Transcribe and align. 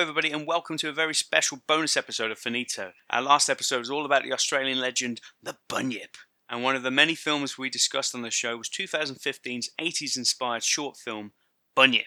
Everybody, 0.00 0.30
and 0.30 0.46
welcome 0.46 0.78
to 0.78 0.88
a 0.88 0.94
very 0.94 1.14
special 1.14 1.58
bonus 1.66 1.94
episode 1.94 2.30
of 2.30 2.38
Finito. 2.38 2.92
Our 3.10 3.20
last 3.20 3.50
episode 3.50 3.80
was 3.80 3.90
all 3.90 4.06
about 4.06 4.22
the 4.22 4.32
Australian 4.32 4.80
legend, 4.80 5.20
the 5.42 5.58
Bunyip. 5.68 6.16
And 6.48 6.62
one 6.62 6.74
of 6.74 6.82
the 6.82 6.90
many 6.90 7.14
films 7.14 7.58
we 7.58 7.68
discussed 7.68 8.14
on 8.14 8.22
the 8.22 8.30
show 8.30 8.56
was 8.56 8.70
2015's 8.70 9.68
80s 9.78 10.16
inspired 10.16 10.64
short 10.64 10.96
film, 10.96 11.32
Bunyip. 11.76 12.06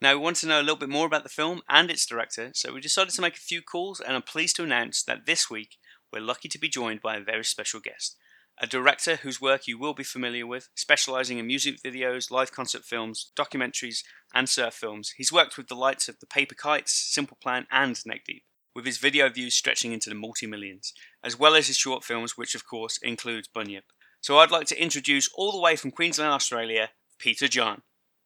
Now, 0.00 0.14
we 0.14 0.20
want 0.20 0.36
to 0.38 0.46
know 0.46 0.60
a 0.60 0.62
little 0.62 0.76
bit 0.76 0.88
more 0.88 1.06
about 1.06 1.24
the 1.24 1.28
film 1.28 1.60
and 1.68 1.90
its 1.90 2.06
director, 2.06 2.52
so 2.54 2.72
we 2.72 2.80
decided 2.80 3.12
to 3.12 3.20
make 3.20 3.36
a 3.36 3.40
few 3.40 3.60
calls, 3.60 4.00
and 4.00 4.16
I'm 4.16 4.22
pleased 4.22 4.56
to 4.56 4.64
announce 4.64 5.02
that 5.02 5.26
this 5.26 5.50
week 5.50 5.76
we're 6.10 6.20
lucky 6.20 6.48
to 6.48 6.58
be 6.58 6.70
joined 6.70 7.02
by 7.02 7.16
a 7.16 7.20
very 7.20 7.44
special 7.44 7.80
guest. 7.80 8.16
A 8.58 8.66
director 8.66 9.16
whose 9.16 9.40
work 9.40 9.66
you 9.66 9.78
will 9.78 9.92
be 9.92 10.02
familiar 10.02 10.46
with, 10.46 10.70
specializing 10.74 11.38
in 11.38 11.46
music 11.46 11.82
videos, 11.84 12.30
live 12.30 12.52
concert 12.52 12.84
films, 12.84 13.30
documentaries, 13.38 14.02
and 14.34 14.48
surf 14.48 14.72
films. 14.72 15.12
He's 15.18 15.32
worked 15.32 15.58
with 15.58 15.68
the 15.68 15.74
likes 15.74 16.08
of 16.08 16.20
The 16.20 16.26
Paper 16.26 16.54
Kites, 16.54 16.92
Simple 16.92 17.36
Plan, 17.42 17.66
and 17.70 17.98
Neck 18.06 18.22
Deep, 18.26 18.44
with 18.74 18.86
his 18.86 18.96
video 18.96 19.28
views 19.28 19.54
stretching 19.54 19.92
into 19.92 20.08
the 20.08 20.14
multi 20.14 20.46
millions, 20.46 20.94
as 21.22 21.38
well 21.38 21.54
as 21.54 21.66
his 21.66 21.76
short 21.76 22.02
films, 22.02 22.38
which 22.38 22.54
of 22.54 22.66
course 22.66 22.98
includes 23.02 23.46
Bunyip. 23.46 23.82
So 24.22 24.38
I'd 24.38 24.50
like 24.50 24.66
to 24.68 24.82
introduce 24.82 25.28
all 25.34 25.52
the 25.52 25.60
way 25.60 25.76
from 25.76 25.90
Queensland, 25.90 26.32
Australia, 26.32 26.88
Peter 27.18 27.48
John. 27.48 27.82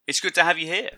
It's 0.07 0.21
good 0.21 0.35
to 0.37 0.45
have 0.45 0.59
you 0.59 0.67
here. 0.67 0.91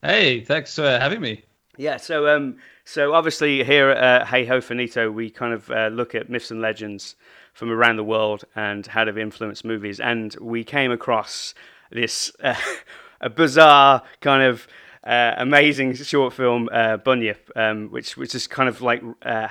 Hey, 0.00 0.42
thanks 0.44 0.76
for 0.76 0.88
having 0.88 1.20
me. 1.20 1.44
Yeah, 1.76 1.96
so 1.96 2.28
um, 2.28 2.58
so 2.84 3.14
obviously 3.14 3.64
here 3.64 3.90
at 3.90 4.22
uh, 4.22 4.24
Hey 4.26 4.44
Ho 4.46 4.60
Finito, 4.60 5.10
we 5.10 5.30
kind 5.30 5.54
of 5.54 5.70
uh, 5.70 5.88
look 5.88 6.14
at 6.14 6.28
myths 6.28 6.50
and 6.50 6.60
legends 6.60 7.16
from 7.52 7.70
around 7.70 7.96
the 7.96 8.04
world 8.04 8.44
and 8.54 8.86
how 8.86 9.04
they've 9.04 9.18
influenced 9.18 9.64
movies, 9.64 10.00
and 10.00 10.34
we 10.40 10.64
came 10.64 10.90
across 10.90 11.54
this 11.90 12.32
uh, 12.42 12.54
a 13.20 13.30
bizarre 13.30 14.02
kind 14.20 14.42
of 14.42 14.66
uh, 15.02 15.34
amazing 15.38 15.94
short 15.94 16.34
film 16.34 16.68
uh, 16.72 16.98
Bunyip, 16.98 17.50
um, 17.56 17.88
which 17.88 18.16
which 18.18 18.34
is 18.34 18.46
kind 18.46 18.68
of 18.68 18.82
like 18.82 19.02
uh, 19.22 19.48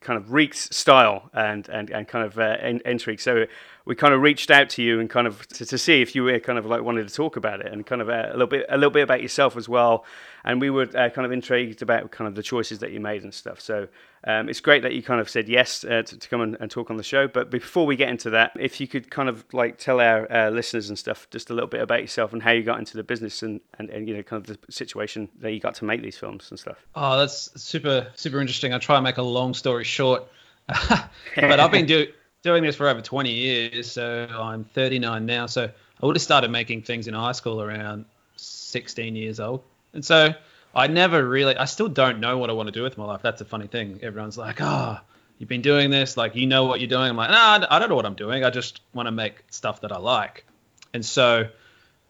kind 0.00 0.18
of 0.18 0.32
reeks 0.32 0.68
style 0.70 1.30
and 1.32 1.66
and 1.68 1.90
and 1.90 2.06
kind 2.06 2.26
of 2.26 2.38
uh, 2.38 2.58
in- 2.62 2.82
intrigue. 2.84 3.20
So 3.20 3.46
we 3.86 3.94
kind 3.94 4.12
of 4.12 4.20
reached 4.20 4.50
out 4.50 4.68
to 4.70 4.82
you 4.82 5.00
and 5.00 5.08
kind 5.08 5.26
of 5.26 5.46
to, 5.48 5.64
to 5.64 5.78
see 5.78 6.02
if 6.02 6.14
you 6.14 6.24
were 6.24 6.38
kind 6.40 6.58
of 6.58 6.66
like 6.66 6.82
wanted 6.82 7.08
to 7.08 7.14
talk 7.14 7.36
about 7.36 7.60
it 7.60 7.72
and 7.72 7.86
kind 7.86 8.02
of 8.02 8.10
uh, 8.10 8.26
a 8.28 8.32
little 8.32 8.46
bit 8.46 8.66
a 8.68 8.76
little 8.76 8.90
bit 8.90 9.02
about 9.02 9.22
yourself 9.22 9.56
as 9.56 9.68
well. 9.68 10.04
And 10.44 10.60
we 10.60 10.70
were 10.70 10.88
uh, 10.96 11.08
kind 11.10 11.24
of 11.24 11.32
intrigued 11.32 11.82
about 11.82 12.10
kind 12.10 12.28
of 12.28 12.34
the 12.34 12.42
choices 12.42 12.80
that 12.80 12.92
you 12.92 13.00
made 13.00 13.22
and 13.22 13.32
stuff. 13.32 13.60
So 13.60 13.88
um, 14.24 14.48
it's 14.48 14.60
great 14.60 14.82
that 14.82 14.92
you 14.92 15.02
kind 15.02 15.20
of 15.20 15.28
said 15.28 15.48
yes 15.48 15.84
uh, 15.84 16.02
to, 16.02 16.18
to, 16.18 16.28
come 16.28 16.40
and, 16.40 16.56
and, 16.60 16.70
talk 16.70 16.90
on 16.90 16.96
the 16.96 17.02
show. 17.02 17.28
But 17.28 17.50
before 17.50 17.86
we 17.86 17.96
get 17.96 18.08
into 18.08 18.30
that, 18.30 18.52
if 18.58 18.80
you 18.80 18.86
could 18.86 19.10
kind 19.10 19.28
of 19.28 19.44
like 19.52 19.78
tell 19.78 20.00
our 20.00 20.30
uh, 20.32 20.50
listeners 20.50 20.88
and 20.88 20.98
stuff 20.98 21.28
just 21.30 21.50
a 21.50 21.54
little 21.54 21.68
bit 21.68 21.80
about 21.80 22.00
yourself 22.00 22.32
and 22.32 22.42
how 22.42 22.50
you 22.50 22.62
got 22.62 22.78
into 22.78 22.96
the 22.96 23.02
business 23.02 23.42
and, 23.42 23.60
and, 23.78 23.90
and 23.90 24.08
you 24.08 24.16
know 24.16 24.22
kind 24.22 24.40
of 24.40 24.46
the 24.46 24.72
situation 24.72 25.28
that 25.40 25.52
you 25.52 25.60
got 25.60 25.74
to 25.76 25.84
make 25.84 26.02
these 26.02 26.16
films 26.16 26.48
and 26.50 26.58
stuff. 26.58 26.86
Oh, 26.94 27.18
that's 27.18 27.50
super 27.60 28.08
super 28.14 28.40
interesting. 28.40 28.72
I'll 28.72 28.80
try 28.80 28.96
and 28.96 29.04
make 29.04 29.18
a 29.18 29.22
long 29.22 29.54
story 29.54 29.84
short. 29.84 30.26
but 30.66 31.60
I've 31.60 31.72
been 31.72 31.86
do, 31.86 32.06
doing 32.42 32.62
this 32.62 32.76
for 32.76 32.88
over 32.88 33.00
20 33.00 33.30
years, 33.32 33.90
so 33.90 34.28
I'm 34.30 34.64
39 34.64 35.26
now. 35.26 35.46
So 35.46 35.70
I 36.02 36.06
would 36.06 36.16
have 36.16 36.22
started 36.22 36.50
making 36.50 36.82
things 36.82 37.08
in 37.08 37.14
high 37.14 37.32
school 37.32 37.62
around 37.62 38.04
16 38.36 39.14
years 39.16 39.40
old, 39.40 39.62
and 39.92 40.04
so 40.04 40.34
I 40.74 40.86
never 40.86 41.26
really, 41.26 41.56
I 41.56 41.66
still 41.66 41.88
don't 41.88 42.20
know 42.20 42.38
what 42.38 42.50
I 42.50 42.54
want 42.54 42.68
to 42.68 42.72
do 42.72 42.82
with 42.82 42.96
my 42.96 43.04
life. 43.04 43.22
That's 43.22 43.40
a 43.40 43.44
funny 43.44 43.66
thing. 43.66 44.00
Everyone's 44.02 44.38
like, 44.38 44.60
oh, 44.60 44.98
you've 45.38 45.48
been 45.48 45.62
doing 45.62 45.90
this, 45.90 46.16
like 46.16 46.34
you 46.34 46.46
know 46.46 46.64
what 46.64 46.80
you're 46.80 46.88
doing. 46.88 47.10
I'm 47.10 47.16
like, 47.16 47.30
no, 47.30 47.66
I 47.68 47.78
don't 47.78 47.88
know 47.88 47.96
what 47.96 48.06
I'm 48.06 48.14
doing. 48.14 48.44
I 48.44 48.50
just 48.50 48.80
want 48.94 49.06
to 49.06 49.10
make 49.10 49.44
stuff 49.50 49.82
that 49.82 49.92
I 49.92 49.98
like. 49.98 50.46
And 50.94 51.04
so 51.04 51.48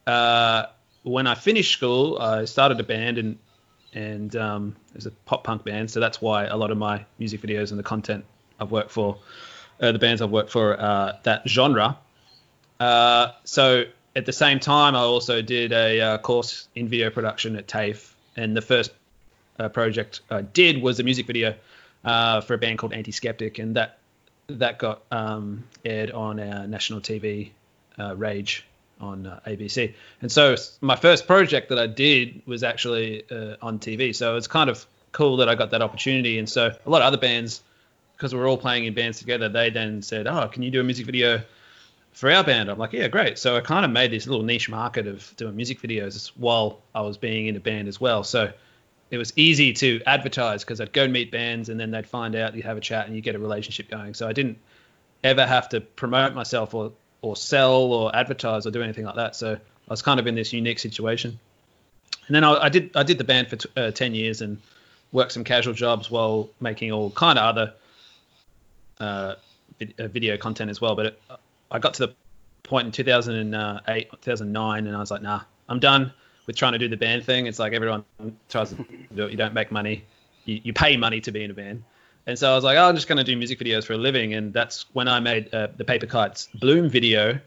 uh, 0.06 0.64
when 1.02 1.26
I 1.26 1.34
finished 1.34 1.72
school, 1.72 2.18
I 2.18 2.44
started 2.44 2.78
a 2.80 2.84
band 2.84 3.18
and 3.18 3.38
and 3.94 4.34
um, 4.36 4.76
it 4.90 4.96
was 4.96 5.06
a 5.06 5.10
pop 5.10 5.44
punk 5.44 5.64
band. 5.64 5.90
So 5.90 6.00
that's 6.00 6.20
why 6.20 6.46
a 6.46 6.56
lot 6.56 6.70
of 6.70 6.78
my 6.78 7.04
music 7.18 7.42
videos 7.42 7.70
and 7.70 7.78
the 7.78 7.82
content 7.84 8.24
I've 8.58 8.70
worked 8.70 8.90
for, 8.90 9.18
uh, 9.80 9.92
the 9.92 9.98
bands 9.98 10.22
I've 10.22 10.30
worked 10.30 10.50
for, 10.50 10.80
uh, 10.80 11.18
that 11.24 11.46
genre. 11.46 11.98
Uh, 12.80 13.32
so 13.44 13.84
at 14.14 14.26
the 14.26 14.32
same 14.32 14.60
time, 14.60 14.94
I 14.94 15.00
also 15.00 15.42
did 15.42 15.72
a 15.72 16.00
uh, 16.00 16.18
course 16.18 16.68
in 16.74 16.88
video 16.88 17.10
production 17.10 17.56
at 17.56 17.66
TAFE, 17.66 18.14
and 18.36 18.56
the 18.56 18.62
first 18.62 18.92
uh, 19.58 19.68
project 19.68 20.20
I 20.30 20.42
did 20.42 20.82
was 20.82 21.00
a 21.00 21.02
music 21.02 21.26
video 21.26 21.54
uh, 22.04 22.40
for 22.40 22.54
a 22.54 22.58
band 22.58 22.78
called 22.78 22.92
Antiskeptic, 22.92 23.58
and 23.58 23.76
that 23.76 23.98
that 24.48 24.78
got 24.78 25.02
um, 25.10 25.64
aired 25.84 26.10
on 26.10 26.38
our 26.40 26.66
national 26.66 27.00
TV, 27.00 27.50
Rage 28.16 28.66
on 29.02 29.26
uh, 29.26 29.40
ABC. 29.46 29.94
And 30.22 30.30
so 30.30 30.56
my 30.80 30.96
first 30.96 31.26
project 31.26 31.68
that 31.70 31.78
I 31.78 31.86
did 31.86 32.42
was 32.46 32.62
actually 32.62 33.24
uh, 33.30 33.56
on 33.60 33.78
TV. 33.78 34.14
So 34.14 34.36
it's 34.36 34.46
kind 34.46 34.70
of 34.70 34.86
cool 35.10 35.38
that 35.38 35.48
I 35.48 35.54
got 35.54 35.70
that 35.72 35.82
opportunity. 35.82 36.38
And 36.38 36.48
so 36.48 36.74
a 36.86 36.90
lot 36.90 37.02
of 37.02 37.06
other 37.06 37.18
bands, 37.18 37.62
because 38.16 38.34
we're 38.34 38.48
all 38.48 38.56
playing 38.56 38.84
in 38.84 38.94
bands 38.94 39.18
together, 39.18 39.48
they 39.48 39.70
then 39.70 40.02
said, 40.02 40.26
"Oh, 40.26 40.48
can 40.48 40.62
you 40.62 40.70
do 40.70 40.80
a 40.80 40.84
music 40.84 41.06
video 41.06 41.42
for 42.12 42.30
our 42.30 42.44
band?" 42.44 42.70
I'm 42.70 42.78
like, 42.78 42.92
"Yeah, 42.92 43.08
great." 43.08 43.38
So 43.38 43.56
I 43.56 43.60
kind 43.60 43.84
of 43.84 43.90
made 43.90 44.10
this 44.10 44.26
little 44.26 44.44
niche 44.44 44.68
market 44.68 45.06
of 45.06 45.34
doing 45.36 45.56
music 45.56 45.80
videos 45.80 46.28
while 46.36 46.80
I 46.94 47.02
was 47.02 47.16
being 47.16 47.46
in 47.46 47.56
a 47.56 47.60
band 47.60 47.88
as 47.88 48.00
well. 48.00 48.24
So 48.24 48.52
it 49.10 49.18
was 49.18 49.32
easy 49.36 49.74
to 49.74 50.00
advertise 50.06 50.64
because 50.64 50.80
I'd 50.80 50.92
go 50.92 51.04
and 51.04 51.12
meet 51.12 51.30
bands 51.30 51.68
and 51.68 51.78
then 51.78 51.90
they'd 51.90 52.06
find 52.06 52.34
out 52.34 52.54
you 52.56 52.62
have 52.62 52.78
a 52.78 52.80
chat 52.80 53.06
and 53.06 53.14
you 53.14 53.20
get 53.20 53.34
a 53.34 53.38
relationship 53.38 53.90
going. 53.90 54.14
So 54.14 54.26
I 54.26 54.32
didn't 54.32 54.58
ever 55.22 55.46
have 55.46 55.68
to 55.68 55.80
promote 55.80 56.34
myself 56.34 56.74
or 56.74 56.92
or 57.20 57.36
sell 57.36 57.92
or 57.92 58.14
advertise 58.14 58.66
or 58.66 58.70
do 58.70 58.82
anything 58.82 59.04
like 59.04 59.16
that. 59.16 59.36
So 59.36 59.52
I 59.52 59.90
was 59.90 60.02
kind 60.02 60.18
of 60.18 60.26
in 60.26 60.34
this 60.34 60.52
unique 60.52 60.78
situation. 60.78 61.38
And 62.26 62.34
then 62.34 62.44
I, 62.44 62.64
I 62.64 62.68
did 62.68 62.96
I 62.96 63.02
did 63.02 63.18
the 63.18 63.24
band 63.24 63.48
for 63.48 63.56
t- 63.56 63.68
uh, 63.76 63.90
ten 63.90 64.14
years 64.14 64.40
and 64.40 64.60
worked 65.12 65.32
some 65.32 65.44
casual 65.44 65.74
jobs 65.74 66.10
while 66.10 66.48
making 66.60 66.90
all 66.90 67.10
kind 67.10 67.38
of 67.38 67.44
other 67.44 67.74
uh, 68.98 69.34
uh, 69.98 70.08
video 70.08 70.36
content 70.36 70.70
as 70.70 70.80
well. 70.80 70.96
But 70.96 71.06
it, 71.06 71.22
I 71.72 71.78
got 71.78 71.94
to 71.94 72.06
the 72.06 72.14
point 72.62 72.86
in 72.86 72.92
2008, 72.92 74.10
2009, 74.10 74.86
and 74.86 74.96
I 74.96 75.00
was 75.00 75.10
like, 75.10 75.22
nah, 75.22 75.40
I'm 75.68 75.80
done 75.80 76.12
with 76.46 76.56
trying 76.56 76.72
to 76.72 76.78
do 76.78 76.88
the 76.88 76.96
band 76.96 77.24
thing. 77.24 77.46
It's 77.46 77.58
like 77.58 77.72
everyone 77.72 78.04
tries 78.48 78.70
to 78.70 78.86
do 79.14 79.24
it. 79.24 79.30
You 79.30 79.36
don't 79.36 79.54
make 79.54 79.72
money. 79.72 80.04
You, 80.44 80.60
you 80.64 80.72
pay 80.72 80.96
money 80.96 81.20
to 81.22 81.32
be 81.32 81.42
in 81.42 81.50
a 81.50 81.54
band. 81.54 81.82
And 82.26 82.38
so 82.38 82.52
I 82.52 82.54
was 82.54 82.62
like, 82.62 82.76
oh, 82.76 82.88
I'm 82.88 82.94
just 82.94 83.08
going 83.08 83.18
to 83.18 83.24
do 83.24 83.36
music 83.36 83.58
videos 83.58 83.84
for 83.84 83.94
a 83.94 83.98
living. 83.98 84.34
And 84.34 84.52
that's 84.52 84.86
when 84.92 85.08
I 85.08 85.18
made 85.20 85.52
uh, 85.52 85.68
the 85.76 85.84
Paper 85.84 86.06
Kites 86.06 86.48
Bloom 86.54 86.88
video. 86.88 87.40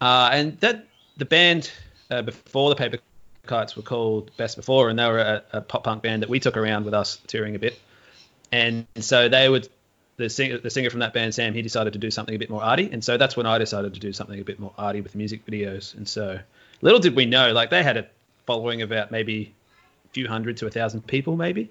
Uh, 0.00 0.30
and 0.32 0.58
that 0.60 0.86
the 1.16 1.24
band 1.24 1.70
uh, 2.10 2.22
before 2.22 2.70
the 2.70 2.76
Paper 2.76 2.98
Kites 3.46 3.76
were 3.76 3.82
called 3.82 4.36
Best 4.36 4.56
Before, 4.56 4.88
and 4.88 4.98
they 4.98 5.06
were 5.06 5.18
a, 5.18 5.42
a, 5.52 5.60
pop 5.60 5.84
punk 5.84 6.02
band 6.02 6.22
that 6.22 6.28
we 6.28 6.40
took 6.40 6.56
around 6.56 6.84
with 6.84 6.94
us 6.94 7.20
touring 7.26 7.54
a 7.54 7.58
bit. 7.58 7.78
And 8.50 8.86
so 8.96 9.28
they 9.28 9.48
would, 9.48 9.68
the 10.22 10.30
singer, 10.30 10.58
the 10.58 10.70
singer 10.70 10.88
from 10.88 11.00
that 11.00 11.12
band, 11.12 11.34
Sam, 11.34 11.52
he 11.52 11.62
decided 11.62 11.92
to 11.94 11.98
do 11.98 12.10
something 12.10 12.34
a 12.34 12.38
bit 12.38 12.48
more 12.48 12.62
arty. 12.62 12.88
And 12.92 13.02
so 13.02 13.16
that's 13.16 13.36
when 13.36 13.46
I 13.46 13.58
decided 13.58 13.94
to 13.94 14.00
do 14.00 14.12
something 14.12 14.40
a 14.40 14.44
bit 14.44 14.60
more 14.60 14.72
arty 14.78 15.00
with 15.00 15.14
music 15.14 15.44
videos. 15.44 15.94
And 15.96 16.08
so 16.08 16.38
little 16.80 17.00
did 17.00 17.16
we 17.16 17.26
know, 17.26 17.52
like 17.52 17.70
they 17.70 17.82
had 17.82 17.96
a 17.96 18.06
following 18.46 18.82
of 18.82 18.92
about 18.92 19.10
maybe 19.10 19.52
a 20.06 20.08
few 20.10 20.28
hundred 20.28 20.56
to 20.58 20.66
a 20.66 20.70
thousand 20.70 21.06
people, 21.06 21.36
maybe. 21.36 21.70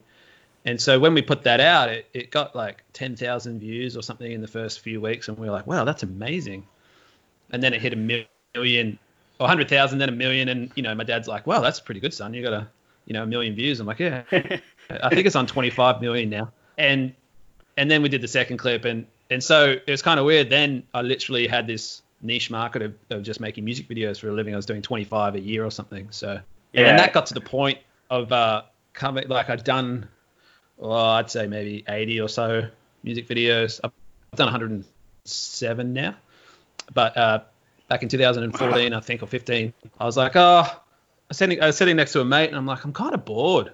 And 0.66 0.80
so 0.80 1.00
when 1.00 1.14
we 1.14 1.22
put 1.22 1.44
that 1.44 1.60
out, 1.60 1.90
it, 1.90 2.08
it 2.14 2.32
got 2.32 2.56
like 2.56 2.84
10,000 2.94 3.60
views 3.60 3.98
or 3.98 4.04
something 4.04 4.32
in 4.32 4.42
the 4.42 4.48
first 4.48 4.82
few 4.82 5.02
weeks. 5.02 5.28
And 5.28 5.38
we 5.38 5.48
were 5.48 5.54
like, 5.54 5.66
wow, 5.66 5.86
that's 5.86 6.04
amazing. 6.04 6.68
And 7.52 7.64
then 7.64 7.74
it 7.74 7.82
hit 7.82 7.94
a 7.94 7.96
million 8.56 9.00
or 9.40 9.46
100,000, 9.46 9.98
then 9.98 10.10
a 10.10 10.12
million. 10.12 10.50
And, 10.50 10.72
you 10.76 10.84
know, 10.84 10.94
my 10.94 11.04
dad's 11.04 11.28
like, 11.28 11.48
wow, 11.48 11.62
that's 11.62 11.80
pretty 11.80 12.00
good, 12.00 12.14
son. 12.14 12.34
You 12.34 12.44
got 12.44 12.54
a, 12.54 12.68
you 13.06 13.14
know, 13.14 13.24
a 13.24 13.26
million 13.26 13.56
views. 13.56 13.80
I'm 13.80 13.88
like, 13.88 14.00
yeah, 14.00 14.24
I 14.32 15.10
think 15.10 15.26
it's 15.26 15.36
on 15.36 15.48
25 15.48 16.02
million 16.02 16.30
now. 16.30 16.52
And, 16.78 17.16
and 17.78 17.90
then 17.90 18.02
we 18.02 18.10
did 18.10 18.22
the 18.22 18.28
second 18.28 18.58
clip. 18.58 18.86
And, 18.86 19.06
and 19.30 19.44
so 19.44 19.72
it 19.72 19.90
was 19.90 20.02
kind 20.02 20.20
of 20.20 20.26
weird. 20.26 20.50
Then 20.50 20.84
I 20.94 21.02
literally 21.02 21.48
had 21.48 21.68
this 21.68 22.02
niche 22.22 22.52
market 22.52 22.82
of, 22.82 22.94
of 23.10 23.24
just 23.24 23.40
making 23.40 23.66
music 23.66 23.88
videos 23.88 24.20
for 24.20 24.30
a 24.30 24.34
living. 24.34 24.54
I 24.54 24.58
was 24.58 24.66
doing 24.66 24.82
25 24.82 25.36
a 25.36 25.40
year 25.40 25.66
or 25.66 25.72
something. 25.72 26.08
So, 26.12 26.40
yeah. 26.74 26.90
and 26.90 27.00
that 27.00 27.14
got 27.14 27.28
to 27.28 27.34
the 27.34 27.42
point 27.42 27.80
of, 28.10 28.32
uh, 28.32 28.64
coming, 28.94 29.28
like 29.28 29.50
I'd 29.50 29.64
done 29.64 30.08
well, 30.82 30.94
I'd 30.94 31.30
say 31.30 31.48
maybe 31.48 31.84
80 31.88 32.22
or 32.22 32.28
so 32.28 32.68
music 33.04 33.28
videos. 33.28 33.80
I've 33.84 33.92
done 34.36 34.48
107 34.48 35.94
now, 35.94 36.16
but 36.94 37.16
uh, 37.16 37.42
back 37.88 38.04
in 38.04 38.10
2014, 38.10 38.94
I 38.94 39.00
think, 39.00 39.22
or 39.22 39.28
15, 39.28 39.74
I 40.00 40.06
was 40.06 40.18
like, 40.18 40.36
oh, 40.36 40.64
I 40.66 40.78
was, 41.30 41.38
sitting, 41.38 41.62
I 41.62 41.68
was 41.68 41.78
sitting 41.78 41.96
next 41.96 42.14
to 42.14 42.22
a 42.22 42.26
mate, 42.26 42.48
and 42.48 42.58
I'm 42.58 42.66
like, 42.66 42.84
I'm 42.84 42.94
kind 42.94 43.14
of 43.14 43.26
bored. 43.26 43.72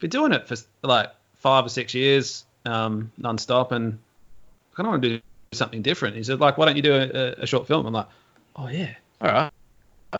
Been 0.00 0.10
doing 0.10 0.32
it 0.32 0.48
for 0.48 0.56
like 0.82 1.10
five 1.36 1.64
or 1.64 1.68
six 1.68 1.94
years, 1.94 2.44
um, 2.64 3.10
nonstop, 3.20 3.72
and 3.72 3.98
I 4.72 4.76
kind 4.76 4.86
of 4.86 4.92
want 4.92 5.02
to 5.02 5.08
do 5.08 5.20
something 5.52 5.82
different. 5.82 6.16
He 6.16 6.22
said, 6.22 6.40
like, 6.40 6.58
why 6.58 6.66
don't 6.66 6.76
you 6.76 6.82
do 6.82 6.94
a, 6.94 7.42
a 7.42 7.46
short 7.46 7.66
film? 7.66 7.86
I'm 7.86 7.92
like, 7.92 8.08
oh 8.56 8.68
yeah, 8.68 8.94
all 9.20 9.32
right. 9.32 9.50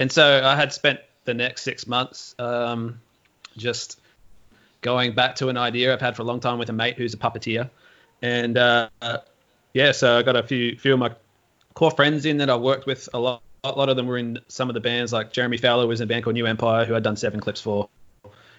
And 0.00 0.10
so 0.10 0.42
I 0.44 0.56
had 0.56 0.72
spent 0.72 1.00
the 1.24 1.34
next 1.34 1.62
six 1.62 1.86
months 1.86 2.34
um, 2.38 3.00
just 3.56 4.00
going 4.80 5.14
back 5.14 5.36
to 5.36 5.48
an 5.48 5.56
idea 5.56 5.92
I've 5.92 6.00
had 6.00 6.16
for 6.16 6.22
a 6.22 6.24
long 6.24 6.40
time 6.40 6.58
with 6.58 6.68
a 6.68 6.72
mate 6.72 6.96
who's 6.96 7.14
a 7.14 7.16
puppeteer, 7.16 7.70
and 8.22 8.58
uh, 8.58 8.88
yeah, 9.72 9.92
so 9.92 10.18
I 10.18 10.22
got 10.22 10.36
a 10.36 10.42
few 10.42 10.76
few 10.78 10.94
of 10.94 10.98
my 10.98 11.10
core 11.74 11.90
friends 11.90 12.24
in 12.24 12.38
that 12.38 12.50
I 12.50 12.56
worked 12.56 12.86
with 12.86 13.08
a 13.12 13.18
lot. 13.18 13.42
A 13.64 13.70
lot 13.70 13.88
of 13.88 13.96
them 13.96 14.06
were 14.06 14.18
in 14.18 14.38
some 14.48 14.68
of 14.68 14.74
the 14.74 14.80
bands, 14.80 15.10
like 15.10 15.32
Jeremy 15.32 15.56
Fowler 15.56 15.86
was 15.86 16.00
in 16.00 16.04
a 16.04 16.08
band 16.08 16.24
called 16.24 16.34
New 16.34 16.44
Empire, 16.44 16.84
who 16.84 16.94
I'd 16.94 17.02
done 17.02 17.16
seven 17.16 17.40
clips 17.40 17.62
for. 17.62 17.88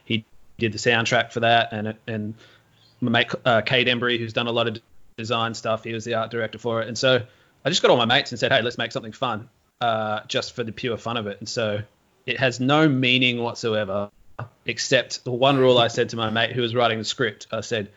He 0.04 0.26
did 0.58 0.72
the 0.72 0.80
soundtrack 0.80 1.32
for 1.32 1.42
that, 1.42 1.70
and 1.72 1.96
and 2.08 2.34
my 3.02 3.12
mate 3.12 3.32
uh, 3.44 3.62
Cade 3.62 3.88
Embry, 3.88 4.18
who's 4.18 4.34
done 4.34 4.48
a 4.48 4.52
lot 4.52 4.68
of 4.68 4.80
design 5.18 5.54
stuff, 5.54 5.84
he 5.84 5.94
was 5.94 6.06
the 6.06 6.16
art 6.16 6.32
director 6.32 6.58
for 6.58 6.82
it, 6.82 6.88
and 6.88 6.98
so 6.98 7.22
I 7.64 7.70
just 7.70 7.82
got 7.82 7.92
all 7.92 7.98
my 7.98 8.06
mates 8.06 8.32
and 8.32 8.40
said, 8.40 8.52
hey, 8.52 8.62
let's 8.62 8.78
make 8.78 8.92
something 8.92 9.12
fun, 9.12 9.50
uh, 9.82 10.22
just 10.28 10.56
for 10.56 10.64
the 10.64 10.72
pure 10.72 10.98
fun 10.98 11.18
of 11.18 11.28
it, 11.28 11.40
and 11.40 11.50
so 11.50 11.82
it 12.26 12.40
has 12.40 12.60
no 12.60 12.88
meaning 12.88 13.42
whatsoever, 13.42 14.10
except 14.66 15.24
the 15.24 15.32
one 15.32 15.58
rule 15.58 15.78
I 15.78 15.88
said 15.88 16.10
to 16.10 16.18
my 16.18 16.30
mate 16.30 16.52
who 16.52 16.62
was 16.62 16.74
writing 16.74 16.98
the 16.98 17.06
script. 17.06 17.48
I 17.52 17.62
said, 17.62 17.92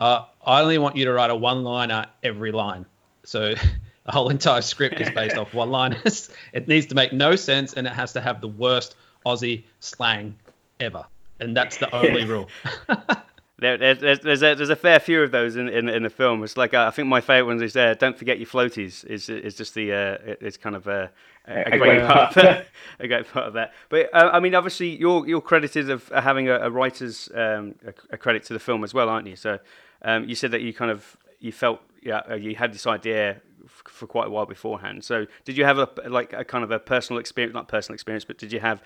uh, 0.00 0.24
I 0.44 0.62
only 0.62 0.78
want 0.78 0.96
you 0.96 1.06
to 1.06 1.12
write 1.12 1.30
a 1.30 1.36
one-liner 1.36 2.06
every 2.22 2.52
line. 2.52 2.86
So 3.24 3.54
the 4.04 4.12
whole 4.12 4.28
entire 4.28 4.62
script 4.62 5.00
is 5.00 5.10
based 5.10 5.36
off 5.36 5.54
one-liners. 5.54 6.30
It 6.52 6.68
needs 6.68 6.86
to 6.86 6.94
make 6.94 7.12
no 7.12 7.36
sense, 7.36 7.74
and 7.74 7.86
it 7.86 7.92
has 7.92 8.12
to 8.14 8.20
have 8.20 8.40
the 8.40 8.48
worst 8.48 8.94
Aussie 9.24 9.64
slang 9.80 10.36
ever, 10.80 11.06
and 11.40 11.56
that's 11.56 11.78
the 11.78 11.94
only 11.94 12.24
rule. 12.24 12.48
There, 13.62 13.78
there's, 13.78 14.20
there's, 14.20 14.42
a, 14.42 14.54
there's 14.54 14.70
a 14.70 14.76
fair 14.76 15.00
few 15.00 15.22
of 15.22 15.30
those 15.30 15.56
in, 15.56 15.68
in, 15.68 15.88
in 15.88 16.02
the 16.02 16.10
film. 16.10 16.42
It's 16.42 16.56
like 16.56 16.74
uh, 16.74 16.86
I 16.86 16.90
think 16.90 17.08
my 17.08 17.20
favourite 17.20 17.54
one 17.54 17.62
is 17.62 17.76
uh, 17.76 17.94
"Don't 17.98 18.18
forget 18.18 18.38
your 18.38 18.46
floaties." 18.46 19.04
Is 19.04 19.28
is 19.28 19.54
just 19.54 19.74
the 19.74 19.92
uh, 19.92 20.34
it's 20.40 20.56
kind 20.56 20.76
of 20.76 20.86
a, 20.86 21.10
a, 21.46 21.74
a 21.74 21.78
great 21.78 22.02
part 22.02 22.36
of 22.36 22.42
that, 22.42 22.66
a 23.00 23.08
great 23.08 23.28
part 23.28 23.46
of 23.46 23.54
that. 23.54 23.72
But 23.88 24.12
uh, 24.12 24.30
I 24.32 24.40
mean, 24.40 24.54
obviously, 24.54 24.96
you're 24.96 25.26
you're 25.26 25.40
credited 25.40 25.90
of 25.90 26.08
having 26.08 26.48
a, 26.48 26.58
a 26.58 26.70
writer's 26.70 27.28
um, 27.34 27.76
a, 27.86 27.94
a, 28.10 28.18
credit 28.18 28.42
to 28.44 28.52
the 28.52 28.58
film 28.58 28.84
as 28.84 28.92
well, 28.92 29.08
aren't 29.08 29.28
you? 29.28 29.36
So 29.36 29.58
um, 30.02 30.28
you 30.28 30.34
said 30.34 30.50
that 30.50 30.60
you 30.62 30.74
kind 30.74 30.90
of 30.90 31.16
you 31.38 31.52
felt 31.52 31.80
yeah 32.02 32.22
uh, 32.30 32.34
you 32.34 32.56
had 32.56 32.74
this 32.74 32.86
idea 32.86 33.40
f- 33.64 33.84
for 33.86 34.06
quite 34.06 34.26
a 34.26 34.30
while 34.30 34.46
beforehand. 34.46 35.04
So 35.04 35.26
did 35.44 35.56
you 35.56 35.64
have 35.64 35.78
a 35.78 35.88
like 36.08 36.32
a 36.32 36.44
kind 36.44 36.64
of 36.64 36.72
a 36.72 36.78
personal 36.78 37.20
experience, 37.20 37.54
not 37.54 37.68
personal 37.68 37.94
experience, 37.94 38.24
but 38.24 38.38
did 38.38 38.52
you 38.52 38.60
have 38.60 38.82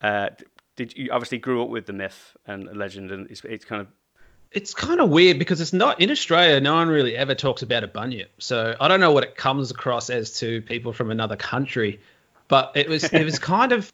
uh, 0.00 0.30
did 0.76 0.96
you 0.96 1.10
obviously 1.12 1.38
grew 1.38 1.62
up 1.62 1.68
with 1.68 1.86
the 1.86 1.92
myth 1.92 2.36
and 2.46 2.76
legend, 2.76 3.10
and 3.10 3.30
it's, 3.30 3.44
it's 3.44 3.64
kind 3.64 3.80
of 3.80 3.88
it's 4.54 4.72
kind 4.72 5.00
of 5.00 5.10
weird 5.10 5.38
because 5.38 5.60
it's 5.60 5.72
not 5.72 6.00
in 6.00 6.10
Australia. 6.10 6.60
No 6.60 6.74
one 6.74 6.88
really 6.88 7.16
ever 7.16 7.34
talks 7.34 7.62
about 7.62 7.82
a 7.82 7.88
bunyip, 7.88 8.30
so 8.38 8.76
I 8.80 8.88
don't 8.88 9.00
know 9.00 9.10
what 9.10 9.24
it 9.24 9.36
comes 9.36 9.72
across 9.72 10.10
as 10.10 10.38
to 10.38 10.62
people 10.62 10.92
from 10.92 11.10
another 11.10 11.36
country. 11.36 12.00
But 12.46 12.72
it 12.76 12.88
was 12.88 13.04
it 13.04 13.24
was 13.24 13.38
kind 13.54 13.72
of 13.72 13.92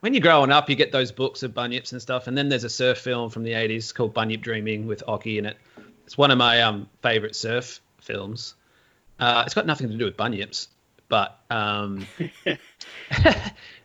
when 0.00 0.12
you're 0.12 0.20
growing 0.20 0.52
up, 0.52 0.68
you 0.68 0.76
get 0.76 0.92
those 0.92 1.12
books 1.12 1.42
of 1.42 1.52
bunyips 1.52 1.92
and 1.92 2.02
stuff, 2.02 2.26
and 2.26 2.36
then 2.36 2.50
there's 2.50 2.64
a 2.64 2.70
surf 2.70 2.98
film 2.98 3.30
from 3.30 3.42
the 3.42 3.52
'80s 3.52 3.94
called 3.94 4.12
Bunyip 4.14 4.42
Dreaming 4.42 4.86
with 4.86 5.02
Occy 5.08 5.38
in 5.38 5.46
it. 5.46 5.56
It's 6.04 6.18
one 6.18 6.30
of 6.30 6.36
my 6.36 6.60
um 6.60 6.88
favorite 7.00 7.34
surf 7.34 7.80
films. 7.98 8.54
Uh, 9.18 9.44
it's 9.46 9.54
got 9.54 9.66
nothing 9.66 9.88
to 9.88 9.96
do 9.96 10.04
with 10.04 10.16
bunyips, 10.16 10.68
but 11.08 11.38
um, 11.48 12.06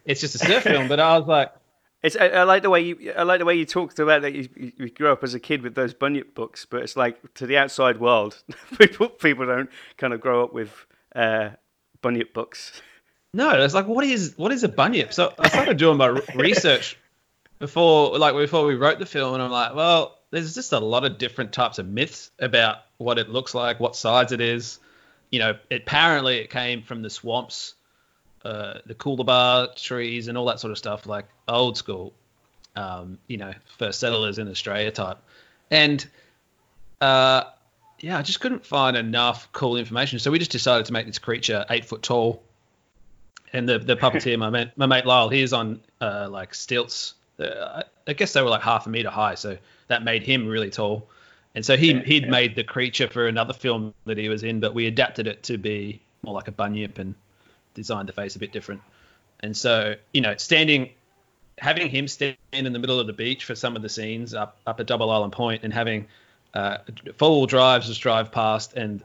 it's 0.06 0.20
just 0.20 0.36
a 0.36 0.40
surf 0.40 0.64
film. 0.64 0.90
But 0.90 1.00
I 1.00 1.18
was 1.18 1.28
like, 1.28 1.54
it's 2.08 2.16
I, 2.16 2.28
I, 2.28 2.44
like 2.44 2.64
the 2.64 2.70
way 2.70 2.82
you 2.82 3.14
I 3.16 3.24
like 3.24 3.40
the 3.40 3.46
way 3.46 3.56
you 3.56 3.66
talked 3.66 4.00
about 4.00 4.24
that 4.24 4.34
you, 4.34 4.50
you 4.56 4.90
grew 4.90 5.12
up 5.12 5.24
as 5.24 5.34
a 5.34 5.40
kid 5.40 5.62
with 5.62 5.76
those 5.76 5.94
bunyip 5.94 6.34
books, 6.34 6.66
but 6.66 6.82
it's 6.82 6.96
like 6.96 7.34
to 7.36 7.46
the 7.46 7.58
outside 7.58 8.00
world, 8.00 8.42
people 8.80 9.10
people 9.10 9.46
don't 9.46 9.70
kind 9.98 10.14
of 10.14 10.22
grow 10.22 10.44
up 10.44 10.54
with 10.54 10.72
uh, 11.16 11.50
bunyip 12.02 12.34
books. 12.34 12.82
No, 13.34 13.62
it's 13.62 13.74
like 13.74 13.88
what 13.88 14.06
is 14.06 14.34
what 14.38 14.52
is 14.52 14.64
a 14.64 14.70
bunyip? 14.70 15.14
So 15.14 15.34
I 15.38 15.50
started 15.50 15.78
doing 15.78 15.98
my 15.98 16.08
research 16.36 16.98
before 17.60 18.18
like 18.18 18.36
before 18.36 18.66
we 18.66 18.76
wrote 18.76 19.00
the 19.00 19.06
film, 19.06 19.34
and 19.34 19.44
I'm 19.44 19.52
like, 19.52 19.76
well, 19.76 20.18
there's 20.32 20.56
just 20.56 20.74
a 20.74 20.80
lot 20.80 21.06
of 21.06 21.18
different 21.18 21.54
types 21.54 21.80
of 21.80 21.88
myths 21.88 22.32
about 22.40 22.78
what 22.98 23.20
it 23.20 23.30
looks 23.30 23.54
like, 23.54 23.80
what 23.80 23.96
size 23.96 24.32
it 24.32 24.42
is. 24.42 24.80
You 25.30 25.40
know, 25.40 25.58
apparently 25.70 26.38
it 26.38 26.50
came 26.50 26.84
from 26.84 27.02
the 27.02 27.10
swamps 27.10 27.76
uh, 28.48 28.80
the 28.86 28.96
coolabah 28.96 29.76
trees 29.76 30.30
and 30.30 30.38
all 30.38 30.46
that 30.46 30.60
sort 30.60 30.72
of 30.72 30.78
stuff, 30.78 31.06
like 31.06 31.26
old 31.50 31.76
school, 31.76 32.14
um, 32.78 33.18
you 33.28 33.36
know, 33.36 33.54
first 33.78 34.00
settlers 34.00 34.38
in 34.38 34.48
Australia 34.48 34.90
type. 34.90 35.18
And 35.70 36.06
uh, 37.02 37.44
yeah, 38.00 38.18
I 38.18 38.22
just 38.22 38.40
couldn't 38.40 38.66
find 38.66 38.96
enough 38.96 39.52
cool 39.52 39.76
information. 39.76 40.20
So 40.20 40.32
we 40.32 40.40
just 40.40 40.52
decided 40.52 40.86
to 40.86 40.94
make 40.94 41.06
this 41.06 41.20
creature 41.20 41.66
eight 41.70 41.84
foot 41.84 42.04
tall. 42.04 42.42
And 43.52 43.68
the, 43.68 43.80
the 43.80 43.98
puppeteer, 43.98 44.38
my 44.38 44.50
mate, 44.50 44.72
my 44.78 44.86
mate 44.86 45.06
Lyle, 45.06 45.28
he's 45.28 45.52
on 45.52 45.82
uh, 46.00 46.28
like 46.30 46.54
stilts. 46.54 47.16
Uh, 47.38 47.84
I 48.08 48.14
guess 48.14 48.32
they 48.32 48.42
were 48.42 48.50
like 48.50 48.62
half 48.62 48.88
a 48.88 48.90
meter 48.90 49.10
high, 49.10 49.36
so 49.36 49.58
that 49.88 50.04
made 50.04 50.24
him 50.24 50.48
really 50.48 50.70
tall. 50.70 51.10
And 51.54 51.66
so 51.66 51.76
he 51.76 52.00
he'd 52.00 52.30
made 52.30 52.56
the 52.56 52.64
creature 52.64 53.08
for 53.10 53.28
another 53.28 53.54
film 53.54 53.94
that 54.06 54.18
he 54.18 54.30
was 54.30 54.44
in, 54.44 54.60
but 54.60 54.74
we 54.74 54.86
adapted 54.86 55.28
it 55.28 55.44
to 55.44 55.58
be 55.58 56.02
more 56.24 56.34
like 56.34 56.48
a 56.48 56.52
bunyip 56.52 57.00
and 57.00 57.16
designed 57.78 58.10
the 58.10 58.14
face 58.14 58.36
a 58.36 58.40
bit 58.40 58.52
different. 58.52 58.82
And 59.40 59.56
so, 59.56 59.96
you 60.14 60.22
know, 60.22 60.36
standing, 60.36 60.90
having 61.58 61.90
him 61.90 62.08
stand 62.08 62.36
in 62.52 62.74
the 62.74 62.80
middle 62.80 63.00
of 63.00 63.08
the 63.08 63.14
beach 63.14 63.46
for 63.46 63.56
some 63.56 63.76
of 63.76 63.82
the 63.82 63.90
scenes 63.90 64.34
up 64.34 64.58
up 64.68 64.80
at 64.80 64.88
Double 64.88 65.10
Island 65.10 65.32
Point, 65.32 65.64
and 65.64 65.74
having 65.74 66.08
uh, 66.54 66.80
four 67.16 67.38
wheel 67.38 67.46
drives 67.46 67.88
just 67.88 68.02
drive 68.02 68.32
past, 68.32 68.74
and 68.74 69.04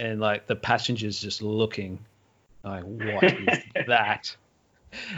and 0.00 0.20
like 0.20 0.46
the 0.46 0.56
passengers 0.56 1.20
just 1.20 1.42
looking 1.42 1.98
like, 2.64 2.82
what 2.82 3.24
is 3.24 3.58
that? 3.86 4.36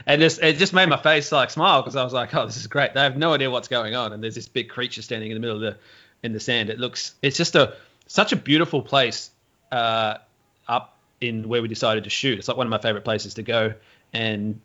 And 0.05 0.21
this, 0.21 0.39
it 0.39 0.57
just 0.57 0.73
made 0.73 0.89
my 0.89 1.01
face 1.01 1.31
like 1.31 1.51
smile 1.51 1.81
because 1.81 1.95
I 1.95 2.03
was 2.03 2.13
like, 2.13 2.35
oh, 2.35 2.45
this 2.45 2.57
is 2.57 2.67
great. 2.67 2.93
They 2.95 3.03
have 3.03 3.17
no 3.17 3.33
idea 3.33 3.51
what's 3.51 3.69
going 3.69 3.95
on, 3.95 4.13
and 4.13 4.23
there's 4.23 4.35
this 4.35 4.49
big 4.49 4.69
creature 4.69 5.01
standing 5.01 5.31
in 5.31 5.35
the 5.35 5.41
middle 5.41 5.57
of 5.57 5.63
the 5.63 5.79
in 6.23 6.33
the 6.33 6.41
sand. 6.41 6.71
It 6.71 6.79
looks, 6.79 7.15
it's 7.23 7.37
just 7.37 7.55
a 7.55 7.77
such 8.07 8.33
a 8.33 8.37
beautiful 8.37 8.83
place 8.83 9.31
uh, 9.71 10.19
in 11.21 11.49
where 11.49 11.63
we 11.63 11.69
decided 11.69 12.05
to 12.05 12.11
shoot. 12.11 12.39
It's 12.39 12.49
like 12.49 12.57
one 12.57 12.67
of 12.67 12.71
my 12.71 12.79
favorite 12.79 13.05
places 13.05 13.35
to 13.35 13.43
go, 13.43 13.75
and 14.13 14.61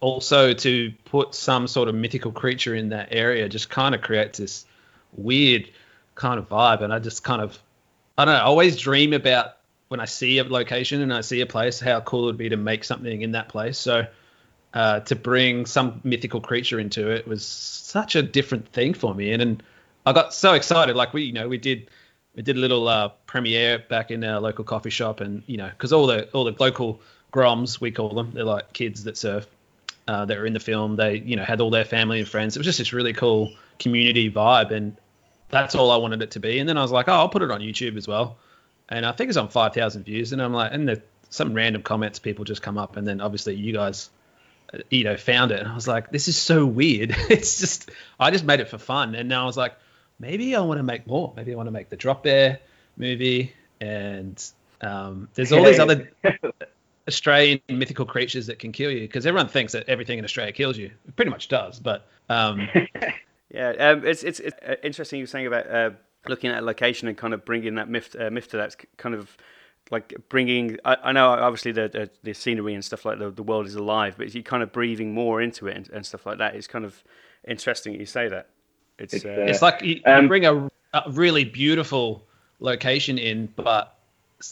also 0.00 0.52
to 0.54 0.92
put 1.04 1.34
some 1.34 1.66
sort 1.66 1.88
of 1.88 1.94
mythical 1.94 2.30
creature 2.30 2.74
in 2.74 2.90
that 2.90 3.08
area 3.10 3.48
just 3.48 3.68
kind 3.68 3.94
of 3.94 4.00
creates 4.00 4.38
this 4.38 4.64
weird 5.12 5.68
kind 6.14 6.38
of 6.38 6.48
vibe. 6.48 6.82
And 6.82 6.92
I 6.92 6.98
just 6.98 7.24
kind 7.24 7.42
of, 7.42 7.58
I 8.16 8.24
don't 8.24 8.34
know, 8.34 8.40
I 8.40 8.44
always 8.44 8.76
dream 8.76 9.12
about 9.12 9.56
when 9.88 10.00
I 10.00 10.04
see 10.04 10.38
a 10.38 10.44
location 10.44 11.00
and 11.00 11.12
I 11.12 11.22
see 11.22 11.40
a 11.40 11.46
place, 11.46 11.80
how 11.80 12.00
cool 12.00 12.24
it 12.24 12.26
would 12.26 12.36
be 12.36 12.50
to 12.50 12.56
make 12.56 12.84
something 12.84 13.22
in 13.22 13.32
that 13.32 13.48
place. 13.48 13.78
So 13.78 14.06
uh, 14.74 15.00
to 15.00 15.16
bring 15.16 15.66
some 15.66 16.00
mythical 16.04 16.40
creature 16.40 16.78
into 16.78 17.10
it 17.10 17.26
was 17.26 17.44
such 17.44 18.14
a 18.16 18.22
different 18.22 18.68
thing 18.68 18.94
for 18.94 19.14
me. 19.14 19.32
And, 19.32 19.42
and 19.42 19.62
I 20.04 20.12
got 20.12 20.34
so 20.34 20.52
excited. 20.54 20.94
Like 20.94 21.12
we, 21.12 21.22
you 21.24 21.32
know, 21.32 21.48
we 21.48 21.58
did 21.58 21.90
we 22.38 22.44
did 22.44 22.56
a 22.56 22.60
little 22.60 22.86
uh, 22.86 23.08
premiere 23.26 23.80
back 23.80 24.12
in 24.12 24.22
our 24.22 24.38
local 24.40 24.64
coffee 24.64 24.90
shop, 24.90 25.20
and 25.20 25.42
you 25.48 25.56
know, 25.56 25.68
because 25.68 25.92
all 25.92 26.06
the 26.06 26.30
all 26.30 26.44
the 26.44 26.54
local 26.60 27.00
groms 27.32 27.80
we 27.80 27.90
call 27.90 28.10
them, 28.10 28.30
they're 28.32 28.44
like 28.44 28.72
kids 28.72 29.02
that 29.04 29.16
surf. 29.16 29.44
Uh, 30.06 30.24
that 30.24 30.42
in 30.42 30.54
the 30.54 30.60
film, 30.60 30.94
they 30.94 31.16
you 31.16 31.34
know 31.34 31.42
had 31.42 31.60
all 31.60 31.68
their 31.68 31.84
family 31.84 32.20
and 32.20 32.28
friends. 32.28 32.56
It 32.56 32.60
was 32.60 32.64
just 32.64 32.78
this 32.78 32.92
really 32.92 33.12
cool 33.12 33.52
community 33.80 34.30
vibe, 34.30 34.70
and 34.70 34.96
that's 35.48 35.74
all 35.74 35.90
I 35.90 35.96
wanted 35.96 36.22
it 36.22 36.30
to 36.30 36.40
be. 36.40 36.60
And 36.60 36.68
then 36.68 36.78
I 36.78 36.82
was 36.82 36.92
like, 36.92 37.08
oh, 37.08 37.12
I'll 37.12 37.28
put 37.28 37.42
it 37.42 37.50
on 37.50 37.60
YouTube 37.60 37.96
as 37.96 38.06
well. 38.06 38.38
And 38.88 39.04
I 39.04 39.12
think 39.12 39.28
it's 39.28 39.36
on 39.36 39.48
5,000 39.48 40.04
views. 40.04 40.32
And 40.32 40.40
I'm 40.40 40.52
like, 40.52 40.72
and 40.72 41.02
some 41.30 41.54
random 41.54 41.82
comments, 41.82 42.18
people 42.18 42.44
just 42.44 42.62
come 42.62 42.78
up. 42.78 42.96
And 42.96 43.06
then 43.06 43.20
obviously 43.20 43.54
you 43.54 43.72
guys, 43.72 44.10
uh, 44.72 44.78
you 44.90 45.04
know, 45.04 45.16
found 45.16 45.50
it. 45.50 45.60
And 45.60 45.68
I 45.68 45.74
was 45.74 45.88
like, 45.88 46.10
this 46.10 46.28
is 46.28 46.36
so 46.36 46.64
weird. 46.64 47.10
it's 47.28 47.58
just, 47.58 47.90
I 48.18 48.30
just 48.30 48.44
made 48.44 48.60
it 48.60 48.68
for 48.68 48.78
fun. 48.78 49.14
And 49.14 49.28
now 49.28 49.42
I 49.42 49.46
was 49.46 49.56
like, 49.56 49.74
maybe 50.18 50.54
I 50.54 50.60
want 50.60 50.78
to 50.78 50.82
make 50.82 51.06
more. 51.06 51.32
Maybe 51.36 51.52
I 51.52 51.56
want 51.56 51.66
to 51.66 51.72
make 51.72 51.88
the 51.88 51.96
Drop 51.96 52.22
Bear 52.22 52.58
movie, 52.96 53.52
and 53.80 54.42
um, 54.80 55.28
there's 55.34 55.52
all 55.52 55.64
these 55.64 55.78
other 55.78 56.10
Australian 57.06 57.60
mythical 57.68 58.04
creatures 58.04 58.46
that 58.46 58.58
can 58.58 58.72
kill 58.72 58.90
you 58.90 59.00
because 59.00 59.26
everyone 59.26 59.48
thinks 59.48 59.72
that 59.72 59.88
everything 59.88 60.18
in 60.18 60.24
Australia 60.24 60.52
kills 60.52 60.76
you. 60.76 60.90
It 61.06 61.16
pretty 61.16 61.30
much 61.30 61.48
does, 61.48 61.80
but 61.80 62.06
um, 62.28 62.68
yeah, 63.50 63.70
um, 63.78 64.06
it's, 64.06 64.22
it's, 64.22 64.40
it's 64.40 64.56
uh, 64.66 64.74
interesting 64.82 65.18
you're 65.18 65.26
saying 65.26 65.46
about 65.46 65.70
uh, 65.70 65.90
looking 66.26 66.50
at 66.50 66.62
a 66.62 66.66
location 66.66 67.08
and 67.08 67.16
kind 67.16 67.34
of 67.34 67.44
bringing 67.44 67.76
that 67.76 67.88
myth 67.88 68.14
uh, 68.18 68.30
myth 68.30 68.48
to 68.48 68.58
that. 68.58 68.76
Kind 68.96 69.14
of 69.14 69.36
like 69.90 70.14
bringing. 70.28 70.78
I, 70.84 70.96
I 71.04 71.12
know 71.12 71.28
obviously 71.28 71.72
the, 71.72 71.88
the, 71.88 72.10
the 72.22 72.34
scenery 72.34 72.74
and 72.74 72.84
stuff 72.84 73.04
like 73.04 73.18
the 73.18 73.30
the 73.30 73.42
world 73.42 73.66
is 73.66 73.74
alive, 73.74 74.16
but 74.18 74.34
you're 74.34 74.42
kind 74.42 74.62
of 74.62 74.72
breathing 74.72 75.14
more 75.14 75.40
into 75.40 75.66
it 75.66 75.76
and, 75.76 75.88
and 75.90 76.04
stuff 76.06 76.26
like 76.26 76.38
that. 76.38 76.54
It's 76.54 76.66
kind 76.66 76.84
of 76.84 77.02
interesting 77.46 77.94
you 77.94 78.06
say 78.06 78.28
that. 78.28 78.48
It's 78.98 79.14
it's, 79.14 79.24
uh, 79.24 79.28
it's 79.28 79.62
like 79.62 79.82
you, 79.82 80.00
um, 80.06 80.28
bring 80.28 80.44
a, 80.44 80.70
a, 80.92 81.10
really 81.10 81.44
beautiful 81.44 82.24
location 82.60 83.18
in, 83.18 83.46
but 83.54 83.96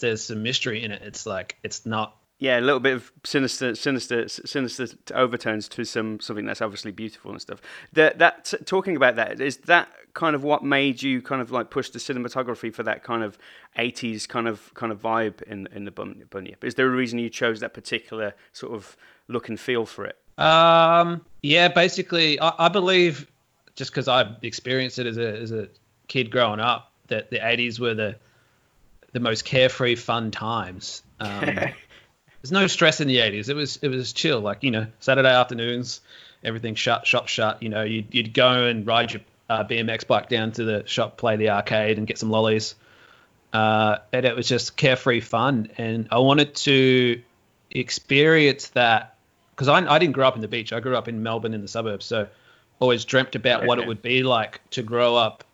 there's 0.00 0.24
some 0.24 0.42
mystery 0.42 0.82
in 0.82 0.92
it. 0.92 1.02
It's 1.02 1.26
like 1.26 1.56
it's 1.62 1.84
not. 1.86 2.16
Yeah, 2.38 2.58
a 2.58 2.60
little 2.60 2.80
bit 2.80 2.92
of 2.92 3.10
sinister, 3.24 3.74
sinister, 3.74 4.28
sinister 4.28 4.86
overtones 5.14 5.68
to 5.70 5.84
some 5.84 6.20
something 6.20 6.44
that's 6.44 6.60
obviously 6.60 6.90
beautiful 6.90 7.30
and 7.30 7.40
stuff. 7.40 7.62
That 7.94 8.18
that 8.18 8.52
talking 8.66 8.94
about 8.94 9.16
that 9.16 9.40
is 9.40 9.56
that 9.58 9.88
kind 10.12 10.34
of 10.34 10.44
what 10.44 10.62
made 10.62 11.02
you 11.02 11.22
kind 11.22 11.40
of 11.40 11.50
like 11.50 11.70
push 11.70 11.90
the 11.90 11.98
cinematography 11.98 12.72
for 12.72 12.82
that 12.82 13.02
kind 13.02 13.22
of 13.22 13.38
80s 13.78 14.28
kind 14.28 14.48
of 14.48 14.72
kind 14.74 14.92
of 14.92 15.00
vibe 15.00 15.42
in 15.42 15.66
in 15.72 15.86
the 15.86 15.90
bunyip. 15.90 16.62
Is 16.62 16.74
there 16.74 16.86
a 16.86 16.90
reason 16.90 17.18
you 17.18 17.30
chose 17.30 17.60
that 17.60 17.72
particular 17.72 18.34
sort 18.52 18.74
of 18.74 18.98
look 19.28 19.48
and 19.48 19.58
feel 19.58 19.86
for 19.86 20.04
it? 20.04 20.18
Um, 20.38 21.24
yeah, 21.42 21.68
basically, 21.68 22.38
I, 22.38 22.66
I 22.66 22.68
believe 22.68 23.26
just 23.76 23.90
because 23.92 24.09
I've 24.09 24.42
experienced 24.42 24.99
it 24.99 25.06
as 25.06 25.16
a 25.16 25.38
as 25.38 25.52
a 25.52 25.68
kid 26.09 26.30
growing 26.30 26.61
up, 26.61 26.90
that 27.06 27.30
the 27.30 27.38
'80s 27.38 27.78
were 27.78 27.95
the 27.95 28.16
the 29.12 29.21
most 29.21 29.45
carefree, 29.45 29.95
fun 29.95 30.30
times. 30.33 31.02
Um, 31.21 31.40
there's 32.42 32.52
no 32.52 32.66
stress 32.66 33.00
in 33.00 33.06
the 33.06 33.18
'80s. 33.18 33.49
It 33.49 33.54
was 33.54 33.76
it 33.83 33.88
was 33.88 34.12
chill, 34.12 34.40
like 34.40 34.64
you 34.64 34.73
know 34.73 34.88
Saturday 34.99 35.28
afternoons 35.28 36.00
everything 36.47 36.75
shut, 36.75 37.06
shop 37.06 37.28
shut. 37.28 37.62
You 37.62 37.68
know, 37.68 37.83
you'd, 37.83 38.14
you'd 38.14 38.33
go 38.33 38.64
and 38.66 38.87
ride 38.87 39.12
your 39.12 39.23
uh, 39.50 39.64
BMX 39.64 40.06
bike 40.06 40.28
down 40.28 40.52
to 40.52 40.64
the 40.64 40.87
shop, 40.87 41.16
play 41.16 41.37
the 41.37 41.50
arcade, 41.50 41.99
and 41.99 42.06
get 42.06 42.18
some 42.18 42.30
lollies. 42.30 42.75
Uh, 43.52 43.99
and 44.12 44.25
it 44.25 44.37
was 44.37 44.49
just 44.49 44.76
carefree 44.76 45.21
fun. 45.21 45.71
And 45.76 46.09
I 46.11 46.18
wanted 46.18 46.54
to 46.56 47.21
experience 47.71 48.68
that 48.68 49.16
because 49.50 49.68
I, 49.68 49.78
I 49.87 49.99
didn't 49.99 50.14
grow 50.14 50.28
up 50.28 50.37
in 50.37 50.40
the 50.40 50.49
beach. 50.49 50.73
I 50.73 50.80
grew 50.80 50.97
up 50.97 51.09
in 51.09 51.23
Melbourne 51.23 51.54
in 51.54 51.62
the 51.62 51.68
suburbs. 51.68 52.06
So 52.06 52.28
always 52.78 53.04
dreamt 53.04 53.35
about 53.35 53.66
what 53.66 53.78
it 53.78 53.87
would 53.87 54.02
be 54.02 54.23
like 54.23 54.61
to 54.71 54.83
grow 54.83 55.16
up 55.16 55.45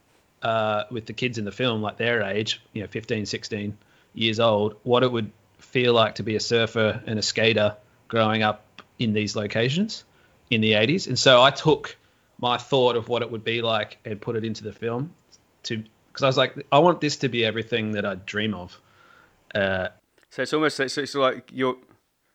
uh, 0.43 0.85
with 0.91 1.07
the 1.07 1.12
kids 1.12 1.38
in 1.38 1.45
the 1.45 1.52
film, 1.52 1.83
like 1.83 1.97
their 1.97 2.23
age, 2.23 2.61
you 2.73 2.83
know, 2.83 2.88
15, 2.88 3.26
16 3.26 3.76
years 4.14 4.41
old, 4.41 4.76
what 4.83 5.02
it 5.02 5.12
would 5.12 5.31
feel 5.59 5.95
like 5.95 6.17
to 6.17 6.23
be 6.23 6.35
a 6.37 6.41
surfer 6.41 7.00
and 7.07 7.19
a 7.19 7.23
skater 7.23 7.76
growing 8.09 8.43
up 8.43 8.83
in 8.99 9.12
these 9.12 9.37
locations 9.37 10.05
in 10.50 10.61
the 10.61 10.73
80s. 10.73 11.07
And 11.07 11.19
so 11.19 11.41
I 11.41 11.50
took 11.50 11.97
my 12.38 12.59
thought 12.59 12.97
of 12.97 13.09
what 13.09 13.23
it 13.23 13.31
would 13.31 13.45
be 13.45 13.62
like 13.62 13.99
and 14.05 14.21
put 14.21 14.37
it 14.37 14.45
into 14.45 14.64
the 14.64 14.73
film 14.73 15.14
to 15.64 15.83
because 16.09 16.25
I 16.25 16.26
was 16.26 16.37
like, 16.37 16.67
I 16.71 16.79
want 16.81 17.00
this 17.00 17.17
to 17.19 17.29
be 17.31 17.43
everything 17.43 17.93
that 17.93 18.05
I 18.05 18.17
dream 18.17 18.52
of. 18.52 18.79
Uh, 19.55 19.88
so 20.29 20.43
it's 20.43 20.52
almost 20.52 20.79
it's, 20.79 20.99
it's 20.99 21.14
like 21.14 21.50
your 21.52 21.76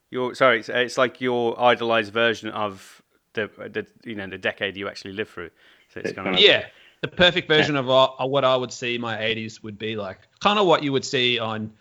your 0.09 0.33
sorry, 0.33 0.59
it's, 0.59 0.69
it's 0.69 0.97
like 0.97 1.21
your 1.21 1.59
idolized 1.61 2.11
version 2.11 2.49
of 2.49 2.96
the 3.37 3.69
the 3.69 3.87
you 4.03 4.15
know 4.15 4.27
the 4.27 4.37
decade 4.37 4.75
you 4.75 4.89
actually 4.89 5.13
live 5.13 5.29
through. 5.29 5.51
So 5.93 6.01
it's 6.01 6.11
kind 6.11 6.27
of 6.27 6.39
yeah, 6.39 6.65
the 7.01 7.07
perfect 7.07 7.47
version 7.47 7.77
of 7.77 7.85
what 7.85 8.43
I 8.43 8.55
would 8.55 8.73
see 8.73 8.97
my 8.97 9.17
80s 9.17 9.63
would 9.63 9.79
be 9.79 9.95
like. 9.95 10.19
Kind 10.41 10.59
of 10.59 10.67
what 10.67 10.83
you 10.83 10.91
would 10.91 11.05
see 11.05 11.39
on 11.39 11.71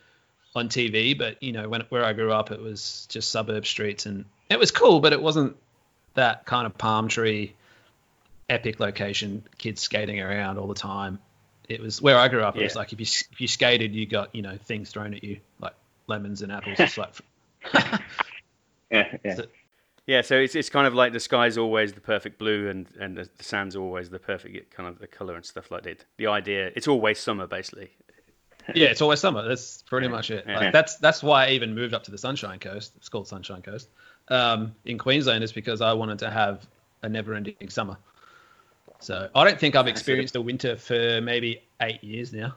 on 0.54 0.68
TV, 0.68 1.16
but 1.16 1.42
you 1.42 1.52
know, 1.52 1.68
when 1.68 1.82
where 1.88 2.04
I 2.04 2.12
grew 2.12 2.32
up, 2.32 2.50
it 2.50 2.60
was 2.60 3.06
just 3.10 3.30
suburb 3.30 3.66
streets, 3.66 4.06
and 4.06 4.24
it 4.48 4.58
was 4.58 4.70
cool, 4.70 5.00
but 5.00 5.12
it 5.12 5.20
wasn't 5.20 5.56
that 6.14 6.46
kind 6.46 6.66
of 6.66 6.78
palm 6.78 7.08
tree 7.08 7.54
epic 8.48 8.80
location, 8.80 9.44
kids 9.58 9.80
skating 9.80 10.20
around 10.20 10.58
all 10.58 10.66
the 10.66 10.74
time. 10.74 11.18
It 11.68 11.80
was 11.80 12.00
where 12.00 12.16
I 12.16 12.28
grew 12.28 12.42
up. 12.42 12.56
It 12.56 12.62
was 12.62 12.76
like 12.76 12.92
if 12.92 13.00
you 13.00 13.06
if 13.32 13.40
you 13.40 13.48
skated, 13.48 13.94
you 13.94 14.06
got 14.06 14.34
you 14.34 14.42
know 14.42 14.56
things 14.56 14.90
thrown 14.90 15.14
at 15.14 15.24
you 15.24 15.40
like 15.60 15.74
lemons 16.06 16.42
and 16.42 16.52
apples. 16.52 16.76
it's 16.78 16.96
like 16.96 17.12
yeah, 18.90 19.16
yeah. 19.24 19.34
So, 19.34 19.46
yeah, 20.06 20.22
so 20.22 20.36
it's 20.36 20.54
it's 20.54 20.68
kind 20.68 20.86
of 20.86 20.94
like 20.94 21.12
the 21.12 21.20
sky's 21.20 21.58
always 21.58 21.92
the 21.92 22.00
perfect 22.00 22.38
blue 22.38 22.68
and 22.68 22.86
and 22.98 23.16
the, 23.16 23.28
the 23.36 23.44
sand's 23.44 23.74
always 23.74 24.08
the 24.08 24.18
perfect 24.18 24.70
kind 24.70 24.88
of 24.88 24.98
the 24.98 25.06
color 25.06 25.34
and 25.34 25.44
stuff 25.44 25.70
like 25.70 25.82
that. 25.82 26.04
The 26.16 26.28
idea, 26.28 26.70
it's 26.76 26.88
always 26.88 27.18
summer 27.18 27.46
basically. 27.46 27.90
Yeah, 28.74 28.88
it's 28.88 29.00
always 29.00 29.20
summer. 29.20 29.46
That's 29.46 29.82
pretty 29.82 30.08
much 30.08 30.32
it. 30.32 30.44
Like, 30.44 30.72
that's 30.72 30.96
that's 30.96 31.22
why 31.22 31.46
I 31.46 31.50
even 31.50 31.72
moved 31.72 31.94
up 31.94 32.02
to 32.02 32.10
the 32.10 32.18
Sunshine 32.18 32.58
Coast. 32.58 32.94
It's 32.96 33.08
called 33.08 33.28
Sunshine 33.28 33.62
Coast 33.62 33.90
um, 34.26 34.74
in 34.86 34.98
Queensland, 34.98 35.44
is 35.44 35.52
because 35.52 35.80
I 35.80 35.92
wanted 35.92 36.18
to 36.18 36.30
have 36.30 36.66
a 37.04 37.08
never-ending 37.08 37.68
summer. 37.68 37.96
So 38.98 39.28
I 39.36 39.44
don't 39.44 39.60
think 39.60 39.76
I've 39.76 39.86
experienced 39.86 40.34
a 40.34 40.40
winter 40.40 40.76
for 40.76 41.20
maybe 41.20 41.62
eight 41.80 42.02
years 42.02 42.32
now. 42.32 42.56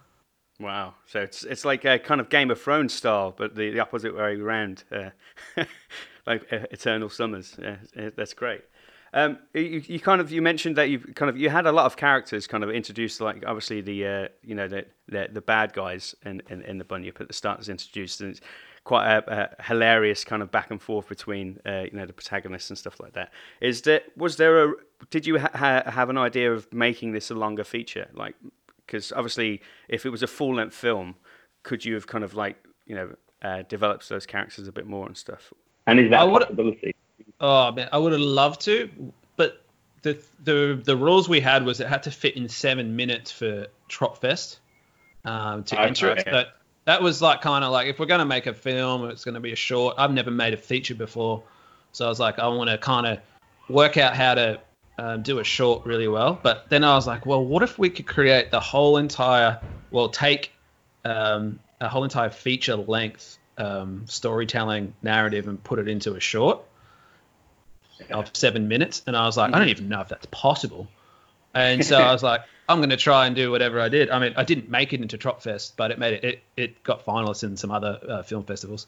Wow. 0.59 0.95
So 1.05 1.21
it's 1.21 1.43
it's 1.43 1.63
like 1.63 1.85
a 1.85 1.97
kind 1.99 2.19
of 2.19 2.29
Game 2.29 2.51
of 2.51 2.61
Thrones 2.61 2.93
style, 2.93 3.33
but 3.35 3.55
the, 3.55 3.71
the 3.71 3.79
opposite 3.79 4.15
way 4.15 4.35
around. 4.35 4.83
Uh, 4.91 5.11
like 6.25 6.51
uh, 6.51 6.59
eternal 6.71 7.09
summers. 7.09 7.57
Yeah, 7.61 7.77
that's 8.15 8.33
great. 8.33 8.61
Um, 9.11 9.39
you, 9.53 9.81
you 9.87 9.99
kind 9.99 10.21
of 10.21 10.31
you 10.31 10.41
mentioned 10.41 10.75
that 10.75 10.89
you 10.89 10.99
kind 10.99 11.29
of 11.29 11.37
you 11.37 11.49
had 11.49 11.65
a 11.65 11.71
lot 11.71 11.85
of 11.85 11.97
characters 11.97 12.45
kind 12.45 12.63
of 12.63 12.69
introduced, 12.69 13.19
like 13.21 13.43
obviously 13.45 13.81
the 13.81 14.05
uh, 14.05 14.27
you 14.43 14.53
know 14.53 14.67
the, 14.67 14.85
the, 15.07 15.29
the 15.31 15.41
bad 15.41 15.73
guys 15.73 16.15
in, 16.25 16.41
in, 16.49 16.61
in 16.61 16.77
the 16.77 16.85
Bunyip 16.85 17.19
at 17.19 17.27
the 17.27 17.33
start 17.33 17.57
was 17.57 17.69
introduced, 17.69 18.21
and 18.21 18.31
it's 18.31 18.41
quite 18.83 19.07
a, 19.07 19.49
a 19.59 19.63
hilarious 19.63 20.23
kind 20.23 20.43
of 20.43 20.51
back 20.51 20.69
and 20.69 20.81
forth 20.81 21.09
between 21.09 21.59
uh, 21.65 21.85
you 21.91 21.97
know 21.97 22.05
the 22.05 22.13
protagonists 22.13 22.69
and 22.69 22.77
stuff 22.77 22.99
like 22.99 23.13
that. 23.13 23.31
Is 23.61 23.81
there 23.81 24.01
was 24.15 24.37
there 24.37 24.69
a 24.69 24.73
did 25.09 25.25
you 25.25 25.39
ha- 25.39 25.83
have 25.85 26.09
an 26.09 26.17
idea 26.17 26.53
of 26.53 26.71
making 26.71 27.13
this 27.13 27.31
a 27.31 27.35
longer 27.35 27.63
feature, 27.63 28.09
like 28.13 28.35
because 28.89 29.12
obviously 29.12 29.62
if 29.88 30.05
it 30.05 30.10
was 30.10 30.24
a 30.24 30.27
full 30.27 30.55
length 30.55 30.75
film, 30.75 31.15
could 31.63 31.86
you 31.86 31.93
have 31.93 32.08
kind 32.08 32.24
of 32.24 32.34
like 32.34 32.58
you 32.86 32.96
know 32.96 33.15
uh, 33.41 33.62
developed 33.69 34.10
those 34.10 34.25
characters 34.25 34.67
a 34.67 34.72
bit 34.72 34.88
more 34.88 35.05
and 35.05 35.15
stuff? 35.15 35.53
And 35.86 36.00
is 36.00 36.10
that 36.10 36.27
a 36.27 36.31
possibility? 36.31 36.96
Oh 37.39 37.72
man, 37.72 37.89
I 37.91 37.98
would 37.98 38.12
have 38.12 38.22
loved 38.22 38.62
to, 38.62 38.89
but 39.36 39.63
the 40.01 40.19
the 40.43 40.81
the 40.84 40.98
rules 40.98 41.29
we 41.29 41.39
had 41.39 41.65
was 41.65 41.79
it 41.79 41.88
had 41.88 42.03
to 42.03 42.12
fit 42.12 42.36
in 42.36 42.50
seven 42.50 42.96
minutes 42.96 43.31
for 43.31 43.67
Tropfest 43.89 44.58
um, 45.25 45.63
to 45.65 45.75
okay. 45.75 45.88
enter 45.88 46.10
it. 46.10 46.27
But 46.29 46.55
that 46.86 47.01
was 47.01 47.22
like 47.22 47.41
kind 47.41 47.63
of 47.63 47.72
like 47.72 47.88
if 47.88 48.00
we're 48.00 48.08
going 48.08 48.19
to 48.19 48.25
make 48.25 48.48
a 48.48 48.53
film, 48.53 49.10
it's 49.10 49.24
going 49.24 49.36
to 49.36 49.41
be 49.41 49.51
a 49.51 49.58
short. 49.58 49.96
I've 49.98 50.12
never 50.12 50.31
made 50.31 50.53
a 50.53 50.58
feature 50.58 50.96
before, 50.96 51.43
so 51.91 52.05
I 52.05 52.10
was 52.10 52.19
like, 52.19 52.39
I 52.39 52.48
want 52.48 52.69
to 52.69 52.77
kind 52.77 53.05
of 53.05 53.19
work 53.69 53.98
out 53.98 54.15
how 54.15 54.34
to 54.34 54.60
um, 55.00 55.22
do 55.22 55.39
a 55.39 55.44
short 55.44 55.86
really 55.86 56.08
well. 56.08 56.38
But 56.41 56.70
then 56.70 56.84
I 56.84 56.96
was 56.96 57.08
like, 57.08 57.25
well, 57.25 57.44
what 57.44 57.63
if 57.63 57.79
we 57.79 57.89
could 57.89 58.06
create 58.06 58.51
the 58.51 58.60
whole 58.60 58.98
entire, 58.98 59.60
well, 59.91 60.10
take 60.10 60.51
um, 61.06 61.60
a 61.79 61.88
whole 61.88 62.03
entire 62.03 62.29
feature 62.29 62.75
length 62.75 63.38
um, 63.58 64.03
storytelling 64.08 64.94
narrative 65.01 65.48
and 65.48 65.63
put 65.63 65.79
it 65.79 65.88
into 65.88 66.15
a 66.15 66.20
short 66.20 66.62
of 68.12 68.29
seven 68.34 68.68
minutes. 68.68 69.01
And 69.08 69.15
I 69.15 69.25
was 69.25 69.38
like, 69.38 69.50
I 69.50 69.60
don't 69.60 69.62
mm-hmm. 69.62 69.70
even 69.70 69.89
know 69.89 70.01
if 70.01 70.10
that's 70.10 70.27
possible. 70.27 70.88
And 71.53 71.84
so 71.84 71.98
I 71.98 72.12
was 72.12 72.24
like, 72.24 72.41
I'm 72.68 72.79
going 72.79 72.89
to 72.89 72.98
try 72.98 73.25
and 73.25 73.36
do 73.36 73.51
whatever 73.51 73.79
I 73.79 73.89
did. 73.89 74.10
I 74.10 74.20
mean, 74.20 74.34
I 74.36 74.44
didn't 74.44 74.70
make 74.70 74.94
it 74.94 75.01
into 75.01 75.18
Tropfest, 75.18 75.74
but 75.75 75.91
it 75.91 75.98
made 75.98 76.13
it. 76.15 76.24
It, 76.24 76.44
it 76.56 76.84
got 76.84 77.06
finalists 77.06 77.44
in 77.44 77.58
some 77.58 77.72
other 77.72 78.00
uh, 78.08 78.24
film 78.24 78.44
festivals, 78.44 78.86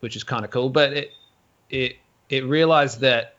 which 0.00 0.16
is 0.16 0.24
kind 0.24 0.44
of 0.44 0.50
cool. 0.50 0.70
But 0.70 0.94
it 0.94 1.12
it 1.68 1.96
it 2.30 2.46
realized 2.46 3.00
that 3.00 3.34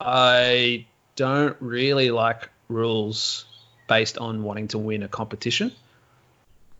I 0.00 0.86
don't 1.18 1.56
really 1.60 2.10
like 2.10 2.48
rules 2.68 3.44
based 3.88 4.18
on 4.18 4.44
wanting 4.44 4.68
to 4.68 4.78
win 4.78 5.02
a 5.02 5.08
competition, 5.08 5.72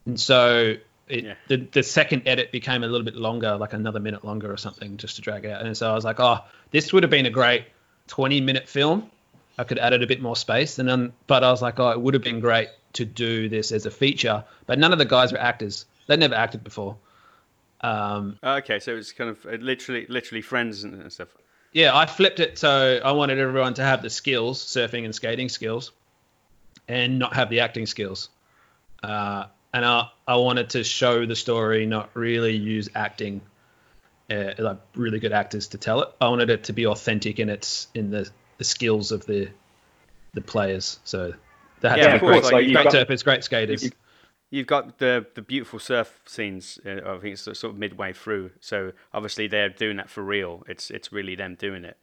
and 0.06 0.18
so 0.18 0.76
it, 1.08 1.24
yeah. 1.24 1.34
the, 1.48 1.56
the 1.56 1.82
second 1.82 2.22
edit 2.26 2.52
became 2.52 2.84
a 2.84 2.86
little 2.86 3.04
bit 3.04 3.16
longer, 3.16 3.56
like 3.56 3.72
another 3.72 4.00
minute 4.00 4.24
longer 4.24 4.52
or 4.52 4.56
something, 4.56 4.96
just 4.96 5.16
to 5.16 5.22
drag 5.22 5.44
it 5.44 5.50
out. 5.50 5.64
And 5.64 5.76
so 5.76 5.90
I 5.90 5.94
was 5.94 6.04
like, 6.04 6.20
oh, 6.20 6.38
this 6.70 6.92
would 6.92 7.02
have 7.02 7.10
been 7.10 7.26
a 7.26 7.30
great 7.30 7.64
20 8.08 8.40
minute 8.40 8.68
film. 8.68 9.10
I 9.58 9.64
could 9.64 9.78
add 9.78 9.92
it 9.92 10.02
a 10.02 10.06
bit 10.06 10.20
more 10.20 10.36
space. 10.36 10.78
And 10.78 10.88
then, 10.88 11.12
but 11.26 11.42
I 11.42 11.50
was 11.50 11.62
like, 11.62 11.80
oh, 11.80 11.90
it 11.90 12.00
would 12.00 12.14
have 12.14 12.22
been 12.22 12.40
great 12.40 12.68
to 12.94 13.04
do 13.04 13.48
this 13.48 13.72
as 13.72 13.86
a 13.86 13.90
feature. 13.90 14.44
But 14.66 14.78
none 14.78 14.92
of 14.92 14.98
the 14.98 15.04
guys 15.04 15.32
were 15.32 15.40
actors. 15.40 15.86
They'd 16.06 16.20
never 16.20 16.34
acted 16.34 16.62
before. 16.62 16.96
Um, 17.80 18.38
okay, 18.42 18.78
so 18.78 18.96
it's 18.96 19.12
kind 19.12 19.30
of 19.30 19.44
uh, 19.46 19.50
literally, 19.52 20.06
literally 20.08 20.42
friends 20.42 20.84
and 20.84 21.10
stuff. 21.12 21.28
Yeah, 21.72 21.96
I 21.96 22.06
flipped 22.06 22.40
it 22.40 22.58
so 22.58 23.00
I 23.04 23.12
wanted 23.12 23.38
everyone 23.38 23.74
to 23.74 23.82
have 23.82 24.02
the 24.02 24.10
skills, 24.10 24.64
surfing 24.64 25.04
and 25.04 25.14
skating 25.14 25.48
skills, 25.48 25.92
and 26.86 27.18
not 27.18 27.34
have 27.34 27.50
the 27.50 27.60
acting 27.60 27.86
skills. 27.86 28.30
Uh, 29.02 29.46
and 29.72 29.84
I, 29.84 30.08
I 30.26 30.36
wanted 30.36 30.70
to 30.70 30.84
show 30.84 31.26
the 31.26 31.36
story, 31.36 31.86
not 31.86 32.10
really 32.14 32.56
use 32.56 32.88
acting, 32.94 33.42
uh, 34.30 34.52
like 34.58 34.78
really 34.94 35.18
good 35.18 35.32
actors 35.32 35.68
to 35.68 35.78
tell 35.78 36.00
it. 36.02 36.08
I 36.20 36.28
wanted 36.28 36.50
it 36.50 36.64
to 36.64 36.72
be 36.72 36.86
authentic 36.86 37.38
in 37.38 37.48
its 37.48 37.88
in 37.94 38.10
the, 38.10 38.28
the 38.56 38.64
skills 38.64 39.12
of 39.12 39.26
the 39.26 39.48
the 40.34 40.40
players. 40.40 40.98
So 41.04 41.34
they 41.80 41.88
had 41.88 41.98
yeah, 41.98 42.14
to 42.14 42.20
be 42.20 42.26
great, 42.26 42.42
like, 42.44 42.52
great 42.52 42.86
surfers, 42.86 43.24
great 43.24 43.44
skaters. 43.44 43.90
You've 44.50 44.66
got 44.66 44.98
the 44.98 45.26
the 45.34 45.42
beautiful 45.42 45.78
surf 45.78 46.20
scenes. 46.26 46.78
Uh, 46.84 47.00
I 47.04 47.18
think 47.18 47.34
it's 47.34 47.42
sort 47.42 47.64
of 47.64 47.76
midway 47.76 48.12
through. 48.12 48.50
So 48.60 48.92
obviously 49.12 49.46
they're 49.46 49.68
doing 49.68 49.98
that 49.98 50.08
for 50.08 50.22
real. 50.22 50.64
It's 50.68 50.90
it's 50.90 51.12
really 51.12 51.34
them 51.34 51.54
doing 51.54 51.84
it. 51.84 51.98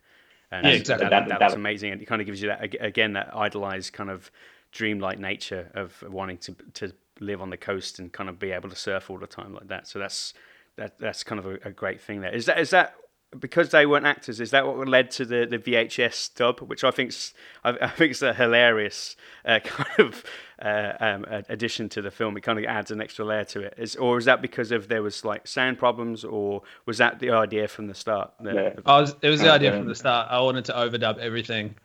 And 0.51 0.65
yeah, 0.65 0.73
exactly. 0.73 1.09
That, 1.09 1.27
that, 1.27 1.39
that, 1.39 1.45
was 1.45 1.53
amazing, 1.55 1.91
and 1.91 2.01
it 2.01 2.05
kind 2.05 2.21
of 2.21 2.27
gives 2.27 2.41
you 2.41 2.49
that 2.49 2.75
again 2.79 3.13
that 3.13 3.35
idolized 3.35 3.93
kind 3.93 4.09
of 4.09 4.29
dreamlike 4.71 5.17
nature 5.17 5.71
of 5.73 6.03
wanting 6.07 6.37
to 6.39 6.55
to 6.75 6.93
live 7.19 7.41
on 7.41 7.49
the 7.49 7.57
coast 7.57 7.99
and 7.99 8.11
kind 8.11 8.29
of 8.29 8.37
be 8.37 8.51
able 8.51 8.69
to 8.69 8.75
surf 8.75 9.09
all 9.09 9.17
the 9.17 9.27
time 9.27 9.53
like 9.53 9.67
that. 9.69 9.87
So 9.87 9.99
that's 9.99 10.33
that 10.75 10.99
that's 10.99 11.23
kind 11.23 11.39
of 11.39 11.45
a, 11.45 11.53
a 11.65 11.71
great 11.71 12.01
thing 12.01 12.21
there. 12.21 12.33
Is 12.33 12.45
that 12.45 12.59
is 12.59 12.69
that 12.71 12.95
because 13.39 13.69
they 13.69 13.85
weren't 13.85 14.05
actors? 14.05 14.39
Is 14.39 14.51
that 14.51 14.65
what 14.65 14.87
led 14.87 15.11
to 15.11 15.25
the, 15.25 15.45
the 15.45 15.57
VHS 15.57 16.35
dub, 16.35 16.59
which 16.61 16.83
I 16.83 16.91
think's 16.91 17.33
I, 17.63 17.71
I 17.81 17.87
think 17.89 18.11
it's 18.11 18.21
a 18.21 18.33
hilarious 18.33 19.15
uh, 19.45 19.59
kind 19.63 19.99
of 19.99 20.23
uh, 20.61 20.93
um, 20.99 21.25
addition 21.49 21.89
to 21.89 22.01
the 22.01 22.11
film. 22.11 22.37
It 22.37 22.41
kind 22.41 22.59
of 22.59 22.65
adds 22.65 22.91
an 22.91 23.01
extra 23.01 23.25
layer 23.25 23.45
to 23.45 23.61
it. 23.61 23.75
Is 23.77 23.95
or 23.95 24.17
is 24.17 24.25
that 24.25 24.41
because 24.41 24.71
of 24.71 24.87
there 24.87 25.03
was 25.03 25.25
like 25.25 25.47
sound 25.47 25.77
problems, 25.77 26.23
or 26.23 26.61
was 26.85 26.97
that 26.99 27.19
the 27.19 27.31
idea 27.31 27.67
from 27.67 27.87
the 27.87 27.95
start? 27.95 28.31
The, 28.39 28.53
yeah. 28.53 28.99
was, 28.99 29.15
it 29.21 29.29
was 29.29 29.41
the 29.41 29.51
idea 29.51 29.71
from 29.71 29.87
the 29.87 29.95
start. 29.95 30.27
I 30.29 30.39
wanted 30.41 30.65
to 30.65 30.73
overdub 30.73 31.17
everything 31.17 31.75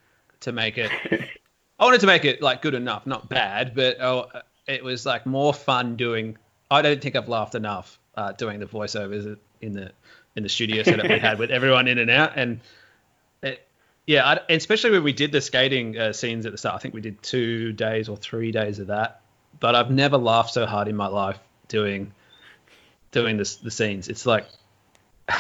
to 0.40 0.52
make 0.52 0.78
it. 0.78 0.90
I 1.78 1.85
wanted 1.85 2.00
to 2.00 2.06
make 2.06 2.25
it 2.25 2.42
like 2.42 2.62
good 2.62 2.75
enough, 2.75 3.06
not 3.06 3.28
bad, 3.28 3.75
but 3.75 4.00
oh, 4.00 4.26
it 4.66 4.85
was 4.85 5.06
like 5.06 5.26
more 5.26 5.54
fun 5.54 5.97
doing. 5.97 6.37
I 6.70 6.82
don't 6.82 7.00
think 7.00 7.16
I've 7.16 7.28
laughed 7.28 7.54
enough 7.54 7.99
uh, 8.16 8.32
doing 8.32 8.61
the 8.61 8.66
voiceovers 8.66 9.37
in 9.61 9.73
the 9.73 9.92
in 10.37 10.43
the 10.43 10.49
studio 10.49 10.83
setup 10.83 11.09
we 11.09 11.19
had 11.19 11.39
with 11.39 11.51
everyone 11.51 11.89
in 11.89 11.99
and 11.99 12.11
out, 12.11 12.33
and 12.37 12.61
it, 13.43 13.67
yeah, 14.07 14.27
I, 14.27 14.53
especially 14.53 14.91
when 14.91 15.03
we 15.03 15.13
did 15.13 15.33
the 15.33 15.41
skating 15.41 15.99
uh, 15.99 16.13
scenes 16.13 16.47
at 16.47 16.53
the 16.53 16.59
start. 16.59 16.75
I 16.75 16.79
think 16.79 16.95
we 16.95 17.01
did 17.01 17.23
two 17.23 17.73
days 17.73 18.09
or 18.09 18.17
three 18.17 18.53
days 18.53 18.79
of 18.79 18.89
that, 18.89 19.21
but 19.59 19.75
I've 19.75 19.91
never 19.91 20.17
laughed 20.17 20.53
so 20.53 20.67
hard 20.67 20.89
in 20.89 20.97
my 20.97 21.07
life 21.07 21.39
doing 21.69 22.13
doing 23.13 23.37
this 23.37 23.57
the 23.57 23.71
scenes. 23.71 24.09
It's 24.09 24.27
like 24.27 24.47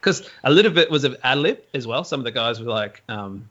because 0.00 0.28
a 0.44 0.50
little 0.50 0.72
bit 0.72 0.90
was 0.90 1.04
of 1.04 1.16
ad 1.22 1.38
lib 1.38 1.60
as 1.74 1.86
well. 1.86 2.04
Some 2.04 2.20
of 2.20 2.24
the 2.24 2.30
guys 2.32 2.60
were 2.60 2.70
like, 2.70 3.02
um, 3.08 3.48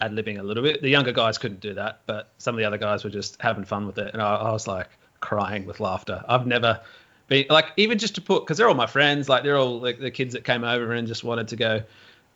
ad 0.00 0.12
libbing 0.12 0.38
a 0.38 0.42
little 0.42 0.62
bit. 0.62 0.82
The 0.82 0.88
younger 0.88 1.12
guys 1.12 1.38
couldn't 1.38 1.60
do 1.60 1.74
that, 1.74 2.00
but 2.06 2.30
some 2.38 2.54
of 2.54 2.58
the 2.58 2.64
other 2.64 2.78
guys 2.78 3.04
were 3.04 3.10
just 3.10 3.40
having 3.40 3.64
fun 3.64 3.86
with 3.86 3.98
it, 3.98 4.12
and 4.12 4.22
I, 4.22 4.36
I 4.36 4.52
was 4.52 4.66
like 4.66 4.88
crying 5.20 5.66
with 5.66 5.80
laughter. 5.80 6.24
I've 6.28 6.46
never 6.46 6.80
been 7.28 7.46
like 7.48 7.72
even 7.76 7.98
just 7.98 8.14
to 8.16 8.20
put 8.20 8.44
because 8.44 8.58
they're 8.58 8.68
all 8.68 8.74
my 8.74 8.86
friends, 8.86 9.28
like 9.28 9.42
they're 9.42 9.56
all 9.56 9.80
like 9.80 9.98
the 9.98 10.10
kids 10.10 10.34
that 10.34 10.44
came 10.44 10.64
over 10.64 10.92
and 10.92 11.06
just 11.08 11.24
wanted 11.24 11.48
to 11.48 11.56
go, 11.56 11.82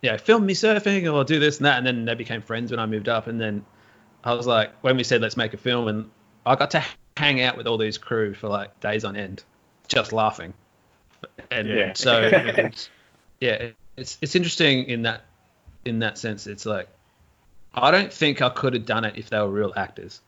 yeah, 0.02 0.16
film 0.16 0.46
me 0.46 0.54
surfing 0.54 1.12
or 1.12 1.24
do 1.24 1.38
this 1.38 1.58
and 1.58 1.66
that, 1.66 1.78
and 1.78 1.86
then 1.86 2.04
they 2.04 2.14
became 2.14 2.42
friends 2.42 2.70
when 2.70 2.80
I 2.80 2.86
moved 2.86 3.08
up, 3.08 3.26
and 3.26 3.40
then 3.40 3.64
I 4.24 4.34
was 4.34 4.46
like 4.46 4.72
when 4.82 4.96
we 4.96 5.04
said 5.04 5.20
let's 5.20 5.36
make 5.36 5.54
a 5.54 5.58
film, 5.58 5.88
and 5.88 6.10
I 6.46 6.54
got 6.56 6.70
to 6.72 6.84
hang 7.16 7.42
out 7.42 7.56
with 7.56 7.66
all 7.66 7.78
these 7.78 7.98
crew 7.98 8.34
for 8.34 8.48
like 8.48 8.78
days 8.80 9.04
on 9.04 9.16
end, 9.16 9.42
just 9.88 10.12
laughing, 10.12 10.54
and 11.50 11.68
yeah. 11.68 11.92
so 11.94 12.22
it's, 12.22 12.90
yeah, 13.40 13.70
it's 13.96 14.18
it's 14.20 14.34
interesting 14.34 14.84
in 14.84 15.02
that 15.02 15.24
in 15.84 15.98
that 16.00 16.18
sense. 16.18 16.46
It's 16.46 16.66
like 16.66 16.88
I 17.74 17.90
don't 17.90 18.12
think 18.12 18.42
I 18.42 18.48
could 18.48 18.74
have 18.74 18.86
done 18.86 19.04
it 19.04 19.16
if 19.16 19.30
they 19.30 19.38
were 19.38 19.48
real 19.48 19.72
actors. 19.76 20.20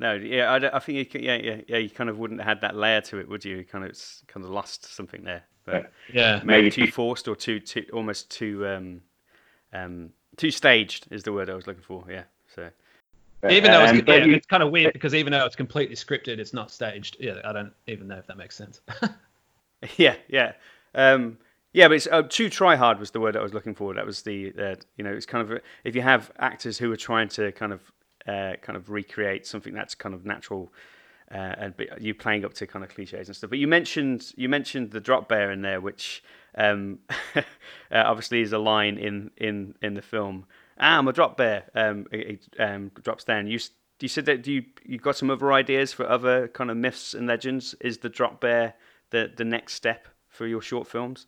No, 0.00 0.14
yeah, 0.14 0.52
I, 0.52 0.76
I 0.76 0.78
think 0.78 1.14
you, 1.14 1.20
yeah, 1.20 1.36
yeah, 1.36 1.60
yeah, 1.66 1.78
you 1.78 1.90
kind 1.90 2.08
of 2.08 2.18
wouldn't 2.18 2.40
have 2.40 2.48
had 2.48 2.60
that 2.60 2.76
layer 2.76 3.00
to 3.02 3.18
it, 3.18 3.28
would 3.28 3.44
you? 3.44 3.56
you 3.56 3.64
kind 3.64 3.84
of 3.84 3.98
kind 4.28 4.44
of 4.44 4.50
lost 4.50 4.94
something 4.94 5.24
there. 5.24 5.42
But 5.64 5.92
yeah, 6.12 6.40
maybe 6.44 6.70
too 6.70 6.90
forced 6.90 7.26
or 7.26 7.34
too, 7.34 7.60
too 7.60 7.84
almost 7.92 8.30
too 8.30 8.66
um, 8.66 9.00
um, 9.72 10.10
too 10.36 10.50
staged 10.50 11.08
is 11.10 11.24
the 11.24 11.32
word 11.32 11.50
I 11.50 11.54
was 11.54 11.66
looking 11.66 11.82
for. 11.82 12.04
Yeah, 12.08 12.24
so. 12.54 12.70
Even 13.48 13.70
though 13.70 13.84
it's, 13.84 13.92
um, 13.92 14.02
yeah, 14.08 14.36
it's 14.36 14.46
kind 14.48 14.64
of 14.64 14.72
weird 14.72 14.92
because 14.92 15.14
even 15.14 15.32
though 15.32 15.46
it's 15.46 15.54
completely 15.54 15.94
scripted, 15.94 16.38
it's 16.38 16.52
not 16.52 16.72
staged. 16.72 17.16
Yeah, 17.20 17.40
I 17.44 17.52
don't 17.52 17.72
even 17.86 18.08
know 18.08 18.16
if 18.16 18.26
that 18.26 18.36
makes 18.36 18.56
sense. 18.56 18.80
yeah, 19.96 20.16
yeah. 20.26 20.54
Um, 20.92 21.38
yeah, 21.72 21.86
but 21.86 21.94
it's 21.94 22.08
uh, 22.10 22.22
too 22.22 22.50
try 22.50 22.74
hard 22.74 22.98
was 22.98 23.12
the 23.12 23.20
word 23.20 23.36
I 23.36 23.42
was 23.42 23.54
looking 23.54 23.76
for. 23.76 23.94
That 23.94 24.04
was 24.04 24.22
the 24.22 24.52
uh, 24.58 24.74
you 24.96 25.04
know 25.04 25.12
it's 25.12 25.26
kind 25.26 25.48
of 25.48 25.60
if 25.84 25.94
you 25.94 26.02
have 26.02 26.32
actors 26.38 26.78
who 26.78 26.90
are 26.90 26.96
trying 26.96 27.28
to 27.30 27.52
kind 27.52 27.72
of 27.72 27.80
uh, 28.28 28.56
kind 28.60 28.76
of 28.76 28.90
recreate 28.90 29.46
something 29.46 29.72
that's 29.72 29.94
kind 29.94 30.14
of 30.14 30.26
natural, 30.26 30.72
uh, 31.32 31.54
and 31.58 31.74
you 31.98 32.14
playing 32.14 32.44
up 32.44 32.54
to 32.54 32.66
kind 32.66 32.84
of 32.84 32.90
cliches 32.90 33.28
and 33.28 33.36
stuff. 33.36 33.50
But 33.50 33.58
you 33.58 33.66
mentioned 33.66 34.32
you 34.36 34.48
mentioned 34.48 34.90
the 34.90 35.00
drop 35.00 35.28
bear 35.28 35.50
in 35.50 35.62
there, 35.62 35.80
which 35.80 36.22
um, 36.54 36.98
uh, 37.34 37.42
obviously 37.90 38.42
is 38.42 38.52
a 38.52 38.58
line 38.58 38.98
in 38.98 39.30
in 39.36 39.74
in 39.82 39.94
the 39.94 40.02
film. 40.02 40.46
Ah, 40.78 40.98
I'm 40.98 41.08
a 41.08 41.12
drop 41.12 41.36
bear. 41.36 41.64
Um, 41.74 42.06
it, 42.12 42.46
um, 42.58 42.90
drops 43.02 43.24
down. 43.24 43.46
You 43.46 43.58
you 44.00 44.08
said 44.08 44.26
that 44.26 44.46
you 44.46 44.64
you 44.84 44.98
got 44.98 45.16
some 45.16 45.30
other 45.30 45.52
ideas 45.52 45.92
for 45.92 46.08
other 46.08 46.48
kind 46.48 46.70
of 46.70 46.76
myths 46.76 47.14
and 47.14 47.26
legends. 47.26 47.74
Is 47.80 47.98
the 47.98 48.08
drop 48.08 48.40
bear 48.40 48.74
the 49.10 49.32
the 49.34 49.44
next 49.44 49.74
step 49.74 50.08
for 50.28 50.46
your 50.46 50.60
short 50.60 50.86
films? 50.86 51.26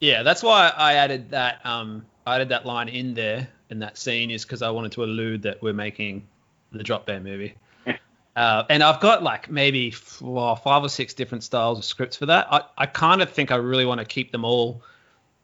Yeah, 0.00 0.22
that's 0.22 0.42
why 0.42 0.72
I 0.76 0.94
added 0.94 1.30
that. 1.30 1.64
Um, 1.64 2.04
I 2.26 2.36
added 2.36 2.50
that 2.50 2.66
line 2.66 2.88
in 2.88 3.14
there 3.14 3.48
in 3.70 3.78
that 3.80 3.98
scene 3.98 4.30
is 4.30 4.44
because 4.44 4.62
I 4.62 4.70
wanted 4.70 4.92
to 4.92 5.04
allude 5.04 5.42
that 5.42 5.62
we're 5.62 5.72
making 5.72 6.26
the 6.72 6.82
Drop 6.82 7.06
Bear 7.06 7.20
movie. 7.20 7.54
uh, 8.36 8.64
and 8.68 8.82
I've 8.82 9.00
got 9.00 9.22
like 9.22 9.50
maybe 9.50 9.94
well, 10.20 10.56
five 10.56 10.82
or 10.82 10.88
six 10.88 11.14
different 11.14 11.44
styles 11.44 11.78
of 11.78 11.84
scripts 11.84 12.16
for 12.16 12.26
that. 12.26 12.46
I, 12.52 12.62
I 12.78 12.86
kind 12.86 13.22
of 13.22 13.30
think 13.30 13.50
I 13.50 13.56
really 13.56 13.86
want 13.86 14.00
to 14.00 14.04
keep 14.04 14.32
them 14.32 14.44
all 14.44 14.82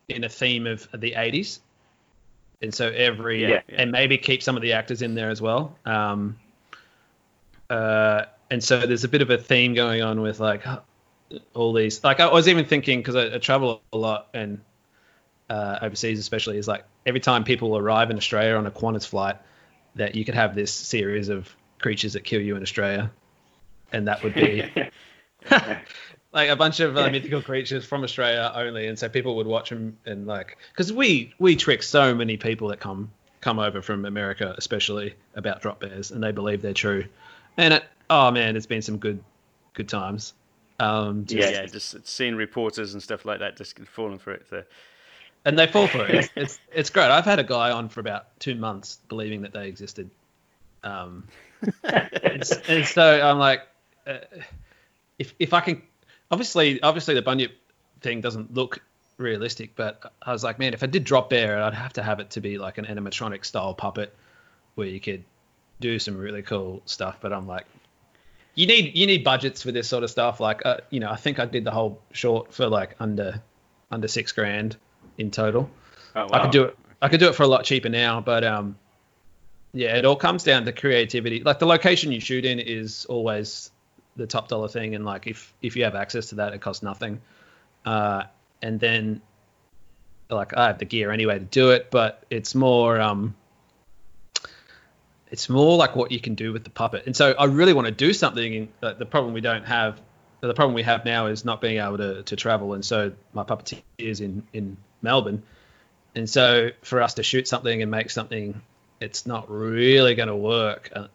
in 0.09 0.25
a 0.25 0.29
theme 0.29 0.67
of 0.67 0.89
the 0.93 1.13
80s. 1.13 1.61
And 2.61 2.73
so 2.73 2.91
every, 2.91 3.43
yeah, 3.43 3.49
yeah. 3.49 3.61
and 3.79 3.91
maybe 3.91 4.19
keep 4.19 4.43
some 4.43 4.55
of 4.57 4.63
the 4.63 4.73
actors 4.73 5.03
in 5.03 5.15
there 5.15 5.31
as 5.31 5.41
well. 5.41 5.77
Um, 5.85 6.39
uh, 7.71 8.27
and 8.51 8.63
so 8.63 8.87
there's 8.87 9.05
a 9.05 9.09
bit 9.09 9.23
of 9.23 9.31
a 9.31 9.39
theme 9.39 9.75
going 9.75 10.03
on 10.03 10.21
with 10.21 10.39
like 10.39 10.65
all 11.55 11.73
these. 11.73 12.03
Like 12.03 12.21
I 12.21 12.31
was 12.31 12.49
even 12.49 12.65
thinking 12.65 13.01
because 13.01 13.17
I, 13.17 13.35
I, 13.35 13.39
travel 13.39 13.83
a 13.93 13.97
lot 13.97 14.29
and 14.35 14.61
uh, 15.49 15.79
overseas, 15.83 16.19
especially, 16.19 16.59
is 16.59 16.69
like 16.69 16.85
every 17.07 17.21
time 17.21 17.45
people 17.45 17.77
arrive 17.77 18.11
in 18.11 18.17
Australia 18.17 18.57
on 18.57 18.67
a 18.67 18.71
Qantas 18.71 19.07
flight, 19.07 19.37
that 19.97 20.15
you 20.15 20.25
could 20.25 20.35
have 20.35 20.55
this 20.55 20.73
series 20.73 21.29
of 21.29 21.55
creatures 21.79 22.15
that 22.15 22.25
kill 22.25 22.41
you 22.41 22.57
in 22.57 22.63
Australia, 22.63 23.11
and 23.93 24.09
that 24.09 24.23
would 24.23 24.35
be 24.35 24.71
like 26.33 26.49
a 26.49 26.57
bunch 26.57 26.81
of 26.81 26.97
uh, 26.97 27.11
mythical 27.11 27.43
creatures 27.43 27.85
from 27.85 28.03
Australia 28.03 28.51
only, 28.55 28.87
and 28.87 28.99
so 28.99 29.09
people 29.09 29.37
would 29.37 29.47
watch 29.47 29.71
them 29.71 29.99
and 30.07 30.27
like 30.27 30.57
because 30.73 30.93
we 30.93 31.35
we 31.39 31.57
trick 31.57 31.83
so 31.83 32.15
many 32.15 32.37
people 32.37 32.69
that 32.69 32.81
come 32.81 33.11
come 33.41 33.59
over 33.59 33.83
from 33.83 34.05
America, 34.05 34.55
especially 34.57 35.15
about 35.35 35.61
drop 35.61 35.81
bears, 35.81 36.11
and 36.11 36.23
they 36.23 36.33
believe 36.33 36.63
they're 36.63 36.73
true, 36.73 37.05
and 37.57 37.75
it, 37.75 37.85
oh 38.09 38.31
man, 38.31 38.57
it's 38.57 38.67
been 38.67 38.83
some 38.83 38.99
good 38.99 39.23
good 39.75 39.89
times. 39.89 40.35
Um, 40.83 41.27
just, 41.27 41.39
yeah, 41.39 41.61
yeah, 41.61 41.67
just 41.67 42.09
seeing 42.09 42.35
reporters 42.35 42.93
and 42.93 43.01
stuff 43.01 43.25
like 43.25 43.39
that 43.39 43.57
just 43.57 43.79
falling 43.81 44.19
for 44.19 44.33
it. 44.33 44.45
So. 44.51 44.65
And 45.45 45.57
they 45.57 45.69
fall 45.69 45.87
for 45.87 46.05
it. 46.05 46.29
It's, 46.37 46.59
it's, 46.73 46.91
great. 46.91 47.09
I've 47.09 47.25
had 47.25 47.39
a 47.39 47.45
guy 47.45 47.71
on 47.71 47.89
for 47.89 48.01
about 48.01 48.39
two 48.41 48.57
months 48.57 48.99
believing 49.09 49.43
that 49.43 49.53
they 49.53 49.69
existed. 49.69 50.11
Um, 50.83 51.29
and, 51.85 52.43
and, 52.69 52.85
so 52.85 53.21
I'm 53.23 53.39
like, 53.39 53.63
uh, 54.09 54.19
if 55.21 55.35
if 55.39 55.55
I 55.55 55.61
can, 55.61 55.81
obviously, 56.33 56.83
obviously 56.83 57.15
the 57.15 57.23
bunyip 57.23 57.53
thing 58.01 58.21
doesn't 58.21 58.53
look 58.53 58.83
realistic, 59.19 59.77
but 59.77 60.13
I 60.23 60.33
was 60.33 60.43
like, 60.43 60.59
man, 60.59 60.75
if 60.75 60.83
I 60.83 60.87
did 60.87 61.05
drop 61.05 61.31
bear, 61.31 61.63
I'd 61.63 61.75
have 61.75 61.93
to 61.93 62.03
have 62.03 62.19
it 62.19 62.31
to 62.31 62.41
be 62.41 62.59
like 62.59 62.79
an 62.79 62.87
animatronic 62.87 63.45
style 63.45 63.75
puppet 63.75 64.13
where 64.75 64.89
you 64.89 64.99
could 64.99 65.23
do 65.81 66.01
some 66.01 66.19
really 66.19 66.43
cool 66.43 66.83
stuff. 66.87 67.19
But 67.21 67.33
I'm 67.33 67.47
like, 67.47 67.67
you 68.55 68.67
need 68.67 68.97
you 68.97 69.07
need 69.07 69.25
budgets 69.25 69.63
for 69.63 69.73
this 69.73 69.89
sort 69.89 70.05
of 70.05 70.11
stuff. 70.11 70.41
Like, 70.41 70.63
uh, 70.65 70.79
you 70.91 71.01
know, 71.01 71.11
I 71.11 71.17
think 71.17 71.39
I 71.39 71.47
did 71.47 71.65
the 71.65 71.71
whole 71.71 72.01
short 72.13 72.53
for 72.53 72.69
like 72.69 72.97
under 73.01 73.43
under 73.91 74.09
six 74.09 74.33
grand 74.33 74.77
in 75.19 75.31
total. 75.31 75.71
Oh, 76.15 76.23
wow. 76.23 76.29
I 76.33 76.43
could 76.43 76.51
do 76.51 76.65
it. 76.65 76.79
I 77.01 77.09
could 77.09 77.21
do 77.21 77.29
it 77.29 77.35
for 77.35 77.43
a 77.43 77.49
lot 77.49 77.65
cheaper 77.65 77.89
now, 77.89 78.21
but 78.21 78.45
um, 78.45 78.77
yeah, 79.73 79.97
it 79.97 80.05
all 80.05 80.17
comes 80.17 80.45
down 80.45 80.65
to 80.67 80.73
creativity. 80.73 81.43
Like 81.43 81.59
the 81.59 81.67
location 81.67 82.13
you 82.13 82.21
shoot 82.21 82.45
in 82.45 82.59
is 82.59 83.07
always 83.07 83.71
the 84.17 84.27
top 84.27 84.49
dollar 84.49 84.69
thing, 84.69 84.95
and 84.95 85.05
like 85.05 85.27
if 85.27 85.53
if 85.63 85.77
you 85.77 85.85
have 85.85 85.95
access 85.95 86.27
to 86.29 86.37
that, 86.37 86.53
it 86.53 86.61
costs 86.61 86.83
nothing. 86.83 87.21
Uh, 87.85 88.25
and 88.61 88.79
then 88.79 89.23
like 90.31 90.57
I 90.57 90.69
have 90.69 90.79
the 90.79 90.85
gear 90.85 91.11
anyway 91.11 91.39
to 91.39 91.45
do 91.45 91.71
it, 91.71 91.91
but 91.91 92.25
it's 92.31 92.55
more 92.55 93.01
um 93.01 93.35
it's 95.33 95.49
more 95.49 95.79
like 95.79 95.97
what 95.97 96.13
you 96.13 96.21
can 96.21 96.35
do 96.35 96.53
with 96.53 96.63
the 96.63 96.71
puppet. 96.71 97.05
And 97.07 97.17
so 97.17 97.33
I 97.33 97.47
really 97.47 97.73
want 97.73 97.87
to 97.87 97.91
do 97.93 98.13
something. 98.13 98.69
Uh, 98.83 98.93
the 98.93 99.07
problem 99.07 99.33
we 99.33 99.41
don't 99.41 99.65
have, 99.65 99.99
the 100.43 100.53
problem 100.53 100.75
we 100.75 100.83
have 100.83 101.07
now 101.07 101.27
is 101.27 101.43
not 101.43 101.63
being 101.63 101.79
able 101.79 101.97
to, 101.97 102.23
to 102.25 102.37
travel. 102.37 102.75
And 102.75 102.85
so 102.85 103.13
my 103.33 103.43
puppeteer 103.43 103.81
is 103.97 104.21
in, 104.21 104.47
in 104.53 104.77
Melbourne. 105.01 105.43
And 106.15 106.29
so 106.29 106.69
for 106.83 107.01
us 107.01 107.15
to 107.15 107.23
shoot 107.23 107.49
something 107.49 107.81
and 107.81 107.91
make 107.91 108.11
something, 108.11 108.61
it's 109.01 109.27
not 109.27 109.51
really 109.51 110.15
going 110.15 110.29
to 110.29 110.37
work 110.37 110.91
uh, 110.95 111.07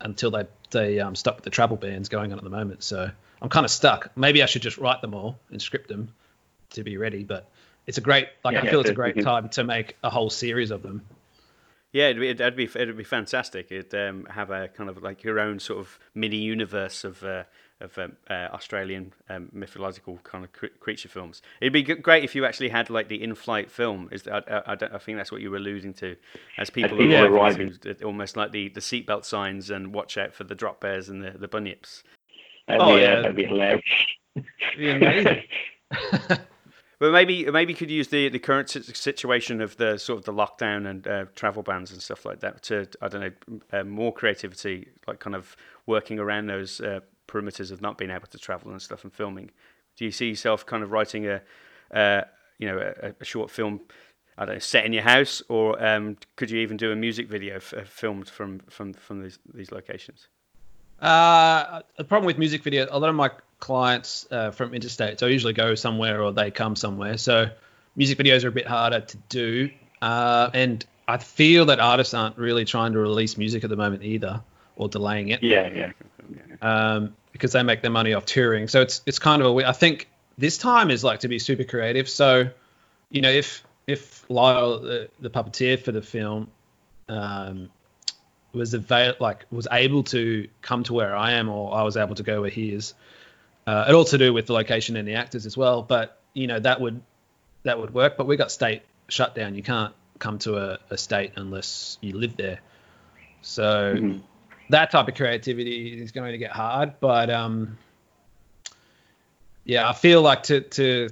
until 0.00 0.30
they, 0.30 0.46
they 0.70 0.98
um, 1.00 1.14
stop 1.14 1.36
with 1.36 1.44
the 1.44 1.50
travel 1.50 1.76
bans 1.76 2.08
going 2.08 2.32
on 2.32 2.38
at 2.38 2.44
the 2.44 2.50
moment. 2.50 2.82
So 2.82 3.10
I'm 3.42 3.48
kind 3.50 3.66
of 3.66 3.70
stuck. 3.70 4.16
Maybe 4.16 4.42
I 4.42 4.46
should 4.46 4.62
just 4.62 4.78
write 4.78 5.02
them 5.02 5.12
all 5.12 5.38
and 5.50 5.60
script 5.60 5.88
them 5.88 6.14
to 6.70 6.82
be 6.82 6.96
ready. 6.96 7.22
But 7.22 7.46
it's 7.86 7.98
a 7.98 8.00
great, 8.00 8.28
like, 8.42 8.54
yeah, 8.54 8.62
I 8.62 8.70
feel 8.70 8.80
it's 8.80 8.88
a 8.88 8.94
great 8.94 9.20
time 9.20 9.50
to 9.50 9.64
make 9.64 9.98
a 10.02 10.08
whole 10.08 10.30
series 10.30 10.70
of 10.70 10.82
them 10.82 11.02
yeah, 11.92 12.08
it'd 12.08 12.20
be, 12.20 12.28
it'd 12.28 12.56
be 12.56 12.64
it'd 12.64 12.96
be 12.96 13.04
fantastic. 13.04 13.72
It'd 13.72 13.94
um, 13.94 14.26
have 14.30 14.50
a 14.50 14.68
kind 14.68 14.90
of 14.90 15.02
like 15.02 15.24
your 15.24 15.40
own 15.40 15.58
sort 15.58 15.80
of 15.80 15.98
mini 16.14 16.36
universe 16.36 17.02
of 17.02 17.22
uh, 17.24 17.44
of 17.80 17.96
um, 17.96 18.16
uh, 18.28 18.48
Australian 18.52 19.12
um, 19.30 19.48
mythological 19.52 20.18
kind 20.22 20.44
of 20.44 20.52
cr- 20.52 20.66
creature 20.80 21.08
films. 21.08 21.40
It'd 21.60 21.72
be 21.72 21.82
great 21.82 22.24
if 22.24 22.34
you 22.34 22.44
actually 22.44 22.68
had 22.68 22.90
like 22.90 23.08
the 23.08 23.22
in-flight 23.22 23.70
film. 23.70 24.08
Is 24.12 24.28
I, 24.28 24.42
I, 24.48 24.76
I 24.80 24.98
think 24.98 25.16
that's 25.16 25.32
what 25.32 25.40
you 25.40 25.50
were 25.50 25.56
alluding 25.56 25.94
to, 25.94 26.16
as 26.58 26.68
people 26.68 27.00
are 27.00 27.26
arriving, 27.26 27.72
almost 28.04 28.36
like 28.36 28.52
the 28.52 28.68
the 28.68 28.80
seatbelt 28.80 29.24
signs 29.24 29.70
and 29.70 29.94
watch 29.94 30.18
out 30.18 30.34
for 30.34 30.44
the 30.44 30.54
drop 30.54 30.80
bears 30.80 31.08
and 31.08 31.22
the 31.22 31.30
the 31.30 31.48
bunyips. 31.48 32.02
That'd 32.66 32.82
oh 32.82 32.96
be, 32.96 33.00
yeah, 33.00 33.16
that'd 33.22 33.36
be 33.36 33.46
hilarious. 33.46 33.82
Be 34.76 34.90
amazing. 34.90 35.42
But 36.98 37.12
maybe 37.12 37.48
maybe 37.50 37.72
you 37.72 37.76
could 37.76 37.90
use 37.90 38.08
the, 38.08 38.28
the 38.28 38.40
current 38.40 38.68
situation 38.70 39.60
of 39.60 39.76
the 39.76 39.98
sort 39.98 40.18
of 40.18 40.24
the 40.24 40.32
lockdown 40.32 40.88
and 40.88 41.06
uh, 41.06 41.24
travel 41.36 41.62
bans 41.62 41.92
and 41.92 42.02
stuff 42.02 42.24
like 42.24 42.40
that 42.40 42.62
to 42.64 42.88
I 43.00 43.08
don't 43.08 43.20
know 43.20 43.60
uh, 43.72 43.84
more 43.84 44.12
creativity, 44.12 44.88
like 45.06 45.20
kind 45.20 45.36
of 45.36 45.56
working 45.86 46.18
around 46.18 46.48
those 46.48 46.80
uh, 46.80 47.00
perimeters 47.28 47.70
of 47.70 47.80
not 47.80 47.98
being 47.98 48.10
able 48.10 48.26
to 48.26 48.38
travel 48.38 48.72
and 48.72 48.82
stuff 48.82 49.04
and 49.04 49.12
filming. 49.12 49.50
Do 49.96 50.04
you 50.04 50.10
see 50.10 50.28
yourself 50.28 50.66
kind 50.66 50.82
of 50.82 50.90
writing 50.90 51.28
a 51.28 51.40
uh, 51.94 52.22
you 52.58 52.66
know 52.66 52.92
a, 53.02 53.14
a, 53.20 53.24
short 53.24 53.50
film? 53.50 53.80
I 54.36 54.44
don't 54.44 54.54
know, 54.54 54.60
set 54.60 54.84
in 54.84 54.92
your 54.92 55.02
house, 55.02 55.42
or 55.48 55.84
um, 55.84 56.16
could 56.36 56.48
you 56.48 56.60
even 56.60 56.76
do 56.76 56.92
a 56.92 56.96
music 56.96 57.28
video 57.28 57.56
f- 57.56 57.74
uh, 57.74 57.82
filmed 57.84 58.28
from 58.28 58.60
from 58.70 58.92
from 58.92 59.22
these 59.22 59.38
these 59.54 59.70
locations? 59.70 60.28
Uh, 61.00 61.82
the 61.96 62.04
problem 62.04 62.26
with 62.26 62.38
music 62.38 62.62
video, 62.62 62.86
a 62.90 62.98
lot 62.98 63.08
of 63.08 63.14
my 63.14 63.30
clients 63.60 64.26
uh, 64.30 64.50
from 64.50 64.74
interstate, 64.74 65.20
so 65.20 65.26
I 65.26 65.30
usually 65.30 65.52
go 65.52 65.74
somewhere 65.74 66.22
or 66.22 66.32
they 66.32 66.50
come 66.50 66.76
somewhere. 66.76 67.16
So 67.16 67.50
music 67.96 68.18
videos 68.18 68.44
are 68.44 68.48
a 68.48 68.52
bit 68.52 68.66
harder 68.66 69.00
to 69.00 69.16
do, 69.28 69.70
uh, 70.00 70.50
and 70.54 70.84
I 71.06 71.18
feel 71.18 71.66
that 71.66 71.80
artists 71.80 72.14
aren't 72.14 72.38
really 72.38 72.64
trying 72.64 72.92
to 72.92 72.98
release 72.98 73.36
music 73.36 73.64
at 73.64 73.70
the 73.70 73.76
moment 73.76 74.02
either, 74.02 74.42
or 74.76 74.88
delaying 74.88 75.28
it. 75.28 75.42
Yeah, 75.42 75.68
yeah. 75.68 75.92
Um, 76.60 77.14
because 77.32 77.52
they 77.52 77.62
make 77.62 77.82
their 77.82 77.90
money 77.90 78.14
off 78.14 78.26
touring, 78.26 78.68
so 78.68 78.80
it's 78.80 79.02
it's 79.06 79.18
kind 79.18 79.42
of 79.42 79.56
a. 79.56 79.68
I 79.68 79.72
think 79.72 80.08
this 80.36 80.58
time 80.58 80.90
is 80.90 81.02
like 81.02 81.20
to 81.20 81.28
be 81.28 81.38
super 81.38 81.64
creative. 81.64 82.08
So, 82.08 82.50
you 83.10 83.20
know, 83.20 83.30
if 83.30 83.64
if 83.86 84.28
Lyle, 84.30 84.80
the, 84.80 85.08
the 85.20 85.30
puppeteer 85.30 85.80
for 85.80 85.92
the 85.92 86.02
film, 86.02 86.48
um, 87.08 87.70
was 88.52 88.74
avail- 88.74 89.14
like 89.20 89.46
was 89.50 89.66
able 89.70 90.02
to 90.04 90.48
come 90.62 90.82
to 90.84 90.94
where 90.94 91.16
I 91.16 91.32
am, 91.32 91.48
or 91.48 91.74
I 91.74 91.82
was 91.82 91.96
able 91.96 92.14
to 92.16 92.22
go 92.22 92.42
where 92.42 92.50
he 92.50 92.72
is. 92.72 92.94
Uh, 93.68 93.84
it 93.86 93.94
all 93.94 94.04
to 94.06 94.16
do 94.16 94.32
with 94.32 94.46
the 94.46 94.52
location 94.54 94.96
and 94.96 95.06
the 95.06 95.16
actors 95.16 95.44
as 95.44 95.54
well. 95.54 95.82
But 95.82 96.18
you 96.32 96.46
know 96.46 96.58
that 96.58 96.80
would 96.80 97.02
that 97.64 97.78
would 97.78 97.92
work. 97.92 98.16
But 98.16 98.26
we 98.26 98.38
got 98.38 98.50
state 98.50 98.80
shutdown. 99.08 99.54
You 99.54 99.62
can't 99.62 99.92
come 100.18 100.38
to 100.40 100.56
a, 100.56 100.78
a 100.88 100.96
state 100.96 101.32
unless 101.36 101.98
you 102.00 102.16
live 102.16 102.34
there. 102.38 102.60
So 103.42 103.94
mm-hmm. 103.94 104.18
that 104.70 104.90
type 104.90 105.08
of 105.08 105.14
creativity 105.14 106.00
is 106.00 106.12
going 106.12 106.32
to 106.32 106.38
get 106.38 106.50
hard. 106.50 106.94
But 106.98 107.28
um, 107.28 107.76
yeah, 109.66 109.86
I 109.86 109.92
feel 109.92 110.22
like 110.22 110.44
to 110.44 110.62
to 110.62 111.10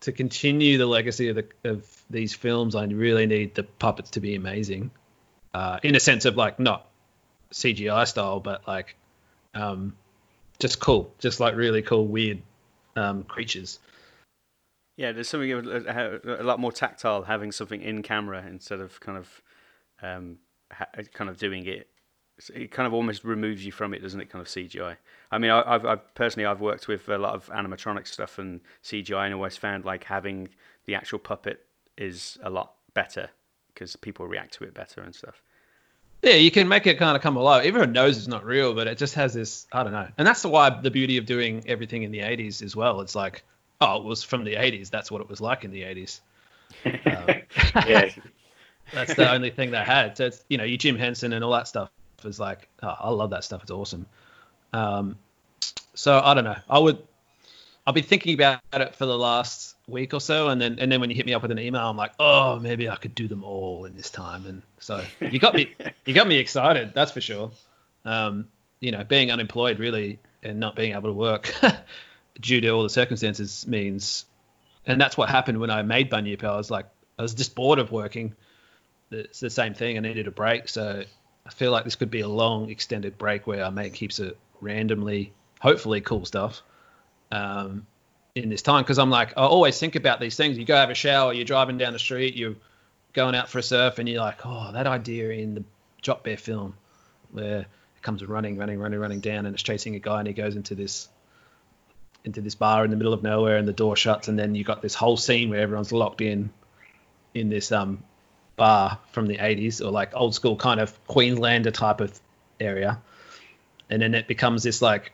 to 0.00 0.12
continue 0.12 0.78
the 0.78 0.86
legacy 0.86 1.28
of 1.28 1.36
the 1.36 1.46
of 1.64 2.02
these 2.08 2.32
films, 2.32 2.74
I 2.74 2.86
really 2.86 3.26
need 3.26 3.54
the 3.54 3.64
puppets 3.64 4.12
to 4.12 4.20
be 4.20 4.34
amazing. 4.34 4.92
Uh, 5.52 5.78
in 5.82 5.94
a 5.94 6.00
sense 6.00 6.24
of 6.24 6.38
like 6.38 6.58
not 6.58 6.88
CGI 7.52 8.06
style, 8.06 8.40
but 8.40 8.66
like 8.66 8.96
um, 9.52 9.94
just 10.58 10.80
cool, 10.80 11.14
just 11.18 11.40
like 11.40 11.54
really 11.54 11.82
cool, 11.82 12.06
weird 12.06 12.42
um, 12.96 13.22
creatures. 13.24 13.78
Yeah, 14.96 15.12
there's 15.12 15.28
something 15.28 15.52
a, 15.52 16.20
a 16.40 16.42
lot 16.42 16.58
more 16.58 16.72
tactile 16.72 17.22
having 17.22 17.52
something 17.52 17.80
in 17.82 18.02
camera 18.02 18.44
instead 18.48 18.80
of 18.80 18.98
kind 18.98 19.18
of 19.18 19.42
um, 20.02 20.38
kind 21.12 21.30
of 21.30 21.38
doing 21.38 21.66
it. 21.66 21.88
It 22.54 22.70
kind 22.70 22.86
of 22.86 22.94
almost 22.94 23.24
removes 23.24 23.64
you 23.64 23.72
from 23.72 23.94
it, 23.94 24.02
doesn't 24.02 24.20
it? 24.20 24.30
Kind 24.30 24.42
of 24.42 24.48
CGI. 24.48 24.96
I 25.30 25.38
mean, 25.38 25.50
I, 25.50 25.72
have 25.72 25.84
I've 25.84 26.14
personally 26.14 26.46
I've 26.46 26.60
worked 26.60 26.88
with 26.88 27.08
a 27.08 27.18
lot 27.18 27.34
of 27.34 27.46
animatronic 27.46 28.06
stuff 28.06 28.38
and 28.38 28.60
CGI, 28.82 29.26
and 29.26 29.34
always 29.34 29.56
found 29.56 29.84
like 29.84 30.04
having 30.04 30.48
the 30.86 30.94
actual 30.94 31.18
puppet 31.18 31.64
is 31.96 32.38
a 32.42 32.50
lot 32.50 32.74
better 32.94 33.30
because 33.72 33.94
people 33.96 34.26
react 34.26 34.54
to 34.54 34.64
it 34.64 34.74
better 34.74 35.00
and 35.00 35.14
stuff. 35.14 35.42
Yeah, 36.22 36.34
you 36.34 36.50
can 36.50 36.66
make 36.66 36.86
it 36.86 36.98
kind 36.98 37.16
of 37.16 37.22
come 37.22 37.36
alive. 37.36 37.64
Everyone 37.64 37.92
knows 37.92 38.18
it's 38.18 38.26
not 38.26 38.44
real, 38.44 38.74
but 38.74 38.88
it 38.88 38.98
just 38.98 39.14
has 39.14 39.34
this, 39.34 39.66
I 39.72 39.84
don't 39.84 39.92
know. 39.92 40.08
And 40.18 40.26
that's 40.26 40.44
why 40.44 40.68
the 40.70 40.90
beauty 40.90 41.16
of 41.16 41.26
doing 41.26 41.62
everything 41.68 42.02
in 42.02 42.10
the 42.10 42.20
80s 42.20 42.60
as 42.62 42.74
well. 42.74 43.00
It's 43.00 43.14
like, 43.14 43.44
oh, 43.80 43.98
it 43.98 44.04
was 44.04 44.24
from 44.24 44.42
the 44.42 44.54
80s. 44.54 44.90
That's 44.90 45.10
what 45.12 45.20
it 45.20 45.28
was 45.28 45.40
like 45.40 45.64
in 45.64 45.70
the 45.70 45.82
80s. 45.82 46.20
Um, 46.84 47.82
yeah. 47.88 48.10
that's 48.92 49.14
the 49.14 49.30
only 49.32 49.50
thing 49.50 49.70
they 49.70 49.78
had. 49.78 50.16
So 50.16 50.26
it's, 50.26 50.44
you 50.48 50.58
know, 50.58 50.64
you 50.64 50.76
Jim 50.76 50.96
Henson 50.96 51.32
and 51.32 51.42
all 51.42 51.52
that 51.52 51.66
stuff 51.66 51.90
is 52.24 52.38
like, 52.38 52.68
oh, 52.82 52.94
I 53.00 53.10
love 53.10 53.30
that 53.30 53.42
stuff. 53.42 53.62
It's 53.62 53.70
awesome. 53.70 54.06
Um, 54.72 55.16
so 55.94 56.20
I 56.22 56.34
don't 56.34 56.44
know. 56.44 56.56
I 56.68 56.78
would, 56.78 56.98
I've 57.86 57.94
been 57.94 58.04
thinking 58.04 58.34
about 58.34 58.60
it 58.74 58.94
for 58.94 59.06
the 59.06 59.16
last 59.16 59.76
week 59.88 60.14
or 60.14 60.20
so, 60.20 60.48
and 60.48 60.60
then 60.60 60.78
and 60.78 60.90
then 60.90 61.00
when 61.00 61.10
you 61.10 61.16
hit 61.16 61.26
me 61.26 61.34
up 61.34 61.42
with 61.42 61.50
an 61.50 61.58
email, 61.58 61.88
I'm 61.88 61.96
like, 61.96 62.12
oh, 62.18 62.58
maybe 62.58 62.88
I 62.88 62.96
could 62.96 63.14
do 63.14 63.28
them 63.28 63.44
all 63.44 63.84
in 63.84 63.96
this 63.96 64.10
time. 64.10 64.46
And 64.46 64.62
so 64.78 65.04
you 65.20 65.38
got 65.38 65.54
me, 65.54 65.74
you 66.04 66.14
got 66.14 66.26
me 66.26 66.36
excited. 66.36 66.92
That's 66.94 67.12
for 67.12 67.20
sure. 67.20 67.50
Um, 68.04 68.48
you 68.80 68.92
know, 68.92 69.04
being 69.04 69.30
unemployed 69.30 69.78
really 69.78 70.20
and 70.42 70.60
not 70.60 70.76
being 70.76 70.92
able 70.92 71.08
to 71.08 71.12
work 71.12 71.52
due 72.40 72.60
to 72.60 72.68
all 72.68 72.82
the 72.82 72.90
circumstances 72.90 73.66
means, 73.66 74.24
and 74.86 75.00
that's 75.00 75.16
what 75.16 75.28
happened 75.28 75.58
when 75.58 75.70
I 75.70 75.82
made 75.82 76.10
Bunyip. 76.10 76.44
I 76.44 76.56
was 76.56 76.70
like, 76.70 76.86
I 77.18 77.22
was 77.22 77.34
just 77.34 77.54
bored 77.54 77.78
of 77.78 77.90
working. 77.90 78.34
It's 79.10 79.40
the 79.40 79.50
same 79.50 79.74
thing. 79.74 79.96
I 79.96 80.00
needed 80.00 80.26
a 80.26 80.30
break, 80.30 80.68
so 80.68 81.02
I 81.46 81.50
feel 81.50 81.72
like 81.72 81.84
this 81.84 81.96
could 81.96 82.10
be 82.10 82.20
a 82.20 82.28
long, 82.28 82.70
extended 82.70 83.18
break 83.18 83.46
where 83.46 83.64
I 83.64 83.70
make 83.70 83.96
heaps 83.96 84.18
of 84.18 84.34
randomly, 84.60 85.32
hopefully 85.60 86.00
cool 86.00 86.24
stuff. 86.24 86.62
Um, 87.32 87.86
in 88.42 88.50
this 88.50 88.62
time 88.62 88.82
because 88.82 88.98
I'm 88.98 89.10
like 89.10 89.30
I 89.36 89.42
always 89.42 89.78
think 89.78 89.96
about 89.96 90.20
these 90.20 90.36
things. 90.36 90.58
You 90.58 90.64
go 90.64 90.76
have 90.76 90.90
a 90.90 90.94
shower, 90.94 91.32
you're 91.32 91.44
driving 91.44 91.78
down 91.78 91.92
the 91.92 91.98
street, 91.98 92.36
you're 92.36 92.56
going 93.12 93.34
out 93.34 93.48
for 93.48 93.58
a 93.58 93.62
surf, 93.62 93.98
and 93.98 94.08
you're 94.08 94.20
like, 94.20 94.44
oh, 94.44 94.72
that 94.72 94.86
idea 94.86 95.30
in 95.30 95.54
the 95.54 95.64
Drop 96.02 96.24
Bear 96.24 96.36
film 96.36 96.74
where 97.32 97.60
it 97.60 98.02
comes 98.02 98.24
running, 98.24 98.56
running, 98.56 98.78
running, 98.78 98.98
running 98.98 99.20
down, 99.20 99.46
and 99.46 99.54
it's 99.54 99.62
chasing 99.62 99.94
a 99.94 99.98
guy, 99.98 100.20
and 100.20 100.28
he 100.28 100.34
goes 100.34 100.56
into 100.56 100.74
this 100.74 101.08
into 102.24 102.40
this 102.40 102.54
bar 102.54 102.84
in 102.84 102.90
the 102.90 102.96
middle 102.96 103.12
of 103.12 103.22
nowhere, 103.22 103.56
and 103.56 103.66
the 103.66 103.72
door 103.72 103.96
shuts, 103.96 104.28
and 104.28 104.38
then 104.38 104.54
you've 104.54 104.66
got 104.66 104.82
this 104.82 104.94
whole 104.94 105.16
scene 105.16 105.50
where 105.50 105.60
everyone's 105.60 105.92
locked 105.92 106.20
in 106.20 106.50
in 107.34 107.48
this 107.48 107.72
um 107.72 108.02
bar 108.56 108.98
from 109.12 109.26
the 109.26 109.36
80s 109.36 109.84
or 109.84 109.90
like 109.90 110.14
old 110.14 110.34
school 110.34 110.56
kind 110.56 110.80
of 110.80 111.06
Queenslander 111.06 111.70
type 111.70 112.00
of 112.00 112.18
area, 112.60 113.00
and 113.90 114.00
then 114.02 114.14
it 114.14 114.26
becomes 114.26 114.62
this 114.62 114.82
like 114.82 115.12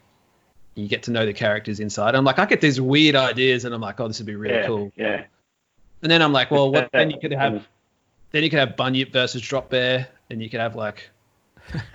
you 0.74 0.88
get 0.88 1.02
to 1.04 1.10
know 1.10 1.24
the 1.24 1.32
characters 1.32 1.80
inside. 1.80 2.14
I'm 2.14 2.24
like, 2.24 2.38
I 2.38 2.46
get 2.46 2.60
these 2.60 2.80
weird 2.80 3.14
ideas, 3.14 3.64
and 3.64 3.74
I'm 3.74 3.80
like, 3.80 4.00
oh, 4.00 4.08
this 4.08 4.18
would 4.18 4.26
be 4.26 4.34
really 4.34 4.54
yeah, 4.54 4.66
cool. 4.66 4.92
Yeah. 4.96 5.24
And 6.02 6.10
then 6.10 6.20
I'm 6.20 6.32
like, 6.32 6.50
well, 6.50 6.70
what? 6.70 6.90
then 6.92 7.10
you 7.10 7.18
could 7.20 7.32
have, 7.32 7.66
then 8.32 8.42
you 8.42 8.50
could 8.50 8.58
have 8.58 8.76
Bunyip 8.76 9.12
versus 9.12 9.42
Drop 9.42 9.70
Bear, 9.70 10.08
and 10.30 10.42
you 10.42 10.50
could 10.50 10.60
have 10.60 10.76
like. 10.76 11.10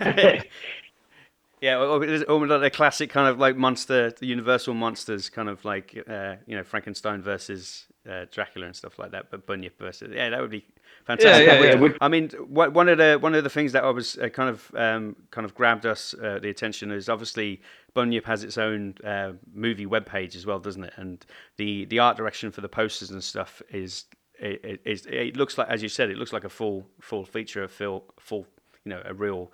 yeah, 1.60 1.76
or, 1.76 2.04
or 2.24 2.46
like 2.46 2.60
the 2.60 2.70
classic 2.70 3.10
kind 3.10 3.28
of 3.28 3.38
like 3.38 3.56
monster, 3.56 4.10
the 4.10 4.26
Universal 4.26 4.74
monsters, 4.74 5.28
kind 5.28 5.48
of 5.48 5.64
like 5.64 6.02
uh, 6.08 6.36
you 6.46 6.56
know 6.56 6.64
Frankenstein 6.64 7.22
versus 7.22 7.86
uh, 8.10 8.24
Dracula 8.32 8.66
and 8.66 8.74
stuff 8.74 8.98
like 8.98 9.12
that. 9.12 9.30
But 9.30 9.46
Bunyip 9.46 9.78
versus 9.78 10.10
yeah, 10.12 10.30
that 10.30 10.40
would 10.40 10.50
be 10.50 10.66
fantastic. 11.04 11.46
Yeah, 11.46 11.60
yeah, 11.62 11.80
yeah. 11.80 11.92
I 12.00 12.08
mean, 12.08 12.30
one 12.48 12.88
of 12.88 12.98
the 12.98 13.18
one 13.20 13.34
of 13.34 13.44
the 13.44 13.50
things 13.50 13.72
that 13.72 13.84
I 13.84 13.90
was 13.90 14.18
uh, 14.18 14.28
kind 14.28 14.48
of 14.48 14.70
um, 14.74 15.16
kind 15.30 15.44
of 15.44 15.54
grabbed 15.54 15.86
us 15.86 16.14
uh, 16.14 16.38
the 16.40 16.50
attention 16.50 16.90
is 16.90 17.08
obviously 17.08 17.60
Bunyip 17.94 18.24
has 18.24 18.44
its 18.44 18.58
own 18.58 18.94
uh, 19.04 19.32
movie 19.52 19.86
webpage 19.86 20.36
as 20.36 20.46
well, 20.46 20.58
doesn't 20.58 20.84
it? 20.84 20.92
And 20.96 21.24
the 21.56 21.84
the 21.86 21.98
art 21.98 22.16
direction 22.16 22.50
for 22.50 22.60
the 22.60 22.68
posters 22.68 23.10
and 23.10 23.22
stuff 23.22 23.62
is 23.70 24.04
it, 24.40 24.80
it, 24.84 25.06
it 25.06 25.36
looks 25.36 25.58
like, 25.58 25.68
as 25.68 25.82
you 25.82 25.88
said, 25.88 26.10
it 26.10 26.16
looks 26.16 26.32
like 26.32 26.44
a 26.44 26.48
full 26.48 26.86
full 27.00 27.24
feature, 27.24 27.62
a 27.62 27.68
full 27.68 28.04
full 28.18 28.46
you 28.84 28.90
know 28.90 29.02
a 29.04 29.14
real 29.14 29.52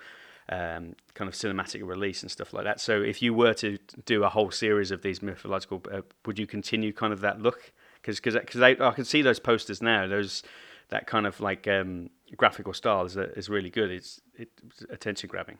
um, 0.48 0.94
kind 1.14 1.28
of 1.28 1.35
cinematic 1.35 1.85
release 1.85 2.22
and 2.22 2.30
stuff 2.30 2.52
like 2.52 2.64
that. 2.64 2.80
So 2.80 3.02
if 3.02 3.20
you 3.20 3.35
were 3.35 3.54
to 3.54 3.78
do 4.04 4.24
a 4.24 4.28
whole 4.28 4.50
series 4.50 4.90
of 4.90 5.02
these 5.02 5.22
mythological, 5.22 5.82
uh, 5.92 6.02
would 6.24 6.38
you 6.38 6.46
continue 6.46 6.92
kind 6.92 7.12
of 7.12 7.20
that 7.20 7.40
look? 7.40 7.72
Because 8.00 8.20
because 8.20 8.62
I 8.62 8.74
can 8.74 9.04
see 9.04 9.22
those 9.22 9.40
posters 9.40 9.82
now. 9.82 10.06
Those 10.06 10.42
that 10.88 11.07
kind 11.07 11.27
of 11.27 11.40
like 11.40 11.66
um, 11.68 12.11
graphical 12.37 12.72
style 12.72 13.05
is 13.05 13.16
is 13.16 13.49
really 13.49 13.70
good. 13.70 13.90
It's, 13.90 14.20
it's 14.35 14.83
attention 14.90 15.29
grabbing. 15.29 15.59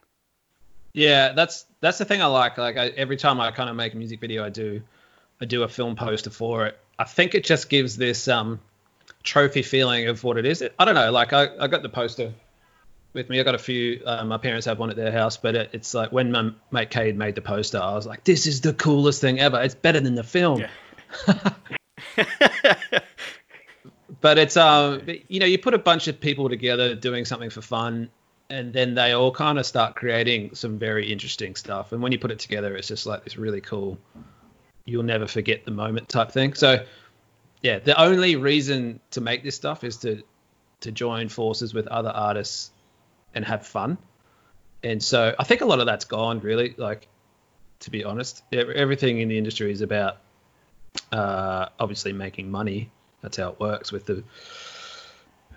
Yeah, 0.93 1.33
that's 1.33 1.67
that's 1.81 1.99
the 1.99 2.05
thing 2.05 2.23
I 2.23 2.27
like. 2.27 2.59
Like 2.59 2.77
I, 2.77 2.89
every 2.89 3.17
time 3.17 3.41
I 3.41 3.51
kind 3.51 3.69
of 3.69 3.77
make 3.77 3.95
a 3.95 3.97
music 3.97 4.21
video, 4.21 4.45
I 4.45 4.51
do 4.51 4.83
I 5.41 5.45
do 5.45 5.63
a 5.63 5.69
film 5.69 5.97
poster 5.97 6.31
for 6.31 6.67
it. 6.67 6.79
I 6.99 7.05
think 7.05 7.35
it 7.35 7.45
just 7.45 7.69
gives 7.69 7.97
this 7.97 8.29
um, 8.29 8.61
trophy 9.23 9.63
feeling 9.63 10.09
of 10.09 10.25
what 10.25 10.39
it 10.39 10.47
is. 10.47 10.65
I 10.79 10.85
don't 10.85 10.95
know. 10.95 11.11
Like 11.11 11.33
I, 11.33 11.49
I 11.59 11.67
got 11.67 11.83
the 11.83 11.91
poster 11.91 12.33
with 13.13 13.29
me. 13.29 13.41
I 13.41 13.43
got 13.43 13.55
a 13.55 13.59
few. 13.59 14.01
Um, 14.07 14.29
my 14.29 14.39
parents 14.39 14.67
have 14.67 14.79
one 14.79 14.91
at 14.91 14.97
their 14.97 15.13
house, 15.13 15.37
but 15.37 15.55
it, 15.55 15.71
it's 15.73 15.93
like 15.93 16.13
when 16.13 16.33
my 16.33 16.51
mate 16.71 16.91
Cade 16.91 17.17
made 17.17 17.35
the 17.35 17.43
poster, 17.43 17.79
I 17.79 17.95
was 17.95 18.07
like, 18.07 18.25
"This 18.25 18.47
is 18.47 18.63
the 18.63 18.73
coolest 18.73 19.21
thing 19.21 19.39
ever. 19.39 19.61
It's 19.61 19.75
better 19.75 20.01
than 20.01 20.15
the 20.15 20.25
film." 20.25 20.61
Yeah. 21.27 21.51
but 24.21 24.39
it's 24.39 24.57
um, 24.57 25.03
you 25.29 25.41
know, 25.41 25.47
you 25.47 25.59
put 25.59 25.75
a 25.75 25.79
bunch 25.79 26.09
of 26.09 26.21
people 26.21 26.49
together 26.49 26.95
doing 26.95 27.25
something 27.25 27.51
for 27.51 27.63
fun, 27.63 28.11
and 28.51 28.73
then 28.73 28.95
they 28.95 29.13
all 29.13 29.31
kind 29.31 29.59
of 29.59 29.67
start 29.67 29.95
creating 29.97 30.55
some 30.55 30.79
very 30.79 31.11
interesting 31.11 31.55
stuff. 31.55 31.93
And 31.93 32.03
when 32.03 32.13
you 32.13 32.19
put 32.19 32.31
it 32.31 32.39
together, 32.39 32.75
it's 32.77 32.89
just 32.89 33.07
like 33.07 33.25
this 33.25 33.37
really 33.37 33.61
cool, 33.61 33.99
you'll 34.85 35.03
never 35.03 35.27
forget 35.27 35.65
the 35.65 35.71
moment 35.71 36.09
type 36.09 36.31
thing. 36.31 36.55
So, 36.55 36.85
yeah, 37.63 37.79
the 37.79 38.01
only 38.01 38.37
reason 38.37 39.01
to 39.13 39.21
make 39.21 39.43
this 39.43 39.57
stuff 39.57 39.85
is 39.85 39.99
to 39.99 40.23
to 40.81 40.93
join 40.93 41.29
forces 41.29 41.75
with 41.75 41.87
other 41.87 42.11
artists 42.11 42.71
and 43.35 43.45
have 43.45 43.67
fun. 43.67 43.99
And 44.83 45.03
so 45.03 45.35
I 45.39 45.45
think 45.45 45.63
a 45.63 45.65
lot 45.65 45.81
of 45.81 45.87
that's 45.87 46.05
gone 46.05 46.41
really. 46.41 46.75
Like, 46.77 47.09
to 47.81 47.91
be 47.91 48.05
honest, 48.05 48.43
everything 48.53 49.21
in 49.21 49.29
the 49.29 49.39
industry 49.39 49.73
is 49.73 49.81
about 49.81 50.19
uh, 51.13 51.67
obviously 51.79 52.13
making 52.13 52.51
money. 52.51 52.91
That's 53.27 53.39
how 53.39 53.49
it 53.49 53.59
works 53.59 53.91
with 53.91 54.07
the 54.07 54.23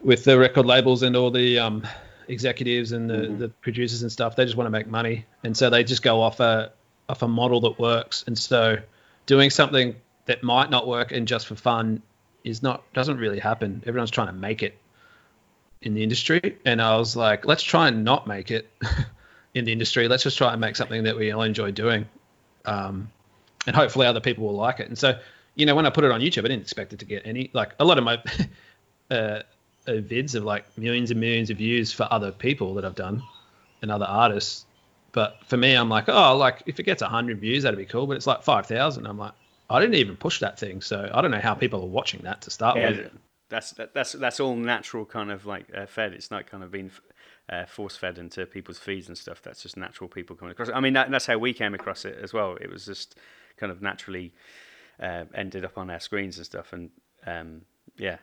with 0.01 0.23
the 0.23 0.39
record 0.39 0.65
labels 0.65 1.03
and 1.03 1.15
all 1.15 1.29
the 1.29 1.59
um, 1.59 1.85
executives 2.27 2.93
and 2.93 3.07
the, 3.07 3.13
mm-hmm. 3.13 3.37
the 3.37 3.49
producers 3.49 4.01
and 4.01 4.11
stuff. 4.11 4.35
They 4.35 4.43
just 4.43 4.57
want 4.57 4.65
to 4.65 4.71
make 4.71 4.87
money, 4.87 5.27
and 5.43 5.55
so 5.55 5.69
they 5.69 5.83
just 5.83 6.01
go 6.01 6.19
off 6.19 6.39
a 6.39 6.71
off 7.09 7.21
a 7.21 7.27
model 7.27 7.61
that 7.61 7.77
works. 7.77 8.23
And 8.25 8.35
so 8.35 8.77
doing 9.27 9.51
something 9.51 9.95
that 10.25 10.41
might 10.41 10.71
not 10.71 10.87
work 10.87 11.11
and 11.11 11.27
just 11.27 11.45
for 11.45 11.53
fun 11.53 12.01
is 12.43 12.63
not 12.63 12.91
doesn't 12.93 13.19
really 13.19 13.37
happen. 13.37 13.83
Everyone's 13.85 14.09
trying 14.09 14.29
to 14.29 14.33
make 14.33 14.63
it 14.63 14.75
in 15.83 15.93
the 15.93 16.01
industry, 16.01 16.57
and 16.65 16.81
I 16.81 16.97
was 16.97 17.15
like, 17.15 17.45
let's 17.45 17.61
try 17.61 17.87
and 17.87 18.03
not 18.03 18.25
make 18.25 18.49
it 18.49 18.67
in 19.53 19.65
the 19.65 19.71
industry. 19.71 20.07
Let's 20.07 20.23
just 20.23 20.39
try 20.39 20.53
and 20.53 20.59
make 20.59 20.75
something 20.75 21.03
that 21.03 21.15
we 21.15 21.29
all 21.29 21.43
enjoy 21.43 21.69
doing, 21.69 22.07
um, 22.65 23.11
and 23.67 23.75
hopefully 23.75 24.07
other 24.07 24.21
people 24.21 24.47
will 24.47 24.55
like 24.55 24.79
it. 24.79 24.87
And 24.87 24.97
so, 24.97 25.19
you 25.59 25.65
know, 25.65 25.75
when 25.75 25.85
I 25.85 25.89
put 25.89 26.03
it 26.03 26.11
on 26.11 26.21
YouTube, 26.21 26.45
I 26.45 26.47
didn't 26.47 26.61
expect 26.61 26.93
it 26.93 26.99
to 26.99 27.05
get 27.05 27.21
any 27.25 27.49
like 27.53 27.73
a 27.79 27.85
lot 27.85 27.97
of 27.97 28.03
my 28.03 28.15
uh, 29.11 29.41
vids 29.87 30.35
of 30.35 30.43
like 30.43 30.65
millions 30.77 31.11
and 31.11 31.19
millions 31.19 31.49
of 31.49 31.57
views 31.57 31.91
for 31.91 32.07
other 32.11 32.31
people 32.31 32.73
that 32.75 32.85
I've 32.85 32.95
done 32.95 33.21
and 33.81 33.91
other 33.91 34.05
artists. 34.05 34.65
But 35.11 35.37
for 35.47 35.57
me, 35.57 35.73
I'm 35.73 35.89
like, 35.89 36.07
oh, 36.07 36.37
like 36.37 36.63
if 36.65 36.79
it 36.79 36.83
gets 36.83 37.01
100 37.01 37.39
views, 37.39 37.63
that'd 37.63 37.77
be 37.77 37.85
cool. 37.85 38.07
But 38.07 38.15
it's 38.15 38.27
like 38.27 38.43
5,000. 38.43 39.05
I'm 39.05 39.17
like, 39.17 39.33
I 39.69 39.79
didn't 39.79 39.95
even 39.95 40.15
push 40.15 40.39
that 40.39 40.57
thing, 40.57 40.81
so 40.81 41.09
I 41.13 41.21
don't 41.21 41.31
know 41.31 41.39
how 41.39 41.53
people 41.53 41.81
are 41.81 41.87
watching 41.87 42.21
that 42.21 42.41
to 42.41 42.51
start 42.51 42.77
yeah, 42.77 42.89
with. 42.89 43.11
That's 43.49 43.71
that, 43.73 43.93
that's 43.93 44.13
that's 44.13 44.39
all 44.39 44.55
natural 44.55 45.05
kind 45.05 45.31
of 45.31 45.45
like 45.45 45.65
uh, 45.75 45.85
fed. 45.85 46.13
It's 46.13 46.31
not 46.31 46.47
kind 46.47 46.63
of 46.63 46.71
been 46.71 46.91
uh, 47.49 47.65
force 47.65 47.95
fed 47.95 48.17
into 48.17 48.45
people's 48.45 48.79
feeds 48.79 49.07
and 49.09 49.17
stuff. 49.17 49.41
That's 49.41 49.61
just 49.61 49.77
natural 49.77 50.07
people 50.07 50.35
coming 50.35 50.51
across. 50.51 50.69
It. 50.69 50.75
I 50.75 50.79
mean, 50.79 50.93
that, 50.93 51.11
that's 51.11 51.25
how 51.25 51.37
we 51.37 51.53
came 51.53 51.73
across 51.73 52.05
it 52.05 52.17
as 52.21 52.33
well. 52.33 52.55
It 52.61 52.71
was 52.71 52.85
just 52.85 53.17
kind 53.57 53.71
of 53.71 53.81
naturally 53.81 54.33
uh, 55.01 55.25
ended 55.33 55.65
up 55.65 55.77
on 55.77 55.89
our 55.89 55.99
screens 55.99 56.37
and 56.37 56.45
stuff. 56.45 56.73
And 56.73 56.89
um, 57.25 57.61
yeah. 57.97 58.17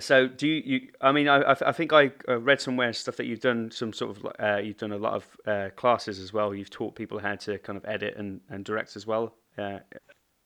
So 0.00 0.26
do 0.26 0.48
you, 0.48 0.62
you? 0.64 0.88
I 1.00 1.12
mean, 1.12 1.28
I, 1.28 1.50
I 1.50 1.72
think 1.72 1.92
I 1.92 2.12
read 2.26 2.60
somewhere 2.62 2.92
stuff 2.94 3.16
that 3.16 3.26
you've 3.26 3.40
done 3.40 3.70
some 3.70 3.92
sort 3.92 4.16
of 4.16 4.26
uh, 4.40 4.56
you've 4.56 4.78
done 4.78 4.92
a 4.92 4.96
lot 4.96 5.14
of 5.14 5.26
uh, 5.46 5.68
classes 5.76 6.18
as 6.18 6.32
well. 6.32 6.54
You've 6.54 6.70
taught 6.70 6.94
people 6.94 7.18
how 7.18 7.36
to 7.36 7.58
kind 7.58 7.76
of 7.76 7.84
edit 7.84 8.16
and, 8.16 8.40
and 8.48 8.64
direct 8.64 8.96
as 8.96 9.06
well. 9.06 9.34
Uh, 9.58 9.80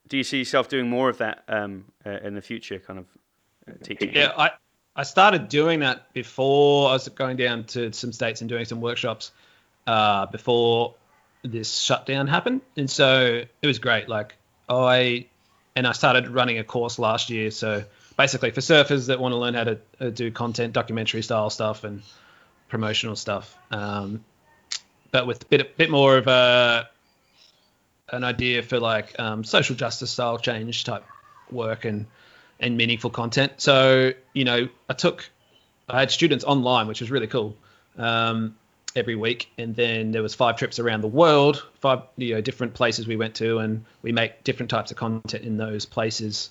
do 0.08 0.16
you 0.16 0.24
see 0.24 0.38
yourself 0.38 0.68
doing 0.68 0.88
more 0.88 1.08
of 1.08 1.18
that 1.18 1.44
um, 1.48 1.84
uh, 2.04 2.18
in 2.24 2.34
the 2.34 2.42
future, 2.42 2.80
kind 2.80 2.98
of 2.98 3.82
teaching? 3.82 4.12
Yeah, 4.12 4.32
I 4.36 4.50
I 4.96 5.04
started 5.04 5.48
doing 5.48 5.80
that 5.80 6.12
before 6.12 6.88
I 6.88 6.94
was 6.94 7.06
going 7.08 7.36
down 7.36 7.64
to 7.64 7.92
some 7.92 8.12
states 8.12 8.40
and 8.40 8.48
doing 8.50 8.64
some 8.64 8.80
workshops 8.80 9.30
uh, 9.86 10.26
before 10.26 10.94
this 11.42 11.78
shutdown 11.78 12.26
happened, 12.26 12.62
and 12.76 12.90
so 12.90 13.42
it 13.62 13.66
was 13.66 13.78
great. 13.78 14.08
Like 14.08 14.36
I 14.68 15.26
and 15.74 15.86
I 15.86 15.92
started 15.92 16.28
running 16.28 16.58
a 16.58 16.64
course 16.64 16.98
last 16.98 17.30
year, 17.30 17.50
so 17.50 17.84
basically 18.16 18.50
for 18.50 18.60
surfers 18.60 19.08
that 19.08 19.20
want 19.20 19.32
to 19.32 19.36
learn 19.36 19.54
how 19.54 19.64
to 19.64 19.78
uh, 20.00 20.10
do 20.10 20.30
content, 20.30 20.72
documentary 20.72 21.22
style 21.22 21.50
stuff, 21.50 21.84
and 21.84 22.02
promotional 22.68 23.16
stuff, 23.16 23.56
um, 23.70 24.24
but 25.10 25.26
with 25.26 25.42
a 25.42 25.46
bit 25.46 25.76
bit 25.76 25.90
more 25.90 26.16
of 26.16 26.26
a 26.26 26.88
an 28.10 28.24
idea 28.24 28.62
for 28.62 28.78
like 28.78 29.18
um, 29.18 29.44
social 29.44 29.76
justice 29.76 30.10
style 30.10 30.38
change 30.38 30.84
type 30.84 31.04
work 31.50 31.84
and 31.84 32.06
and 32.60 32.76
meaningful 32.76 33.10
content. 33.10 33.52
So, 33.58 34.12
you 34.32 34.44
know, 34.44 34.68
I 34.88 34.94
took, 34.94 35.28
I 35.88 36.00
had 36.00 36.10
students 36.10 36.44
online, 36.44 36.86
which 36.86 37.00
was 37.00 37.10
really 37.10 37.26
cool, 37.26 37.54
um, 37.98 38.56
every 38.96 39.14
week, 39.14 39.50
and 39.58 39.74
then 39.76 40.12
there 40.12 40.22
was 40.22 40.34
five 40.34 40.56
trips 40.56 40.78
around 40.78 41.02
the 41.02 41.08
world, 41.08 41.64
five 41.80 42.02
you 42.16 42.34
know 42.34 42.40
different 42.40 42.74
places 42.74 43.06
we 43.06 43.16
went 43.16 43.34
to, 43.36 43.58
and 43.58 43.84
we 44.02 44.12
make 44.12 44.44
different 44.44 44.70
types 44.70 44.90
of 44.90 44.96
content 44.96 45.44
in 45.44 45.56
those 45.56 45.86
places. 45.86 46.50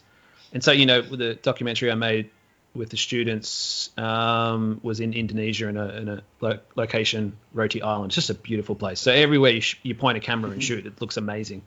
And 0.53 0.63
so, 0.63 0.71
you 0.71 0.86
know, 0.86 1.01
the 1.01 1.36
documentary 1.36 1.91
I 1.91 1.95
made 1.95 2.29
with 2.73 2.89
the 2.89 2.97
students 2.97 3.89
um, 3.97 4.79
was 4.84 4.99
in 4.99 5.13
Indonesia 5.13 5.67
in 5.67 5.77
a, 5.77 5.88
in 5.89 6.10
a 6.10 6.23
lo- 6.41 6.60
location, 6.75 7.38
Roti 7.53 7.81
Island, 7.81 8.12
just 8.12 8.29
a 8.29 8.34
beautiful 8.34 8.75
place. 8.75 8.99
So 8.99 9.12
everywhere 9.12 9.51
you, 9.51 9.62
sh- 9.62 9.79
you 9.84 9.95
point 9.95 10.17
a 10.17 10.21
camera 10.21 10.51
and 10.51 10.63
shoot, 10.63 10.86
it 10.86 11.01
looks 11.01 11.17
amazing. 11.17 11.63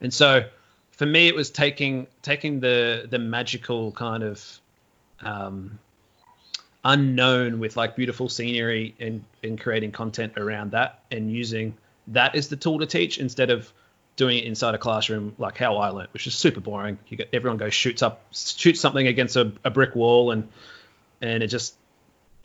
And 0.00 0.12
so 0.12 0.44
for 0.92 1.06
me, 1.06 1.28
it 1.28 1.34
was 1.34 1.50
taking 1.50 2.06
taking 2.22 2.60
the 2.60 3.06
the 3.08 3.18
magical 3.18 3.92
kind 3.92 4.22
of 4.22 4.60
um, 5.20 5.78
unknown 6.84 7.60
with 7.60 7.76
like 7.76 7.94
beautiful 7.96 8.28
scenery 8.28 8.94
and 8.98 9.60
creating 9.60 9.92
content 9.92 10.32
around 10.36 10.72
that 10.72 11.00
and 11.10 11.30
using 11.30 11.74
that 12.08 12.34
as 12.34 12.48
the 12.48 12.56
tool 12.56 12.80
to 12.80 12.86
teach 12.86 13.18
instead 13.18 13.50
of 13.50 13.72
doing 14.16 14.38
it 14.38 14.44
inside 14.44 14.74
a 14.74 14.78
classroom 14.78 15.34
like 15.38 15.56
how 15.56 15.76
I 15.76 15.88
learned, 15.88 16.08
which 16.12 16.26
is 16.26 16.34
super 16.34 16.60
boring. 16.60 16.98
You 17.08 17.16
get 17.16 17.28
everyone 17.32 17.58
goes 17.58 17.74
shoots 17.74 18.02
up 18.02 18.24
shoots 18.32 18.80
something 18.80 19.06
against 19.06 19.36
a, 19.36 19.52
a 19.64 19.70
brick 19.70 19.94
wall 19.94 20.32
and 20.32 20.48
and 21.20 21.42
it 21.42 21.48
just 21.48 21.74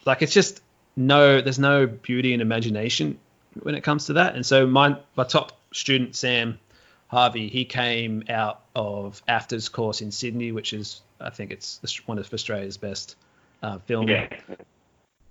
like 0.05 0.21
it's 0.21 0.33
just 0.33 0.61
no 0.95 1.41
there's 1.41 1.59
no 1.59 1.87
beauty 1.87 2.33
and 2.33 2.41
imagination 2.41 3.19
when 3.61 3.75
it 3.75 3.81
comes 3.81 4.05
to 4.07 4.13
that. 4.13 4.35
And 4.35 4.45
so 4.45 4.67
my 4.67 4.97
my 5.15 5.23
top 5.23 5.59
student 5.73 6.15
Sam 6.15 6.59
Harvey, 7.07 7.47
he 7.47 7.65
came 7.65 8.25
out 8.29 8.61
of 8.75 9.21
AFTRS 9.27 9.71
course 9.71 10.01
in 10.01 10.11
Sydney, 10.11 10.51
which 10.51 10.73
is 10.73 11.01
I 11.19 11.31
think 11.31 11.51
it's 11.51 11.79
one 12.07 12.19
of 12.19 12.31
Australia's 12.33 12.77
best 12.77 13.15
uh, 13.61 13.79
film 13.79 14.07
yeah. 14.07 14.27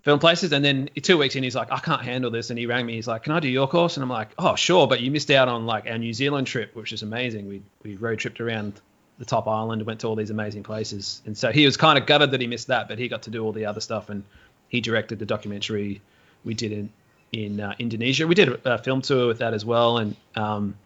film 0.02 0.18
places. 0.18 0.52
And 0.52 0.64
then 0.64 0.88
two 1.02 1.18
weeks 1.18 1.36
in, 1.36 1.42
he's 1.42 1.54
like, 1.54 1.70
I 1.70 1.78
can't 1.78 2.02
handle 2.02 2.30
this, 2.30 2.50
and 2.50 2.58
he 2.58 2.66
rang 2.66 2.86
me. 2.86 2.94
He's 2.94 3.08
like, 3.08 3.24
Can 3.24 3.32
I 3.32 3.40
do 3.40 3.48
your 3.48 3.68
course? 3.68 3.96
And 3.96 4.04
I'm 4.04 4.10
like, 4.10 4.28
Oh, 4.38 4.54
sure, 4.54 4.86
but 4.86 5.00
you 5.00 5.10
missed 5.10 5.30
out 5.30 5.48
on 5.48 5.66
like 5.66 5.86
our 5.88 5.98
New 5.98 6.12
Zealand 6.12 6.46
trip, 6.46 6.74
which 6.74 6.92
is 6.92 7.02
amazing. 7.02 7.48
We 7.48 7.62
we 7.82 7.96
road 7.96 8.18
tripped 8.18 8.40
around 8.40 8.80
the 9.18 9.24
top 9.24 9.48
island, 9.48 9.82
went 9.86 10.00
to 10.00 10.06
all 10.08 10.16
these 10.16 10.30
amazing 10.30 10.62
places, 10.62 11.22
and 11.26 11.36
so 11.36 11.52
he 11.52 11.64
was 11.64 11.76
kind 11.76 11.98
of 11.98 12.06
gutted 12.06 12.32
that 12.32 12.40
he 12.40 12.46
missed 12.46 12.68
that, 12.68 12.88
but 12.88 12.98
he 12.98 13.08
got 13.08 13.22
to 13.22 13.30
do 13.30 13.44
all 13.44 13.52
the 13.52 13.66
other 13.66 13.80
stuff, 13.80 14.10
and 14.10 14.24
he 14.68 14.80
directed 14.80 15.18
the 15.18 15.26
documentary 15.26 16.02
we 16.44 16.54
did 16.54 16.72
in 16.72 16.90
in 17.32 17.60
uh, 17.60 17.74
Indonesia. 17.78 18.26
We 18.26 18.34
did 18.34 18.60
a, 18.64 18.78
film 18.78 19.02
tour 19.02 19.26
with 19.26 19.38
that 19.38 19.54
as 19.54 19.64
well, 19.64 19.98
and 19.98 20.16
um, 20.34 20.76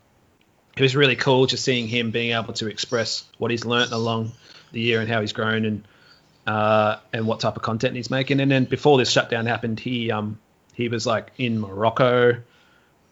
it 0.76 0.83
was 0.83 0.96
really 0.96 1.16
cool 1.16 1.46
just 1.46 1.64
seeing 1.64 1.88
him 1.88 2.11
being 2.11 2.33
able 2.33 2.55
to 2.55 2.68
express 2.68 3.24
what 3.38 3.50
he's 3.50 3.64
learned 3.64 3.92
along 3.92 4.33
the 4.72 4.81
year 4.81 5.00
and 5.00 5.09
how 5.09 5.20
he's 5.20 5.33
grown 5.33 5.64
and 5.64 5.85
uh, 6.46 6.96
and 7.12 7.26
what 7.26 7.40
type 7.40 7.57
of 7.57 7.62
content 7.62 7.96
he's 7.96 8.11
making. 8.11 8.40
And 8.40 8.50
then 8.50 8.64
before 8.64 8.98
this 8.98 9.11
shutdown 9.11 9.46
happened, 9.46 9.81
he 9.81 10.11
um 10.11 10.38
he 10.74 10.88
was 10.88 11.07
like 11.07 11.33
in 11.38 11.61
Morocco 11.61 12.40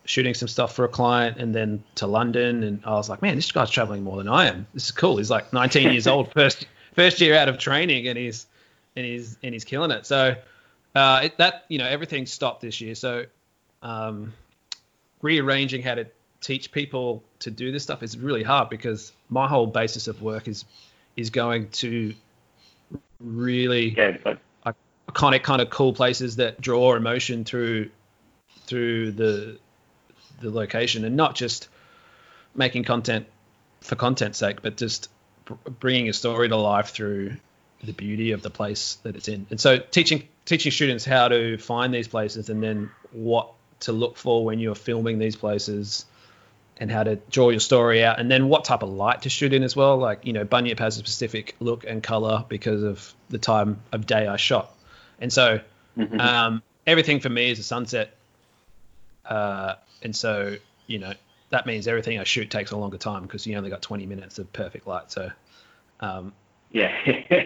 shooting 0.05 0.33
some 0.33 0.49
stuff 0.49 0.75
for 0.75 0.87
a 0.87 0.89
client 0.89 1.37
and 1.37 1.55
then 1.55 1.85
to 1.97 2.07
London 2.07 2.63
and 2.63 2.81
I 2.87 2.93
was 2.93 3.11
like, 3.11 3.21
man, 3.21 3.37
this 3.37 3.53
guy's 3.53 3.69
traveling 3.69 4.05
more 4.05 4.17
than 4.17 4.27
I 4.27 4.47
am. 4.47 4.67
This 4.73 4.87
is 4.87 4.91
cool. 4.91 5.19
He's 5.19 5.31
like 5.31 5.53
19 5.53 5.93
years 5.93 6.07
old, 6.07 6.33
first 6.35 6.67
first 6.95 7.21
year 7.21 7.37
out 7.37 7.49
of 7.49 7.59
training 7.59 8.09
and 8.09 8.17
he's 8.17 8.47
and 8.97 9.05
he's 9.05 9.37
and 9.43 9.53
he's 9.53 9.65
killing 9.65 9.91
it. 9.91 10.07
So 10.07 10.35
uh, 10.95 11.21
it, 11.25 11.37
that 11.39 11.65
you 11.69 11.79
know 11.79 11.87
everything 11.87 12.27
stopped 12.27 12.63
this 12.63 12.81
year. 12.81 12.95
So 12.95 13.27
um, 13.83 14.33
rearranging 15.23 15.83
how 15.83 15.95
to 15.95 16.07
teach 16.41 16.73
people 16.73 17.23
to 17.41 17.51
do 17.51 17.73
this 17.73 17.83
stuff 17.83 18.03
is 18.03 18.17
really 18.17 18.43
hard 18.43 18.69
because 18.71 19.13
my 19.29 19.47
whole 19.49 19.67
basis 19.67 20.09
of 20.09 20.23
work 20.23 20.49
is 20.49 20.65
is 21.17 21.31
going 21.31 21.69
to 21.71 22.15
really 23.21 23.91
yeah, 23.91 24.17
but... 24.23 24.39
iconic 25.09 25.43
kind 25.43 25.61
of 25.61 25.71
cool 25.71 25.93
places 25.93 26.37
that 26.37 26.61
draw 26.61 26.95
emotion 26.95 27.45
through 27.45 27.91
through 28.67 29.13
the 29.13 29.59
the 30.41 30.51
location 30.51 31.05
and 31.05 31.17
not 31.17 31.35
just 31.35 31.69
making 32.55 32.85
content 32.85 33.27
for 33.81 33.97
content's 33.97 34.39
sake 34.39 34.63
but 34.63 34.77
just 34.77 35.09
bringing 35.81 36.09
a 36.09 36.13
story 36.13 36.49
to 36.49 36.57
life 36.57 36.91
through 36.91 37.37
the 37.83 37.93
beauty 37.93 38.33
of 38.33 38.43
the 38.43 38.51
place 38.51 38.99
that 39.05 39.17
it's 39.17 39.29
in. 39.29 39.47
And 39.51 39.61
so 39.61 39.79
teaching 39.79 40.29
teaching 40.45 40.73
students 40.73 41.05
how 41.05 41.29
to 41.29 41.59
find 41.59 41.95
these 41.95 42.09
places 42.09 42.49
and 42.49 42.63
then 42.63 42.91
what 43.13 43.53
to 43.81 43.93
look 43.93 44.17
for 44.17 44.45
when 44.45 44.59
you're 44.59 44.75
filming 44.75 45.19
these 45.19 45.37
places 45.37 46.05
and 46.81 46.91
how 46.91 47.03
to 47.03 47.17
draw 47.31 47.51
your 47.51 47.61
story 47.61 48.05
out, 48.05 48.21
and 48.21 48.31
then 48.31 48.49
what 48.49 48.65
type 48.65 48.83
of 48.83 48.91
light 48.91 49.23
to 49.23 49.29
shoot 49.29 49.53
in 49.53 49.63
as 49.63 49.75
well. 49.75 49.97
Like 49.99 50.25
you 50.25 50.33
know, 50.33 50.45
Bunyip 50.45 50.79
has 50.79 50.97
a 50.97 51.01
specific 51.01 51.57
look 51.61 51.85
and 51.85 52.03
color 52.03 52.45
because 52.49 52.83
of 52.83 53.13
the 53.29 53.39
time 53.39 53.81
of 53.93 54.07
day 54.07 54.27
I 54.27 54.37
shot, 54.37 54.75
and 55.21 55.33
so 55.33 55.61
mm-hmm. 55.97 56.21
um, 56.21 56.63
everything 56.87 57.21
for 57.21 57.29
me 57.29 57.51
is 57.51 57.59
a 57.59 57.65
sunset, 57.65 58.17
uh, 59.25 59.75
and 60.03 60.15
so 60.15 60.57
you 60.87 60.99
know 60.99 61.13
that 61.51 61.67
means 61.67 61.89
everything 61.89 62.19
I 62.19 62.25
shoot 62.25 62.51
takes 62.51 62.71
a 62.71 62.77
longer 62.77 62.99
time 62.99 63.23
because 63.23 63.47
you 63.47 63.57
only 63.57 63.71
got 63.71 63.81
20 63.81 64.07
minutes 64.07 64.39
of 64.39 64.53
perfect 64.53 64.87
light. 64.87 65.11
So 65.11 65.31
um, 66.01 66.33
yeah. 66.71 66.93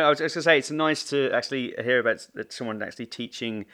I 0.00 0.08
was 0.08 0.18
just 0.18 0.36
gonna 0.36 0.42
say 0.44 0.58
it's 0.58 0.70
nice 0.70 1.02
to 1.10 1.30
actually 1.32 1.74
hear 1.82 1.98
about 1.98 2.24
someone 2.50 2.80
actually 2.82 3.06
teaching 3.06 3.66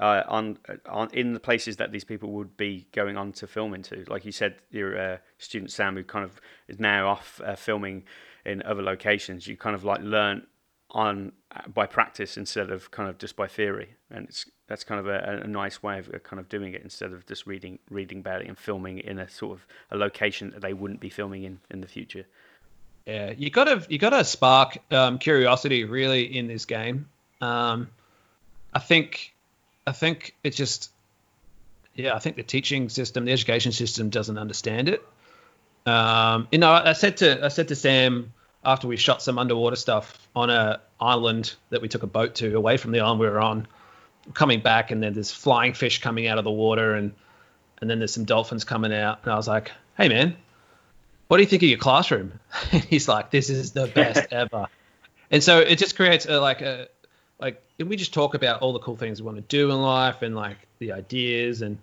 uh, 0.00 0.22
on 0.28 0.58
on 0.88 1.10
in 1.12 1.34
the 1.34 1.40
places 1.40 1.76
that 1.76 1.92
these 1.92 2.04
people 2.04 2.32
would 2.32 2.56
be 2.56 2.86
going 2.92 3.16
on 3.16 3.32
to 3.32 3.46
film 3.46 3.74
into. 3.74 4.04
Like 4.08 4.24
you 4.24 4.32
said, 4.32 4.56
your 4.70 4.98
uh, 4.98 5.18
student 5.38 5.70
Sam, 5.70 5.94
who 5.94 6.02
kind 6.02 6.24
of 6.24 6.40
is 6.68 6.80
now 6.80 7.08
off 7.08 7.40
uh, 7.44 7.54
filming 7.54 8.04
in 8.44 8.62
other 8.62 8.82
locations. 8.82 9.46
You 9.46 9.56
kind 9.56 9.76
of 9.76 9.84
like 9.84 10.00
learn 10.00 10.46
on 10.92 11.32
uh, 11.54 11.68
by 11.68 11.86
practice 11.86 12.36
instead 12.36 12.70
of 12.70 12.90
kind 12.90 13.08
of 13.10 13.18
just 13.18 13.36
by 13.36 13.46
theory, 13.46 13.94
and 14.10 14.26
it's 14.26 14.46
that's 14.66 14.84
kind 14.84 14.98
of 14.98 15.06
a, 15.06 15.42
a 15.44 15.46
nice 15.46 15.82
way 15.82 15.98
of 15.98 16.08
uh, 16.08 16.18
kind 16.20 16.40
of 16.40 16.48
doing 16.48 16.72
it 16.72 16.82
instead 16.82 17.12
of 17.12 17.26
just 17.26 17.46
reading 17.46 17.78
reading 17.90 18.20
about 18.20 18.40
it 18.40 18.48
and 18.48 18.58
filming 18.58 18.98
in 19.00 19.18
a 19.18 19.28
sort 19.28 19.52
of 19.52 19.66
a 19.90 19.96
location 19.96 20.50
that 20.52 20.62
they 20.62 20.72
wouldn't 20.72 21.00
be 21.00 21.10
filming 21.10 21.44
in 21.44 21.60
in 21.70 21.82
the 21.82 21.86
future. 21.86 22.24
Yeah, 23.06 23.32
you 23.36 23.50
got 23.50 23.64
to 23.64 23.84
you 23.90 23.98
got 23.98 24.10
to 24.10 24.24
spark 24.24 24.78
um, 24.90 25.18
curiosity 25.18 25.84
really 25.84 26.24
in 26.38 26.46
this 26.46 26.64
game. 26.64 27.08
Um, 27.42 27.90
I 28.72 28.78
think 28.78 29.34
I 29.90 29.92
think 29.92 30.36
it's 30.44 30.56
just, 30.56 30.92
yeah, 31.96 32.14
I 32.14 32.20
think 32.20 32.36
the 32.36 32.44
teaching 32.44 32.88
system, 32.88 33.24
the 33.24 33.32
education 33.32 33.72
system 33.72 34.08
doesn't 34.08 34.38
understand 34.38 34.88
it. 34.88 35.02
Um, 35.84 36.46
you 36.52 36.58
know, 36.58 36.70
I 36.70 36.92
said 36.92 37.16
to 37.16 37.44
I 37.44 37.48
said 37.48 37.66
to 37.68 37.74
Sam 37.74 38.32
after 38.64 38.86
we 38.86 38.96
shot 38.96 39.20
some 39.20 39.36
underwater 39.36 39.74
stuff 39.74 40.28
on 40.36 40.48
a 40.48 40.80
island 41.00 41.56
that 41.70 41.82
we 41.82 41.88
took 41.88 42.04
a 42.04 42.06
boat 42.06 42.36
to 42.36 42.54
away 42.56 42.76
from 42.76 42.92
the 42.92 43.00
island 43.00 43.18
we 43.18 43.26
were 43.26 43.40
on, 43.40 43.66
coming 44.32 44.60
back 44.60 44.92
and 44.92 45.02
then 45.02 45.12
there's 45.12 45.32
flying 45.32 45.72
fish 45.72 46.00
coming 46.00 46.28
out 46.28 46.38
of 46.38 46.44
the 46.44 46.52
water 46.52 46.94
and 46.94 47.12
and 47.80 47.90
then 47.90 47.98
there's 47.98 48.14
some 48.14 48.24
dolphins 48.24 48.62
coming 48.62 48.94
out 48.94 49.18
and 49.24 49.32
I 49.32 49.34
was 49.34 49.48
like, 49.48 49.72
hey 49.96 50.08
man, 50.08 50.36
what 51.26 51.38
do 51.38 51.42
you 51.42 51.48
think 51.48 51.64
of 51.64 51.68
your 51.68 51.78
classroom? 51.78 52.38
And 52.70 52.84
he's 52.84 53.08
like, 53.08 53.32
this 53.32 53.50
is 53.50 53.72
the 53.72 53.88
best 53.88 54.24
ever. 54.30 54.68
And 55.32 55.42
so 55.42 55.58
it 55.58 55.78
just 55.78 55.96
creates 55.96 56.26
a, 56.26 56.38
like 56.38 56.60
a 56.60 56.86
like 57.40 57.62
we 57.78 57.96
just 57.96 58.12
talk 58.12 58.34
about 58.34 58.60
all 58.60 58.72
the 58.72 58.78
cool 58.78 58.96
things 58.96 59.20
we 59.20 59.26
want 59.26 59.36
to 59.36 59.42
do 59.42 59.70
in 59.70 59.80
life 59.80 60.22
and 60.22 60.34
like 60.36 60.58
the 60.78 60.92
ideas 60.92 61.62
and 61.62 61.78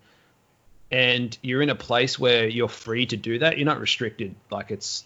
and 0.91 1.37
you're 1.41 1.61
in 1.61 1.69
a 1.69 1.75
place 1.75 2.17
where 2.17 2.47
you're 2.47 2.69
free 2.69 3.05
to 3.05 3.17
do 3.17 3.39
that 3.39 3.57
you're 3.57 3.65
not 3.65 3.79
restricted 3.79 4.35
like 4.51 4.71
it's 4.71 5.03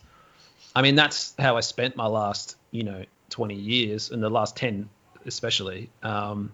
i 0.75 0.81
mean 0.81 0.95
that's 0.95 1.33
how 1.39 1.57
i 1.57 1.59
spent 1.59 1.95
my 1.95 2.05
last 2.05 2.55
you 2.71 2.83
know 2.83 3.03
20 3.29 3.55
years 3.55 4.11
and 4.11 4.21
the 4.21 4.29
last 4.29 4.55
10 4.57 4.89
especially 5.25 5.89
um 6.03 6.53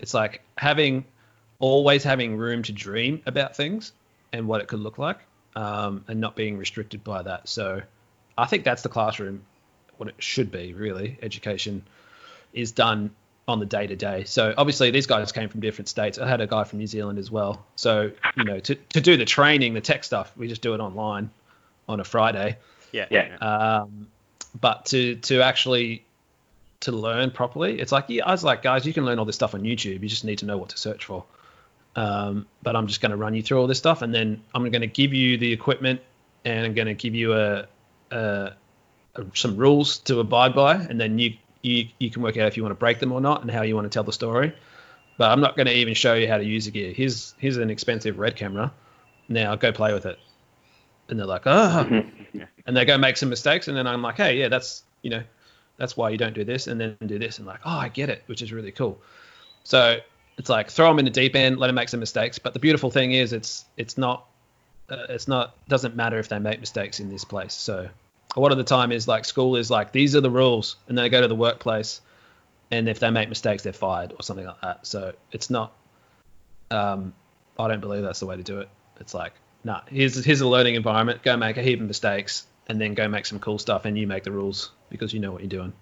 it's 0.00 0.14
like 0.14 0.42
having 0.56 1.04
always 1.58 2.04
having 2.04 2.36
room 2.36 2.62
to 2.62 2.72
dream 2.72 3.22
about 3.26 3.56
things 3.56 3.92
and 4.32 4.46
what 4.46 4.60
it 4.60 4.68
could 4.68 4.80
look 4.80 4.98
like, 4.98 5.18
um, 5.56 6.04
and 6.08 6.20
not 6.20 6.36
being 6.36 6.56
restricted 6.56 7.02
by 7.02 7.22
that. 7.22 7.48
So, 7.48 7.82
I 8.36 8.46
think 8.46 8.64
that's 8.64 8.82
the 8.82 8.88
classroom, 8.88 9.42
what 9.96 10.08
it 10.08 10.14
should 10.18 10.50
be 10.50 10.74
really. 10.74 11.18
Education 11.22 11.82
is 12.52 12.72
done 12.72 13.10
on 13.48 13.58
the 13.58 13.66
day 13.66 13.86
to 13.86 13.96
day. 13.96 14.24
So 14.24 14.54
obviously 14.56 14.90
these 14.90 15.06
guys 15.06 15.32
came 15.32 15.48
from 15.48 15.60
different 15.60 15.88
states. 15.88 16.18
I 16.18 16.28
had 16.28 16.42
a 16.42 16.46
guy 16.46 16.64
from 16.64 16.78
New 16.78 16.86
Zealand 16.86 17.18
as 17.18 17.30
well. 17.30 17.64
So 17.74 18.12
you 18.36 18.44
know 18.44 18.60
to 18.60 18.74
to 18.74 19.00
do 19.00 19.16
the 19.16 19.24
training, 19.24 19.74
the 19.74 19.80
tech 19.80 20.04
stuff, 20.04 20.32
we 20.36 20.46
just 20.46 20.62
do 20.62 20.74
it 20.74 20.80
online 20.80 21.30
on 21.88 21.98
a 21.98 22.04
Friday. 22.04 22.58
Yeah. 22.92 23.06
Yeah. 23.10 23.36
Um, 23.36 24.08
but 24.60 24.86
to 24.86 25.16
to 25.16 25.42
actually 25.42 26.04
to 26.80 26.92
learn 26.92 27.30
properly, 27.30 27.80
it's 27.80 27.90
like 27.90 28.04
yeah, 28.08 28.26
I 28.26 28.32
was 28.32 28.44
like 28.44 28.62
guys, 28.62 28.86
you 28.86 28.92
can 28.92 29.04
learn 29.04 29.18
all 29.18 29.24
this 29.24 29.36
stuff 29.36 29.54
on 29.54 29.62
YouTube. 29.62 30.02
You 30.02 30.08
just 30.08 30.24
need 30.24 30.38
to 30.38 30.46
know 30.46 30.58
what 30.58 30.68
to 30.68 30.78
search 30.78 31.06
for. 31.06 31.24
Um, 31.96 32.46
but 32.62 32.76
I'm 32.76 32.86
just 32.86 33.00
going 33.00 33.10
to 33.10 33.16
run 33.16 33.34
you 33.34 33.42
through 33.42 33.60
all 33.60 33.66
this 33.66 33.78
stuff, 33.78 34.02
and 34.02 34.14
then 34.14 34.42
I'm 34.54 34.62
going 34.70 34.82
to 34.82 34.86
give 34.86 35.14
you 35.14 35.36
the 35.36 35.52
equipment, 35.52 36.00
and 36.44 36.66
I'm 36.66 36.74
going 36.74 36.86
to 36.86 36.94
give 36.94 37.14
you 37.14 37.32
a, 37.32 37.66
a, 38.12 38.52
a 39.16 39.24
some 39.34 39.56
rules 39.56 39.98
to 40.00 40.20
abide 40.20 40.54
by, 40.54 40.74
and 40.74 41.00
then 41.00 41.18
you 41.18 41.34
you 41.62 41.88
you 41.98 42.10
can 42.10 42.22
work 42.22 42.36
out 42.36 42.46
if 42.46 42.56
you 42.56 42.62
want 42.62 42.72
to 42.72 42.78
break 42.78 43.00
them 43.00 43.12
or 43.12 43.20
not, 43.20 43.42
and 43.42 43.50
how 43.50 43.62
you 43.62 43.74
want 43.74 43.84
to 43.84 43.90
tell 43.90 44.04
the 44.04 44.12
story. 44.12 44.52
But 45.16 45.30
I'm 45.30 45.40
not 45.40 45.56
going 45.56 45.66
to 45.66 45.74
even 45.74 45.94
show 45.94 46.14
you 46.14 46.28
how 46.28 46.38
to 46.38 46.44
use 46.44 46.66
the 46.66 46.70
gear. 46.70 46.92
Here's 46.92 47.34
here's 47.38 47.56
an 47.56 47.70
expensive 47.70 48.18
red 48.18 48.36
camera. 48.36 48.72
Now 49.28 49.54
go 49.56 49.72
play 49.72 49.92
with 49.92 50.06
it. 50.06 50.18
And 51.08 51.18
they're 51.18 51.26
like, 51.26 51.42
oh, 51.46 52.02
and 52.66 52.76
they 52.76 52.84
go 52.84 52.98
make 52.98 53.16
some 53.16 53.28
mistakes, 53.28 53.68
and 53.68 53.76
then 53.76 53.86
I'm 53.86 54.02
like, 54.02 54.16
hey, 54.16 54.38
yeah, 54.38 54.48
that's 54.48 54.82
you 55.02 55.10
know, 55.10 55.22
that's 55.76 55.96
why 55.96 56.10
you 56.10 56.18
don't 56.18 56.34
do 56.34 56.44
this, 56.44 56.66
and 56.66 56.80
then 56.80 56.96
do 57.06 57.18
this, 57.18 57.38
and 57.38 57.46
like, 57.46 57.60
oh, 57.64 57.78
I 57.78 57.88
get 57.88 58.08
it, 58.08 58.22
which 58.26 58.42
is 58.42 58.52
really 58.52 58.72
cool. 58.72 59.00
So 59.64 59.98
it's 60.38 60.48
like 60.48 60.70
throw 60.70 60.88
them 60.88 60.98
in 60.98 61.04
the 61.04 61.10
deep 61.10 61.34
end, 61.34 61.58
let 61.58 61.66
them 61.66 61.76
make 61.76 61.88
some 61.88 62.00
mistakes. 62.00 62.38
But 62.38 62.52
the 62.52 62.60
beautiful 62.60 62.90
thing 62.90 63.12
is, 63.12 63.32
it's 63.32 63.64
it's 63.76 63.98
not 63.98 64.26
uh, 64.88 65.06
it's 65.08 65.28
not 65.28 65.54
doesn't 65.68 65.96
matter 65.96 66.18
if 66.18 66.28
they 66.28 66.38
make 66.38 66.60
mistakes 66.60 67.00
in 67.00 67.08
this 67.08 67.24
place. 67.24 67.54
So 67.54 67.88
a 68.36 68.40
lot 68.40 68.52
of 68.52 68.58
the 68.58 68.64
time 68.64 68.92
is 68.92 69.08
like 69.08 69.24
school 69.24 69.56
is 69.56 69.70
like 69.70 69.92
these 69.92 70.14
are 70.14 70.20
the 70.20 70.30
rules, 70.30 70.76
and 70.88 70.96
they 70.96 71.08
go 71.08 71.20
to 71.20 71.28
the 71.28 71.34
workplace, 71.34 72.00
and 72.70 72.88
if 72.88 73.00
they 73.00 73.10
make 73.10 73.28
mistakes, 73.28 73.62
they're 73.62 73.72
fired 73.72 74.12
or 74.12 74.22
something 74.22 74.46
like 74.46 74.60
that. 74.62 74.86
So 74.86 75.12
it's 75.32 75.50
not. 75.50 75.72
Um, 76.70 77.14
I 77.58 77.68
don't 77.68 77.80
believe 77.80 78.02
that's 78.02 78.20
the 78.20 78.26
way 78.26 78.36
to 78.36 78.42
do 78.42 78.60
it. 78.60 78.68
It's 79.00 79.14
like, 79.14 79.32
nah, 79.64 79.80
here's 79.88 80.24
here's 80.24 80.40
a 80.40 80.48
learning 80.48 80.74
environment. 80.74 81.22
Go 81.22 81.36
make 81.36 81.56
a 81.56 81.62
heap 81.62 81.80
of 81.80 81.86
mistakes, 81.86 82.46
and 82.68 82.80
then 82.80 82.94
go 82.94 83.08
make 83.08 83.26
some 83.26 83.38
cool 83.38 83.58
stuff, 83.58 83.84
and 83.84 83.98
you 83.98 84.06
make 84.06 84.24
the 84.24 84.32
rules 84.32 84.72
because 84.90 85.12
you 85.12 85.20
know 85.20 85.32
what 85.32 85.40
you're 85.40 85.48
doing. 85.48 85.72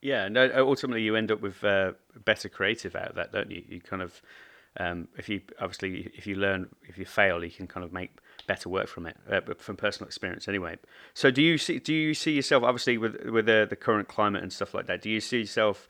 Yeah, 0.00 0.28
no. 0.28 0.50
Ultimately, 0.66 1.02
you 1.02 1.16
end 1.16 1.30
up 1.30 1.40
with 1.40 1.62
uh, 1.64 1.92
better 2.24 2.48
creative 2.48 2.94
out 2.94 3.08
of 3.08 3.14
that, 3.16 3.32
don't 3.32 3.50
you? 3.50 3.62
You 3.68 3.80
kind 3.80 4.02
of, 4.02 4.20
um, 4.78 5.08
if 5.16 5.28
you 5.28 5.40
obviously 5.60 6.10
if 6.14 6.26
you 6.26 6.36
learn, 6.36 6.68
if 6.86 6.98
you 6.98 7.04
fail, 7.04 7.42
you 7.42 7.50
can 7.50 7.66
kind 7.66 7.84
of 7.84 7.92
make 7.92 8.10
better 8.46 8.68
work 8.68 8.88
from 8.88 9.06
it, 9.06 9.16
uh, 9.30 9.40
from 9.58 9.76
personal 9.76 10.06
experience 10.06 10.48
anyway. 10.48 10.76
So, 11.14 11.30
do 11.30 11.42
you 11.42 11.58
see 11.58 11.78
do 11.78 11.92
you 11.92 12.14
see 12.14 12.32
yourself 12.32 12.62
obviously 12.62 12.98
with 12.98 13.24
with 13.24 13.46
the, 13.46 13.66
the 13.68 13.76
current 13.76 14.08
climate 14.08 14.42
and 14.42 14.52
stuff 14.52 14.74
like 14.74 14.86
that? 14.86 15.02
Do 15.02 15.10
you 15.10 15.20
see 15.20 15.40
yourself 15.40 15.88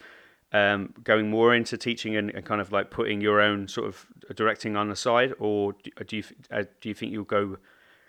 um, 0.52 0.94
going 1.02 1.30
more 1.30 1.52
into 1.54 1.76
teaching 1.76 2.16
and, 2.16 2.30
and, 2.30 2.44
kind 2.44 2.60
of 2.60 2.70
like 2.70 2.90
putting 2.90 3.20
your 3.20 3.40
own 3.40 3.66
sort 3.66 3.88
of 3.88 4.06
directing 4.36 4.76
on 4.76 4.88
the 4.88 4.96
side, 4.96 5.34
or 5.38 5.74
do 6.06 6.16
you 6.16 6.24
uh, 6.50 6.62
do 6.80 6.88
you 6.88 6.94
think 6.94 7.12
you'll 7.12 7.24
go 7.24 7.58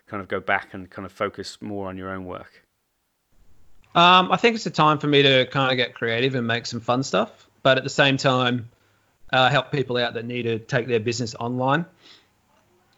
kind 0.06 0.22
of 0.22 0.28
go 0.28 0.40
back 0.40 0.72
and 0.72 0.88
kind 0.88 1.04
of 1.04 1.12
focus 1.12 1.60
more 1.60 1.88
on 1.88 1.96
your 1.96 2.10
own 2.10 2.24
work? 2.24 2.62
Um, 3.96 4.30
I 4.30 4.36
think 4.36 4.56
it's 4.56 4.66
a 4.66 4.70
time 4.70 4.98
for 4.98 5.06
me 5.06 5.22
to 5.22 5.46
kind 5.46 5.72
of 5.72 5.76
get 5.76 5.94
creative 5.94 6.34
and 6.34 6.46
make 6.46 6.66
some 6.66 6.80
fun 6.80 7.02
stuff, 7.02 7.48
but 7.62 7.78
at 7.78 7.84
the 7.84 7.90
same 7.90 8.16
time, 8.16 8.68
uh, 9.32 9.48
help 9.50 9.72
people 9.72 9.96
out 9.96 10.14
that 10.14 10.24
need 10.24 10.42
to 10.42 10.58
take 10.58 10.86
their 10.86 11.00
business 11.00 11.34
online. 11.34 11.86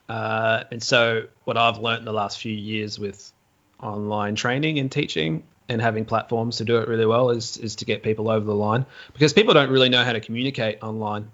Uh, 0.09 0.65
and 0.71 0.83
so, 0.83 1.25
what 1.45 1.57
I've 1.57 1.79
learned 1.79 2.01
in 2.01 2.05
the 2.05 2.13
last 2.13 2.39
few 2.39 2.53
years 2.53 2.99
with 2.99 3.33
online 3.81 4.35
training 4.35 4.79
and 4.79 4.91
teaching 4.91 5.43
and 5.69 5.83
having 5.83 6.05
platforms 6.05 6.57
to 6.57 6.65
do 6.65 6.79
it 6.79 6.89
really 6.89 7.07
well 7.07 7.31
is 7.31 7.57
is 7.59 7.77
to 7.77 7.85
get 7.85 8.03
people 8.03 8.31
over 8.31 8.45
the 8.45 8.55
line 8.55 8.87
because 9.13 9.33
people 9.33 9.55
don't 9.55 9.71
really 9.71 9.89
know 9.89 10.05
how 10.05 10.13
to 10.13 10.21
communicate 10.21 10.83
online. 10.83 11.31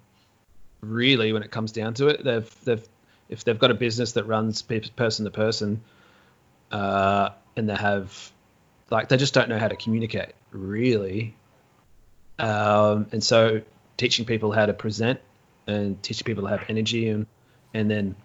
Really, 0.81 1.31
when 1.33 1.41
it 1.41 1.51
comes 1.51 1.71
down 1.71 1.93
to 1.95 2.07
it, 2.07 2.23
they've 2.23 2.63
they've 2.65 2.85
if 3.29 3.43
they've 3.43 3.57
got 3.57 3.71
a 3.71 3.75
business 3.75 4.13
that 4.13 4.25
runs 4.25 4.61
person 4.61 5.25
to 5.25 5.31
person, 5.31 5.81
uh, 6.71 7.29
and 7.55 7.69
they 7.69 7.75
have 7.75 8.31
like 8.91 9.07
they 9.07 9.17
just 9.17 9.33
don't 9.33 9.49
know 9.49 9.57
how 9.57 9.67
to 9.67 9.75
communicate 9.75 10.33
really. 10.51 11.35
Um, 12.37 13.07
and 13.11 13.23
so 13.23 13.61
teaching 13.97 14.25
people 14.25 14.51
how 14.51 14.65
to 14.65 14.73
present 14.73 15.21
and 15.67 16.01
teaching 16.03 16.25
people 16.25 16.43
to 16.43 16.49
have 16.49 16.65
energy 16.69 17.09
and 17.09 17.25
and 17.73 17.89
then 17.89 18.15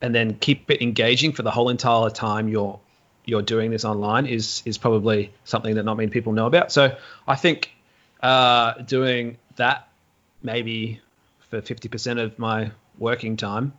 and 0.00 0.14
then 0.14 0.34
keep 0.34 0.70
it 0.70 0.82
engaging 0.82 1.32
for 1.32 1.42
the 1.42 1.50
whole 1.50 1.68
entire 1.68 2.10
time 2.10 2.48
you're 2.48 2.78
you're 3.24 3.42
doing 3.42 3.70
this 3.70 3.84
online 3.84 4.26
is 4.26 4.62
is 4.64 4.78
probably 4.78 5.32
something 5.44 5.74
that 5.74 5.84
not 5.84 5.96
many 5.96 6.08
people 6.08 6.32
know 6.32 6.46
about. 6.46 6.72
So 6.72 6.96
I 7.26 7.36
think 7.36 7.70
uh, 8.22 8.72
doing 8.82 9.36
that 9.56 9.88
maybe 10.42 11.00
for 11.50 11.60
50% 11.60 12.22
of 12.22 12.38
my 12.38 12.70
working 12.98 13.36
time, 13.36 13.72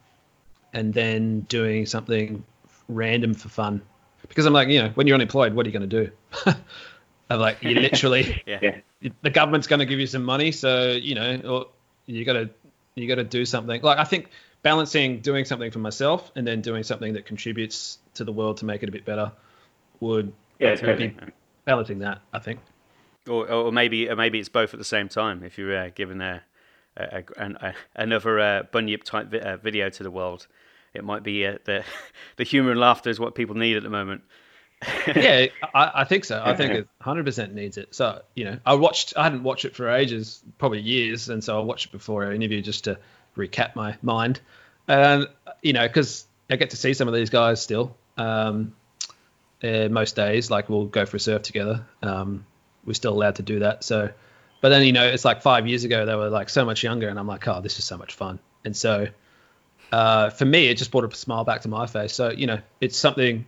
and 0.73 0.93
then 0.93 1.41
doing 1.41 1.85
something 1.85 2.43
random 2.87 3.33
for 3.33 3.49
fun, 3.49 3.81
because 4.27 4.45
I'm 4.45 4.53
like, 4.53 4.69
you 4.69 4.81
know, 4.81 4.89
when 4.89 5.07
you're 5.07 5.15
unemployed, 5.15 5.53
what 5.53 5.65
are 5.65 5.69
you 5.69 5.77
going 5.77 5.89
to 5.89 6.05
do? 6.05 6.11
I'm 7.29 7.39
like, 7.39 7.61
you 7.61 7.75
literally, 7.75 8.41
yeah. 8.47 8.77
the 9.21 9.29
government's 9.29 9.67
going 9.67 9.79
to 9.79 9.85
give 9.85 9.99
you 9.99 10.07
some 10.07 10.23
money, 10.23 10.51
so 10.51 10.91
you 10.91 11.15
know, 11.15 11.41
or 11.45 11.67
you 12.05 12.25
got 12.25 12.33
to 12.33 12.49
you 12.95 13.07
got 13.07 13.15
to 13.15 13.23
do 13.23 13.45
something. 13.45 13.81
Like 13.81 13.97
I 13.97 14.03
think 14.03 14.29
balancing 14.61 15.21
doing 15.21 15.45
something 15.45 15.71
for 15.71 15.79
myself 15.79 16.31
and 16.35 16.45
then 16.45 16.61
doing 16.61 16.83
something 16.83 17.13
that 17.13 17.25
contributes 17.25 17.99
to 18.15 18.23
the 18.23 18.31
world 18.31 18.57
to 18.57 18.65
make 18.65 18.83
it 18.83 18.89
a 18.89 18.91
bit 18.91 19.05
better 19.05 19.31
would 19.99 20.33
yeah, 20.59 20.75
be 20.95 21.15
balancing 21.65 21.99
that. 21.99 22.21
I 22.33 22.39
think. 22.39 22.59
Or, 23.27 23.49
or 23.49 23.71
maybe 23.71 24.09
or 24.09 24.15
maybe 24.15 24.39
it's 24.39 24.49
both 24.49 24.73
at 24.73 24.79
the 24.79 24.85
same 24.85 25.09
time. 25.09 25.43
If 25.43 25.57
you're 25.57 25.77
uh, 25.77 25.89
given 25.93 26.21
a, 26.21 26.41
a, 26.97 27.23
a, 27.37 27.43
a, 27.45 27.73
another 27.95 28.39
uh, 28.39 28.63
bunyip 28.71 29.03
type 29.03 29.27
vi- 29.27 29.39
uh, 29.39 29.57
video 29.57 29.89
to 29.89 30.03
the 30.03 30.11
world, 30.11 30.47
it 30.93 31.03
might 31.03 31.23
be 31.23 31.45
uh, 31.45 31.57
the 31.65 31.83
the 32.37 32.43
humor 32.43 32.71
and 32.71 32.79
laughter 32.79 33.09
is 33.09 33.19
what 33.19 33.35
people 33.35 33.55
need 33.55 33.77
at 33.77 33.83
the 33.83 33.89
moment. 33.89 34.23
yeah, 35.07 35.47
I, 35.73 35.91
I, 35.93 36.03
think 36.05 36.23
so. 36.23 36.41
I 36.41 36.55
think 36.55 36.71
it 36.71 36.87
100% 37.03 37.51
needs 37.51 37.77
it. 37.77 37.93
So 37.93 38.21
you 38.33 38.45
know, 38.45 38.59
I 38.65 38.75
watched. 38.75 39.13
I 39.17 39.23
hadn't 39.23 39.43
watched 39.43 39.65
it 39.65 39.75
for 39.75 39.89
ages, 39.89 40.41
probably 40.57 40.79
years, 40.79 41.27
and 41.27 41.43
so 41.43 41.59
I 41.59 41.63
watched 41.63 41.87
it 41.87 41.91
before 41.91 42.23
our 42.23 42.31
interview 42.31 42.61
just 42.61 42.85
to 42.85 42.97
recap 43.35 43.75
my 43.75 43.97
mind. 44.01 44.41
And 44.87 45.27
you 45.61 45.73
know, 45.73 45.87
because 45.87 46.25
I 46.49 46.55
get 46.55 46.71
to 46.71 46.77
see 46.77 46.93
some 46.93 47.07
of 47.07 47.13
these 47.13 47.29
guys 47.29 47.61
still. 47.61 47.95
Um, 48.17 48.73
uh, 49.63 49.89
most 49.89 50.15
days, 50.15 50.49
like 50.49 50.69
we'll 50.69 50.85
go 50.85 51.05
for 51.05 51.17
a 51.17 51.19
surf 51.19 51.41
together. 51.41 51.85
Um, 52.01 52.45
we're 52.85 52.93
still 52.93 53.13
allowed 53.13 53.35
to 53.35 53.43
do 53.43 53.59
that. 53.59 53.83
So, 53.83 54.09
but 54.61 54.69
then 54.69 54.85
you 54.85 54.93
know, 54.93 55.05
it's 55.05 55.25
like 55.25 55.41
five 55.41 55.67
years 55.67 55.83
ago 55.83 56.05
they 56.05 56.15
were 56.15 56.29
like 56.29 56.49
so 56.49 56.65
much 56.65 56.83
younger, 56.83 57.09
and 57.09 57.19
I'm 57.19 57.27
like, 57.27 57.47
oh, 57.47 57.61
this 57.61 57.77
is 57.79 57.85
so 57.85 57.97
much 57.97 58.13
fun. 58.13 58.39
And 58.63 58.75
so, 58.75 59.07
uh, 59.91 60.29
for 60.29 60.45
me, 60.45 60.67
it 60.67 60.77
just 60.77 60.91
brought 60.91 61.11
a 61.11 61.15
smile 61.15 61.43
back 61.43 61.61
to 61.61 61.67
my 61.67 61.87
face. 61.87 62.13
So 62.13 62.31
you 62.31 62.47
know, 62.47 62.59
it's 62.79 62.97
something 62.97 63.45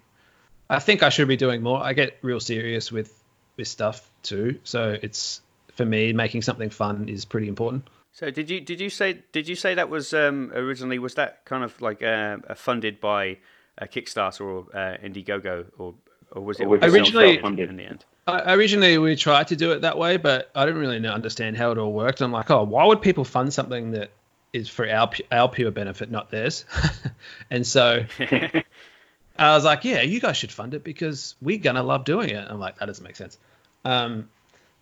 I 0.69 0.79
think 0.79 1.03
I 1.03 1.09
should 1.09 1.27
be 1.27 1.37
doing 1.37 1.61
more. 1.61 1.81
I 1.81 1.93
get 1.93 2.17
real 2.21 2.39
serious 2.39 2.91
with 2.91 3.13
with 3.57 3.67
stuff 3.67 4.09
too. 4.23 4.59
So 4.63 4.97
it's 5.01 5.41
for 5.75 5.85
me 5.85 6.13
making 6.13 6.41
something 6.41 6.69
fun 6.69 7.09
is 7.09 7.25
pretty 7.25 7.47
important. 7.47 7.87
So 8.13 8.29
did 8.29 8.49
you 8.49 8.59
did 8.59 8.81
you 8.81 8.89
say 8.89 9.19
did 9.31 9.47
you 9.47 9.55
say 9.55 9.75
that 9.75 9.89
was 9.89 10.13
um, 10.13 10.51
originally 10.53 10.99
was 10.99 11.15
that 11.15 11.45
kind 11.45 11.63
of 11.63 11.79
like 11.81 12.03
uh, 12.03 12.37
funded 12.55 12.99
by 12.99 13.37
a 13.77 13.87
Kickstarter 13.87 14.41
or 14.41 14.77
uh, 14.77 14.97
Indiegogo 14.97 15.65
or 15.77 15.95
or 16.31 16.41
was 16.41 16.59
it 16.59 16.65
or 16.65 16.77
originally 16.77 17.39
funded 17.39 17.69
in 17.69 17.77
the 17.77 17.85
end? 17.85 18.05
originally 18.27 18.97
we 18.97 19.15
tried 19.15 19.47
to 19.47 19.55
do 19.55 19.71
it 19.71 19.81
that 19.81 19.97
way, 19.97 20.17
but 20.17 20.49
I 20.55 20.65
didn't 20.65 20.79
really 20.79 21.05
understand 21.07 21.57
how 21.57 21.71
it 21.71 21.77
all 21.77 21.91
worked. 21.91 22.21
I'm 22.21 22.31
like, 22.31 22.49
oh, 22.51 22.63
why 22.63 22.85
would 22.85 23.01
people 23.01 23.25
fund 23.25 23.53
something 23.53 23.91
that 23.91 24.11
is 24.53 24.69
for 24.69 24.87
our 24.89 25.09
our 25.31 25.49
pure 25.49 25.71
benefit, 25.71 26.11
not 26.11 26.29
theirs? 26.29 26.65
and 27.49 27.65
so 27.65 28.05
I 28.19 29.55
was 29.55 29.63
like, 29.63 29.85
yeah, 29.85 30.01
you 30.01 30.19
guys 30.19 30.37
should 30.37 30.51
fund 30.51 30.73
it 30.73 30.83
because 30.83 31.35
we're 31.41 31.59
gonna 31.59 31.83
love 31.83 32.05
doing 32.05 32.29
it. 32.29 32.45
I'm 32.47 32.59
like, 32.59 32.77
that 32.79 32.85
doesn't 32.85 33.03
make 33.03 33.15
sense. 33.15 33.37
Um, 33.85 34.29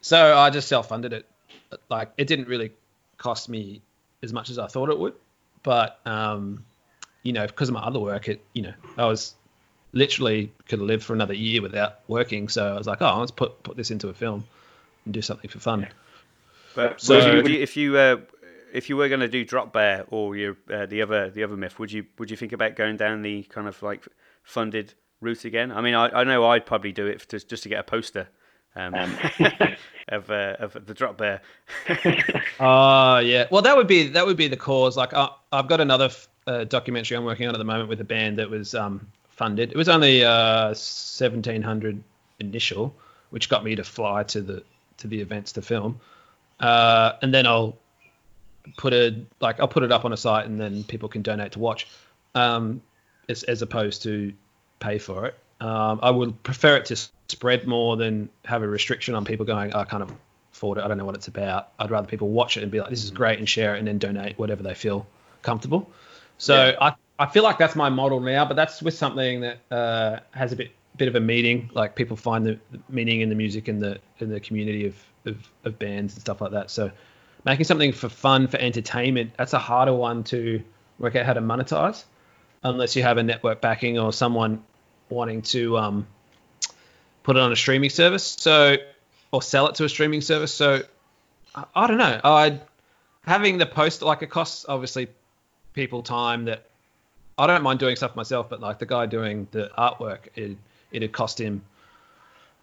so 0.02 0.38
I 0.38 0.50
just 0.50 0.68
self-funded 0.68 1.14
it. 1.14 1.26
Like, 1.90 2.12
it 2.18 2.28
didn't 2.28 2.48
really 2.48 2.72
cost 3.20 3.50
me 3.50 3.84
as 4.24 4.34
much 4.34 4.50
as 4.50 4.58
I 4.58 4.66
thought 4.66 4.90
it 4.90 4.98
would, 4.98 5.14
but 5.62 6.00
um, 6.06 6.66
you 7.22 7.34
know, 7.34 7.46
because 7.46 7.70
of 7.70 7.76
my 7.76 7.82
other 7.82 8.00
work, 8.00 8.28
it 8.28 8.44
you 8.54 8.64
know, 8.64 8.74
I 8.98 9.06
was 9.06 9.36
literally 9.92 10.52
could 10.68 10.80
lived 10.80 11.04
for 11.04 11.14
another 11.14 11.34
year 11.34 11.62
without 11.62 12.00
working. 12.08 12.50
So 12.50 12.74
I 12.74 12.78
was 12.78 12.88
like, 12.88 13.02
oh, 13.02 13.20
let's 13.20 13.32
put 13.32 13.62
put 13.62 13.78
this 13.78 13.92
into 13.92 14.10
a 14.10 14.14
film 14.14 14.46
and 15.06 15.14
do 15.14 15.22
something 15.22 15.50
for 15.50 15.60
fun. 15.60 15.88
But 16.76 17.02
so 17.02 17.36
you, 17.36 17.60
if 17.60 17.78
you 17.78 17.98
uh, 17.98 18.18
if 18.74 18.90
you 18.90 18.98
were 18.98 19.08
going 19.08 19.22
to 19.22 19.28
do 19.28 19.44
Drop 19.44 19.74
Bear 19.74 20.06
or 20.10 20.36
your 20.36 20.58
uh, 20.72 20.86
the 20.86 21.02
other 21.02 21.30
the 21.30 21.44
other 21.44 21.58
myth, 21.58 21.80
would 21.80 21.92
you 21.92 22.06
would 22.18 22.32
you 22.32 22.38
think 22.38 22.54
about 22.54 22.76
going 22.76 22.98
down 22.98 23.22
the 23.22 23.44
kind 23.44 23.68
of 23.68 23.82
like 23.84 24.08
funded 24.44 24.94
route 25.22 25.46
again? 25.46 25.72
I 25.72 25.82
mean, 25.82 25.96
I, 25.96 26.10
I 26.10 26.24
know 26.24 26.46
I'd 26.48 26.66
probably 26.66 26.92
do 26.92 27.08
it 27.08 27.26
just 27.30 27.50
just 27.50 27.64
to 27.64 27.70
get 27.70 27.80
a 27.80 27.84
poster. 27.84 28.30
Um, 28.80 28.96
um. 28.96 29.18
of 30.10 30.30
uh, 30.32 30.56
of 30.60 30.86
the 30.86 30.94
drop 30.94 31.18
bear. 31.18 31.42
Oh 32.60 33.20
yeah. 33.24 33.48
Well, 33.52 33.62
that 33.62 33.78
would 33.78 33.88
be 33.88 34.10
that 34.10 34.26
would 34.26 34.38
be 34.38 34.48
the 34.48 34.58
cause. 34.58 34.98
Like 34.98 35.14
I, 35.14 35.30
I've 35.52 35.68
got 35.68 35.82
another 35.82 36.10
uh, 36.48 36.64
documentary 36.66 37.18
I'm 37.18 37.26
working 37.26 37.48
on 37.48 37.56
at 37.56 37.58
the 37.58 37.64
moment 37.64 37.90
with 37.90 38.02
a 38.02 38.06
band 38.06 38.40
that 38.40 38.50
was 38.50 38.76
um, 38.76 39.08
funded. 39.30 39.72
It 39.72 39.78
was 39.78 39.90
only 39.90 40.24
uh, 40.24 40.74
seventeen 40.74 41.62
hundred 41.62 42.04
initial, 42.40 42.96
which 43.30 43.50
got 43.50 43.64
me 43.64 43.76
to 43.76 43.84
fly 43.84 44.24
to 44.24 44.42
the 44.42 44.64
to 44.98 45.08
the 45.08 45.22
events 45.22 45.54
to 45.54 45.62
film. 45.62 46.00
Uh, 46.60 47.14
and 47.22 47.34
then 47.34 47.46
I'll 47.46 47.78
put 48.78 48.94
it 48.94 49.16
like 49.40 49.60
I'll 49.60 49.68
put 49.68 49.84
it 49.84 49.92
up 49.92 50.06
on 50.06 50.14
a 50.14 50.18
site 50.18 50.46
and 50.46 50.60
then 50.60 50.84
people 50.84 51.10
can 51.10 51.22
donate 51.22 51.54
to 51.54 51.60
watch, 51.60 51.88
um, 52.36 52.82
as, 53.30 53.44
as 53.44 53.62
opposed 53.62 54.04
to 54.04 54.34
pay 54.80 54.98
for 54.98 55.26
it. 55.26 55.38
Um, 55.62 56.00
I 56.02 56.10
would 56.10 56.42
prefer 56.44 56.78
it 56.78 56.86
to 56.86 57.10
spread 57.30 57.68
more 57.68 57.98
than 57.98 58.30
have 58.46 58.64
a 58.64 58.68
restriction 58.68 59.16
on 59.16 59.26
people 59.26 59.46
going, 59.46 59.74
I 59.74 59.86
can't 59.86 60.10
afford 60.52 60.78
it. 60.78 60.84
I 60.84 60.88
don't 60.88 60.98
know 60.98 61.06
what 61.06 61.16
it's 61.16 61.28
about. 61.28 61.70
I'd 61.80 61.92
rather 61.92 62.08
people 62.08 62.30
watch 62.30 62.58
it 62.58 62.64
and 62.64 62.72
be 62.72 62.80
like, 62.80 62.90
this 62.90 63.04
is 63.04 63.12
great 63.12 63.40
and 63.40 63.48
share 63.48 63.76
it 63.76 63.80
and 63.80 63.88
then 63.88 63.98
donate 63.98 64.38
whatever 64.38 64.64
they 64.64 64.74
feel 64.74 65.08
comfortable. 65.42 65.90
So 66.38 66.68
yeah. 66.70 66.76
I, 66.80 66.96
I 67.18 67.28
feel 67.28 67.44
like 67.44 67.58
that's 67.58 67.76
my 67.76 67.90
model 67.90 68.20
now, 68.20 68.46
but 68.46 68.56
that's 68.56 68.82
with 68.82 68.94
something 68.94 69.42
that 69.42 69.60
uh, 69.72 70.20
has 70.32 70.52
a 70.52 70.56
bit 70.56 70.72
bit 70.98 71.08
of 71.08 71.16
a 71.16 71.20
meaning. 71.20 71.70
Like 71.74 71.96
people 71.96 72.18
find 72.18 72.46
the 72.46 72.60
meaning 72.90 73.22
in 73.22 73.30
the 73.30 73.36
music 73.36 73.68
and 73.68 73.82
the 73.82 74.00
in 74.20 74.30
the 74.30 74.40
community 74.40 74.86
of, 74.86 74.96
of, 75.26 75.50
of 75.64 75.80
bands 75.80 76.14
and 76.14 76.22
stuff 76.22 76.42
like 76.42 76.52
that. 76.52 76.72
So 76.72 76.92
making 77.46 77.66
something 77.66 77.92
for 77.92 78.10
fun 78.10 78.48
for 78.48 78.58
entertainment 78.58 79.32
that's 79.38 79.54
a 79.54 79.60
harder 79.60 79.94
one 79.94 80.24
to 80.26 80.62
work 80.98 81.16
out 81.16 81.26
how 81.26 81.34
to 81.34 81.42
monetize 81.42 82.04
unless 82.64 82.96
you 82.96 83.04
have 83.04 83.18
a 83.18 83.24
network 83.24 83.62
backing 83.62 83.98
or 83.98 84.12
someone 84.12 84.62
wanting 85.10 85.42
to 85.42 85.78
um, 85.78 86.08
put 87.30 87.38
it 87.38 87.44
on 87.44 87.52
a 87.52 87.56
streaming 87.56 87.92
service. 87.92 88.24
So 88.24 88.78
or 89.32 89.44
sell 89.44 89.68
it 89.68 89.76
to 89.76 89.84
a 89.84 89.90
streaming 89.90 90.22
service. 90.22 90.52
So 90.52 90.82
I, 91.54 91.64
I 91.76 91.86
don't 91.86 92.00
know. 92.00 92.20
I 92.24 92.60
having 93.24 93.60
the 93.60 93.68
post 93.68 94.02
like 94.02 94.24
it 94.24 94.32
costs 94.32 94.66
obviously 94.68 95.10
people 95.74 96.02
time 96.02 96.46
that 96.46 96.66
I 97.38 97.46
don't 97.46 97.62
mind 97.62 97.80
doing 97.80 97.96
stuff 97.96 98.16
myself, 98.16 98.50
but 98.50 98.62
like 98.62 98.80
the 98.80 98.88
guy 98.88 99.06
doing 99.06 99.48
the 99.52 99.70
artwork, 99.78 100.30
it 100.36 100.58
it 100.92 101.04
had 101.04 101.12
cost 101.12 101.40
him. 101.40 101.62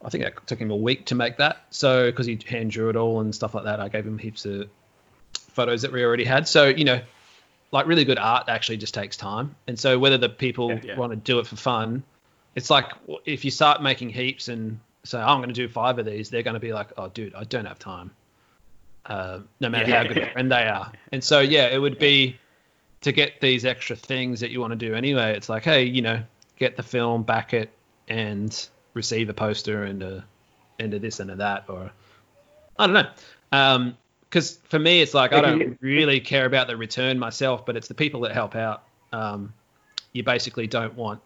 I 0.04 0.10
think 0.10 0.24
it 0.24 0.34
took 0.46 0.58
him 0.58 0.72
a 0.72 0.76
week 0.76 1.06
to 1.06 1.14
make 1.14 1.36
that. 1.36 1.64
So 1.70 2.06
because 2.06 2.26
he 2.26 2.36
hand 2.44 2.72
drew 2.72 2.90
it 2.90 2.96
all 2.96 3.20
and 3.20 3.32
stuff 3.32 3.54
like 3.54 3.64
that, 3.64 3.78
I 3.78 3.88
gave 3.88 4.04
him 4.04 4.18
heaps 4.18 4.46
of 4.46 4.68
photos 5.32 5.82
that 5.82 5.92
we 5.92 6.02
already 6.02 6.24
had. 6.24 6.48
So 6.48 6.66
you 6.66 6.84
know, 6.84 7.00
like 7.70 7.86
really 7.86 8.04
good 8.04 8.18
art 8.18 8.48
actually 8.48 8.78
just 8.78 8.94
takes 8.94 9.16
time. 9.16 9.54
And 9.68 9.78
so 9.78 9.96
whether 9.96 10.18
the 10.18 10.28
people 10.28 10.72
yeah, 10.72 10.80
yeah. 10.82 10.96
want 10.96 11.12
to 11.12 11.16
do 11.16 11.38
it 11.38 11.46
for 11.46 11.54
fun, 11.54 12.02
it's 12.56 12.70
like 12.70 12.86
if 13.24 13.44
you 13.44 13.50
start 13.52 13.82
making 13.82 14.10
heaps 14.10 14.48
and 14.48 14.80
say 15.04 15.18
oh, 15.18 15.26
I'm 15.26 15.38
going 15.38 15.50
to 15.50 15.54
do 15.54 15.68
five 15.68 15.98
of 15.98 16.06
these, 16.06 16.30
they're 16.30 16.42
going 16.42 16.54
to 16.54 16.60
be 16.60 16.72
like, 16.72 16.88
oh 16.96 17.08
dude, 17.08 17.34
I 17.34 17.44
don't 17.44 17.66
have 17.66 17.78
time. 17.78 18.10
Uh, 19.04 19.40
no 19.60 19.68
matter 19.68 19.88
yeah. 19.88 20.02
how 20.02 20.08
good 20.08 20.18
a 20.18 20.30
friend 20.32 20.50
they 20.50 20.66
are. 20.66 20.90
And 21.12 21.22
so 21.22 21.38
yeah, 21.38 21.68
it 21.68 21.78
would 21.78 21.98
be 21.98 22.38
to 23.02 23.12
get 23.12 23.40
these 23.40 23.64
extra 23.64 23.94
things 23.94 24.40
that 24.40 24.50
you 24.50 24.60
want 24.60 24.72
to 24.72 24.76
do 24.76 24.94
anyway. 24.94 25.36
It's 25.36 25.48
like 25.48 25.62
hey, 25.62 25.84
you 25.84 26.02
know, 26.02 26.22
get 26.56 26.76
the 26.76 26.82
film, 26.82 27.22
back 27.22 27.54
it, 27.54 27.70
and 28.08 28.68
receive 28.94 29.28
a 29.28 29.34
poster 29.34 29.84
and 29.84 30.02
a 30.02 30.24
and 30.80 30.92
a 30.94 30.98
this 30.98 31.20
and 31.20 31.30
a 31.30 31.36
that, 31.36 31.66
or 31.68 31.92
I 32.78 32.86
don't 32.86 32.94
know. 32.94 33.10
Um, 33.52 33.96
because 34.28 34.58
for 34.64 34.78
me, 34.78 35.00
it's 35.00 35.14
like 35.14 35.32
I 35.32 35.40
don't 35.40 35.78
really 35.80 36.20
care 36.20 36.46
about 36.46 36.66
the 36.66 36.76
return 36.76 37.18
myself, 37.18 37.64
but 37.64 37.76
it's 37.76 37.86
the 37.86 37.94
people 37.94 38.22
that 38.22 38.32
help 38.32 38.56
out. 38.56 38.82
Um, 39.12 39.52
you 40.12 40.24
basically 40.24 40.66
don't 40.66 40.94
want, 40.94 41.20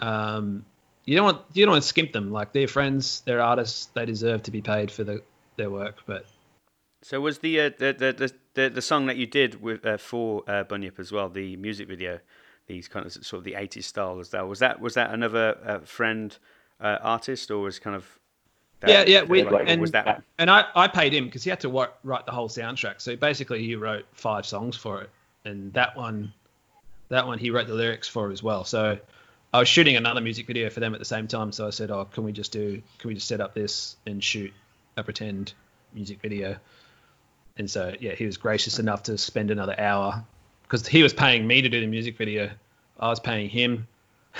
um, 0.00 0.64
you 1.04 1.16
don't 1.16 1.24
want 1.24 1.42
you 1.54 1.64
don't 1.64 1.72
want 1.72 1.82
to 1.82 1.88
skimp 1.88 2.12
them. 2.12 2.30
Like 2.30 2.52
they're 2.52 2.68
friends, 2.68 3.22
they're 3.24 3.40
artists, 3.40 3.86
they 3.94 4.04
deserve 4.04 4.42
to 4.44 4.50
be 4.50 4.60
paid 4.60 4.90
for 4.90 5.04
the, 5.04 5.22
their 5.56 5.70
work. 5.70 5.96
But 6.06 6.26
so 7.02 7.20
was 7.20 7.38
the 7.38 7.60
uh, 7.60 7.70
the, 7.78 7.92
the, 7.92 8.32
the 8.54 8.70
the 8.70 8.82
song 8.82 9.06
that 9.06 9.16
you 9.16 9.26
did 9.26 9.62
with 9.62 9.84
uh, 9.86 9.96
for 9.96 10.42
uh, 10.46 10.64
Bunyip 10.64 10.98
as 10.98 11.10
well, 11.10 11.28
the 11.28 11.56
music 11.56 11.88
video, 11.88 12.20
these 12.66 12.88
kind 12.88 13.06
of 13.06 13.12
sort 13.12 13.38
of 13.38 13.44
the 13.44 13.52
'80s 13.52 13.84
style 13.84 14.18
as 14.20 14.30
that 14.30 14.46
was 14.46 14.58
that 14.58 14.80
was 14.80 14.94
that 14.94 15.12
another 15.12 15.56
uh, 15.64 15.78
friend 15.80 16.36
uh, 16.80 16.98
artist 17.00 17.50
or 17.50 17.60
was 17.60 17.78
kind 17.78 17.96
of 17.96 18.18
that, 18.80 18.90
yeah, 18.90 19.04
yeah, 19.06 19.22
we 19.24 19.42
like, 19.42 19.64
and 19.66 19.86
that... 19.88 20.22
and 20.38 20.48
I, 20.48 20.64
I 20.76 20.86
paid 20.86 21.12
him 21.12 21.24
because 21.24 21.42
he 21.42 21.50
had 21.50 21.58
to 21.60 21.88
write 22.04 22.26
the 22.26 22.32
whole 22.32 22.48
soundtrack. 22.48 23.00
So 23.00 23.16
basically, 23.16 23.64
he 23.64 23.74
wrote 23.74 24.06
five 24.12 24.46
songs 24.46 24.76
for 24.76 25.02
it, 25.02 25.10
and 25.44 25.72
that 25.72 25.96
one, 25.96 26.32
that 27.08 27.26
one 27.26 27.38
he 27.38 27.50
wrote 27.50 27.66
the 27.66 27.74
lyrics 27.74 28.06
for 28.06 28.30
as 28.30 28.40
well. 28.40 28.62
So 28.62 28.96
I 29.52 29.58
was 29.60 29.68
shooting 29.68 29.96
another 29.96 30.20
music 30.20 30.46
video 30.46 30.68
for 30.70 30.80
them 30.80 30.92
at 30.94 30.98
the 30.98 31.06
same 31.06 31.26
time. 31.26 31.52
So 31.52 31.66
I 31.66 31.70
said, 31.70 31.90
oh, 31.90 32.04
can 32.04 32.24
we 32.24 32.32
just 32.32 32.52
do, 32.52 32.82
can 32.98 33.08
we 33.08 33.14
just 33.14 33.28
set 33.28 33.40
up 33.40 33.54
this 33.54 33.96
and 34.06 34.22
shoot 34.22 34.52
a 34.96 35.02
pretend 35.02 35.54
music 35.94 36.20
video? 36.20 36.56
And 37.56 37.70
so 37.70 37.94
yeah, 37.98 38.14
he 38.14 38.26
was 38.26 38.36
gracious 38.36 38.78
enough 38.78 39.04
to 39.04 39.18
spend 39.18 39.50
another 39.50 39.78
hour 39.78 40.24
because 40.62 40.86
he 40.86 41.02
was 41.02 41.12
paying 41.12 41.46
me 41.46 41.62
to 41.62 41.68
do 41.68 41.80
the 41.80 41.86
music 41.86 42.16
video. 42.16 42.50
I 43.00 43.08
was 43.08 43.20
paying 43.20 43.48
him. 43.48 43.86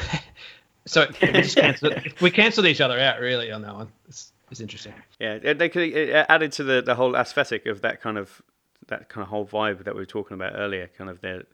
So 0.89 1.07
we 1.21 1.33
just 1.33 1.57
cancelled, 1.57 1.95
we 2.21 2.31
cancelled 2.31 2.67
each 2.67 2.81
other 2.81 2.99
out 2.99 3.21
really 3.21 3.53
on 3.53 3.63
that 3.63 3.75
one. 3.75 3.89
It's, 4.09 4.33
it's 4.51 4.61
interesting. 4.61 4.95
Yeah, 5.21 5.53
they 5.53 5.69
could 5.69 5.83
it 5.83 6.27
added 6.29 6.53
to 6.53 6.65
the, 6.65 6.81
the 6.81 6.95
whole 6.95 7.15
aesthetic 7.15 7.67
of 7.67 7.83
that 7.83 8.01
kind 8.01 8.17
of 8.17 8.41
that 8.87 9.11
kind 9.11 9.23
of 9.23 9.29
whole 9.29 9.47
vibe 9.47 9.85
that 9.85 9.95
we 9.95 10.01
were 10.01 10.07
talking 10.07 10.35
about 10.35 10.55
earlier. 10.57 10.89
Kind 10.97 11.11
of 11.11 11.21
the 11.21 11.45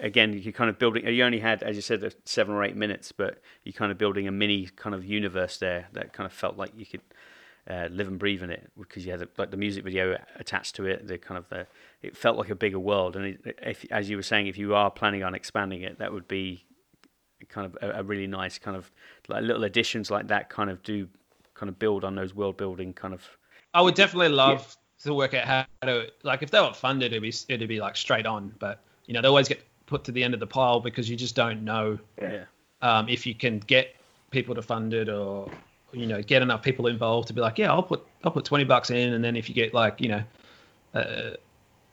again, 0.00 0.32
you 0.32 0.52
kind 0.52 0.70
of 0.70 0.78
building. 0.78 1.06
You 1.06 1.24
only 1.24 1.40
had, 1.40 1.62
as 1.62 1.76
you 1.76 1.82
said, 1.82 2.14
seven 2.24 2.54
or 2.54 2.64
eight 2.64 2.76
minutes, 2.76 3.12
but 3.12 3.40
you're 3.64 3.72
kind 3.72 3.92
of 3.92 3.98
building 3.98 4.28
a 4.28 4.32
mini 4.32 4.68
kind 4.76 4.94
of 4.94 5.04
universe 5.04 5.58
there 5.58 5.88
that 5.92 6.12
kind 6.12 6.26
of 6.26 6.32
felt 6.32 6.56
like 6.56 6.72
you 6.76 6.86
could 6.86 7.02
uh, 7.68 7.88
live 7.90 8.06
and 8.08 8.18
breathe 8.18 8.42
in 8.42 8.50
it 8.50 8.70
because 8.78 9.04
you 9.04 9.12
had 9.12 9.26
like 9.38 9.50
the 9.50 9.56
music 9.56 9.84
video 9.84 10.16
attached 10.36 10.76
to 10.76 10.86
it. 10.86 11.06
The 11.06 11.18
kind 11.18 11.38
of 11.38 11.48
the 11.48 11.66
it 12.02 12.16
felt 12.16 12.36
like 12.36 12.50
a 12.50 12.54
bigger 12.54 12.78
world. 12.78 13.16
And 13.16 13.38
if, 13.62 13.84
as 13.90 14.08
you 14.08 14.16
were 14.16 14.22
saying, 14.22 14.46
if 14.46 14.58
you 14.58 14.74
are 14.74 14.90
planning 14.90 15.22
on 15.22 15.34
expanding 15.34 15.82
it, 15.82 15.98
that 15.98 16.12
would 16.12 16.28
be 16.28 16.64
kind 17.48 17.66
of 17.66 17.76
a, 17.82 18.00
a, 18.00 18.02
really 18.02 18.26
nice 18.26 18.58
kind 18.58 18.76
of 18.76 18.90
like 19.28 19.42
little 19.42 19.64
additions 19.64 20.10
like 20.10 20.28
that 20.28 20.48
kind 20.48 20.70
of 20.70 20.82
do 20.82 21.06
kind 21.52 21.68
of 21.68 21.78
build 21.78 22.02
on 22.02 22.14
those 22.14 22.34
world 22.34 22.56
building 22.56 22.92
kind 22.92 23.12
of. 23.12 23.22
I 23.74 23.82
would 23.82 23.94
definitely 23.94 24.30
love 24.30 24.76
yeah. 24.98 25.10
to 25.10 25.14
work 25.14 25.34
out 25.34 25.44
how 25.44 25.66
to 25.82 26.06
like 26.22 26.42
if 26.42 26.50
they 26.50 26.60
were 26.60 26.72
funded, 26.72 27.12
it'd 27.12 27.22
be 27.22 27.34
it'd 27.48 27.68
be 27.68 27.80
like 27.80 27.96
straight 27.96 28.26
on, 28.26 28.54
but 28.58 28.84
you 29.06 29.14
know 29.14 29.22
they 29.22 29.28
always 29.28 29.48
get 29.48 29.62
put 29.86 30.04
to 30.04 30.12
the 30.12 30.22
end 30.22 30.34
of 30.34 30.40
the 30.40 30.46
pile 30.46 30.80
because 30.80 31.08
you 31.08 31.16
just 31.16 31.34
don't 31.34 31.62
know 31.62 31.98
yeah. 32.20 32.44
um, 32.82 33.08
if 33.08 33.26
you 33.26 33.34
can 33.34 33.58
get 33.60 33.94
people 34.30 34.54
to 34.54 34.62
fund 34.62 34.92
it 34.92 35.08
or 35.08 35.48
you 35.92 36.06
know 36.06 36.20
get 36.22 36.42
enough 36.42 36.62
people 36.62 36.86
involved 36.88 37.28
to 37.28 37.34
be 37.34 37.40
like 37.40 37.58
yeah 37.58 37.70
I'll 37.70 37.82
put 37.82 38.04
I'll 38.24 38.32
put 38.32 38.44
20 38.44 38.64
bucks 38.64 38.90
in 38.90 39.12
and 39.12 39.24
then 39.24 39.36
if 39.36 39.48
you 39.48 39.54
get 39.54 39.72
like 39.72 40.00
you 40.00 40.08
know 40.08 40.22
uh, 40.94 41.30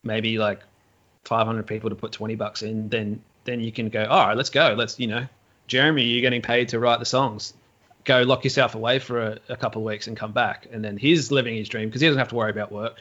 maybe 0.03 0.37
like 0.37 0.61
500 1.25 1.65
people 1.67 1.89
to 1.89 1.95
put 1.95 2.11
20 2.11 2.35
bucks 2.35 2.63
in 2.63 2.89
then 2.89 3.21
then 3.45 3.59
you 3.59 3.71
can 3.71 3.89
go, 3.89 4.05
all 4.05 4.27
right, 4.27 4.37
let's 4.37 4.49
go. 4.49 4.75
Let's, 4.77 4.99
you 4.99 5.07
know, 5.07 5.27
Jeremy, 5.67 6.03
you're 6.03 6.21
getting 6.21 6.41
paid 6.41 6.69
to 6.69 6.79
write 6.79 6.99
the 6.99 7.05
songs. 7.05 7.53
Go 8.05 8.21
lock 8.23 8.43
yourself 8.43 8.75
away 8.75 8.99
for 8.99 9.21
a, 9.21 9.39
a 9.49 9.57
couple 9.57 9.81
of 9.81 9.85
weeks 9.85 10.07
and 10.07 10.17
come 10.17 10.31
back. 10.31 10.67
And 10.71 10.83
then 10.83 10.97
he's 10.97 11.31
living 11.31 11.55
his 11.55 11.69
dream 11.69 11.89
because 11.89 12.01
he 12.01 12.07
doesn't 12.07 12.19
have 12.19 12.29
to 12.29 12.35
worry 12.35 12.51
about 12.51 12.71
work. 12.71 12.99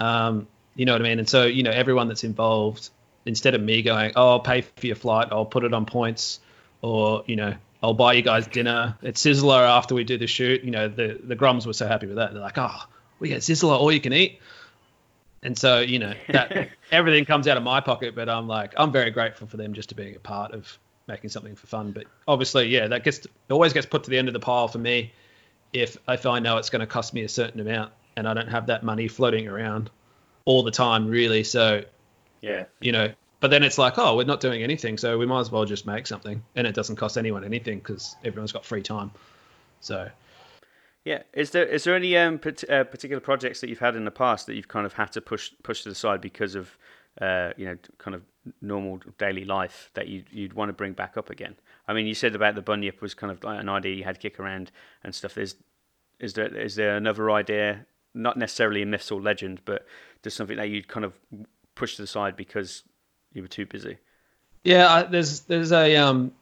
Um, 0.00 0.46
you 0.74 0.84
know 0.84 0.92
what 0.92 1.00
I 1.00 1.04
mean? 1.04 1.18
And 1.18 1.28
so, 1.28 1.44
you 1.44 1.62
know, 1.62 1.70
everyone 1.70 2.08
that's 2.08 2.24
involved, 2.24 2.90
instead 3.26 3.54
of 3.54 3.60
me 3.60 3.82
going, 3.82 4.12
oh, 4.16 4.30
I'll 4.30 4.40
pay 4.40 4.62
for 4.62 4.86
your 4.86 4.96
flight, 4.96 5.28
I'll 5.30 5.44
put 5.44 5.64
it 5.64 5.74
on 5.74 5.84
points, 5.84 6.40
or, 6.82 7.24
you 7.26 7.36
know, 7.36 7.54
I'll 7.82 7.94
buy 7.94 8.14
you 8.14 8.22
guys 8.22 8.46
dinner 8.46 8.96
at 9.02 9.14
Sizzler 9.14 9.68
after 9.68 9.94
we 9.94 10.04
do 10.04 10.16
the 10.16 10.26
shoot. 10.26 10.64
You 10.64 10.70
know, 10.70 10.88
the, 10.88 11.20
the 11.22 11.36
Groms 11.36 11.66
were 11.66 11.72
so 11.72 11.86
happy 11.86 12.06
with 12.06 12.16
that. 12.16 12.32
They're 12.32 12.42
like, 12.42 12.58
oh, 12.58 12.84
we 13.18 13.28
get 13.28 13.42
Sizzler 13.42 13.78
all 13.78 13.92
you 13.92 14.00
can 14.00 14.12
eat. 14.12 14.40
And 15.42 15.56
so, 15.56 15.80
you 15.80 15.98
know, 15.98 16.14
that 16.28 16.70
everything 16.90 17.24
comes 17.24 17.46
out 17.46 17.56
of 17.56 17.62
my 17.62 17.80
pocket, 17.80 18.14
but 18.14 18.28
I'm 18.28 18.48
like, 18.48 18.72
I'm 18.76 18.92
very 18.92 19.10
grateful 19.10 19.46
for 19.46 19.56
them 19.56 19.74
just 19.74 19.90
to 19.90 19.94
being 19.94 20.16
a 20.16 20.20
part 20.20 20.52
of 20.52 20.78
making 21.06 21.30
something 21.30 21.54
for 21.54 21.66
fun. 21.66 21.92
But 21.92 22.04
obviously, 22.26 22.68
yeah, 22.68 22.88
that 22.88 23.04
gets 23.04 23.26
always 23.50 23.72
gets 23.72 23.86
put 23.86 24.04
to 24.04 24.10
the 24.10 24.18
end 24.18 24.28
of 24.28 24.34
the 24.34 24.40
pile 24.40 24.68
for 24.68 24.78
me 24.78 25.12
if 25.72 25.96
if 26.08 26.26
I 26.26 26.38
know 26.38 26.56
it's 26.56 26.70
going 26.70 26.80
to 26.80 26.86
cost 26.86 27.14
me 27.14 27.22
a 27.22 27.28
certain 27.28 27.60
amount 27.60 27.92
and 28.16 28.26
I 28.26 28.34
don't 28.34 28.48
have 28.48 28.66
that 28.66 28.82
money 28.82 29.08
floating 29.08 29.46
around 29.46 29.90
all 30.44 30.62
the 30.62 30.70
time, 30.70 31.06
really. 31.08 31.44
So, 31.44 31.84
yeah, 32.40 32.64
you 32.80 32.92
know, 32.92 33.12
but 33.40 33.50
then 33.50 33.62
it's 33.62 33.78
like, 33.78 33.98
oh, 33.98 34.16
we're 34.16 34.24
not 34.24 34.40
doing 34.40 34.62
anything, 34.62 34.96
so 34.96 35.18
we 35.18 35.26
might 35.26 35.40
as 35.40 35.50
well 35.50 35.64
just 35.64 35.86
make 35.86 36.06
something, 36.06 36.42
and 36.54 36.66
it 36.66 36.74
doesn't 36.74 36.96
cost 36.96 37.18
anyone 37.18 37.44
anything 37.44 37.78
because 37.78 38.16
everyone's 38.24 38.52
got 38.52 38.64
free 38.64 38.82
time. 38.82 39.10
So, 39.80 40.08
yeah, 41.04 41.22
is 41.34 41.50
there 41.50 41.66
is 41.66 41.84
there 41.84 41.94
any 41.94 42.16
um, 42.16 42.40
uh, 42.68 42.84
particular 42.84 43.20
projects 43.20 43.60
that 43.60 43.68
you've 43.68 43.78
had 43.78 43.94
in 43.94 44.04
the 44.04 44.10
past 44.10 44.46
that 44.46 44.54
you've 44.54 44.68
kind 44.68 44.86
of 44.86 44.94
had 44.94 45.12
to 45.12 45.20
push 45.20 45.52
push 45.62 45.82
to 45.82 45.90
the 45.90 45.94
side 45.94 46.20
because 46.20 46.54
of 46.54 46.76
uh, 47.20 47.50
you 47.56 47.66
know 47.66 47.76
kind 47.98 48.14
of 48.14 48.22
normal 48.62 49.00
daily 49.18 49.44
life 49.44 49.90
that 49.94 50.08
you 50.08 50.24
you'd 50.30 50.54
want 50.54 50.70
to 50.70 50.72
bring 50.72 50.92
back 50.92 51.16
up 51.16 51.30
again? 51.30 51.56
I 51.86 51.92
mean, 51.92 52.06
you 52.06 52.14
said 52.14 52.34
about 52.34 52.54
the 52.54 52.62
bunyip 52.62 53.02
was 53.02 53.14
kind 53.14 53.30
of 53.30 53.44
like 53.44 53.60
an 53.60 53.68
idea 53.68 53.94
you 53.94 54.04
had 54.04 54.18
kick 54.18 54.40
around 54.40 54.72
and 55.04 55.14
stuff. 55.14 55.34
There's 55.34 55.56
is 56.18 56.32
there 56.32 56.54
is 56.56 56.74
there 56.76 56.96
another 56.96 57.30
idea, 57.30 57.86
not 58.14 58.38
necessarily 58.38 58.82
a 58.82 58.86
myth 58.86 59.12
or 59.12 59.20
legend, 59.20 59.60
but 59.66 59.86
just 60.22 60.36
something 60.36 60.56
that 60.56 60.70
you'd 60.70 60.88
kind 60.88 61.04
of 61.04 61.12
push 61.76 61.94
to 61.96 62.02
the 62.02 62.08
side 62.08 62.34
because 62.34 62.82
you 63.32 63.42
were 63.42 63.48
too 63.48 63.66
busy? 63.66 63.98
Yeah, 64.64 65.04
there's 65.04 65.40
there's 65.42 65.70
a 65.70 65.94
um 65.96 66.32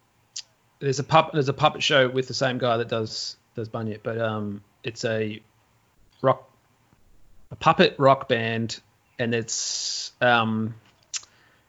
there's 0.78 0.98
a 0.98 1.04
pup 1.04 1.32
there's 1.32 1.50
a 1.50 1.54
puppet 1.54 1.82
show 1.82 2.08
with 2.08 2.26
the 2.26 2.34
same 2.34 2.56
guy 2.56 2.78
that 2.78 2.88
does 2.88 3.36
does 3.54 3.68
Bunyip, 3.68 4.00
but 4.02 4.18
um, 4.18 4.62
it's 4.82 5.04
a 5.04 5.40
rock, 6.22 6.50
a 7.50 7.56
puppet 7.56 7.94
rock 7.98 8.28
band, 8.28 8.80
and 9.18 9.34
it's 9.34 10.12
um, 10.20 10.74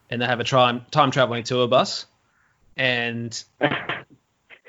and 0.09 0.21
they 0.21 0.25
have 0.25 0.39
a 0.39 0.43
time 0.43 0.85
time 0.91 1.11
traveling 1.11 1.43
tour 1.43 1.67
bus, 1.67 2.05
and 2.77 3.43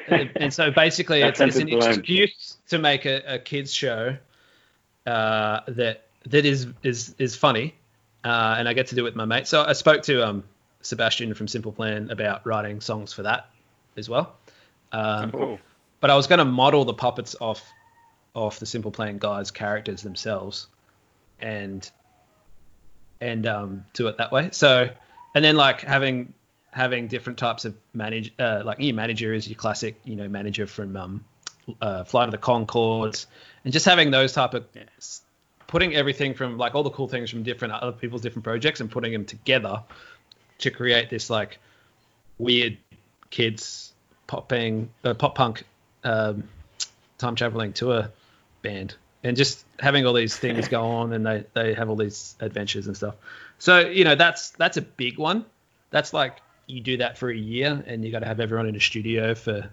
and 0.08 0.52
so 0.52 0.70
basically 0.70 1.22
it's, 1.22 1.40
it's 1.40 1.56
an 1.56 1.68
excuse 1.68 2.56
to 2.68 2.78
make 2.78 3.06
a, 3.06 3.34
a 3.34 3.38
kids 3.38 3.72
show 3.72 4.16
uh, 5.06 5.60
that 5.68 6.06
that 6.26 6.44
is 6.44 6.66
is 6.82 7.14
is 7.18 7.36
funny, 7.36 7.74
uh, 8.26 8.56
and 8.58 8.68
I 8.68 8.72
get 8.72 8.88
to 8.88 8.96
do 8.96 9.02
it 9.02 9.04
with 9.04 9.14
my 9.14 9.24
mate. 9.24 9.46
So 9.46 9.62
I 9.62 9.72
spoke 9.72 10.02
to 10.04 10.26
um, 10.26 10.44
Sebastian 10.82 11.32
from 11.34 11.46
Simple 11.46 11.70
Plan 11.70 12.10
about 12.10 12.44
writing 12.44 12.80
songs 12.80 13.12
for 13.12 13.22
that 13.22 13.48
as 13.96 14.08
well. 14.08 14.34
Um, 14.90 15.30
cool. 15.30 15.60
But 16.00 16.10
I 16.10 16.16
was 16.16 16.26
going 16.26 16.40
to 16.40 16.44
model 16.44 16.84
the 16.84 16.94
puppets 16.94 17.36
off 17.40 17.64
off 18.34 18.58
the 18.58 18.66
Simple 18.66 18.90
Plan 18.90 19.18
guys' 19.18 19.52
characters 19.52 20.02
themselves, 20.02 20.66
and 21.40 21.88
and 23.20 23.46
um, 23.46 23.84
do 23.92 24.08
it 24.08 24.18
that 24.18 24.32
way. 24.32 24.48
So 24.50 24.88
and 25.34 25.44
then 25.44 25.54
like 25.54 25.82
having 25.82 26.34
having 26.72 27.06
different 27.06 27.38
types 27.38 27.64
of 27.64 27.76
manage 27.94 28.32
uh, 28.40 28.62
like 28.64 28.80
your 28.80 28.94
manager 28.94 29.32
is 29.32 29.48
your 29.48 29.56
classic 29.56 30.00
you 30.04 30.16
know 30.16 30.28
manager 30.28 30.66
from 30.66 30.96
um, 30.96 31.24
uh, 31.80 32.02
Flight 32.02 32.26
of 32.26 32.32
the 32.32 32.38
Conchords, 32.38 33.26
and 33.62 33.72
just 33.72 33.86
having 33.86 34.10
those 34.10 34.32
type 34.32 34.54
of 34.54 34.66
yes. 34.74 35.22
Putting 35.66 35.94
everything 35.94 36.34
from 36.34 36.58
like 36.58 36.74
all 36.74 36.82
the 36.82 36.90
cool 36.90 37.08
things 37.08 37.30
from 37.30 37.42
different 37.42 37.74
other 37.74 37.92
people's 37.92 38.22
different 38.22 38.44
projects 38.44 38.80
and 38.80 38.90
putting 38.90 39.12
them 39.12 39.24
together 39.24 39.82
to 40.58 40.70
create 40.70 41.10
this 41.10 41.28
like 41.28 41.58
weird 42.38 42.78
kids 43.30 43.92
popping 44.26 44.90
uh, 45.04 45.14
pop 45.14 45.34
punk 45.34 45.64
um, 46.04 46.44
time 47.18 47.34
traveling 47.34 47.72
tour 47.72 48.10
band 48.62 48.94
and 49.22 49.36
just 49.36 49.64
having 49.78 50.06
all 50.06 50.12
these 50.12 50.36
things 50.36 50.68
go 50.76 50.82
on 50.82 51.12
and 51.12 51.26
they, 51.26 51.44
they 51.54 51.74
have 51.74 51.90
all 51.90 51.96
these 51.96 52.36
adventures 52.40 52.86
and 52.86 52.96
stuff. 52.96 53.16
So 53.58 53.80
you 53.80 54.04
know 54.04 54.14
that's 54.14 54.50
that's 54.50 54.76
a 54.76 54.82
big 54.82 55.18
one. 55.18 55.44
That's 55.90 56.12
like 56.12 56.40
you 56.66 56.80
do 56.80 56.98
that 56.98 57.18
for 57.18 57.30
a 57.30 57.36
year 57.36 57.82
and 57.86 58.04
you 58.04 58.10
got 58.10 58.20
to 58.20 58.26
have 58.26 58.40
everyone 58.40 58.66
in 58.66 58.74
a 58.74 58.80
studio 58.80 59.36
for 59.36 59.70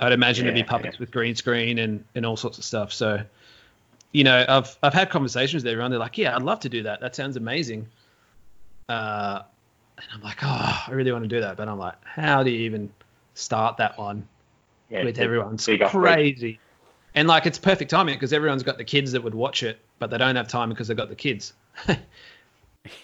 i'd 0.00 0.12
imagine 0.12 0.44
yeah, 0.44 0.52
it'd 0.52 0.64
be 0.64 0.68
puppets 0.68 0.96
yeah. 0.96 1.00
with 1.00 1.12
green 1.12 1.36
screen 1.36 1.78
and 1.78 2.04
and 2.14 2.26
all 2.26 2.36
sorts 2.36 2.58
of 2.58 2.64
stuff. 2.64 2.92
So 2.92 3.22
you 4.12 4.24
know 4.24 4.44
i've 4.48 4.76
i've 4.82 4.94
had 4.94 5.10
conversations 5.10 5.62
with 5.62 5.70
everyone 5.70 5.90
they're 5.90 6.00
like 6.00 6.18
yeah 6.18 6.34
i'd 6.34 6.42
love 6.42 6.60
to 6.60 6.68
do 6.68 6.82
that 6.82 7.00
that 7.00 7.14
sounds 7.14 7.36
amazing 7.36 7.86
uh 8.88 9.42
and 9.98 10.06
i'm 10.14 10.22
like 10.22 10.38
oh 10.42 10.84
i 10.86 10.90
really 10.90 11.12
want 11.12 11.22
to 11.22 11.28
do 11.28 11.40
that 11.40 11.56
but 11.56 11.68
i'm 11.68 11.78
like 11.78 11.94
how 12.04 12.42
do 12.42 12.50
you 12.50 12.60
even 12.60 12.90
start 13.34 13.76
that 13.76 13.98
one 13.98 14.26
yeah, 14.90 15.04
with 15.04 15.18
everyone. 15.18 15.54
It's 15.54 15.68
crazy. 15.90 16.58
And 17.14 17.26
like 17.26 17.46
it's 17.46 17.58
perfect 17.58 17.90
timing 17.90 18.14
because 18.14 18.32
everyone's 18.32 18.62
got 18.62 18.78
the 18.78 18.84
kids 18.84 19.12
that 19.12 19.22
would 19.22 19.34
watch 19.34 19.62
it, 19.62 19.78
but 19.98 20.10
they 20.10 20.18
don't 20.18 20.36
have 20.36 20.48
time 20.48 20.68
because 20.68 20.88
they've 20.88 20.96
got 20.96 21.08
the 21.08 21.16
kids. 21.16 21.54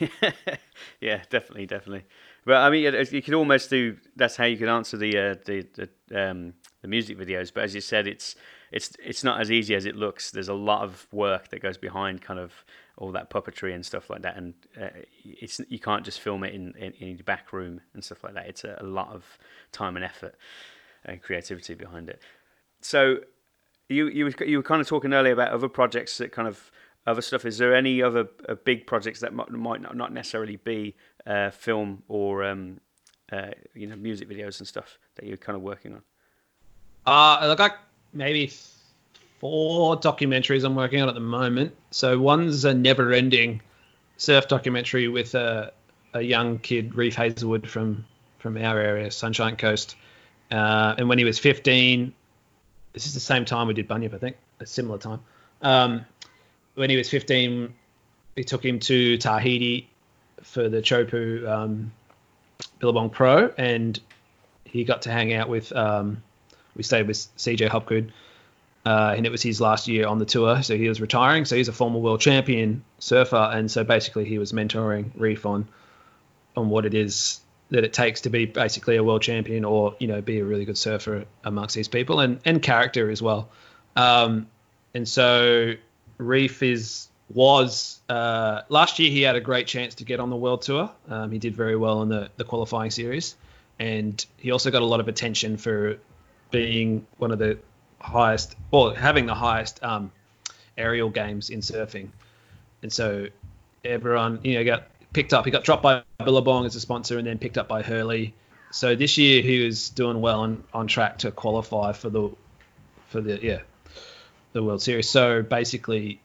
yeah, 1.01 1.23
definitely, 1.31 1.67
definitely. 1.67 2.05
But 2.45 2.57
I 2.57 2.71
mean, 2.71 2.95
you 3.11 3.23
could 3.23 3.35
almost 3.35 3.71
do. 3.71 3.97
That's 4.15 4.37
how 4.37 4.45
you 4.45 4.57
could 4.57 4.69
answer 4.69 4.97
the 4.97 5.19
uh, 5.19 5.35
the 5.45 5.67
the, 6.09 6.31
um, 6.31 6.55
the 6.83 6.89
music 6.89 7.19
videos. 7.19 7.53
But 7.53 7.65
as 7.65 7.75
you 7.75 7.81
said, 7.81 8.07
it's 8.07 8.37
it's 8.73 8.93
it's 9.03 9.23
not 9.25 9.41
as 9.41 9.51
easy 9.51 9.75
as 9.75 9.87
it 9.87 9.97
looks. 9.97 10.31
There's 10.31 10.49
a 10.49 10.55
lot 10.55 10.83
of 10.83 11.07
work 11.13 11.49
that 11.49 11.63
goes 11.63 11.77
behind 11.77 12.23
kind 12.23 12.41
of 12.41 12.53
all 12.99 13.13
that 13.13 13.31
puppetry 13.31 13.75
and 13.75 13.85
stuff 13.85 14.09
like 14.11 14.23
that, 14.23 14.37
and 14.37 14.55
uh, 14.81 14.89
it's 15.25 15.61
you 15.69 15.79
can't 15.79 16.05
just 16.05 16.21
film 16.21 16.45
it 16.45 16.55
in, 16.55 16.75
in 16.77 16.93
in 16.93 17.09
your 17.17 17.25
back 17.25 17.53
room 17.53 17.81
and 17.95 18.03
stuff 18.03 18.25
like 18.25 18.35
that. 18.35 18.47
It's 18.47 18.65
a, 18.65 18.77
a 18.81 18.85
lot 18.85 19.09
of 19.13 19.25
time 19.73 19.97
and 19.97 20.05
effort 20.05 20.35
and 21.05 21.23
creativity 21.23 21.75
behind 21.75 22.09
it. 22.09 22.21
So 22.81 23.19
you 23.89 24.09
you 24.09 24.25
were, 24.25 24.45
you 24.45 24.57
were 24.59 24.63
kind 24.63 24.81
of 24.81 24.89
talking 24.89 25.13
earlier 25.13 25.33
about 25.33 25.53
other 25.53 25.69
projects 25.69 26.19
that 26.19 26.33
kind 26.33 26.49
of 26.49 26.71
other 27.07 27.23
stuff. 27.23 27.45
Is 27.45 27.59
there 27.59 27.75
any 27.75 28.03
other 28.03 28.29
uh, 28.49 28.55
big 28.55 28.87
projects 28.87 29.21
that 29.21 29.33
might, 29.33 29.51
might 29.51 29.81
not, 29.81 29.97
not 29.97 30.13
necessarily 30.13 30.57
be 30.57 30.97
uh, 31.27 31.51
film 31.51 32.03
or 32.09 32.45
um, 32.45 32.81
uh, 33.31 33.51
you 33.75 33.87
know 33.87 33.97
music 33.97 34.29
videos 34.29 34.59
and 34.59 34.67
stuff 34.67 34.99
that 35.15 35.27
you're 35.27 35.37
kind 35.37 35.57
of 35.57 35.63
working 35.63 35.93
on? 35.95 36.03
Uh, 37.07 37.39
I 37.41 37.55
got 37.57 37.79
maybe 38.17 38.53
four 39.39 39.97
documentaries 39.97 40.65
I'm 40.65 40.75
working 40.75 41.03
on 41.03 41.09
at 41.09 41.15
the 41.15 41.21
moment. 41.21 41.75
So 41.91 42.19
one's 42.19 42.65
a 42.65 42.75
never-ending 42.75 43.61
surf 44.17 44.49
documentary 44.49 45.09
with 45.09 45.35
a, 45.35 45.73
a 46.15 46.23
young 46.23 46.59
kid, 46.59 46.95
Reef 46.95 47.17
Heazlewood 47.17 47.67
from 47.67 48.05
from 48.39 48.57
our 48.59 48.79
area, 48.79 49.11
Sunshine 49.11 49.57
Coast, 49.57 49.97
uh, 50.51 50.95
and 50.99 51.09
when 51.09 51.19
he 51.19 51.25
was 51.25 51.39
15, 51.39 52.13
this 52.93 53.07
is 53.07 53.15
the 53.15 53.21
same 53.21 53.45
time 53.45 53.67
we 53.67 53.75
did 53.75 53.89
Bunyip, 53.89 54.15
I 54.15 54.19
think, 54.19 54.37
a 54.61 54.67
similar 54.67 54.99
time. 54.99 55.21
Um, 55.63 56.05
when 56.75 56.91
he 56.91 56.97
was 56.97 57.11
15, 57.11 57.75
we 58.37 58.45
took 58.45 58.65
him 58.65 58.79
to 58.81 59.19
Tahiti 59.19 59.89
for 60.43 60.69
the 60.69 60.81
Teahupo'o 60.81 61.49
um, 61.49 61.93
Billabong 62.79 63.11
Pro, 63.11 63.53
and 63.59 63.99
he 64.65 64.85
got 64.85 65.03
to 65.03 65.11
hang 65.11 65.33
out 65.33 65.49
with. 65.49 65.73
Um, 65.73 66.23
we 66.77 66.83
stayed 66.83 67.07
with 67.07 67.17
CJ 67.17 67.69
Hobgood, 67.69 68.11
uh, 68.85 69.15
and 69.17 69.27
it 69.27 69.33
was 69.33 69.43
his 69.43 69.61
last 69.61 69.89
year 69.89 70.07
on 70.07 70.19
the 70.19 70.25
tour, 70.25 70.63
so 70.63 70.77
he 70.77 70.89
was 70.89 71.01
retiring. 71.01 71.45
So 71.45 71.57
he's 71.57 71.69
a 71.69 71.73
former 71.73 71.99
world 71.99 72.21
champion 72.21 72.85
surfer, 72.99 73.51
and 73.53 73.71
so 73.71 73.85
basically 73.85 74.25
he 74.25 74.39
was 74.39 74.53
mentoring 74.53 75.11
Reef 75.17 75.47
on 75.47 75.69
on 76.57 76.71
what 76.71 76.87
it 76.87 76.95
is 76.95 77.41
that 77.71 77.85
it 77.85 77.93
takes 77.93 78.23
to 78.23 78.31
be 78.31 78.47
basically 78.47 78.97
a 78.97 79.03
world 79.03 79.23
champion 79.23 79.65
or 79.65 79.97
you 79.99 80.07
know 80.07 80.21
be 80.21 80.39
a 80.39 80.45
really 80.45 80.65
good 80.65 80.79
surfer 80.79 81.25
amongst 81.45 81.75
these 81.75 81.89
people 81.89 82.21
and 82.21 82.41
and 82.45 82.63
character 82.63 83.11
as 83.11 83.21
well. 83.21 83.49
Um, 83.97 84.47
and 84.95 85.09
so 85.09 85.75
reef 86.19 86.63
is 86.63 87.09
was 87.33 88.01
uh, 88.09 88.63
last 88.69 88.99
year 88.99 89.11
he 89.11 89.23
had 89.23 89.35
a 89.35 89.41
great 89.41 89.67
chance 89.67 89.97
to 89.97 90.05
get 90.05 90.21
on 90.21 90.31
the 90.31 90.37
world 90.37 90.63
tour. 90.63 90.91
Um, 91.09 91.33
he 91.33 91.39
did 91.39 91.57
very 91.57 91.77
well 91.77 92.03
in 92.03 92.09
the 92.09 92.31
the 92.37 92.45
qualifying 92.45 92.91
series. 92.91 93.37
And 93.79 94.25
he 94.39 94.53
also 94.53 94.71
got 94.71 94.83
a 94.83 94.87
lot 94.87 95.01
of 95.01 95.09
attention 95.09 95.57
for 95.59 95.99
being 96.51 97.07
one 97.19 97.31
of 97.31 97.39
the 97.39 97.59
highest 98.01 98.57
or 98.71 98.95
having 98.95 99.27
the 99.27 99.35
highest 99.35 99.83
um, 99.83 100.13
aerial 100.77 101.11
games 101.11 101.51
in 101.51 101.61
surfing 101.61 102.09
and 102.83 102.93
so 102.93 103.27
everyone 103.85 104.41
you 104.43 104.55
know 104.55 104.65
got 104.65 104.89
picked 105.17 105.33
up. 105.33 105.47
He 105.47 105.51
got 105.51 105.65
dropped 105.65 105.83
by 105.83 106.03
Billabong 106.23 106.67
as 106.67 106.77
a 106.77 106.81
sponsor 106.81 107.19
and 107.19 107.27
then 107.27 107.39
picked 107.39 107.57
up 107.57 107.69
by 107.69 107.83
Hurley. 107.83 108.35
So 108.71 108.95
this 108.95 109.17
year 109.17 109.43
he 109.43 109.65
was 109.65 109.89
doing 109.89 110.21
well 110.21 110.45
and 110.45 110.63
on 110.75 110.87
track 110.87 111.19
to 111.19 111.31
qualify 111.31 111.93
for 111.93 112.11
the 112.11 112.31
for 113.09 113.23
the 113.23 113.39
yeah 113.43 113.61
the 114.53 114.63
World 114.63 114.83
Series. 114.83 115.09
So 115.09 115.43
basically, 115.43 116.21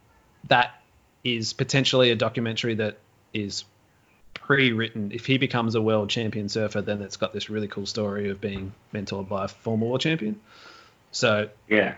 that 0.49 0.81
is 1.23 1.53
potentially 1.53 2.11
a 2.11 2.15
documentary 2.15 2.75
that 2.75 2.97
is 3.33 3.63
pre-written. 4.51 5.13
If 5.13 5.25
he 5.25 5.37
becomes 5.37 5.75
a 5.75 5.81
world 5.81 6.09
champion 6.09 6.49
surfer, 6.49 6.81
then 6.81 7.01
it's 7.01 7.15
got 7.15 7.31
this 7.31 7.49
really 7.49 7.69
cool 7.69 7.85
story 7.85 8.31
of 8.31 8.41
being 8.41 8.73
mentored 8.93 9.29
by 9.29 9.45
a 9.45 9.47
former 9.47 9.85
world 9.85 10.01
champion. 10.01 10.41
So 11.11 11.47
yeah, 11.69 11.95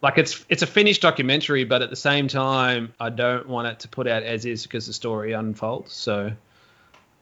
like 0.00 0.16
it's 0.16 0.42
it's 0.48 0.62
a 0.62 0.66
finished 0.66 1.02
documentary, 1.02 1.64
but 1.64 1.82
at 1.82 1.90
the 1.90 1.96
same 1.96 2.28
time, 2.28 2.94
I 2.98 3.10
don't 3.10 3.46
want 3.46 3.68
it 3.68 3.80
to 3.80 3.88
put 3.88 4.08
out 4.08 4.22
as 4.22 4.46
is 4.46 4.62
because 4.62 4.86
the 4.86 4.94
story 4.94 5.32
unfolds. 5.32 5.92
So, 5.92 6.32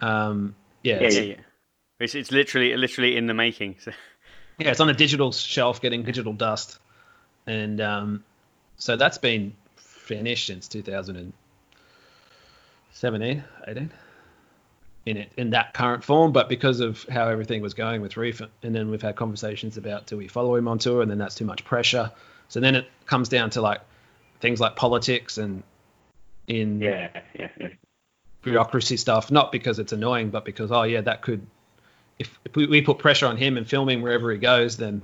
um, 0.01 0.55
yeah, 0.85 1.01
yeah, 1.01 1.09
yeah, 1.09 1.21
yeah. 1.21 1.35
It's 1.99 2.15
it's 2.15 2.31
literally 2.31 2.77
literally 2.77 3.17
in 3.17 3.27
the 3.27 3.35
making. 3.35 3.75
So. 3.81 3.91
Yeah, 4.59 4.71
it's 4.71 4.79
on 4.79 4.89
a 4.89 4.95
digital 4.95 5.33
shelf 5.33 5.81
getting 5.81 6.05
digital 6.05 6.33
dust, 6.33 6.79
and 7.45 7.81
um, 7.81 8.23
so 8.77 8.95
that's 8.95 9.19
been 9.19 9.55
finished 9.75 10.47
since 10.47 10.69
2017, 10.69 13.45
18 13.67 13.91
in 15.07 15.17
it 15.17 15.33
in 15.37 15.51
that 15.51 15.73
current 15.75 16.05
form, 16.05 16.33
but 16.33 16.49
because 16.49 16.81
of 16.81 17.05
how 17.05 17.29
everything 17.29 17.63
was 17.63 17.75
going 17.75 18.03
with 18.03 18.17
Reef, 18.17 18.43
and 18.63 18.75
then 18.75 18.91
we've 18.91 19.03
had 19.03 19.17
conversations 19.17 19.77
about 19.77 20.07
do 20.07 20.17
we 20.17 20.29
follow 20.29 20.55
him 20.57 20.69
on 20.69 20.79
tour, 20.79 21.03
and 21.03 21.11
then 21.11 21.19
that's 21.19 21.35
too 21.35 21.45
much 21.45 21.65
pressure. 21.65 22.11
So 22.49 22.61
then 22.61 22.75
it 22.75 22.87
comes 23.07 23.29
down 23.29 23.51
to 23.51 23.61
like 23.61 23.81
things 24.41 24.61
like 24.61 24.77
politics 24.77 25.39
and 25.39 25.63
in 26.47 26.81
yeah, 26.81 27.09
yeah, 27.39 27.49
yeah. 27.59 27.69
bureaucracy 28.43 28.97
stuff, 28.97 29.31
not 29.31 29.53
because 29.53 29.79
it's 29.79 29.93
annoying, 29.93 30.31
but 30.31 30.45
because 30.45 30.71
oh 30.71 30.83
yeah, 30.83 31.01
that 31.01 31.23
could 31.23 31.47
if, 32.19 32.39
if 32.45 32.55
we, 32.55 32.67
we 32.67 32.83
put 32.83 32.99
pressure 32.99 33.27
on 33.27 33.37
him 33.37 33.57
and 33.57 33.67
filming 33.69 34.03
wherever 34.03 34.31
he 34.31 34.39
goes, 34.39 34.77
then 34.77 35.03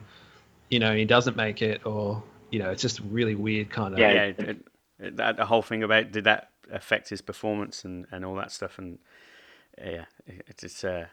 you 0.69 0.79
know 0.79 0.95
he 0.95 1.05
doesn't 1.05 1.37
make 1.37 1.63
it, 1.63 1.87
or 1.87 2.23
you 2.51 2.59
know 2.59 2.71
it's 2.71 2.83
just 2.83 3.01
really 3.01 3.35
weird 3.35 3.71
kind 3.71 3.95
of 3.95 4.01
yeah. 4.01 4.13
yeah 4.13 4.23
it, 4.23 4.67
it, 4.99 5.17
that 5.17 5.37
the 5.37 5.47
whole 5.47 5.63
thing 5.63 5.83
about 5.83 6.13
did 6.13 6.25
that 6.25 6.51
affect 6.71 7.09
his 7.09 7.21
performance 7.21 7.85
and, 7.85 8.07
and 8.13 8.25
all 8.25 8.35
that 8.35 8.53
stuff, 8.53 8.79
and 8.79 8.99
yeah, 9.79 10.05
it's 10.27 10.65
it's 10.65 10.85
uh, 10.85 11.07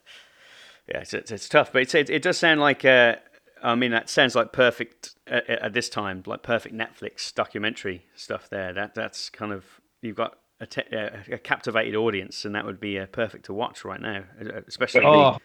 yeah, 0.88 0.99
it's, 0.99 1.14
it's, 1.14 1.32
it's 1.32 1.49
tough, 1.49 1.72
but 1.72 1.84
it's, 1.84 1.95
it, 1.95 2.09
it 2.09 2.22
does 2.22 2.38
sound 2.38 2.59
like 2.59 2.84
uh, 2.84 3.16
I 3.64 3.76
mean, 3.76 3.91
that 3.91 4.09
sounds 4.09 4.36
like 4.36 4.51
perfect 4.51 5.16
at, 5.26 5.49
at, 5.49 5.74
this 5.74 5.88
time, 5.88 6.22
like 6.26 6.43
perfect 6.43 6.76
Netflix 6.76 7.34
documentary 7.34 8.05
stuff. 8.16 8.49
There, 8.49 8.74
that 8.74 8.93
that's 8.93 9.30
kind 9.30 9.53
of 9.53 9.64
you've 10.01 10.18
got 10.18 10.38
a, 10.59 10.66
te- 10.66 10.82
a 10.91 11.38
captivated 11.38 11.95
audience, 11.95 12.43
and 12.43 12.53
that 12.55 12.66
would 12.66 12.82
be 12.82 12.99
uh, 12.99 13.05
perfect 13.07 13.45
to 13.45 13.53
watch 13.53 13.86
right 13.86 14.01
now, 14.01 14.24
uh, 14.41 14.61
especially. 14.68 15.05
Oh, 15.05 15.38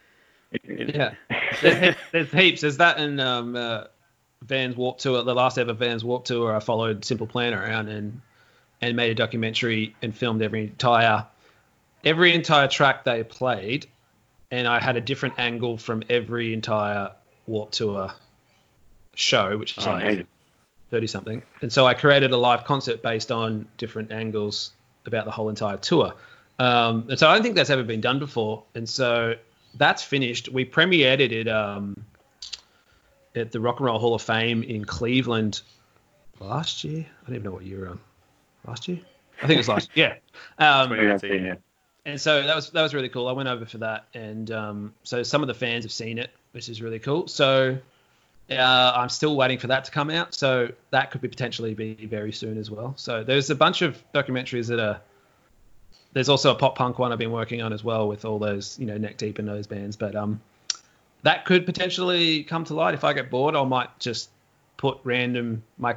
in, 0.65 0.89
yeah. 0.89 1.15
there's, 1.63 1.95
there's, 2.11 2.33
heaps. 2.33 2.63
There's 2.63 2.79
that 2.79 2.99
in 2.99 3.21
um, 3.21 3.55
uh, 3.55 3.85
Vans 4.43 4.77
Warp 4.77 4.99
Tour, 4.99 5.23
the 5.23 5.35
last 5.35 5.57
ever 5.57 5.73
Vans 5.73 6.05
Warp 6.05 6.25
Tour. 6.25 6.55
I 6.57 6.59
followed 6.59 7.05
Simple 7.05 7.29
Plan 7.29 7.55
around, 7.55 7.89
and 7.89 8.21
and 8.81 8.97
made 8.97 9.13
a 9.13 9.15
documentary 9.15 9.95
and 10.03 10.17
filmed 10.17 10.43
every 10.43 10.65
entire 10.65 11.25
every 12.05 12.35
entire 12.35 12.69
track 12.69 13.05
they 13.05 13.23
played, 13.25 13.87
and 14.51 14.67
I 14.67 14.81
had 14.81 14.97
a 14.97 15.01
different 15.01 15.39
angle 15.39 15.77
from 15.79 16.03
every 16.09 16.53
entire 16.53 17.13
Warp 17.47 17.71
Tour 17.73 18.13
show, 19.15 19.57
which 19.59 19.77
is 19.79 19.87
Oh, 19.87 19.93
like. 19.93 20.27
30 20.91 21.07
something. 21.07 21.43
And 21.61 21.71
so 21.71 21.87
I 21.87 21.93
created 21.93 22.31
a 22.31 22.37
live 22.39 22.65
concert 22.65 23.03
based 23.03 23.31
on 23.31 23.69
different 23.77 24.11
angles 24.11 24.73
about 25.05 25.27
the 25.27 25.31
whole 25.31 25.51
entire 25.51 25.77
tour. 25.77 26.15
Um, 26.59 27.05
and 27.11 27.19
so 27.19 27.29
I 27.29 27.35
don't 27.35 27.43
think 27.43 27.57
that's 27.57 27.69
ever 27.69 27.83
been 27.83 28.01
done 28.01 28.19
before. 28.19 28.63
And 28.75 28.89
so 28.89 29.35
that's 29.75 30.03
finished. 30.03 30.49
We 30.49 30.65
premiered 30.65 31.21
it 31.21 31.33
at, 31.33 31.49
um, 31.49 32.05
at 33.35 33.53
the 33.53 33.61
Rock 33.61 33.81
and 33.81 33.87
Roll 33.87 33.99
Hall 33.99 34.15
of 34.15 34.23
Fame 34.23 34.63
in 34.63 34.87
Cleveland 34.87 35.61
last 36.41 36.85
year. 36.85 37.05
I 37.23 37.27
don't 37.27 37.35
even 37.37 37.45
know 37.45 37.53
what 37.53 37.67
year 37.67 37.81
we're 37.81 37.89
on. 37.91 38.01
Last 38.67 38.89
year? 38.89 39.01
I 39.43 39.47
think 39.47 39.57
it 39.57 39.59
was 39.59 39.69
last 39.69 39.91
year. 39.95 40.19
Yeah. 40.59 40.81
Um. 40.81 40.91
And 42.09 42.19
so 42.19 42.43
that 42.43 42.57
was 42.57 42.71
that 42.71 42.83
was 42.83 42.95
really 42.95 43.11
cool. 43.11 43.29
I 43.29 43.33
went 43.33 43.51
over 43.51 43.67
for 43.67 43.79
that, 43.79 44.07
and 44.15 44.51
um, 44.51 44.95
so 45.03 45.23
some 45.23 45.43
of 45.43 45.47
the 45.47 45.55
fans 45.55 45.85
have 45.85 45.93
seen 45.93 46.19
it, 46.19 46.31
which 46.53 46.71
is 46.71 46.81
really 46.81 46.99
cool. 46.99 47.29
So 47.29 47.77
uh, 48.51 48.93
I'm 48.97 49.11
still 49.11 49.37
waiting 49.37 49.59
for 49.59 49.67
that 49.67 49.85
to 49.85 49.91
come 49.91 50.09
out. 50.09 50.35
So 50.35 50.73
that 50.91 51.11
could 51.11 51.21
be 51.21 51.29
potentially 51.29 51.75
be 51.75 52.07
very 52.07 52.33
soon 52.33 52.57
as 52.57 52.71
well. 52.71 52.95
So 52.97 53.23
there's 53.23 53.51
a 53.51 53.55
bunch 53.55 53.83
of 53.83 54.03
documentaries 54.15 54.69
that 54.69 54.81
are. 54.81 55.01
There's 56.15 56.31
also 56.31 56.51
a 56.51 56.55
pop 56.55 56.77
punk 56.77 56.99
one 56.99 57.13
I've 57.13 57.19
been 57.19 57.31
working 57.31 57.61
on 57.61 57.75
as 57.75 57.85
well 57.85 58.09
with 58.09 58.25
all 58.25 58.39
those 58.39 58.79
you 58.79 58.87
know 58.87 58.97
neck 58.97 59.19
deep 59.19 59.39
in 59.39 59.45
those 59.45 59.67
bands, 59.67 59.95
but 59.95 60.17
um, 60.17 60.41
that 61.25 61.45
could 61.45 61.67
potentially 61.67 62.43
come 62.43 62.65
to 62.65 62.75
light 62.75 62.95
if 62.95 63.05
I 63.05 63.13
get 63.13 63.29
bored. 63.29 63.55
I 63.55 63.63
might 63.65 63.99
just 63.99 64.31
put 64.79 64.99
random 65.05 65.63
my. 65.77 65.97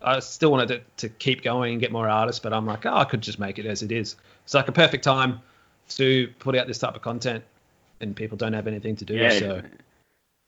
I 0.00 0.20
still 0.20 0.52
wanted 0.52 0.68
to, 0.68 1.08
to 1.08 1.08
keep 1.08 1.42
going 1.42 1.72
and 1.72 1.80
get 1.80 1.90
more 1.90 2.08
artists, 2.08 2.38
but 2.38 2.52
I'm 2.52 2.64
like, 2.66 2.86
oh, 2.86 2.94
I 2.94 3.04
could 3.04 3.22
just 3.22 3.40
make 3.40 3.58
it 3.58 3.66
as 3.66 3.82
it 3.82 3.90
is. 3.90 4.14
It's 4.46 4.54
like 4.54 4.68
a 4.68 4.72
perfect 4.72 5.02
time 5.02 5.40
to 5.90 6.28
put 6.38 6.54
out 6.56 6.68
this 6.68 6.78
type 6.78 6.94
of 6.94 7.02
content, 7.02 7.42
and 8.00 8.14
people 8.14 8.36
don't 8.38 8.52
have 8.52 8.68
anything 8.68 8.94
to 8.96 9.04
do. 9.04 9.14
Yeah. 9.14 9.30
So 9.30 9.62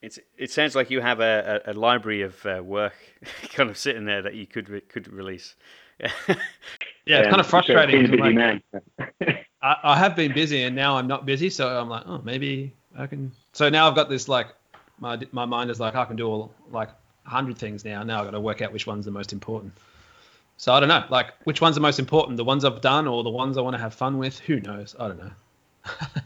It's 0.02 0.20
it 0.36 0.52
sounds 0.52 0.76
like 0.76 0.88
you 0.88 1.00
have 1.00 1.18
a, 1.18 1.60
a, 1.66 1.72
a 1.72 1.74
library 1.74 2.22
of 2.22 2.46
uh, 2.46 2.62
work 2.64 2.94
kind 3.52 3.68
of 3.68 3.76
sitting 3.76 4.04
there 4.04 4.22
that 4.22 4.36
you 4.36 4.46
could 4.46 4.68
re- 4.68 4.80
could 4.82 5.12
release. 5.12 5.56
yeah, 5.98 7.18
it's 7.18 7.28
kind 7.28 7.40
of 7.40 7.46
frustrating. 7.48 8.02
'cause, 8.02 8.10
busy 8.10 8.22
like, 8.22 8.34
man. 8.36 8.62
I, 9.62 9.76
I 9.82 9.98
have 9.98 10.14
been 10.14 10.32
busy, 10.32 10.62
and 10.62 10.76
now 10.76 10.96
I'm 10.96 11.08
not 11.08 11.26
busy. 11.26 11.50
So 11.50 11.66
I'm 11.68 11.88
like, 11.88 12.04
oh, 12.06 12.20
maybe 12.22 12.72
I 12.96 13.08
can. 13.08 13.32
So 13.52 13.68
now 13.68 13.88
I've 13.88 13.96
got 13.96 14.08
this 14.08 14.28
like, 14.28 14.46
my 15.00 15.18
my 15.32 15.44
mind 15.44 15.70
is 15.70 15.80
like, 15.80 15.96
I 15.96 16.04
can 16.04 16.14
do 16.14 16.28
all 16.28 16.54
like 16.70 16.90
a 17.26 17.30
hundred 17.30 17.58
things 17.58 17.84
now. 17.84 18.04
Now 18.04 18.20
I've 18.20 18.26
got 18.26 18.30
to 18.30 18.40
work 18.40 18.62
out 18.62 18.72
which 18.72 18.86
one's 18.86 19.04
the 19.04 19.10
most 19.10 19.32
important. 19.32 19.72
So 20.58 20.72
I 20.74 20.80
don't 20.80 20.88
know, 20.88 21.04
like 21.08 21.32
which 21.44 21.60
one's 21.60 21.76
the 21.76 21.80
most 21.80 21.98
important, 21.98 22.36
the 22.36 22.44
ones 22.44 22.64
I've 22.64 22.80
done 22.80 23.06
or 23.06 23.22
the 23.22 23.30
ones 23.30 23.56
I 23.56 23.60
want 23.62 23.74
to 23.74 23.80
have 23.80 23.94
fun 23.94 24.18
with. 24.18 24.38
Who 24.40 24.60
knows? 24.60 24.94
I 24.98 25.08
don't 25.08 25.18
know. 25.18 25.30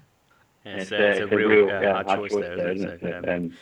Yeah, 0.65 0.75
It's, 0.77 0.83
it's, 0.85 0.93
uh, 0.93 0.97
a, 0.97 1.09
it's 1.09 1.21
a 1.21 1.25
a 1.25 1.37
real, 1.37 1.49
real 1.49 1.65
uh, 1.71 1.81
yeah, 1.81 1.93
hard 1.95 2.07
hard 2.07 2.21
choice 2.21 2.31
choice 2.33 2.41
there, 2.45 2.57
there, 2.57 2.71
isn't 2.73 2.89
isn't 2.89 3.05
it? 3.09 3.25
it? 3.25 3.29
Um, 3.29 3.53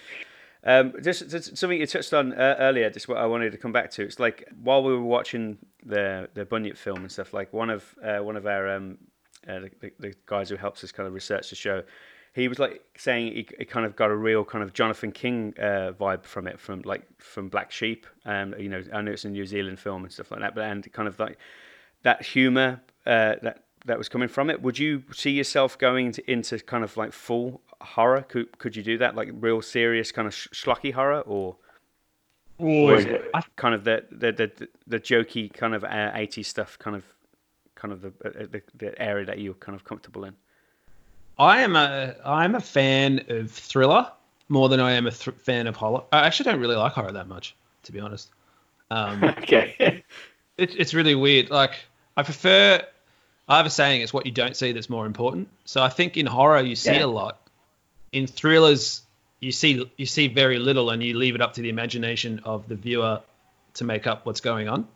Um, 0.62 0.92
just, 1.02 1.30
just 1.30 1.56
something 1.56 1.80
you 1.80 1.86
touched 1.86 2.12
on 2.12 2.34
uh, 2.34 2.56
earlier, 2.58 2.90
just 2.90 3.08
what 3.08 3.16
I 3.16 3.24
wanted 3.24 3.52
to 3.52 3.58
come 3.58 3.72
back 3.72 3.90
to. 3.92 4.02
It's 4.02 4.20
like 4.20 4.46
while 4.62 4.82
we 4.82 4.92
were 4.92 5.02
watching 5.02 5.56
the 5.84 6.28
the 6.34 6.44
Bunyip 6.44 6.76
film 6.76 6.98
and 6.98 7.10
stuff, 7.10 7.32
like 7.32 7.54
one 7.54 7.70
of 7.70 7.94
uh, 8.04 8.18
one 8.18 8.36
of 8.36 8.46
our 8.46 8.68
um, 8.68 8.98
uh, 9.48 9.60
the, 9.60 9.70
the, 9.80 9.92
the 9.98 10.14
guys 10.26 10.50
who 10.50 10.56
helps 10.56 10.84
us 10.84 10.92
kind 10.92 11.06
of 11.06 11.14
research 11.14 11.48
the 11.48 11.56
show, 11.56 11.82
he 12.32 12.46
was 12.46 12.58
like 12.58 12.82
saying 12.96 13.32
he, 13.32 13.48
he 13.58 13.64
kind 13.64 13.84
of 13.84 13.96
got 13.96 14.10
a 14.10 14.16
real 14.16 14.44
kind 14.44 14.62
of 14.62 14.72
Jonathan 14.72 15.10
King 15.10 15.54
uh, 15.58 15.92
vibe 15.98 16.24
from 16.24 16.46
it, 16.46 16.60
from 16.60 16.82
like 16.82 17.02
from 17.18 17.48
Black 17.48 17.72
Sheep. 17.72 18.06
Um, 18.24 18.54
you 18.58 18.68
know, 18.68 18.82
I 18.92 19.02
know 19.02 19.12
it's 19.12 19.24
a 19.24 19.30
New 19.30 19.46
Zealand 19.46 19.78
film 19.80 20.04
and 20.04 20.12
stuff 20.12 20.30
like 20.30 20.40
that, 20.40 20.54
but 20.54 20.64
and 20.64 20.90
kind 20.92 21.08
of 21.08 21.18
like 21.18 21.38
that 22.02 22.22
humor 22.22 22.80
uh, 23.06 23.34
that 23.42 23.64
that 23.86 23.98
was 23.98 24.08
coming 24.08 24.28
from 24.28 24.50
it. 24.50 24.62
Would 24.62 24.78
you 24.78 25.02
see 25.12 25.30
yourself 25.30 25.76
going 25.78 26.06
into, 26.06 26.30
into 26.30 26.58
kind 26.60 26.84
of 26.84 26.96
like 26.96 27.12
full 27.12 27.62
horror? 27.80 28.22
Could 28.22 28.58
could 28.58 28.76
you 28.76 28.82
do 28.82 28.98
that, 28.98 29.16
like 29.16 29.30
real 29.32 29.60
serious 29.60 30.12
kind 30.12 30.28
of 30.28 30.34
sh- 30.34 30.48
schlocky 30.52 30.92
horror, 30.92 31.22
or 31.22 31.56
or 32.58 32.94
is 32.94 33.06
it 33.06 33.24
kind 33.56 33.74
of 33.74 33.84
the 33.84 34.04
the 34.12 34.32
the, 34.32 34.68
the 34.86 35.00
jokey 35.00 35.52
kind 35.52 35.74
of 35.74 35.82
uh, 35.82 36.12
80s 36.12 36.46
stuff, 36.46 36.78
kind 36.78 36.94
of 36.94 37.04
kind 37.74 37.92
of 37.92 38.02
the, 38.02 38.12
uh, 38.24 38.46
the 38.50 38.62
the 38.74 39.02
area 39.02 39.24
that 39.24 39.40
you're 39.40 39.54
kind 39.54 39.74
of 39.74 39.84
comfortable 39.84 40.24
in? 40.24 40.36
I 41.40 41.62
am 41.62 41.74
a 41.74 42.14
I'm 42.24 42.54
a 42.54 42.60
fan 42.60 43.24
of 43.28 43.50
thriller 43.50 44.10
more 44.48 44.68
than 44.68 44.78
I 44.78 44.92
am 44.92 45.06
a 45.06 45.10
th- 45.10 45.36
fan 45.38 45.66
of 45.66 45.74
horror. 45.76 46.02
I 46.12 46.26
actually 46.26 46.50
don't 46.50 46.60
really 46.60 46.76
like 46.76 46.92
horror 46.92 47.12
that 47.12 47.28
much, 47.28 47.56
to 47.84 47.92
be 47.92 48.00
honest. 48.00 48.28
Um, 48.90 49.24
okay. 49.38 50.04
it's 50.58 50.74
it's 50.74 50.92
really 50.94 51.14
weird. 51.14 51.50
Like 51.50 51.74
I 52.16 52.22
prefer. 52.22 52.82
I 53.48 53.56
have 53.56 53.66
a 53.66 53.70
saying: 53.70 54.02
it's 54.02 54.12
what 54.12 54.26
you 54.26 54.32
don't 54.32 54.56
see 54.56 54.72
that's 54.72 54.90
more 54.90 55.06
important. 55.06 55.48
So 55.64 55.82
I 55.82 55.88
think 55.88 56.16
in 56.16 56.26
horror 56.26 56.60
you 56.60 56.76
see 56.76 56.96
Yeah. 56.96 57.04
a 57.04 57.06
lot. 57.06 57.40
In 58.12 58.26
thrillers, 58.26 59.02
you 59.40 59.50
see 59.52 59.90
you 59.96 60.06
see 60.06 60.28
very 60.28 60.58
little, 60.58 60.90
and 60.90 61.02
you 61.02 61.16
leave 61.16 61.34
it 61.34 61.40
up 61.40 61.54
to 61.54 61.62
the 61.62 61.70
imagination 61.70 62.40
of 62.44 62.68
the 62.68 62.74
viewer 62.74 63.22
to 63.74 63.84
make 63.84 64.06
up 64.06 64.26
what's 64.26 64.40
going 64.40 64.68
on. 64.68 64.86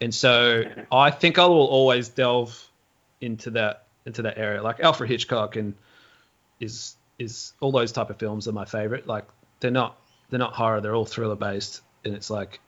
And 0.00 0.14
so 0.14 0.64
I 0.92 1.10
think 1.10 1.38
I 1.38 1.46
will 1.46 1.66
always 1.66 2.08
delve 2.08 2.62
into 3.20 3.50
that 3.50 3.85
into 4.06 4.22
that 4.22 4.38
area. 4.38 4.62
Like 4.62 4.80
Alfred 4.80 5.10
Hitchcock 5.10 5.56
and 5.56 5.74
is 6.60 6.96
is 7.18 7.52
all 7.60 7.72
those 7.72 7.92
type 7.92 8.10
of 8.10 8.18
films 8.18 8.48
are 8.48 8.52
my 8.52 8.64
favorite. 8.64 9.06
Like 9.06 9.24
they're 9.60 9.70
not 9.70 9.98
they're 10.30 10.38
not 10.38 10.54
horror, 10.54 10.80
they're 10.80 10.94
all 10.94 11.04
thriller 11.04 11.36
based, 11.36 11.82
and 12.04 12.14
it's 12.14 12.30
like 12.30 12.60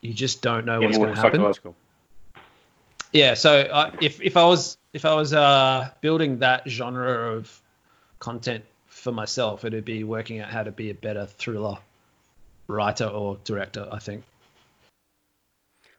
you 0.00 0.12
just 0.12 0.42
don't 0.42 0.66
know 0.66 0.80
Yeah, 0.80 0.86
what's 0.86 0.98
going 0.98 1.14
to 1.14 1.20
happen. 1.20 1.74
Yeah, 3.12 3.34
so 3.34 3.60
uh, 3.60 3.92
if 4.00 4.20
if 4.20 4.36
I 4.36 4.44
was 4.44 4.76
if 4.92 5.04
I 5.04 5.14
was 5.14 5.32
uh, 5.32 5.90
building 6.00 6.38
that 6.40 6.68
genre 6.68 7.34
of 7.36 7.62
content 8.18 8.64
for 8.86 9.12
myself, 9.12 9.64
it'd 9.64 9.84
be 9.84 10.04
working 10.04 10.40
out 10.40 10.50
how 10.50 10.62
to 10.62 10.72
be 10.72 10.90
a 10.90 10.94
better 10.94 11.26
thriller 11.26 11.78
writer 12.68 13.06
or 13.06 13.38
director. 13.44 13.88
I 13.90 13.98
think. 13.98 14.24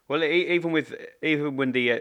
Well, 0.08 0.24
even 0.24 0.72
with 0.72 0.94
even 1.22 1.58
when 1.58 1.72
the 1.72 1.92
uh, 1.92 2.00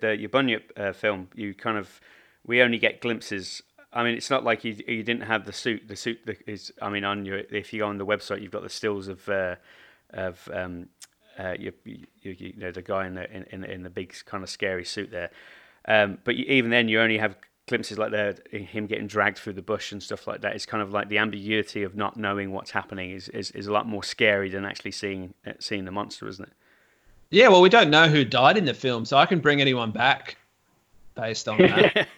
the 0.00 0.16
your 0.18 0.28
Bunyip 0.28 0.70
uh, 0.76 0.92
film, 0.92 1.28
you 1.34 1.54
kind 1.54 1.78
of 1.78 2.00
we 2.48 2.62
only 2.62 2.78
get 2.78 3.00
glimpses. 3.00 3.62
I 3.92 4.02
mean, 4.02 4.16
it's 4.16 4.30
not 4.30 4.42
like 4.42 4.64
you 4.64 4.74
you 4.88 5.04
didn't 5.04 5.22
have 5.22 5.44
the 5.44 5.52
suit. 5.52 5.86
The 5.86 5.94
suit 5.94 6.18
is, 6.48 6.72
I 6.82 6.88
mean, 6.88 7.04
on 7.04 7.24
your 7.24 7.38
if 7.38 7.72
you 7.72 7.80
go 7.80 7.88
on 7.88 7.98
the 7.98 8.06
website, 8.06 8.42
you've 8.42 8.50
got 8.50 8.62
the 8.62 8.68
stills 8.68 9.06
of 9.06 9.28
uh, 9.28 9.54
of 10.10 10.48
um, 10.52 10.88
uh, 11.38 11.54
you, 11.56 11.72
you, 12.22 12.54
know 12.56 12.72
the 12.72 12.82
guy 12.82 13.06
in 13.06 13.14
the 13.14 13.30
in, 13.30 13.64
in, 13.64 13.82
the 13.84 13.90
big 13.90 14.14
kind 14.26 14.42
of 14.42 14.50
scary 14.50 14.84
suit 14.84 15.10
there. 15.12 15.30
Um, 15.86 16.18
but 16.24 16.34
you, 16.34 16.44
even 16.46 16.70
then, 16.70 16.88
you 16.88 17.00
only 17.00 17.18
have 17.18 17.36
glimpses 17.68 17.98
like 17.98 18.10
the 18.10 18.36
him 18.50 18.86
getting 18.86 19.06
dragged 19.06 19.38
through 19.38 19.52
the 19.52 19.62
bush 19.62 19.92
and 19.92 20.02
stuff 20.02 20.26
like 20.26 20.40
that. 20.40 20.54
It's 20.54 20.66
kind 20.66 20.82
of 20.82 20.92
like 20.92 21.08
the 21.08 21.18
ambiguity 21.18 21.82
of 21.82 21.94
not 21.94 22.16
knowing 22.16 22.50
what's 22.50 22.70
happening 22.70 23.10
is, 23.10 23.28
is, 23.28 23.50
is 23.50 23.66
a 23.66 23.72
lot 23.72 23.86
more 23.86 24.02
scary 24.02 24.48
than 24.50 24.64
actually 24.64 24.92
seeing 24.92 25.34
uh, 25.46 25.52
seeing 25.60 25.84
the 25.84 25.92
monster, 25.92 26.26
isn't 26.26 26.48
it? 26.48 26.52
Yeah, 27.30 27.48
well, 27.48 27.60
we 27.60 27.68
don't 27.68 27.90
know 27.90 28.08
who 28.08 28.24
died 28.24 28.56
in 28.56 28.64
the 28.64 28.72
film, 28.72 29.04
so 29.04 29.18
I 29.18 29.26
can 29.26 29.40
bring 29.40 29.60
anyone 29.60 29.90
back 29.90 30.38
based 31.18 31.48
on 31.48 31.58
that. 31.72 32.08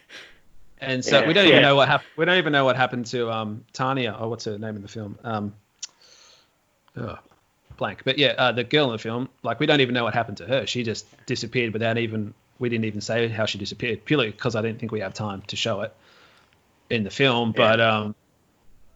and 0.79 1.03
so 1.03 1.19
Yeah, 1.21 1.27
we 1.27 1.33
don't 1.33 1.45
even 1.47 1.57
yeah. 1.57 1.67
know 1.67 1.75
what 1.75 1.87
happened. 1.87 2.09
We 2.17 2.25
don't 2.25 2.37
even 2.37 2.53
know 2.53 2.63
what 2.63 2.77
happened 2.77 3.07
to 3.07 3.31
um, 3.31 3.65
Tanya. 3.73 4.15
Oh, 4.17 4.29
what's 4.29 4.45
her 4.45 4.57
name 4.57 4.75
in 4.75 4.81
the 4.81 4.87
film? 4.87 5.17
Um, 5.23 5.53
oh, 6.97 7.17
blank. 7.77 8.03
But 8.05 8.17
yeah, 8.17 8.35
uh, 8.37 8.51
the 8.51 8.63
girl 8.63 8.85
in 8.85 8.91
the 8.93 8.97
film. 8.99 9.27
Like 9.43 9.59
we 9.59 9.65
don't 9.65 9.81
even 9.81 9.93
know 9.93 10.03
what 10.03 10.13
happened 10.13 10.37
to 10.37 10.45
her. 10.45 10.65
She 10.65 10.83
just 10.83 11.05
disappeared 11.25 11.73
without 11.73 11.97
even. 11.97 12.33
We 12.59 12.69
didn't 12.69 12.85
even 12.85 13.01
say 13.01 13.27
how 13.27 13.47
she 13.47 13.57
disappeared 13.57 14.05
purely 14.05 14.29
because 14.29 14.55
I 14.55 14.61
didn't 14.61 14.79
think 14.79 14.91
we 14.91 14.99
have 14.99 15.15
time 15.15 15.41
to 15.47 15.55
show 15.55 15.81
it 15.81 15.93
in 16.91 17.03
the 17.03 17.09
film. 17.09 17.53
But 17.53 17.81
um, 17.81 18.13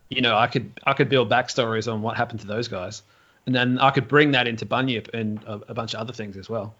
you 0.09 0.21
know, 0.21 0.37
I 0.37 0.45
could 0.47 0.71
I 0.85 0.93
could 0.93 1.09
build 1.09 1.29
backstories 1.29 1.91
on 1.91 2.03
what 2.03 2.15
happened 2.15 2.41
to 2.41 2.47
those 2.47 2.67
guys, 2.67 3.01
and 3.47 3.55
then 3.55 3.79
I 3.79 3.89
could 3.89 4.07
bring 4.07 4.31
that 4.31 4.47
into 4.47 4.67
Bunyip 4.67 5.11
and 5.15 5.41
a, 5.45 5.61
a 5.69 5.73
bunch 5.73 5.95
of 5.95 5.99
other 5.99 6.13
things 6.13 6.37
as 6.37 6.47
well. 6.47 6.75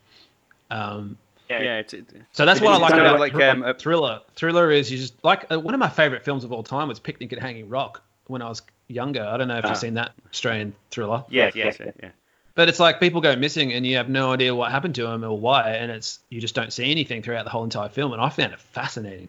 Um, 0.69 1.17
yeah, 1.49 1.77
it's, 1.79 1.93
it, 1.93 2.05
so 2.31 2.45
that's 2.45 2.61
what 2.61 2.73
I 2.73 2.77
like 2.77 2.93
about 2.93 3.19
like, 3.19 3.35
um, 3.35 3.63
a- 3.63 3.73
thriller. 3.73 4.21
Thriller 4.35 4.71
is 4.71 4.91
you 4.91 4.97
just 4.97 5.13
like 5.23 5.51
uh, 5.51 5.59
one 5.59 5.73
of 5.73 5.79
my 5.79 5.89
favorite 5.89 6.23
films 6.25 6.43
of 6.43 6.51
all 6.51 6.63
time 6.63 6.87
was 6.87 6.99
Picnic 6.99 7.31
at 7.33 7.39
Hanging 7.39 7.69
Rock 7.69 8.01
when 8.27 8.41
I 8.41 8.49
was 8.49 8.61
younger. 8.87 9.23
I 9.23 9.37
don't 9.37 9.47
know 9.47 9.57
if 9.57 9.65
Ah. 9.65 9.69
you've 9.69 9.77
seen 9.77 9.93
that 9.95 10.11
Australian 10.31 10.73
thriller, 10.91 11.23
yeah, 11.29 11.45
Yes, 11.45 11.55
yes, 11.55 11.77
yes, 11.79 11.93
yeah. 12.03 12.09
but 12.55 12.69
it's 12.69 12.79
like 12.79 12.99
people 12.99 13.21
go 13.21 13.35
missing 13.35 13.73
and 13.73 13.85
you 13.85 13.97
have 13.97 14.09
no 14.09 14.31
idea 14.33 14.53
what 14.55 14.71
happened 14.71 14.95
to 14.95 15.03
them 15.03 15.23
or 15.23 15.37
why, 15.39 15.71
and 15.71 15.91
it's 15.91 16.19
you 16.29 16.39
just 16.41 16.55
don't 16.55 16.71
see 16.73 16.89
anything 16.91 17.21
throughout 17.21 17.43
the 17.45 17.51
whole 17.51 17.63
entire 17.63 17.89
film, 17.89 18.13
and 18.13 18.21
I 18.21 18.29
found 18.29 18.53
it 18.53 18.59
fascinating. 18.59 19.27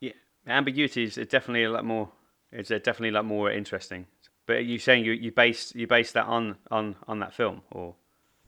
Yeah, 0.00 0.12
ambiguity 0.46 1.04
is 1.04 1.14
definitely 1.16 1.64
a 1.64 1.70
lot 1.70 1.84
more. 1.84 2.08
It's 2.52 2.70
uh, 2.70 2.78
definitely 2.78 3.10
a 3.10 3.12
lot 3.12 3.24
more 3.26 3.50
interesting. 3.50 4.06
But 4.46 4.56
are 4.56 4.60
you 4.60 4.78
saying 4.78 5.04
you 5.04 5.12
you 5.12 5.30
base 5.30 5.74
you 5.74 5.86
base 5.86 6.12
that 6.12 6.24
on 6.24 6.56
on 6.70 6.96
on 7.06 7.18
that 7.20 7.34
film 7.34 7.60
or? 7.70 7.94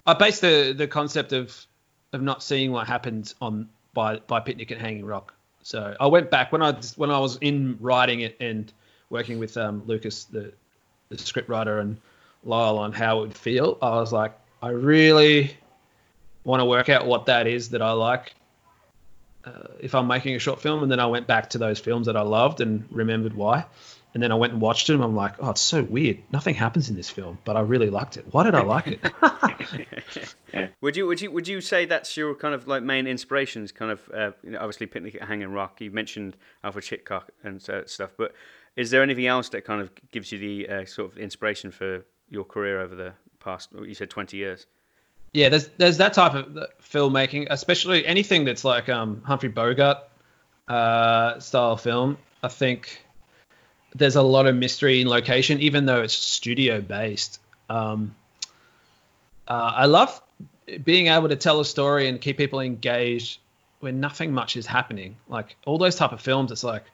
I 0.06 0.14
based 0.14 0.40
the 0.40 0.72
the 0.76 0.86
concept 0.88 1.32
of 1.34 1.54
of 2.12 2.22
not 2.22 2.42
seeing 2.42 2.72
what 2.72 2.86
happened 2.86 3.34
on 3.40 3.68
by 3.94 4.16
by 4.26 4.40
Picnic 4.40 4.70
at 4.72 4.78
Hanging 4.78 5.04
Rock. 5.04 5.34
So 5.62 5.94
I 5.98 6.06
went 6.06 6.30
back 6.30 6.52
when 6.52 6.62
I 6.62 6.72
when 6.96 7.10
I 7.10 7.18
was 7.18 7.36
in 7.40 7.76
writing 7.80 8.20
it 8.20 8.36
and 8.40 8.72
working 9.10 9.38
with 9.38 9.56
um, 9.56 9.82
Lucas, 9.86 10.24
the 10.24 10.52
the 11.08 11.18
script 11.18 11.48
writer, 11.48 11.78
and 11.80 11.96
Lyle 12.44 12.78
on 12.78 12.92
how 12.92 13.18
it 13.18 13.20
would 13.22 13.36
feel. 13.36 13.78
I 13.82 13.90
was 13.90 14.12
like, 14.12 14.32
I 14.62 14.68
really 14.68 15.56
want 16.44 16.60
to 16.60 16.64
work 16.64 16.88
out 16.88 17.06
what 17.06 17.26
that 17.26 17.46
is 17.46 17.70
that 17.70 17.82
I 17.82 17.92
like 17.92 18.34
uh, 19.44 19.68
if 19.80 19.94
I'm 19.94 20.06
making 20.06 20.34
a 20.34 20.38
short 20.38 20.60
film. 20.60 20.82
And 20.82 20.90
then 20.90 21.00
I 21.00 21.06
went 21.06 21.26
back 21.26 21.50
to 21.50 21.58
those 21.58 21.78
films 21.78 22.06
that 22.06 22.16
I 22.16 22.22
loved 22.22 22.60
and 22.60 22.86
remembered 22.90 23.34
why. 23.34 23.64
And 24.12 24.22
then 24.22 24.32
I 24.32 24.34
went 24.34 24.52
and 24.52 24.60
watched 24.60 24.90
it, 24.90 24.94
and 24.94 25.04
I'm 25.04 25.14
like, 25.14 25.34
oh, 25.38 25.50
it's 25.50 25.60
so 25.60 25.82
weird. 25.82 26.18
Nothing 26.32 26.54
happens 26.54 26.90
in 26.90 26.96
this 26.96 27.08
film, 27.08 27.38
but 27.44 27.56
I 27.56 27.60
really 27.60 27.90
liked 27.90 28.16
it. 28.16 28.26
Why 28.30 28.42
did 28.42 28.56
I 28.56 28.62
like 28.62 28.86
it? 28.88 29.00
Would 30.80 30.96
you 30.96 31.06
would 31.06 31.20
you 31.20 31.30
would 31.30 31.46
you 31.46 31.60
say 31.60 31.84
that's 31.84 32.16
your 32.16 32.34
kind 32.34 32.54
of 32.54 32.66
like 32.66 32.82
main 32.82 33.06
inspirations? 33.06 33.70
Kind 33.70 33.92
of 33.92 34.10
uh, 34.12 34.30
you 34.42 34.50
know, 34.50 34.58
obviously 34.58 34.86
Picnic 34.86 35.16
at 35.16 35.28
Hanging 35.28 35.52
Rock. 35.52 35.80
You 35.80 35.90
mentioned 35.90 36.36
Alfred 36.64 36.84
Hitchcock 36.84 37.30
and 37.44 37.68
uh, 37.68 37.86
stuff, 37.86 38.10
but 38.16 38.34
is 38.76 38.90
there 38.90 39.02
anything 39.02 39.26
else 39.26 39.50
that 39.50 39.64
kind 39.64 39.80
of 39.80 39.90
gives 40.10 40.32
you 40.32 40.38
the 40.38 40.68
uh, 40.68 40.84
sort 40.86 41.12
of 41.12 41.18
inspiration 41.18 41.70
for 41.70 42.04
your 42.28 42.44
career 42.44 42.80
over 42.80 42.94
the 42.94 43.12
past? 43.38 43.68
You 43.72 43.94
said 43.94 44.10
twenty 44.10 44.38
years. 44.38 44.66
Yeah, 45.32 45.50
there's 45.50 45.68
there's 45.76 45.98
that 45.98 46.14
type 46.14 46.34
of 46.34 46.56
uh, 46.56 46.66
filmmaking, 46.82 47.46
especially 47.50 48.04
anything 48.06 48.44
that's 48.44 48.64
like 48.64 48.88
um, 48.88 49.22
Humphrey 49.24 49.50
Bogart 49.50 49.98
uh, 50.66 51.38
style 51.38 51.76
film. 51.76 52.16
I 52.42 52.48
think 52.48 53.04
there's 53.94 54.16
a 54.16 54.22
lot 54.22 54.46
of 54.46 54.54
mystery 54.54 55.00
in 55.00 55.08
location, 55.08 55.60
even 55.60 55.86
though 55.86 56.02
it's 56.02 56.14
studio 56.14 56.80
based. 56.80 57.40
Um, 57.68 58.14
uh, 59.48 59.72
I 59.74 59.86
love 59.86 60.20
being 60.84 61.08
able 61.08 61.28
to 61.28 61.36
tell 61.36 61.60
a 61.60 61.64
story 61.64 62.08
and 62.08 62.20
keep 62.20 62.36
people 62.36 62.60
engaged 62.60 63.40
when 63.80 64.00
nothing 64.00 64.32
much 64.32 64.56
is 64.56 64.66
happening. 64.66 65.16
Like 65.28 65.56
all 65.66 65.78
those 65.78 65.96
type 65.96 66.12
of 66.12 66.20
films, 66.20 66.52
it's 66.52 66.64
like 66.64 66.84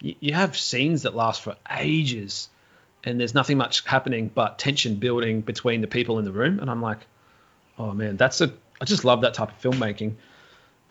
you, 0.00 0.34
have 0.34 0.56
scenes 0.58 1.02
that 1.02 1.14
last 1.14 1.40
for 1.40 1.56
ages, 1.70 2.48
and 3.04 3.18
there's 3.18 3.34
nothing 3.34 3.56
much 3.56 3.84
happening 3.86 4.30
but 4.32 4.58
tension 4.58 4.96
building 4.96 5.40
between 5.40 5.80
the 5.80 5.86
people 5.86 6.18
in 6.18 6.24
the 6.24 6.32
room. 6.32 6.58
And 6.58 6.70
I'm 6.70 6.82
like, 6.82 6.98
oh 7.78 7.92
man, 7.92 8.16
that's 8.16 8.40
a 8.40 8.52
I 8.80 8.84
just 8.84 9.04
love 9.04 9.20
that 9.20 9.34
type 9.34 9.50
of 9.50 9.60
filmmaking. 9.60 10.14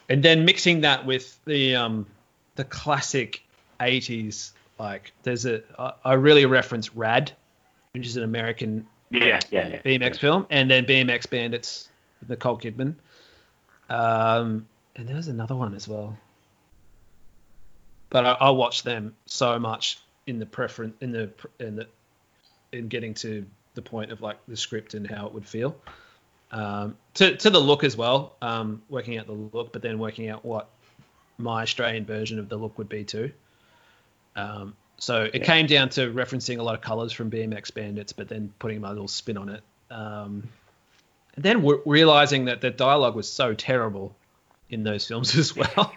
And 0.08 0.24
then 0.24 0.46
mixing 0.46 0.82
that 0.82 1.06
with 1.06 1.38
the 1.46 1.76
um, 1.76 2.08
the 2.56 2.64
classic 2.64 3.44
80s 3.80 4.52
like 4.82 5.14
there's 5.24 5.46
a 5.46 5.62
I, 5.78 5.94
I 6.04 6.14
really 6.14 6.46
reference 6.46 6.96
Rad, 6.96 7.32
which 7.94 8.08
is 8.08 8.18
an 8.18 8.24
American 8.24 8.88
Yeah, 9.12 9.40
yeah, 9.52 9.68
yeah. 9.68 9.82
BMX 9.84 10.18
film, 10.18 10.48
and 10.50 10.70
then 10.70 10.86
BMX 10.86 11.30
Bandits, 11.30 11.90
with 12.20 12.30
Nicole 12.30 12.58
Kidman. 12.58 12.96
Um, 13.90 14.68
and 14.96 15.08
there 15.08 15.16
was 15.16 15.28
another 15.28 15.56
one 15.56 15.76
as 15.76 15.88
well. 15.88 16.18
But 18.10 18.26
I, 18.26 18.32
I 18.32 18.50
watched 18.50 18.84
them 18.84 19.16
so 19.26 19.60
much 19.60 20.00
in 20.26 20.40
the 20.40 20.46
preference 20.46 20.96
in 21.00 21.12
the 21.12 21.32
in 21.60 21.76
the 21.76 21.88
in 22.72 22.88
getting 22.88 23.14
to 23.16 23.46
the 23.76 23.82
point 23.82 24.12
of 24.12 24.22
like 24.22 24.38
the 24.48 24.58
script 24.58 24.96
and 24.96 25.08
how 25.08 25.28
it 25.28 25.34
would 25.34 25.46
feel. 25.46 25.76
Um, 26.52 26.98
to 27.14 27.38
to 27.38 27.50
the 27.52 27.60
look 27.60 27.84
as 27.84 27.96
well, 27.96 28.36
um, 28.42 28.82
working 28.90 29.18
out 29.20 29.28
the 29.28 29.34
look, 29.34 29.72
but 29.72 29.84
then 29.84 30.00
working 30.00 30.28
out 30.30 30.44
what 30.44 30.70
my 31.38 31.62
Australian 31.62 32.06
version 32.06 32.40
of 32.40 32.50
the 32.50 32.58
look 32.58 32.80
would 32.80 32.90
be 32.90 33.04
too. 33.04 33.32
Um, 34.36 34.76
so 34.98 35.24
it 35.24 35.36
Yeah. 35.36 35.44
came 35.46 35.66
down 35.68 35.90
to 35.90 36.12
referencing 36.14 36.60
a 36.60 36.64
lot 36.64 36.76
of 36.76 36.82
colors 36.82 37.12
from 37.12 37.30
BMX 37.32 37.74
Bandits, 37.74 38.14
but 38.14 38.28
then 38.28 38.54
putting 38.60 38.80
my 38.82 38.90
little 38.90 39.08
spin 39.08 39.38
on 39.38 39.50
it. 39.50 39.62
Um, 39.90 40.48
and 41.36 41.44
then 41.44 41.58
w- 41.58 41.82
realizing 41.86 42.46
that 42.46 42.62
the 42.62 42.70
dialogue 42.70 43.16
was 43.16 43.32
so 43.32 43.54
terrible 43.54 44.16
in 44.70 44.84
those 44.84 45.06
films 45.08 45.36
as 45.36 45.56
well. 45.56 45.94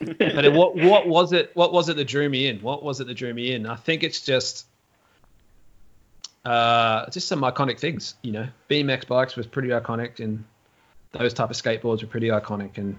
but 0.00 0.44
it, 0.44 0.52
what 0.52 0.74
what 0.76 1.06
was 1.06 1.32
it? 1.32 1.50
What 1.54 1.72
was 1.72 1.88
it 1.88 1.96
that 1.96 2.06
drew 2.08 2.28
me 2.28 2.46
in? 2.48 2.60
What 2.60 2.82
was 2.82 3.00
it 3.00 3.06
that 3.06 3.14
drew 3.14 3.32
me 3.34 3.52
in? 3.54 3.66
I 3.66 3.76
think 3.76 4.02
it's 4.02 4.20
just 4.20 4.66
uh, 6.44 7.08
just 7.10 7.28
some 7.28 7.42
iconic 7.42 7.78
things. 7.78 8.14
You 8.22 8.32
know, 8.32 8.48
BMX 8.68 9.06
bikes 9.06 9.36
was 9.36 9.46
pretty 9.46 9.68
iconic, 9.68 10.18
and 10.18 10.44
those 11.12 11.32
type 11.34 11.50
of 11.50 11.56
skateboards 11.56 12.00
were 12.02 12.08
pretty 12.08 12.28
iconic. 12.28 12.78
And 12.78 12.98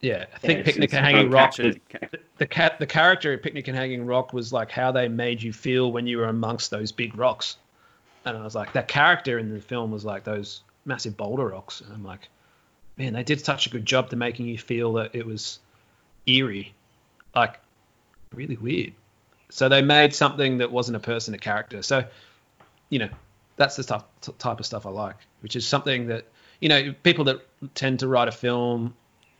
yeah, 0.00 0.24
I 0.34 0.38
think 0.38 0.60
it's- 0.60 0.72
Picnic 0.74 0.94
at 0.94 1.04
Hanging 1.04 1.30
Rock 1.30 1.56
the 1.56 2.46
cat 2.46 2.78
the 2.78 2.86
character 2.86 3.32
at 3.34 3.42
Picnic 3.42 3.68
and 3.68 3.76
Hanging 3.76 4.06
Rock 4.06 4.32
was 4.32 4.52
like 4.52 4.70
how 4.70 4.92
they 4.92 5.08
made 5.08 5.42
you 5.42 5.52
feel 5.52 5.92
when 5.92 6.06
you 6.06 6.18
were 6.18 6.26
amongst 6.26 6.70
those 6.70 6.90
big 6.92 7.16
rocks. 7.16 7.56
And 8.24 8.36
I 8.36 8.42
was 8.42 8.54
like, 8.54 8.72
that 8.74 8.88
character 8.88 9.38
in 9.38 9.52
the 9.52 9.60
film 9.60 9.90
was 9.90 10.04
like 10.04 10.24
those 10.24 10.62
massive 10.84 11.16
boulder 11.16 11.48
rocks. 11.48 11.80
And 11.80 11.92
I'm 11.92 12.04
like, 12.04 12.28
man, 12.96 13.12
they 13.12 13.22
did 13.22 13.44
such 13.44 13.66
a 13.66 13.70
good 13.70 13.86
job 13.86 14.10
to 14.10 14.16
making 14.16 14.46
you 14.46 14.58
feel 14.58 14.92
that 14.94 15.14
it 15.14 15.26
was 15.26 15.58
eerie, 16.26 16.74
like 17.34 17.58
really 18.34 18.56
weird. 18.56 18.92
So 19.50 19.68
they 19.68 19.82
made 19.82 20.14
something 20.14 20.58
that 20.58 20.70
wasn't 20.70 20.96
a 20.96 21.00
person, 21.00 21.34
a 21.34 21.38
character. 21.38 21.82
So, 21.82 22.04
you 22.88 22.98
know, 23.00 23.08
that's 23.56 23.76
the 23.76 23.82
stuff, 23.82 24.04
t- 24.20 24.32
type 24.38 24.60
of 24.60 24.66
stuff 24.66 24.86
I 24.86 24.90
like, 24.90 25.16
which 25.40 25.56
is 25.56 25.66
something 25.66 26.06
that, 26.06 26.26
you 26.60 26.68
know, 26.68 26.94
people 27.02 27.24
that 27.24 27.40
tend 27.74 28.00
to 28.00 28.08
write 28.08 28.28
a 28.28 28.32
film 28.32 28.94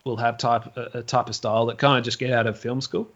will 0.05 0.16
have 0.16 0.38
type 0.38 0.76
a, 0.76 1.03
type 1.03 1.28
of 1.28 1.36
style 1.36 1.66
that 1.66 1.78
kind 1.78 1.98
of 1.98 2.05
just 2.05 2.18
get 2.18 2.32
out 2.32 2.46
of 2.46 2.59
film 2.59 2.80
school, 2.80 3.09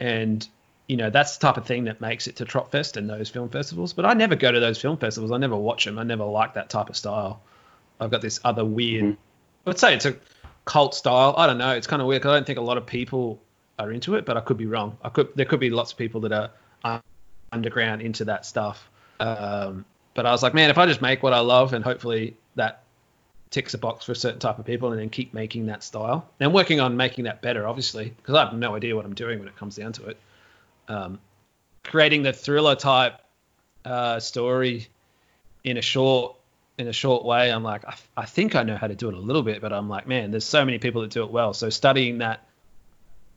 and 0.00 0.46
you 0.88 0.96
know 0.96 1.10
that's 1.10 1.36
the 1.36 1.46
type 1.46 1.56
of 1.56 1.66
thing 1.66 1.84
that 1.84 2.00
makes 2.00 2.26
it 2.26 2.36
to 2.36 2.44
Tropfest 2.44 2.96
and 2.96 3.08
those 3.08 3.28
film 3.28 3.48
festivals. 3.48 3.92
But 3.92 4.04
I 4.04 4.14
never 4.14 4.36
go 4.36 4.50
to 4.50 4.60
those 4.60 4.80
film 4.80 4.96
festivals. 4.96 5.32
I 5.32 5.38
never 5.38 5.56
watch 5.56 5.84
them. 5.84 5.98
I 5.98 6.02
never 6.02 6.24
like 6.24 6.54
that 6.54 6.70
type 6.70 6.88
of 6.88 6.96
style. 6.96 7.40
I've 8.00 8.10
got 8.10 8.20
this 8.20 8.40
other 8.44 8.64
weird. 8.64 9.04
Mhm. 9.04 9.16
Let's 9.64 9.80
say 9.80 9.94
it's 9.94 10.06
a 10.06 10.16
cult 10.64 10.94
style. 10.94 11.34
I 11.36 11.46
don't 11.46 11.58
know. 11.58 11.70
It's 11.70 11.86
kind 11.86 12.02
of 12.02 12.08
weird 12.08 12.22
'cause 12.22 12.30
I 12.30 12.34
don't 12.34 12.46
think 12.46 12.58
a 12.58 12.62
lot 12.62 12.76
of 12.78 12.86
people 12.86 13.40
are 13.78 13.92
into 13.92 14.16
it, 14.16 14.26
but 14.26 14.36
I 14.36 14.40
could 14.40 14.56
be 14.56 14.66
wrong. 14.66 14.96
I 15.02 15.08
could 15.08 15.28
there 15.34 15.46
could 15.46 15.60
be 15.60 15.70
lots 15.70 15.92
of 15.92 15.98
people 15.98 16.20
that 16.22 16.32
are 16.32 16.50
underground 17.52 18.02
into 18.02 18.24
that 18.24 18.46
stuff. 18.46 18.88
Um, 19.20 19.84
but 20.14 20.26
I 20.26 20.32
was 20.32 20.42
like, 20.42 20.54
man, 20.54 20.70
if 20.70 20.78
I 20.78 20.86
just 20.86 21.02
make 21.02 21.22
what 21.22 21.32
I 21.32 21.40
love 21.40 21.74
and 21.74 21.84
hopefully 21.84 22.36
that 22.56 22.81
ticks 23.52 23.74
a 23.74 23.78
box 23.78 24.04
for 24.04 24.12
a 24.12 24.16
certain 24.16 24.40
type 24.40 24.58
of 24.58 24.64
people 24.64 24.90
and 24.90 25.00
then 25.00 25.10
keep 25.10 25.32
making 25.32 25.66
that 25.66 25.84
style 25.84 26.26
and 26.40 26.52
working 26.52 26.80
on 26.80 26.96
making 26.96 27.24
that 27.24 27.42
better, 27.42 27.66
obviously, 27.68 28.12
because 28.16 28.34
I 28.34 28.44
have 28.44 28.54
no 28.54 28.74
idea 28.74 28.96
what 28.96 29.04
I'm 29.04 29.14
doing 29.14 29.38
when 29.38 29.46
it 29.46 29.56
comes 29.56 29.76
down 29.76 29.92
to 29.92 30.06
it. 30.06 30.16
Um, 30.88 31.20
creating 31.84 32.22
the 32.22 32.32
thriller 32.32 32.74
type 32.74 33.20
uh, 33.84 34.18
story 34.18 34.88
in 35.62 35.76
a 35.76 35.82
short 35.82 36.36
in 36.78 36.88
a 36.88 36.92
short 36.92 37.24
way, 37.24 37.52
I'm 37.52 37.62
like, 37.62 37.84
I, 37.84 37.94
I 38.16 38.24
think 38.24 38.56
I 38.56 38.62
know 38.62 38.76
how 38.76 38.86
to 38.86 38.94
do 38.94 39.08
it 39.08 39.14
a 39.14 39.18
little 39.18 39.42
bit, 39.42 39.60
but 39.60 39.74
I'm 39.74 39.90
like, 39.90 40.08
man, 40.08 40.30
there's 40.30 40.46
so 40.46 40.64
many 40.64 40.78
people 40.78 41.02
that 41.02 41.10
do 41.10 41.22
it 41.22 41.30
well. 41.30 41.52
So 41.52 41.68
studying 41.68 42.18
that, 42.18 42.46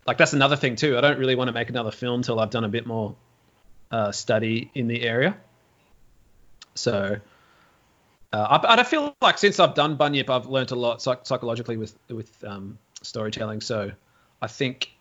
like 0.08 0.18
that's 0.18 0.32
another 0.32 0.56
thing 0.56 0.78
too. 0.78 0.98
I 0.98 1.02
don't 1.02 1.20
really 1.20 1.36
want 1.36 1.50
to 1.50 1.52
make 1.52 1.70
another 1.70 1.92
film 1.92 2.22
till 2.22 2.40
I've 2.40 2.50
done 2.50 2.64
a 2.64 2.70
bit 2.70 2.88
more 2.88 3.16
uh, 3.92 4.14
study 4.14 4.72
in 4.74 4.88
the 4.88 5.02
area. 5.02 5.36
So 6.76 7.18
uh, 8.36 8.60
I, 8.62 8.82
I 8.82 8.84
feel 8.84 9.16
like 9.22 9.38
since 9.38 9.62
I've 9.62 9.76
done 9.76 9.96
Bunyip, 9.98 10.30
I've 10.30 10.48
learned 10.48 10.72
a 10.72 10.76
lot 10.76 11.02
psych- 11.02 11.26
psychologically 11.26 11.78
with 11.78 11.98
with 12.10 12.44
um, 12.44 12.78
storytelling. 13.02 13.62
So 13.62 13.92
I 14.42 14.48
think 14.48 14.92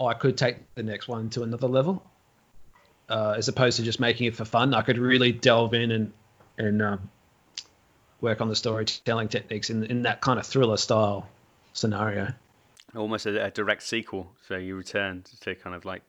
I 0.00 0.14
could 0.14 0.36
take 0.36 0.58
the 0.76 0.84
next 0.84 1.08
one 1.08 1.30
to 1.30 1.42
another 1.42 1.66
level, 1.66 2.04
uh, 3.08 3.34
as 3.36 3.48
opposed 3.48 3.78
to 3.78 3.82
just 3.82 3.98
making 3.98 4.28
it 4.28 4.36
for 4.36 4.44
fun. 4.44 4.72
I 4.72 4.82
could 4.82 4.98
really 4.98 5.32
delve 5.32 5.74
in 5.74 5.90
and 5.90 6.12
and 6.56 6.80
um, 6.80 7.10
work 8.20 8.40
on 8.40 8.48
the 8.48 8.56
storytelling 8.56 9.28
techniques 9.28 9.70
in 9.70 9.82
in 9.84 10.02
that 10.02 10.20
kind 10.20 10.38
of 10.38 10.46
thriller 10.46 10.76
style 10.76 11.28
scenario. 11.72 12.32
almost 12.94 13.26
a, 13.26 13.46
a 13.46 13.50
direct 13.50 13.82
sequel. 13.82 14.30
So 14.46 14.56
you 14.56 14.76
return 14.76 15.24
to 15.40 15.56
kind 15.56 15.74
of 15.74 15.84
like 15.84 16.02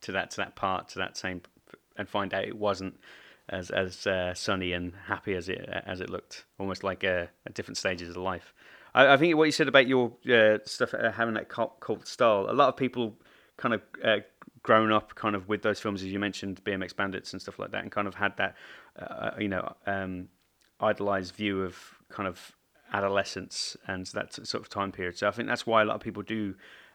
to 0.00 0.12
that 0.12 0.32
to 0.32 0.38
that 0.38 0.56
part 0.56 0.88
to 0.90 0.98
that 0.98 1.16
same 1.16 1.42
and 1.96 2.08
find 2.08 2.34
out 2.34 2.42
it 2.42 2.56
wasn't 2.56 2.98
as 3.48 3.70
as 3.70 4.06
uh, 4.06 4.34
sunny 4.34 4.72
and 4.72 4.92
happy 5.06 5.34
as 5.34 5.48
it 5.48 5.68
as 5.86 6.00
it 6.00 6.10
looked. 6.10 6.44
Almost 6.58 6.82
like 6.82 7.04
uh, 7.04 7.26
at 7.46 7.54
different 7.54 7.76
stages 7.76 8.10
of 8.10 8.16
life. 8.16 8.52
I, 8.94 9.14
I 9.14 9.16
think 9.16 9.36
what 9.36 9.44
you 9.44 9.52
said 9.52 9.68
about 9.68 9.86
your 9.86 10.12
uh, 10.28 10.58
stuff 10.64 10.94
uh, 10.94 11.12
having 11.12 11.34
that 11.34 11.48
cult, 11.48 11.80
cult 11.80 12.06
style. 12.06 12.46
A 12.48 12.52
lot 12.52 12.68
of 12.68 12.76
people 12.76 13.14
kind 13.56 13.74
of 13.74 13.82
uh, 14.04 14.18
grown 14.62 14.92
up 14.92 15.14
kind 15.14 15.34
of 15.36 15.48
with 15.48 15.62
those 15.62 15.80
films 15.80 16.02
as 16.02 16.08
you 16.08 16.18
mentioned, 16.18 16.62
BMX 16.64 16.94
Bandits 16.94 17.32
and 17.32 17.40
stuff 17.40 17.58
like 17.58 17.70
that, 17.70 17.82
and 17.82 17.92
kind 17.92 18.08
of 18.08 18.14
had 18.14 18.36
that 18.36 18.56
uh, 18.98 19.30
you 19.38 19.48
know 19.48 19.74
um, 19.86 20.28
idolized 20.80 21.34
view 21.34 21.62
of 21.62 21.76
kind 22.08 22.28
of 22.28 22.52
adolescence 22.92 23.76
and 23.88 24.06
that 24.06 24.32
sort 24.46 24.62
of 24.62 24.68
time 24.68 24.92
period. 24.92 25.18
So 25.18 25.26
I 25.28 25.30
think 25.32 25.48
that's 25.48 25.66
why 25.66 25.82
a 25.82 25.84
lot 25.84 25.94
of 25.94 26.00
people 26.00 26.22
do 26.22 26.54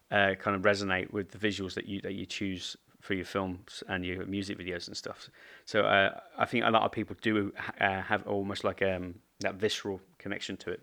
kind 0.09 0.55
of 0.55 0.61
resonate 0.63 1.11
with 1.11 1.31
the 1.31 1.37
visuals 1.37 1.73
that 1.75 1.85
you 1.85 2.01
that 2.01 2.13
you 2.13 2.25
choose 2.25 2.75
for 3.01 3.13
your 3.15 3.25
films 3.25 3.83
and 3.87 4.05
your 4.05 4.25
music 4.25 4.57
videos 4.57 4.87
and 4.87 4.95
stuff. 4.95 5.29
So 5.65 5.81
uh, 5.81 6.19
I 6.37 6.45
think 6.45 6.65
a 6.65 6.69
lot 6.71 6.83
of 6.83 6.91
people 6.91 7.15
do 7.21 7.51
uh, 7.79 8.01
have 8.01 8.25
almost 8.27 8.63
like 8.63 8.81
um, 8.81 9.15
that 9.39 9.55
visceral 9.55 9.99
connection 10.19 10.55
to 10.57 10.71
it. 10.71 10.81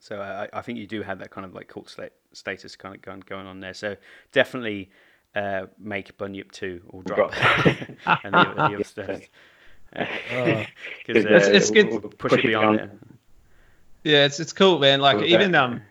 So 0.00 0.20
uh, 0.20 0.46
I, 0.52 0.58
I 0.58 0.62
think 0.62 0.78
you 0.78 0.86
do 0.86 1.02
have 1.02 1.18
that 1.18 1.30
kind 1.30 1.44
of 1.44 1.52
like 1.54 1.68
cult 1.68 1.90
sta- 1.90 2.10
status 2.32 2.76
kind 2.76 2.94
of 2.94 3.02
going 3.02 3.20
going 3.26 3.46
on 3.46 3.60
there. 3.60 3.74
So 3.74 3.96
definitely 4.32 4.90
uh, 5.34 5.66
make 5.78 6.16
Bunyip 6.18 6.50
two 6.52 6.80
or 6.88 7.02
drop 7.02 7.32
and 8.24 8.34
the, 8.34 8.54
the 8.56 8.74
other 8.74 8.84
stuff. 8.94 9.20
Because 11.06 11.24
It's- 11.24 11.46
it's 11.48 11.70
good. 11.70 11.90
we'll 11.90 12.00
push 12.00 12.32
it 12.32 12.42
beyond 12.42 12.80
it. 12.80 12.90
Yeah, 14.04 14.24
it's 14.24 14.40
it's 14.40 14.52
cool, 14.52 14.78
man. 14.78 15.00
Like 15.00 15.18
Cool, 15.18 15.26
even 15.26 15.54
um, 15.54 15.82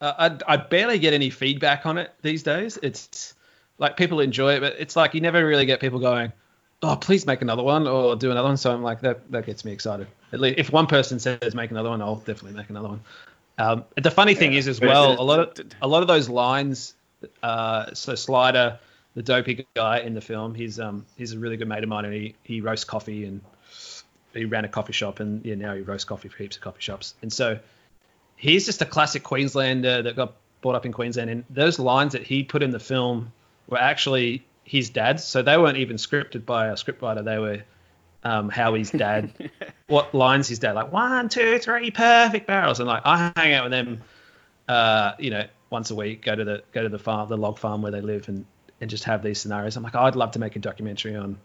I 0.00 0.36
I 0.46 0.56
barely 0.56 0.98
get 0.98 1.12
any 1.14 1.30
feedback 1.30 1.86
on 1.86 1.98
it 1.98 2.12
these 2.22 2.42
days. 2.42 2.78
It's 2.82 3.34
like 3.78 3.96
people 3.96 4.20
enjoy 4.20 4.54
it, 4.54 4.60
but 4.60 4.74
it's 4.78 4.96
like 4.96 5.14
you 5.14 5.20
never 5.20 5.44
really 5.46 5.66
get 5.66 5.80
people 5.80 5.98
going, 6.00 6.32
oh, 6.82 6.96
please 6.96 7.26
make 7.26 7.42
another 7.42 7.62
one 7.62 7.86
or 7.86 8.16
do 8.16 8.30
another 8.30 8.48
one. 8.48 8.56
So 8.56 8.72
I'm 8.72 8.82
like, 8.82 9.00
that 9.00 9.30
that 9.30 9.46
gets 9.46 9.64
me 9.64 9.72
excited. 9.72 10.06
At 10.32 10.40
least 10.40 10.58
if 10.58 10.72
one 10.72 10.86
person 10.86 11.18
says 11.18 11.54
make 11.54 11.70
another 11.70 11.88
one, 11.88 12.02
I'll 12.02 12.16
definitely 12.16 12.52
make 12.52 12.70
another 12.70 12.88
one. 12.88 13.00
Um, 13.58 13.84
the 13.96 14.10
funny 14.10 14.34
thing 14.34 14.52
is 14.52 14.68
as 14.68 14.80
well, 14.80 15.20
a 15.20 15.22
lot 15.22 15.40
of 15.40 15.66
a 15.82 15.88
lot 15.88 16.02
of 16.02 16.08
those 16.08 16.28
lines. 16.28 16.94
Uh, 17.42 17.92
so 17.94 18.14
Slider, 18.14 18.78
the 19.14 19.22
dopey 19.22 19.66
guy 19.74 19.98
in 19.98 20.14
the 20.14 20.20
film, 20.20 20.54
he's 20.54 20.78
um 20.78 21.04
he's 21.16 21.32
a 21.32 21.38
really 21.38 21.56
good 21.56 21.68
mate 21.68 21.82
of 21.82 21.88
mine, 21.88 22.04
and 22.04 22.14
he 22.14 22.34
he 22.44 22.60
roasts 22.60 22.84
coffee 22.84 23.24
and 23.24 23.40
he 24.34 24.44
ran 24.44 24.64
a 24.64 24.68
coffee 24.68 24.92
shop, 24.92 25.20
and 25.20 25.44
yeah, 25.44 25.56
now 25.56 25.74
he 25.74 25.82
roasts 25.82 26.04
coffee 26.04 26.28
for 26.28 26.38
heaps 26.38 26.56
of 26.56 26.62
coffee 26.62 26.80
shops. 26.80 27.14
And 27.22 27.32
so 27.32 27.58
he's 28.36 28.66
just 28.66 28.82
a 28.82 28.86
classic 28.86 29.24
Queenslander 29.24 30.02
that 30.02 30.14
got 30.14 30.34
brought 30.60 30.76
up 30.76 30.86
in 30.86 30.92
Queensland, 30.92 31.30
and 31.30 31.44
those 31.50 31.80
lines 31.80 32.12
that 32.12 32.22
he 32.22 32.44
put 32.44 32.62
in 32.62 32.70
the 32.70 32.78
film 32.78 33.32
were 33.68 33.78
actually 33.78 34.44
his 34.64 34.90
dad's. 34.90 35.24
So 35.24 35.42
they 35.42 35.56
weren't 35.56 35.78
even 35.78 35.96
scripted 35.96 36.44
by 36.44 36.68
a 36.68 36.74
scriptwriter; 36.74 37.24
they 37.24 37.38
were 37.38 37.62
um, 38.24 38.48
Howie's 38.50 38.90
dad. 38.90 39.50
what 39.86 40.14
lines 40.14 40.48
his 40.48 40.58
dad 40.58 40.74
like 40.74 40.92
one, 40.92 41.28
two, 41.28 41.58
three, 41.58 41.90
perfect 41.90 42.46
barrels, 42.46 42.80
and 42.80 42.88
like 42.88 43.02
I 43.04 43.32
hang 43.36 43.54
out 43.54 43.64
with 43.64 43.72
them, 43.72 44.02
uh, 44.68 45.12
you 45.18 45.30
know, 45.30 45.44
once 45.70 45.90
a 45.90 45.94
week. 45.94 46.24
Go 46.24 46.34
to 46.34 46.44
the 46.44 46.62
go 46.72 46.82
to 46.82 46.88
the 46.88 46.98
farm, 46.98 47.28
the 47.28 47.36
log 47.36 47.58
farm 47.58 47.82
where 47.82 47.92
they 47.92 48.00
live, 48.00 48.28
and 48.28 48.44
and 48.80 48.90
just 48.90 49.04
have 49.04 49.22
these 49.22 49.40
scenarios. 49.40 49.76
I'm 49.76 49.82
like, 49.82 49.94
oh, 49.94 50.02
I'd 50.02 50.16
love 50.16 50.32
to 50.32 50.38
make 50.38 50.56
a 50.56 50.58
documentary 50.58 51.16
on 51.16 51.38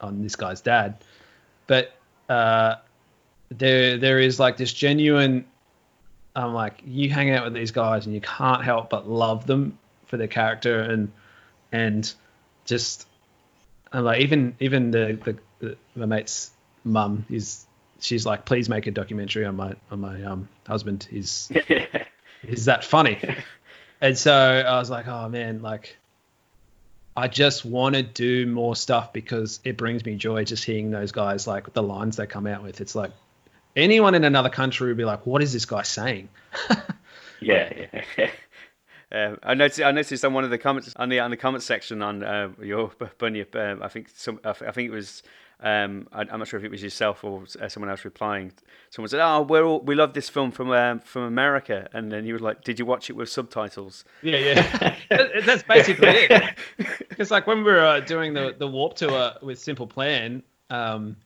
on 0.00 0.22
this 0.22 0.36
guy's 0.36 0.60
dad, 0.60 1.02
but 1.66 1.94
uh, 2.28 2.76
there 3.50 3.98
there 3.98 4.18
is 4.18 4.38
like 4.40 4.56
this 4.56 4.72
genuine. 4.72 5.46
I'm 6.34 6.52
like, 6.52 6.82
you 6.84 7.08
hang 7.08 7.30
out 7.30 7.44
with 7.44 7.54
these 7.54 7.70
guys 7.70 8.04
and 8.04 8.14
you 8.14 8.20
can't 8.20 8.62
help 8.62 8.90
but 8.90 9.08
love 9.08 9.46
them 9.46 9.78
for 10.04 10.18
their 10.18 10.28
character 10.28 10.80
and 10.80 11.10
and 11.72 12.12
just 12.64 13.06
I'm 13.92 14.04
like 14.04 14.20
even 14.20 14.56
even 14.60 14.90
the, 14.90 15.18
the, 15.24 15.38
the 15.60 15.76
my 15.94 16.06
mate's 16.06 16.50
mum 16.84 17.24
is 17.30 17.66
she's 18.00 18.26
like 18.26 18.44
please 18.44 18.68
make 18.68 18.86
a 18.86 18.90
documentary 18.90 19.44
on 19.44 19.56
my 19.56 19.74
on 19.90 20.00
my 20.00 20.22
um 20.22 20.48
husband. 20.66 21.06
He's 21.10 21.50
he's 22.42 22.66
that 22.66 22.84
funny. 22.84 23.18
And 24.00 24.16
so 24.16 24.32
I 24.34 24.78
was 24.78 24.90
like 24.90 25.06
oh 25.08 25.28
man 25.28 25.62
like 25.62 25.96
I 27.16 27.28
just 27.28 27.64
want 27.64 27.94
to 27.94 28.02
do 28.02 28.46
more 28.46 28.76
stuff 28.76 29.12
because 29.12 29.60
it 29.64 29.78
brings 29.78 30.04
me 30.04 30.16
joy 30.16 30.44
just 30.44 30.64
hearing 30.64 30.90
those 30.90 31.12
guys 31.12 31.46
like 31.46 31.72
the 31.72 31.82
lines 31.82 32.16
they 32.16 32.26
come 32.26 32.46
out 32.46 32.62
with. 32.62 32.82
It's 32.82 32.94
like 32.94 33.12
anyone 33.76 34.14
in 34.14 34.24
another 34.24 34.48
country 34.48 34.88
would 34.88 34.96
be 34.96 35.04
like 35.04 35.26
what 35.26 35.42
is 35.42 35.52
this 35.52 35.66
guy 35.66 35.82
saying 35.82 36.28
yeah, 37.40 37.72
yeah. 38.16 38.30
Um, 39.12 39.38
I 39.42 39.54
noticed. 39.54 39.80
I 39.80 39.92
noticed 39.92 40.24
on 40.24 40.34
one 40.34 40.44
of 40.44 40.50
the 40.50 40.58
comments 40.58 40.92
on 40.96 41.08
the 41.08 41.20
on 41.20 41.30
the 41.30 41.36
comment 41.36 41.62
section 41.62 42.02
on 42.02 42.24
uh, 42.24 42.50
your 42.60 42.90
bunyip. 43.18 43.54
Um, 43.54 43.82
I 43.82 43.88
think 43.88 44.08
some. 44.14 44.40
I 44.44 44.52
think 44.52 44.88
it 44.88 44.90
was. 44.90 45.22
Um, 45.58 46.06
I, 46.12 46.20
am 46.20 46.38
not 46.38 46.48
sure 46.48 46.58
if 46.58 46.64
it 46.64 46.70
was 46.70 46.82
yourself 46.82 47.24
or 47.24 47.44
uh, 47.62 47.68
someone 47.68 47.88
else 47.88 48.04
replying. 48.04 48.52
Someone 48.90 49.08
said, 49.08 49.20
"Oh, 49.20 49.42
we're 49.42 49.64
all, 49.64 49.80
we 49.80 49.94
love 49.94 50.12
this 50.12 50.28
film 50.28 50.50
from 50.50 50.70
um, 50.72 50.98
from 51.00 51.22
America," 51.22 51.88
and 51.92 52.10
then 52.10 52.26
you 52.26 52.34
were 52.34 52.40
like, 52.40 52.62
"Did 52.64 52.78
you 52.80 52.84
watch 52.84 53.08
it 53.08 53.14
with 53.14 53.28
subtitles?" 53.28 54.04
Yeah, 54.22 54.38
yeah. 54.38 54.96
That's 55.46 55.62
basically 55.62 56.08
it. 56.08 56.54
Because 57.08 57.30
like 57.30 57.46
when 57.46 57.58
we 57.58 57.70
were 57.70 57.80
uh, 57.84 58.00
doing 58.00 58.34
the 58.34 58.56
the 58.58 58.66
warp 58.66 58.94
tour 58.94 59.34
with 59.40 59.58
Simple 59.60 59.86
Plan, 59.86 60.42
um, 60.68 61.16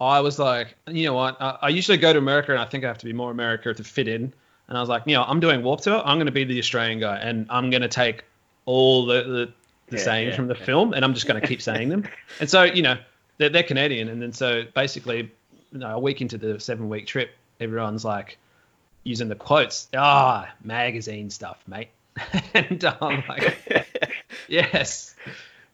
I 0.00 0.20
was 0.20 0.38
like, 0.38 0.76
you 0.88 1.06
know 1.06 1.14
what? 1.14 1.40
I, 1.40 1.58
I 1.62 1.68
usually 1.68 1.98
go 1.98 2.12
to 2.12 2.18
America, 2.18 2.52
and 2.52 2.60
I 2.60 2.64
think 2.64 2.84
I 2.84 2.88
have 2.88 2.98
to 2.98 3.06
be 3.06 3.12
more 3.12 3.30
America 3.30 3.72
to 3.72 3.84
fit 3.84 4.08
in. 4.08 4.32
And 4.68 4.78
I 4.78 4.80
was 4.80 4.88
like, 4.88 5.02
you 5.06 5.14
know, 5.14 5.24
I'm 5.24 5.40
doing 5.40 5.62
Warp 5.62 5.80
Tour. 5.80 6.00
I'm 6.04 6.16
going 6.16 6.26
to 6.26 6.32
be 6.32 6.44
the 6.44 6.58
Australian 6.58 7.00
guy, 7.00 7.16
and 7.18 7.46
I'm 7.50 7.70
going 7.70 7.82
to 7.82 7.88
take 7.88 8.24
all 8.64 9.06
the 9.06 9.22
the, 9.22 9.52
the 9.88 9.96
yeah, 9.96 10.02
sayings 10.02 10.30
yeah, 10.30 10.36
from 10.36 10.48
the 10.48 10.56
yeah. 10.56 10.64
film, 10.64 10.92
and 10.94 11.04
I'm 11.04 11.14
just 11.14 11.26
going 11.26 11.40
to 11.40 11.46
keep 11.46 11.62
saying 11.62 11.88
them. 11.88 12.04
And 12.40 12.48
so, 12.48 12.62
you 12.62 12.82
know, 12.82 12.96
they're, 13.38 13.48
they're 13.48 13.62
Canadian, 13.62 14.08
and 14.08 14.22
then 14.22 14.32
so 14.32 14.64
basically, 14.74 15.30
you 15.72 15.78
know, 15.78 15.96
a 15.96 15.98
week 15.98 16.20
into 16.20 16.38
the 16.38 16.60
seven 16.60 16.88
week 16.88 17.06
trip, 17.06 17.30
everyone's 17.60 18.04
like 18.04 18.38
using 19.04 19.28
the 19.28 19.34
quotes. 19.34 19.88
Ah, 19.96 20.50
magazine 20.62 21.30
stuff, 21.30 21.62
mate. 21.66 21.88
and 22.54 22.84
I'm 23.00 23.24
like, 23.28 23.88
yes. 24.48 25.14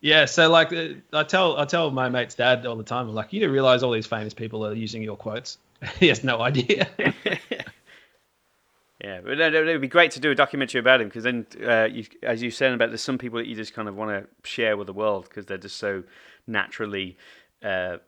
Yeah, 0.01 0.27
so 0.27 0.49
like 0.49 0.73
I 1.13 1.25
tell 1.25 1.59
I 1.59 1.65
tell 1.65 1.91
my 1.91 2.09
mate's 2.09 2.37
dad 2.37 2.65
all 2.67 2.77
the 2.77 2.85
time, 2.85 3.09
I'm 3.09 3.15
like, 3.15 3.33
you 3.33 3.41
do 3.41 3.51
realize 3.51 3.83
all 3.83 3.91
these 3.91 4.07
famous 4.07 4.33
people 4.33 4.65
are 4.65 4.73
using 4.73 5.03
your 5.03 5.17
quotes? 5.17 5.59
he 5.99 6.09
has 6.09 6.23
no 6.25 6.41
idea. 6.41 6.89
Yeah, 9.03 9.21
but 9.23 9.39
it 9.39 9.65
would 9.65 9.81
be 9.81 9.87
great 9.87 10.11
to 10.13 10.21
do 10.21 10.33
a 10.33 10.35
documentary 10.35 10.81
about 10.81 11.01
him 11.01 11.07
because 11.07 11.23
then, 11.23 11.47
uh, 11.65 11.85
you, 11.85 12.05
as 12.25 12.43
you 12.43 12.51
said 12.51 12.73
about, 12.73 12.89
there's 12.89 13.01
some 13.01 13.17
people 13.17 13.39
that 13.39 13.47
you 13.47 13.55
just 13.55 13.73
kind 13.73 13.89
of 13.89 13.95
want 13.95 14.11
to 14.11 14.49
share 14.49 14.77
with 14.77 14.89
the 14.89 14.93
world 14.93 15.29
because 15.29 15.47
they're 15.47 15.57
just 15.57 15.77
so 15.77 16.03
naturally 16.49 17.17
uh, 17.63 17.99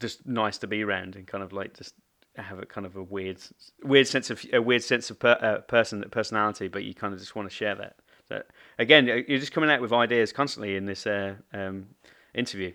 just 0.00 0.26
nice 0.26 0.58
to 0.58 0.66
be 0.66 0.82
around 0.82 1.16
and 1.16 1.26
kind 1.26 1.44
of 1.44 1.52
like 1.52 1.76
just 1.76 1.94
have 2.36 2.58
a 2.58 2.66
kind 2.66 2.86
of 2.86 2.96
a 2.96 3.02
weird, 3.02 3.38
weird 3.82 4.06
sense 4.06 4.30
of 4.30 4.44
a 4.52 4.62
weird 4.62 4.82
sense 4.82 5.10
of 5.10 5.18
per, 5.18 5.36
uh, 5.40 5.58
person 5.62 6.04
personality, 6.10 6.68
but 6.68 6.84
you 6.84 6.94
kind 6.94 7.12
of 7.12 7.20
just 7.20 7.36
want 7.36 7.48
to 7.48 7.54
share 7.54 7.74
that. 7.74 7.96
So 8.28 8.42
again, 8.78 9.06
you're 9.06 9.38
just 9.38 9.52
coming 9.52 9.70
out 9.70 9.80
with 9.80 9.92
ideas 9.92 10.32
constantly 10.32 10.76
in 10.76 10.86
this 10.86 11.06
uh, 11.06 11.34
um, 11.52 11.86
interview. 12.34 12.72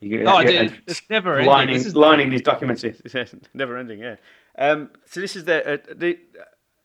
You, 0.00 0.24
oh, 0.26 0.42
dude, 0.42 0.80
it's 0.86 1.02
never 1.10 1.34
ending. 1.34 1.50
Lining, 1.50 1.92
lining 1.92 2.30
these 2.30 2.42
documents, 2.42 2.84
it's 2.84 3.34
never 3.52 3.76
ending. 3.76 3.98
Yeah. 3.98 4.16
Um, 4.56 4.90
so 5.06 5.20
this 5.20 5.36
is 5.36 5.44
the 5.44 5.74
uh, 5.74 5.76
the 5.94 6.18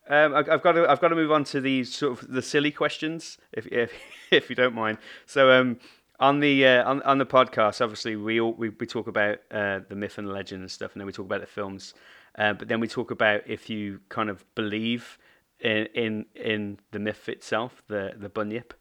um, 0.09 0.35
I've 0.35 0.61
got 0.61 0.73
to 0.73 0.89
I've 0.89 1.01
got 1.01 1.09
to 1.09 1.15
move 1.15 1.31
on 1.31 1.43
to 1.45 1.61
these 1.61 1.93
sort 1.93 2.21
of 2.21 2.31
the 2.31 2.41
silly 2.41 2.71
questions, 2.71 3.37
if 3.51 3.65
if, 3.67 3.91
if 4.31 4.49
you 4.49 4.55
don't 4.55 4.75
mind. 4.75 4.97
So 5.25 5.51
um, 5.51 5.79
on 6.19 6.39
the 6.39 6.65
uh, 6.65 6.89
on 6.89 7.01
on 7.03 7.17
the 7.17 7.25
podcast, 7.25 7.81
obviously 7.81 8.15
we 8.15 8.39
all 8.39 8.53
we, 8.53 8.69
we 8.69 8.85
talk 8.85 9.07
about 9.07 9.39
uh, 9.51 9.79
the 9.89 9.95
myth 9.95 10.17
and 10.17 10.31
legend 10.31 10.61
and 10.61 10.71
stuff, 10.71 10.93
and 10.93 11.01
then 11.01 11.07
we 11.07 11.13
talk 11.13 11.25
about 11.25 11.41
the 11.41 11.47
films. 11.47 11.93
Uh, 12.37 12.53
but 12.53 12.67
then 12.67 12.79
we 12.79 12.87
talk 12.87 13.11
about 13.11 13.41
if 13.47 13.69
you 13.69 13.99
kind 14.09 14.29
of 14.29 14.45
believe 14.55 15.17
in 15.59 15.87
in, 15.93 16.25
in 16.35 16.79
the 16.91 16.99
myth 16.99 17.27
itself, 17.27 17.81
the 17.87 18.13
the 18.17 18.29
bunyip. 18.29 18.73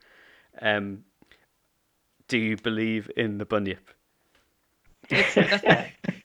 Um, 0.61 1.05
do 2.29 2.39
you 2.39 2.57
believe 2.57 3.11
in 3.17 3.39
the 3.39 3.45
bunyip? 3.45 3.91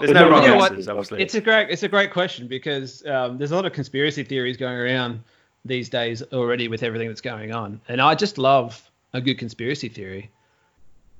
There's 0.00 0.12
no 0.12 0.30
wrong 0.30 0.44
answers, 0.44 0.88
obviously. 0.88 1.22
It's 1.22 1.34
a 1.34 1.40
great 1.40 1.70
it's 1.70 1.82
a 1.82 1.88
great 1.88 2.12
question 2.12 2.46
because 2.46 3.04
um, 3.06 3.38
there's 3.38 3.50
a 3.50 3.56
lot 3.56 3.66
of 3.66 3.72
conspiracy 3.72 4.24
theories 4.24 4.56
going 4.56 4.76
around 4.76 5.22
these 5.64 5.88
days 5.88 6.22
already 6.32 6.68
with 6.68 6.82
everything 6.82 7.08
that's 7.08 7.20
going 7.20 7.52
on, 7.52 7.80
and 7.88 8.00
I 8.00 8.14
just 8.14 8.38
love 8.38 8.90
a 9.12 9.20
good 9.20 9.38
conspiracy 9.38 9.88
theory 9.88 10.30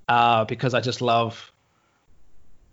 uh, 0.08 0.44
because 0.44 0.74
I 0.74 0.80
just 0.80 1.00
love 1.00 1.52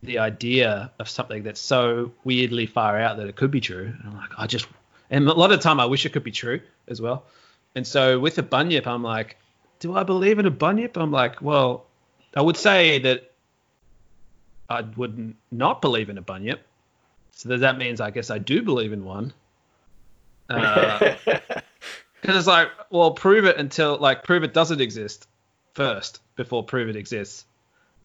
the 0.03 0.19
idea 0.19 0.91
of 0.99 1.09
something 1.09 1.43
that's 1.43 1.59
so 1.59 2.11
weirdly 2.23 2.65
far 2.65 2.99
out 2.99 3.17
that 3.17 3.27
it 3.27 3.35
could 3.35 3.51
be 3.51 3.61
true. 3.61 3.93
And 3.97 4.09
I'm 4.09 4.17
like, 4.17 4.31
I 4.37 4.47
just 4.47 4.67
and 5.09 5.27
a 5.27 5.33
lot 5.33 5.51
of 5.51 5.59
the 5.59 5.63
time 5.63 5.79
I 5.79 5.85
wish 5.85 6.05
it 6.05 6.13
could 6.13 6.23
be 6.23 6.31
true 6.31 6.61
as 6.87 7.01
well. 7.01 7.25
And 7.75 7.85
so 7.85 8.19
with 8.19 8.37
a 8.37 8.43
bunyip, 8.43 8.87
I'm 8.87 9.03
like, 9.03 9.37
do 9.79 9.95
I 9.95 10.03
believe 10.03 10.39
in 10.39 10.45
a 10.45 10.51
bunyip? 10.51 10.97
I'm 10.97 11.11
like, 11.11 11.41
well, 11.41 11.85
I 12.35 12.41
would 12.41 12.57
say 12.57 12.99
that 12.99 13.31
I 14.69 14.81
would 14.81 15.35
not 15.51 15.81
believe 15.81 16.09
in 16.09 16.17
a 16.17 16.21
bunyip. 16.21 16.65
So 17.31 17.57
that 17.57 17.77
means 17.77 18.01
I 18.01 18.11
guess 18.11 18.29
I 18.29 18.37
do 18.37 18.61
believe 18.61 18.93
in 18.93 19.03
one. 19.03 19.33
Because 20.47 21.17
uh, 21.27 21.61
it's 22.23 22.47
like, 22.47 22.69
well, 22.89 23.11
prove 23.11 23.45
it 23.45 23.57
until 23.57 23.97
like 23.97 24.23
prove 24.23 24.43
it 24.43 24.53
doesn't 24.53 24.81
exist 24.81 25.27
first 25.73 26.21
before 26.35 26.63
prove 26.63 26.89
it 26.89 26.95
exists. 26.95 27.45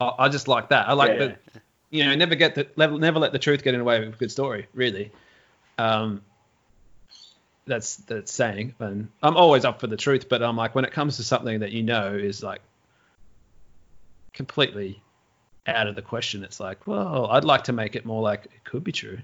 I, 0.01 0.13
I 0.19 0.29
just 0.29 0.49
like 0.49 0.71
that. 0.71 0.89
I 0.89 0.93
like 0.95 1.13
yeah, 1.13 1.19
the, 1.19 1.27
yeah. 1.27 1.61
you 1.91 2.05
know, 2.05 2.15
never 2.17 2.35
get 2.35 2.55
the 2.55 2.67
never 2.77 3.19
let 3.19 3.33
the 3.33 3.39
truth 3.39 3.63
get 3.63 3.75
in 3.75 3.81
the 3.81 3.85
way 3.85 4.05
of 4.05 4.15
a 4.15 4.17
good 4.17 4.31
story. 4.31 4.67
Really, 4.75 5.13
um, 5.79 6.23
that's 7.67 7.97
that's 7.97 8.33
saying. 8.33 8.75
And 8.81 9.09
I'm 9.23 9.37
always 9.37 9.65
up 9.65 9.81
for 9.81 9.87
the 9.87 9.97
truth, 9.97 10.29
but 10.29 10.43
I'm 10.43 10.57
like 10.57 10.75
when 10.75 10.85
it 10.85 10.93
comes 10.93 11.17
to 11.17 11.25
something 11.25 11.61
that 11.61 11.73
you 11.73 11.83
know 11.83 12.15
is 12.15 12.43
like 12.43 12.63
completely 14.33 15.03
out 15.75 15.87
of 15.87 15.95
the 15.95 16.03
question. 16.03 16.45
It's 16.45 16.61
like, 16.61 16.87
well, 16.87 17.27
I'd 17.27 17.45
like 17.45 17.65
to 17.65 17.73
make 17.73 17.97
it 17.97 18.05
more 18.05 18.23
like 18.23 18.47
it 18.47 18.65
could 18.65 18.85
be 18.85 18.93
true. 18.93 19.19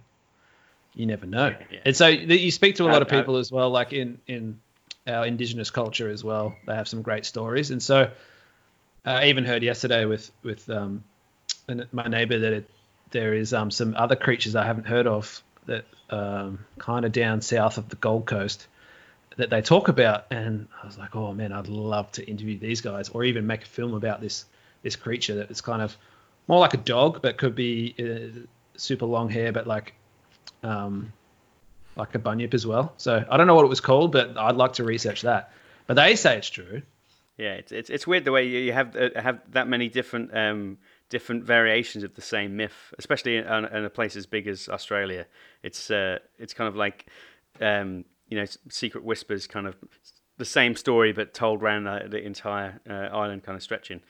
You 0.94 1.06
never 1.06 1.26
know. 1.26 1.54
Yeah. 1.70 1.78
And 1.84 1.96
so 1.96 2.06
you 2.08 2.50
speak 2.50 2.76
to 2.76 2.84
a 2.84 2.90
lot 2.90 3.02
of 3.02 3.08
people 3.08 3.36
as 3.36 3.52
well, 3.52 3.70
like 3.70 3.92
in 3.92 4.18
in 4.26 4.58
our 5.06 5.26
indigenous 5.26 5.70
culture 5.70 6.08
as 6.08 6.24
well. 6.24 6.56
They 6.66 6.74
have 6.74 6.88
some 6.88 7.02
great 7.02 7.26
stories, 7.26 7.70
and 7.70 7.82
so 7.82 8.10
uh, 9.06 9.10
I 9.10 9.26
even 9.26 9.44
heard 9.44 9.62
yesterday 9.62 10.04
with 10.04 10.30
with 10.42 10.68
um, 10.70 11.04
my 11.92 12.08
neighbor 12.08 12.38
that 12.38 12.52
it, 12.52 12.70
there 13.10 13.34
is 13.34 13.52
um, 13.52 13.70
some 13.70 13.94
other 13.96 14.16
creatures 14.16 14.56
I 14.56 14.64
haven't 14.64 14.86
heard 14.86 15.06
of 15.06 15.42
that 15.66 15.84
um, 16.10 16.60
kind 16.78 17.04
of 17.04 17.12
down 17.12 17.40
south 17.40 17.78
of 17.78 17.88
the 17.88 17.96
Gold 17.96 18.26
Coast 18.26 18.66
that 19.36 19.50
they 19.50 19.60
talk 19.60 19.88
about, 19.88 20.26
and 20.30 20.66
I 20.82 20.86
was 20.86 20.96
like, 20.96 21.14
oh 21.14 21.32
man, 21.34 21.52
I'd 21.52 21.68
love 21.68 22.10
to 22.12 22.26
interview 22.26 22.58
these 22.58 22.80
guys, 22.80 23.10
or 23.10 23.24
even 23.24 23.46
make 23.46 23.62
a 23.62 23.66
film 23.66 23.94
about 23.94 24.20
this 24.20 24.44
this 24.82 24.96
creature 24.96 25.36
that 25.36 25.50
is 25.50 25.60
kind 25.60 25.82
of 25.82 25.96
more 26.48 26.60
like 26.60 26.74
a 26.74 26.78
dog, 26.78 27.22
but 27.22 27.36
could 27.36 27.54
be 27.54 27.94
uh, 27.98 28.40
super 28.76 29.06
long 29.06 29.28
hair, 29.28 29.52
but 29.52 29.66
like 29.66 29.94
um, 30.62 31.12
like 31.96 32.14
a 32.14 32.18
bunyip 32.18 32.54
as 32.54 32.66
well. 32.66 32.92
So 32.96 33.24
I 33.30 33.36
don't 33.36 33.46
know 33.46 33.54
what 33.54 33.64
it 33.64 33.68
was 33.68 33.80
called, 33.80 34.12
but 34.12 34.36
I'd 34.36 34.56
like 34.56 34.74
to 34.74 34.84
research 34.84 35.22
that. 35.22 35.52
But 35.86 35.94
they 35.94 36.16
say 36.16 36.36
it's 36.36 36.50
true. 36.50 36.82
Yeah, 37.38 37.54
it's 37.54 37.72
it's, 37.72 37.90
it's 37.90 38.06
weird 38.06 38.24
the 38.24 38.32
way 38.32 38.46
you 38.46 38.72
have 38.72 38.96
uh, 38.96 39.10
have 39.20 39.40
that 39.52 39.68
many 39.68 39.88
different 39.88 40.36
um, 40.36 40.78
different 41.10 41.44
variations 41.44 42.02
of 42.04 42.14
the 42.14 42.22
same 42.22 42.56
myth, 42.56 42.94
especially 42.98 43.36
in, 43.36 43.44
in 43.44 43.84
a 43.84 43.90
place 43.90 44.16
as 44.16 44.26
big 44.26 44.46
as 44.46 44.68
Australia. 44.68 45.26
It's 45.62 45.90
uh, 45.90 46.18
it's 46.38 46.54
kind 46.54 46.68
of 46.68 46.76
like 46.76 47.06
um, 47.60 48.04
you 48.28 48.38
know, 48.38 48.46
Secret 48.68 49.04
Whispers, 49.04 49.46
kind 49.46 49.66
of 49.66 49.76
the 50.38 50.44
same 50.44 50.76
story 50.76 51.12
but 51.12 51.32
told 51.32 51.62
around 51.62 51.84
the, 51.84 52.06
the 52.08 52.22
entire 52.22 52.80
uh, 52.88 53.14
island, 53.16 53.42
kind 53.42 53.56
of 53.56 53.62
stretching. 53.62 54.00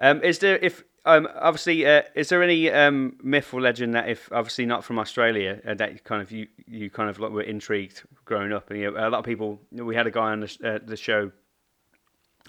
Um, 0.00 0.22
is 0.22 0.38
there 0.38 0.58
if 0.58 0.84
um, 1.04 1.28
obviously 1.34 1.86
uh, 1.86 2.02
is 2.14 2.28
there 2.28 2.42
any 2.42 2.70
um, 2.70 3.16
myth 3.22 3.52
or 3.52 3.60
legend 3.60 3.94
that 3.94 4.08
if 4.08 4.30
obviously 4.32 4.66
not 4.66 4.84
from 4.84 4.98
Australia 4.98 5.60
uh, 5.66 5.74
that 5.74 6.04
kind 6.04 6.22
of 6.22 6.30
you 6.30 6.46
you 6.66 6.90
kind 6.90 7.08
of 7.08 7.18
like 7.18 7.30
were 7.30 7.42
intrigued 7.42 8.02
growing 8.24 8.52
up 8.52 8.70
and 8.70 8.78
you 8.80 8.90
know, 8.90 9.08
a 9.08 9.10
lot 9.10 9.18
of 9.18 9.24
people 9.24 9.60
we 9.72 9.94
had 9.94 10.06
a 10.06 10.10
guy 10.10 10.32
on 10.32 10.40
the, 10.40 10.56
uh, 10.64 10.78
the 10.84 10.96
show 10.96 11.30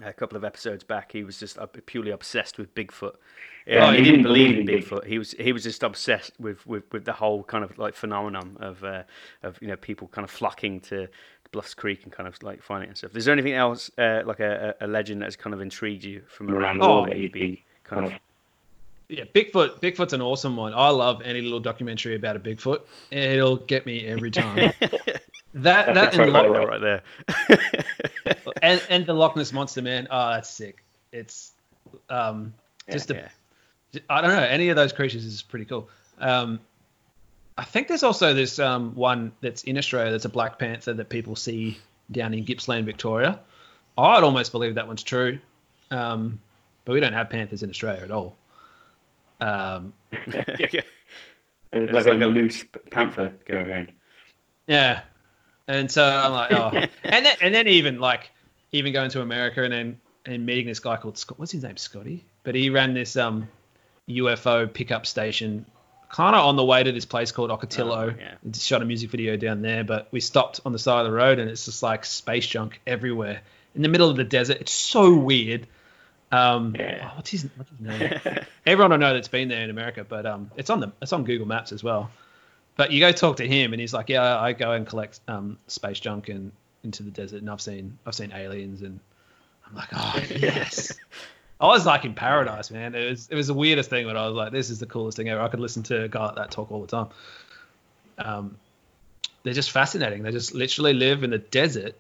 a 0.04 0.14
couple 0.14 0.38
of 0.38 0.44
episodes 0.44 0.84
back, 0.84 1.12
he 1.12 1.24
was 1.24 1.40
just 1.40 1.58
purely 1.86 2.12
obsessed 2.12 2.58
with 2.58 2.74
Bigfoot. 2.74 3.16
Yeah, 3.68 3.92
he, 3.92 3.98
he 3.98 4.04
didn't 4.04 4.24
believe 4.24 4.58
in 4.58 4.66
Bigfoot. 4.66 5.06
He 5.06 5.18
was 5.18 5.32
he 5.34 5.52
was 5.52 5.64
just 5.64 5.84
obsessed 5.84 6.32
with, 6.40 6.66
with, 6.66 6.84
with 6.92 7.06
the 7.06 7.14
whole 7.14 7.44
kind 7.44 7.64
of 7.64 7.78
like 7.78 7.96
phenomenon 7.96 8.58
of 8.60 8.84
uh, 8.84 9.04
of 9.44 9.62
you 9.62 9.68
know 9.68 9.76
people 9.76 10.08
kind 10.08 10.24
of 10.24 10.32
flocking 10.32 10.80
to 10.82 11.08
Bluffs 11.52 11.74
Creek 11.74 12.04
and 12.04 12.12
kind 12.12 12.28
of 12.28 12.42
like 12.44 12.62
finding 12.62 12.88
it 12.88 12.92
and 12.92 12.98
stuff. 12.98 13.16
Is 13.16 13.26
there 13.26 13.34
anything 13.34 13.54
else 13.54 13.92
uh, 13.98 14.22
like 14.26 14.40
a, 14.40 14.76
a 14.82 14.88
legend 14.88 15.22
that's 15.22 15.36
kind 15.36 15.54
of 15.54 15.62
intrigued 15.62 16.04
you 16.04 16.24
from 16.28 16.50
around 16.50 16.80
the 16.80 16.86
Oh, 16.86 16.88
world 16.88 17.10
that 17.10 17.18
you'd 17.18 17.32
be 17.32 17.66
kind 17.84 18.06
of 18.06 18.14
Yeah, 19.10 19.24
Bigfoot. 19.24 19.82
Bigfoot's 19.82 20.14
an 20.14 20.22
awesome 20.22 20.56
one. 20.56 20.74
I 20.76 20.90
love 20.90 21.24
any 21.24 21.42
little 21.42 21.60
documentary 21.60 22.16
about 22.16 22.36
a 22.36 22.40
Bigfoot. 22.40 22.82
It'll 23.10 23.58
get 23.58 23.86
me 23.88 24.06
every 24.06 24.30
time. 24.30 24.72
that 25.56 25.94
that 25.96 26.14
and, 26.14 26.32
right, 26.32 26.50
Loch, 26.50 26.68
right 26.68 26.80
there? 26.80 27.04
and 28.62 28.82
and 28.88 29.06
the 29.08 29.14
Loch 29.14 29.36
Ness 29.36 29.52
monster, 29.52 29.82
man. 29.82 30.08
Oh, 30.12 30.30
that's 30.30 30.50
sick. 30.50 30.84
It's 31.12 31.54
um 32.08 32.54
just 32.90 33.10
a 33.10 33.16
yeah. 33.16 34.00
I 34.10 34.22
don't 34.22 34.30
know. 34.30 34.44
Any 34.44 34.70
of 34.70 34.76
those 34.76 34.94
creatures 34.94 35.26
is 35.26 35.42
pretty 35.42 35.66
cool. 35.66 35.90
Um, 36.20 36.60
I 37.58 37.64
think 37.64 37.88
there's 37.88 38.04
also 38.04 38.34
this 38.34 38.60
um, 38.60 38.94
one 38.94 39.32
that's 39.42 39.64
in 39.64 39.78
Australia 39.78 40.12
that's 40.12 40.26
a 40.26 40.30
black 40.30 40.60
panther 40.60 40.94
that 40.94 41.10
people 41.10 41.36
see 41.36 41.80
down 42.12 42.34
in 42.34 42.46
Gippsland, 42.46 42.86
Victoria. 42.86 43.40
I'd 43.98 44.24
almost 44.24 44.52
believe 44.52 44.76
that 44.76 44.88
one's 44.88 45.04
true, 45.04 45.40
um, 45.92 46.40
but 46.86 46.94
we 46.94 47.00
don't 47.00 47.14
have 47.14 47.30
panthers 47.30 47.64
in 47.64 47.70
Australia 47.70 48.02
at 48.04 48.12
all. 48.12 48.38
Um, 49.40 49.94
yeah. 50.28 50.82
It's 51.72 51.84
It's 51.84 51.94
like, 51.94 52.06
like 52.08 52.22
a 52.22 52.26
a- 52.26 52.28
loose 52.28 52.66
panther 52.90 53.32
going 53.48 53.70
around. 53.70 53.92
yeah, 54.66 55.02
and 55.68 55.92
so 55.92 56.04
I'm 56.04 56.32
like, 56.32 56.52
oh, 56.52 56.72
and 57.04 57.26
then 57.26 57.36
and 57.42 57.54
then 57.54 57.68
even 57.68 58.00
like 58.00 58.32
even 58.72 58.92
going 58.92 59.12
to 59.12 59.22
America 59.22 59.62
and 59.64 59.72
then 59.72 60.00
and 60.26 60.46
meeting 60.48 60.66
this 60.66 60.80
guy 60.80 60.98
called 60.98 61.20
Scott. 61.20 61.38
What's 61.38 61.52
his 61.52 61.62
name? 61.62 61.78
Scotty. 61.78 62.26
But 62.42 62.56
he 62.56 62.72
ran 62.72 62.96
this 62.96 63.16
um 63.16 63.48
UFO 64.10 64.72
pickup 64.74 65.06
station, 65.06 65.64
kind 66.10 66.36
of 66.36 66.44
on 66.44 66.56
the 66.56 66.66
way 66.66 66.82
to 66.84 66.92
this 66.92 67.06
place 67.06 67.32
called 67.32 67.52
Ocotillo. 67.52 68.14
Oh, 68.14 68.16
yeah. 68.20 68.34
We 68.44 68.50
just 68.50 68.66
shot 68.66 68.82
a 68.82 68.86
music 68.86 69.12
video 69.12 69.38
down 69.38 69.62
there, 69.62 69.84
but 69.84 70.08
we 70.12 70.22
stopped 70.22 70.60
on 70.66 70.72
the 70.72 70.80
side 70.80 71.06
of 71.06 71.12
the 71.12 71.16
road 71.16 71.38
and 71.38 71.52
it's 71.52 71.66
just 71.66 71.84
like 71.84 72.04
space 72.04 72.48
junk 72.48 72.82
everywhere 72.88 73.42
in 73.76 73.84
the 73.84 73.90
middle 73.90 74.10
of 74.10 74.18
the 74.18 74.24
desert. 74.24 74.58
It's 74.60 74.72
so 74.74 75.14
weird. 75.16 75.68
Um, 76.32 76.76
Yeah. 76.78 77.10
oh, 77.12 77.16
what's 77.16 77.32
his 77.32 77.48
what's 77.56 77.72
his 77.72 77.80
name? 77.80 78.20
Everyone 78.66 78.92
I 78.92 78.98
know 78.98 79.14
that's 79.14 79.28
been 79.28 79.48
there 79.50 79.64
in 79.64 79.70
America, 79.70 80.06
but 80.08 80.26
um, 80.26 80.52
it's 80.56 80.70
on 80.70 80.80
the 80.80 80.92
it's 81.02 81.14
on 81.14 81.24
Google 81.24 81.48
Maps 81.48 81.72
as 81.72 81.84
well. 81.84 82.12
But 82.76 82.92
you 82.92 83.00
go 83.00 83.12
talk 83.12 83.38
to 83.38 83.48
him, 83.48 83.74
and 83.74 83.80
he's 83.80 83.94
like, 83.94 84.10
"Yeah, 84.10 84.40
I 84.40 84.54
go 84.54 84.72
and 84.72 84.86
collect 84.88 85.20
um, 85.28 85.58
space 85.68 86.00
junk 86.00 86.30
and 86.30 86.52
into 86.84 87.04
the 87.04 87.12
desert, 87.12 87.42
and 87.42 87.50
I've 87.50 87.62
seen 87.62 87.98
I've 88.06 88.16
seen 88.16 88.32
aliens." 88.32 88.82
And 88.84 89.00
I'm 89.68 89.76
like, 89.76 89.90
"Oh 89.94 90.22
yes." 90.36 91.00
I 91.62 91.68
was 91.68 91.86
like 91.86 92.06
in 92.06 92.14
paradise, 92.14 92.72
man. 92.72 92.96
It 92.96 93.10
was 93.10 93.28
it 93.30 93.36
was 93.36 93.48
the 93.48 93.54
weirdest 93.54 93.90
thing, 93.90 94.06
but 94.06 94.16
I 94.16 94.26
was 94.28 94.36
like, 94.36 94.52
"This 94.52 94.70
is 94.70 94.80
the 94.80 94.86
coolest 94.86 95.18
thing 95.18 95.30
ever." 95.30 95.42
I 95.42 95.50
could 95.50 95.60
listen 95.60 95.84
to 95.84 96.04
a 96.04 96.08
guy 96.08 96.28
like 96.28 96.36
that 96.36 96.52
talk 96.52 96.72
all 96.72 96.82
the 96.82 96.88
time. 96.88 97.08
Um, 98.18 98.58
they're 99.44 99.54
just 99.54 99.72
fascinating. 99.72 100.24
They 100.24 100.32
just 100.32 100.54
literally 100.54 100.94
live 100.94 101.24
in 101.24 101.32
the 101.32 101.38
desert 101.38 101.96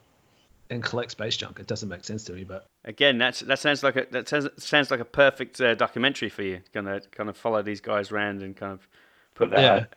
and 0.70 0.84
collect 0.84 1.12
space 1.12 1.36
junk. 1.38 1.60
It 1.60 1.68
doesn't 1.68 1.90
make 1.90 2.04
sense 2.04 2.24
to 2.26 2.34
me, 2.34 2.44
but 2.44 2.68
Again, 2.86 3.18
that's 3.18 3.42
that 3.42 3.60
sounds 3.60 3.84
like 3.84 3.96
a 3.96 4.06
that 4.12 4.28
sounds, 4.30 4.48
sounds 4.58 4.92
like 4.92 5.00
a 5.00 5.06
perfect 5.06 5.60
uh, 5.62 5.76
documentary 5.76 6.30
for 6.30 6.44
you. 6.44 6.62
Gonna 6.74 7.02
kind 7.12 7.30
of 7.30 7.38
follow 7.38 7.62
these 7.62 7.82
guys 7.82 8.12
around 8.12 8.42
and 8.42 8.56
kind 8.56 8.74
of 8.74 8.88
put 9.36 9.50
that 9.52 9.60
yeah. 9.60 9.74
out. 9.74 9.88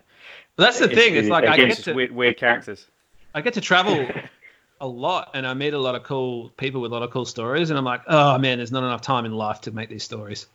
But 0.56 0.64
that's 0.64 0.78
the 0.78 0.84
It's- 0.90 0.98
thing. 0.98 1.16
It's 1.16 1.28
like 1.28 1.44
I 1.44 1.56
get 1.56 1.78
to 1.78 1.92
weird, 1.94 2.12
weird 2.12 2.36
characters. 2.36 2.86
I 3.34 3.40
get 3.40 3.54
to 3.54 3.60
travel 3.60 4.06
a 4.80 4.86
lot 4.86 5.30
and 5.34 5.46
I 5.46 5.54
meet 5.54 5.74
a 5.74 5.78
lot 5.78 5.94
of 5.94 6.02
cool 6.02 6.50
people 6.50 6.80
with 6.80 6.90
a 6.90 6.94
lot 6.94 7.02
of 7.02 7.10
cool 7.10 7.24
stories 7.24 7.70
and 7.70 7.78
I'm 7.78 7.84
like, 7.84 8.02
oh 8.08 8.36
man, 8.38 8.58
there's 8.58 8.72
not 8.72 8.82
enough 8.84 9.00
time 9.00 9.24
in 9.24 9.32
life 9.32 9.60
to 9.62 9.70
make 9.70 9.88
these 9.88 10.04
stories. 10.04 10.46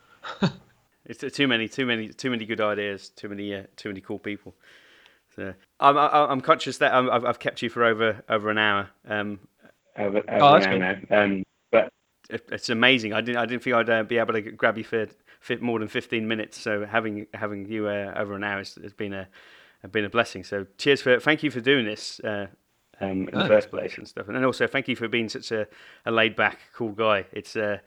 It's 1.10 1.24
too 1.38 1.48
many, 1.48 1.70
too 1.70 1.86
many, 1.86 2.10
too 2.10 2.30
many 2.30 2.46
good 2.46 2.60
ideas, 2.60 3.08
too 3.08 3.30
many, 3.30 3.56
uh, 3.56 3.64
too 3.78 3.88
many 3.88 4.02
cool 4.02 4.20
people. 4.20 4.54
So 5.38 5.54
I'm, 5.80 5.98
I- 5.98 6.28
I'm 6.30 6.42
conscious 6.42 6.80
that 6.80 6.94
I've, 6.94 7.24
I've 7.24 7.40
kept 7.40 7.62
you 7.62 7.70
for 7.70 7.86
over 7.86 8.22
over 8.28 8.50
an 8.50 8.58
hour. 8.58 8.90
Um, 9.08 9.40
Over, 9.98 10.18
over 10.20 10.26
Oh, 10.30 10.54
that's 10.54 10.66
now, 10.66 10.78
now. 11.10 11.24
Um, 11.24 11.44
but 11.72 11.90
it's 12.30 12.70
amazing. 12.70 13.14
I 13.14 13.22
didn't, 13.22 13.38
I 13.38 13.46
didn't 13.46 13.64
think 13.64 13.76
I'd 13.76 13.90
uh, 13.90 14.04
be 14.04 14.18
able 14.18 14.34
to 14.34 14.42
grab 14.42 14.78
you 14.78 14.84
for, 14.84 15.08
for 15.40 15.58
more 15.58 15.80
than 15.80 15.88
15 15.88 16.28
minutes. 16.28 16.60
So 16.60 16.86
having 16.86 17.28
having 17.34 17.68
you 17.70 17.88
uh, 17.88 18.14
over 18.18 18.36
an 18.36 18.44
hour 18.44 18.58
has, 18.60 18.76
has 18.82 18.94
been 18.94 19.14
a 19.14 19.28
has 19.82 19.92
been 19.92 20.06
a 20.06 20.10
blessing. 20.10 20.44
So 20.44 20.66
cheers 20.78 21.02
for, 21.02 21.20
thank 21.20 21.44
you 21.44 21.52
for 21.52 21.62
doing 21.62 21.86
this. 21.86 22.20
Uh, 22.20 22.48
um, 23.00 23.30
in 23.30 23.36
Oh. 23.36 23.44
the 23.44 23.48
first 23.48 23.70
place, 23.70 23.96
and 24.00 24.08
stuff, 24.08 24.28
and 24.28 24.44
also 24.44 24.66
thank 24.66 24.88
you 24.88 24.96
for 24.96 25.08
being 25.08 25.30
such 25.30 25.52
a, 25.52 25.68
a 26.08 26.12
laid 26.12 26.36
back, 26.36 26.58
cool 26.74 26.94
guy. 26.94 27.26
It's 27.32 27.56
uh, 27.56 27.78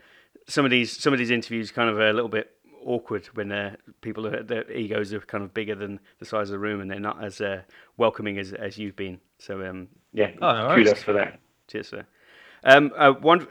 some 0.47 0.65
of 0.65 0.71
these 0.71 0.97
some 0.97 1.13
of 1.13 1.19
these 1.19 1.31
interviews 1.33 1.73
kind 1.73 1.91
of 1.91 1.99
a 1.99 2.13
little 2.13 2.29
bit 2.29 2.53
awkward 2.87 3.27
when 3.35 3.51
uh, 3.51 3.75
people 4.03 4.25
are, 4.27 4.43
their 4.43 4.71
egos 4.71 5.13
are 5.13 5.21
kind 5.21 5.43
of 5.43 5.53
bigger 5.53 5.75
than 5.75 5.99
the 6.21 6.25
size 6.25 6.49
of 6.49 6.53
the 6.53 6.59
room 6.61 6.81
and 6.81 6.91
they're 6.91 7.01
not 7.01 7.23
as 7.23 7.41
uh, 7.41 7.61
welcoming 7.97 8.39
as 8.39 8.53
as 8.53 8.79
you've 8.79 8.95
been. 8.97 9.19
So 9.39 9.69
um, 9.69 9.89
yeah, 10.13 10.31
Oh, 10.41 10.53
no 10.69 10.75
kudos 10.77 11.03
for 11.03 11.13
that. 11.15 11.41
Cheers, 11.71 11.89
sir. 11.89 12.07
Um, 12.65 12.93
uh, 12.97 13.13
one 13.13 13.47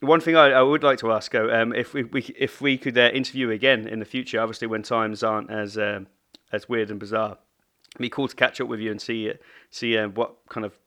one 0.00 0.20
thing 0.20 0.36
I, 0.36 0.50
I 0.52 0.62
would 0.62 0.82
like 0.82 0.98
to 1.00 1.12
ask, 1.12 1.30
though, 1.30 1.50
um, 1.54 1.74
if 1.74 1.92
we, 1.94 2.04
we 2.04 2.22
if 2.38 2.60
we 2.60 2.78
could 2.78 2.96
uh, 2.96 3.10
interview 3.12 3.50
again 3.50 3.86
in 3.86 3.98
the 3.98 4.04
future, 4.04 4.40
obviously 4.40 4.66
when 4.66 4.82
times 4.82 5.22
aren't 5.22 5.50
as 5.50 5.78
um 5.78 6.06
as 6.52 6.68
weird 6.68 6.90
and 6.90 6.98
bizarre, 6.98 7.38
it'd 7.92 8.00
be 8.00 8.10
cool 8.10 8.28
to 8.28 8.36
catch 8.36 8.60
up 8.60 8.68
with 8.68 8.80
you 8.80 8.90
and 8.90 9.00
see 9.00 9.30
uh, 9.30 9.34
see 9.70 9.96
uh, 9.96 10.08
what 10.08 10.36
kind 10.48 10.64
of 10.64 10.78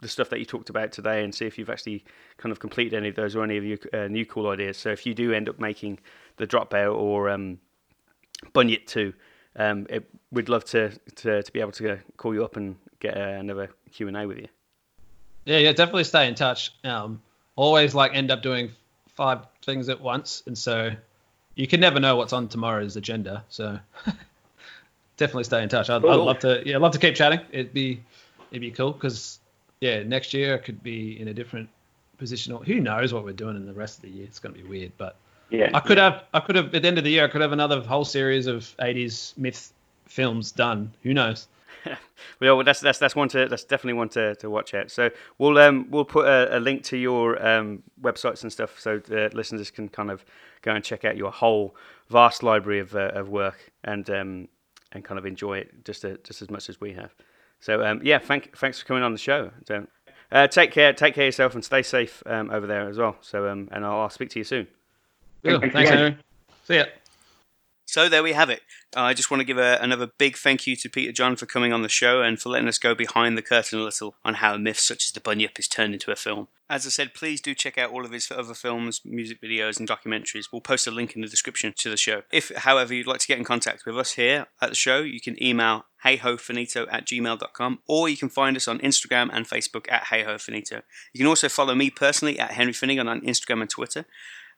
the 0.00 0.08
stuff 0.08 0.28
that 0.28 0.38
you 0.38 0.44
talked 0.44 0.68
about 0.70 0.92
today 0.92 1.24
and 1.24 1.34
see 1.34 1.46
if 1.46 1.56
you've 1.56 1.70
actually 1.70 2.04
kind 2.36 2.52
of 2.52 2.60
completed 2.60 2.94
any 2.94 3.08
of 3.08 3.14
those 3.14 3.34
or 3.34 3.42
any 3.42 3.56
of 3.56 3.64
your 3.64 3.78
uh, 3.92 4.06
new 4.06 4.26
cool 4.26 4.48
ideas. 4.48 4.76
So 4.76 4.90
if 4.90 5.06
you 5.06 5.14
do 5.14 5.32
end 5.32 5.48
up 5.48 5.58
making 5.58 5.98
the 6.36 6.46
dropout 6.46 6.94
or 6.94 7.30
um, 7.30 7.58
Bunyip 8.52 8.86
2, 8.86 9.14
um, 9.56 9.86
it, 9.88 10.06
we'd 10.30 10.50
love 10.50 10.64
to, 10.66 10.90
to, 11.16 11.42
to 11.42 11.52
be 11.52 11.60
able 11.60 11.72
to 11.72 11.98
call 12.18 12.34
you 12.34 12.44
up 12.44 12.56
and 12.56 12.76
get 13.00 13.16
uh, 13.16 13.38
another 13.38 13.70
Q&A 13.92 14.26
with 14.26 14.38
you. 14.38 14.48
Yeah, 15.44 15.58
yeah, 15.58 15.72
definitely 15.72 16.04
stay 16.04 16.26
in 16.26 16.34
touch. 16.34 16.72
Um, 16.84 17.20
always 17.56 17.94
like 17.94 18.14
end 18.14 18.30
up 18.30 18.42
doing 18.42 18.70
five 19.14 19.40
things 19.62 19.88
at 19.88 20.00
once, 20.00 20.42
and 20.46 20.56
so 20.56 20.90
you 21.54 21.66
can 21.66 21.80
never 21.80 22.00
know 22.00 22.16
what's 22.16 22.32
on 22.32 22.48
tomorrow's 22.48 22.96
agenda. 22.96 23.44
So 23.48 23.78
definitely 25.16 25.44
stay 25.44 25.62
in 25.62 25.68
touch. 25.68 25.90
I'd, 25.90 26.04
I'd 26.04 26.14
love 26.14 26.38
to. 26.40 26.62
Yeah, 26.64 26.76
I'd 26.76 26.82
love 26.82 26.92
to 26.92 26.98
keep 26.98 27.14
chatting. 27.14 27.40
It'd 27.50 27.74
be 27.74 28.02
it'd 28.50 28.60
be 28.60 28.70
cool 28.70 28.92
because 28.92 29.38
yeah, 29.80 30.02
next 30.02 30.34
year 30.34 30.54
I 30.54 30.58
could 30.58 30.82
be 30.82 31.20
in 31.20 31.28
a 31.28 31.34
different 31.34 31.68
position. 32.18 32.52
Or 32.52 32.64
who 32.64 32.80
knows 32.80 33.12
what 33.12 33.24
we're 33.24 33.32
doing 33.32 33.56
in 33.56 33.66
the 33.66 33.72
rest 33.72 33.98
of 33.98 34.02
the 34.02 34.10
year? 34.10 34.24
It's 34.24 34.38
gonna 34.38 34.54
be 34.54 34.62
weird, 34.62 34.92
but 34.96 35.16
Yeah, 35.50 35.70
I 35.74 35.80
could 35.80 35.98
have 35.98 36.24
I 36.32 36.40
could 36.40 36.56
have 36.56 36.74
at 36.74 36.82
the 36.82 36.88
end 36.88 36.98
of 36.98 37.04
the 37.04 37.10
year 37.10 37.24
I 37.24 37.28
could 37.28 37.42
have 37.42 37.52
another 37.52 37.80
whole 37.80 38.04
series 38.04 38.46
of 38.46 38.62
80s 38.78 39.36
myth 39.36 39.72
films 40.06 40.52
done. 40.52 40.92
Who 41.02 41.14
knows? 41.14 41.48
Well, 42.40 42.62
that's 42.64 42.80
that's 42.80 42.98
that's 42.98 43.14
one 43.14 43.28
to 43.30 43.48
that's 43.48 43.64
definitely 43.64 43.94
one 43.94 44.08
to, 44.10 44.34
to 44.36 44.50
watch 44.50 44.74
out. 44.74 44.90
So 44.90 45.10
we'll 45.38 45.56
um 45.58 45.86
we'll 45.90 46.04
put 46.04 46.26
a, 46.26 46.58
a 46.58 46.60
link 46.60 46.82
to 46.84 46.96
your 46.96 47.44
um 47.46 47.82
websites 48.00 48.42
and 48.42 48.52
stuff 48.52 48.78
so 48.78 48.98
the 48.98 49.30
listeners 49.32 49.70
can 49.70 49.88
kind 49.88 50.10
of 50.10 50.24
go 50.62 50.72
and 50.72 50.84
check 50.84 51.04
out 51.04 51.16
your 51.16 51.30
whole 51.30 51.76
vast 52.10 52.42
library 52.42 52.80
of 52.80 52.94
uh, 52.94 53.12
of 53.14 53.28
work 53.28 53.72
and 53.84 54.10
um 54.10 54.48
and 54.92 55.04
kind 55.04 55.18
of 55.18 55.26
enjoy 55.26 55.58
it 55.58 55.84
just 55.84 56.04
a, 56.04 56.18
just 56.18 56.42
as 56.42 56.50
much 56.50 56.68
as 56.68 56.80
we 56.80 56.92
have. 56.92 57.14
So 57.60 57.84
um 57.84 58.00
yeah, 58.02 58.18
thank 58.18 58.56
thanks 58.56 58.80
for 58.80 58.86
coming 58.86 59.02
on 59.02 59.12
the 59.12 59.18
show. 59.18 59.50
So, 59.66 59.86
uh, 60.32 60.48
take 60.48 60.72
care, 60.72 60.92
take 60.92 61.14
care 61.14 61.24
of 61.24 61.28
yourself, 61.28 61.54
and 61.54 61.64
stay 61.64 61.82
safe 61.82 62.22
um, 62.26 62.50
over 62.50 62.66
there 62.66 62.88
as 62.88 62.98
well. 62.98 63.16
So 63.20 63.48
um 63.48 63.68
and 63.70 63.84
I'll, 63.84 64.00
I'll 64.00 64.10
speak 64.10 64.30
to 64.30 64.40
you 64.40 64.44
soon. 64.44 64.66
Cool. 65.44 65.60
Thanks 65.60 65.74
Thanks. 65.74 65.90
Henry. 65.90 66.16
See 66.64 66.76
ya. 66.76 66.84
So 67.94 68.08
there 68.08 68.24
we 68.24 68.32
have 68.32 68.50
it. 68.50 68.62
Uh, 68.96 69.02
I 69.02 69.14
just 69.14 69.30
want 69.30 69.40
to 69.40 69.44
give 69.44 69.56
a, 69.56 69.78
another 69.80 70.10
big 70.18 70.36
thank 70.36 70.66
you 70.66 70.74
to 70.74 70.88
Peter 70.88 71.12
John 71.12 71.36
for 71.36 71.46
coming 71.46 71.72
on 71.72 71.82
the 71.82 71.88
show 71.88 72.22
and 72.22 72.40
for 72.40 72.48
letting 72.48 72.66
us 72.66 72.76
go 72.76 72.92
behind 72.92 73.38
the 73.38 73.42
curtain 73.42 73.78
a 73.78 73.84
little 73.84 74.16
on 74.24 74.34
how 74.34 74.54
a 74.54 74.58
myth 74.58 74.80
such 74.80 75.04
as 75.04 75.12
the 75.12 75.20
Bunyip 75.20 75.60
is 75.60 75.68
turned 75.68 75.94
into 75.94 76.10
a 76.10 76.16
film. 76.16 76.48
As 76.68 76.86
I 76.86 76.88
said, 76.88 77.14
please 77.14 77.40
do 77.40 77.54
check 77.54 77.78
out 77.78 77.92
all 77.92 78.04
of 78.04 78.10
his 78.10 78.28
other 78.32 78.54
films, 78.54 79.00
music 79.04 79.40
videos, 79.40 79.78
and 79.78 79.88
documentaries. 79.88 80.46
We'll 80.52 80.60
post 80.60 80.88
a 80.88 80.90
link 80.90 81.14
in 81.14 81.22
the 81.22 81.28
description 81.28 81.72
to 81.76 81.88
the 81.88 81.96
show. 81.96 82.22
If, 82.32 82.50
however, 82.56 82.92
you'd 82.92 83.06
like 83.06 83.20
to 83.20 83.28
get 83.28 83.38
in 83.38 83.44
contact 83.44 83.86
with 83.86 83.96
us 83.96 84.14
here 84.14 84.46
at 84.60 84.70
the 84.70 84.74
show, 84.74 84.98
you 84.98 85.20
can 85.20 85.40
email 85.40 85.84
heyhofinito 86.04 86.88
at 86.90 87.06
gmail.com 87.06 87.78
or 87.86 88.08
you 88.08 88.16
can 88.16 88.28
find 88.28 88.56
us 88.56 88.66
on 88.66 88.80
Instagram 88.80 89.30
and 89.32 89.48
Facebook 89.48 89.86
at 89.88 90.06
heyhofinito. 90.06 90.82
You 91.12 91.18
can 91.18 91.28
also 91.28 91.48
follow 91.48 91.76
me 91.76 91.90
personally 91.90 92.40
at 92.40 92.50
Henry 92.50 92.72
Finnegan 92.72 93.06
on 93.06 93.20
Instagram 93.20 93.60
and 93.60 93.70
Twitter. 93.70 94.04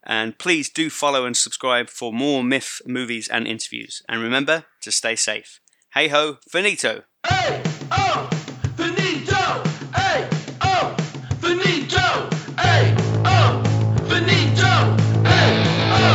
And 0.07 0.39
please 0.39 0.71
do 0.71 0.89
follow 0.89 1.27
and 1.27 1.37
subscribe 1.37 1.91
for 1.91 2.13
more 2.13 2.45
myth 2.45 2.81
movies 2.87 3.29
and 3.29 3.47
interviews. 3.47 4.03
And 4.09 4.23
remember 4.23 4.65
to 4.83 4.93
stay 4.93 5.17
safe. 5.17 5.61
Hey 5.95 6.09
ho, 6.09 6.39
finito! 6.49 7.03
Hey, 7.27 7.63
oh, 7.91 8.29
finito. 8.77 9.63
Hey, 9.95 10.29
oh, 10.61 10.95
finito. 11.41 12.29
Hey, 12.57 12.95
oh, 13.25 13.63
finito. 14.09 14.97
Hey, 15.25 15.65
oh, 15.91 16.15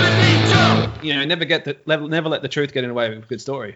finito. 0.00 1.06
You 1.06 1.14
know, 1.14 1.24
never 1.24 1.44
get 1.44 1.64
the 1.64 1.76
never 1.86 2.28
let 2.28 2.42
the 2.42 2.48
truth 2.48 2.72
get 2.72 2.82
in 2.82 2.90
the 2.90 2.94
way 2.94 3.14
of 3.14 3.22
a 3.22 3.26
good 3.26 3.40
story. 3.40 3.68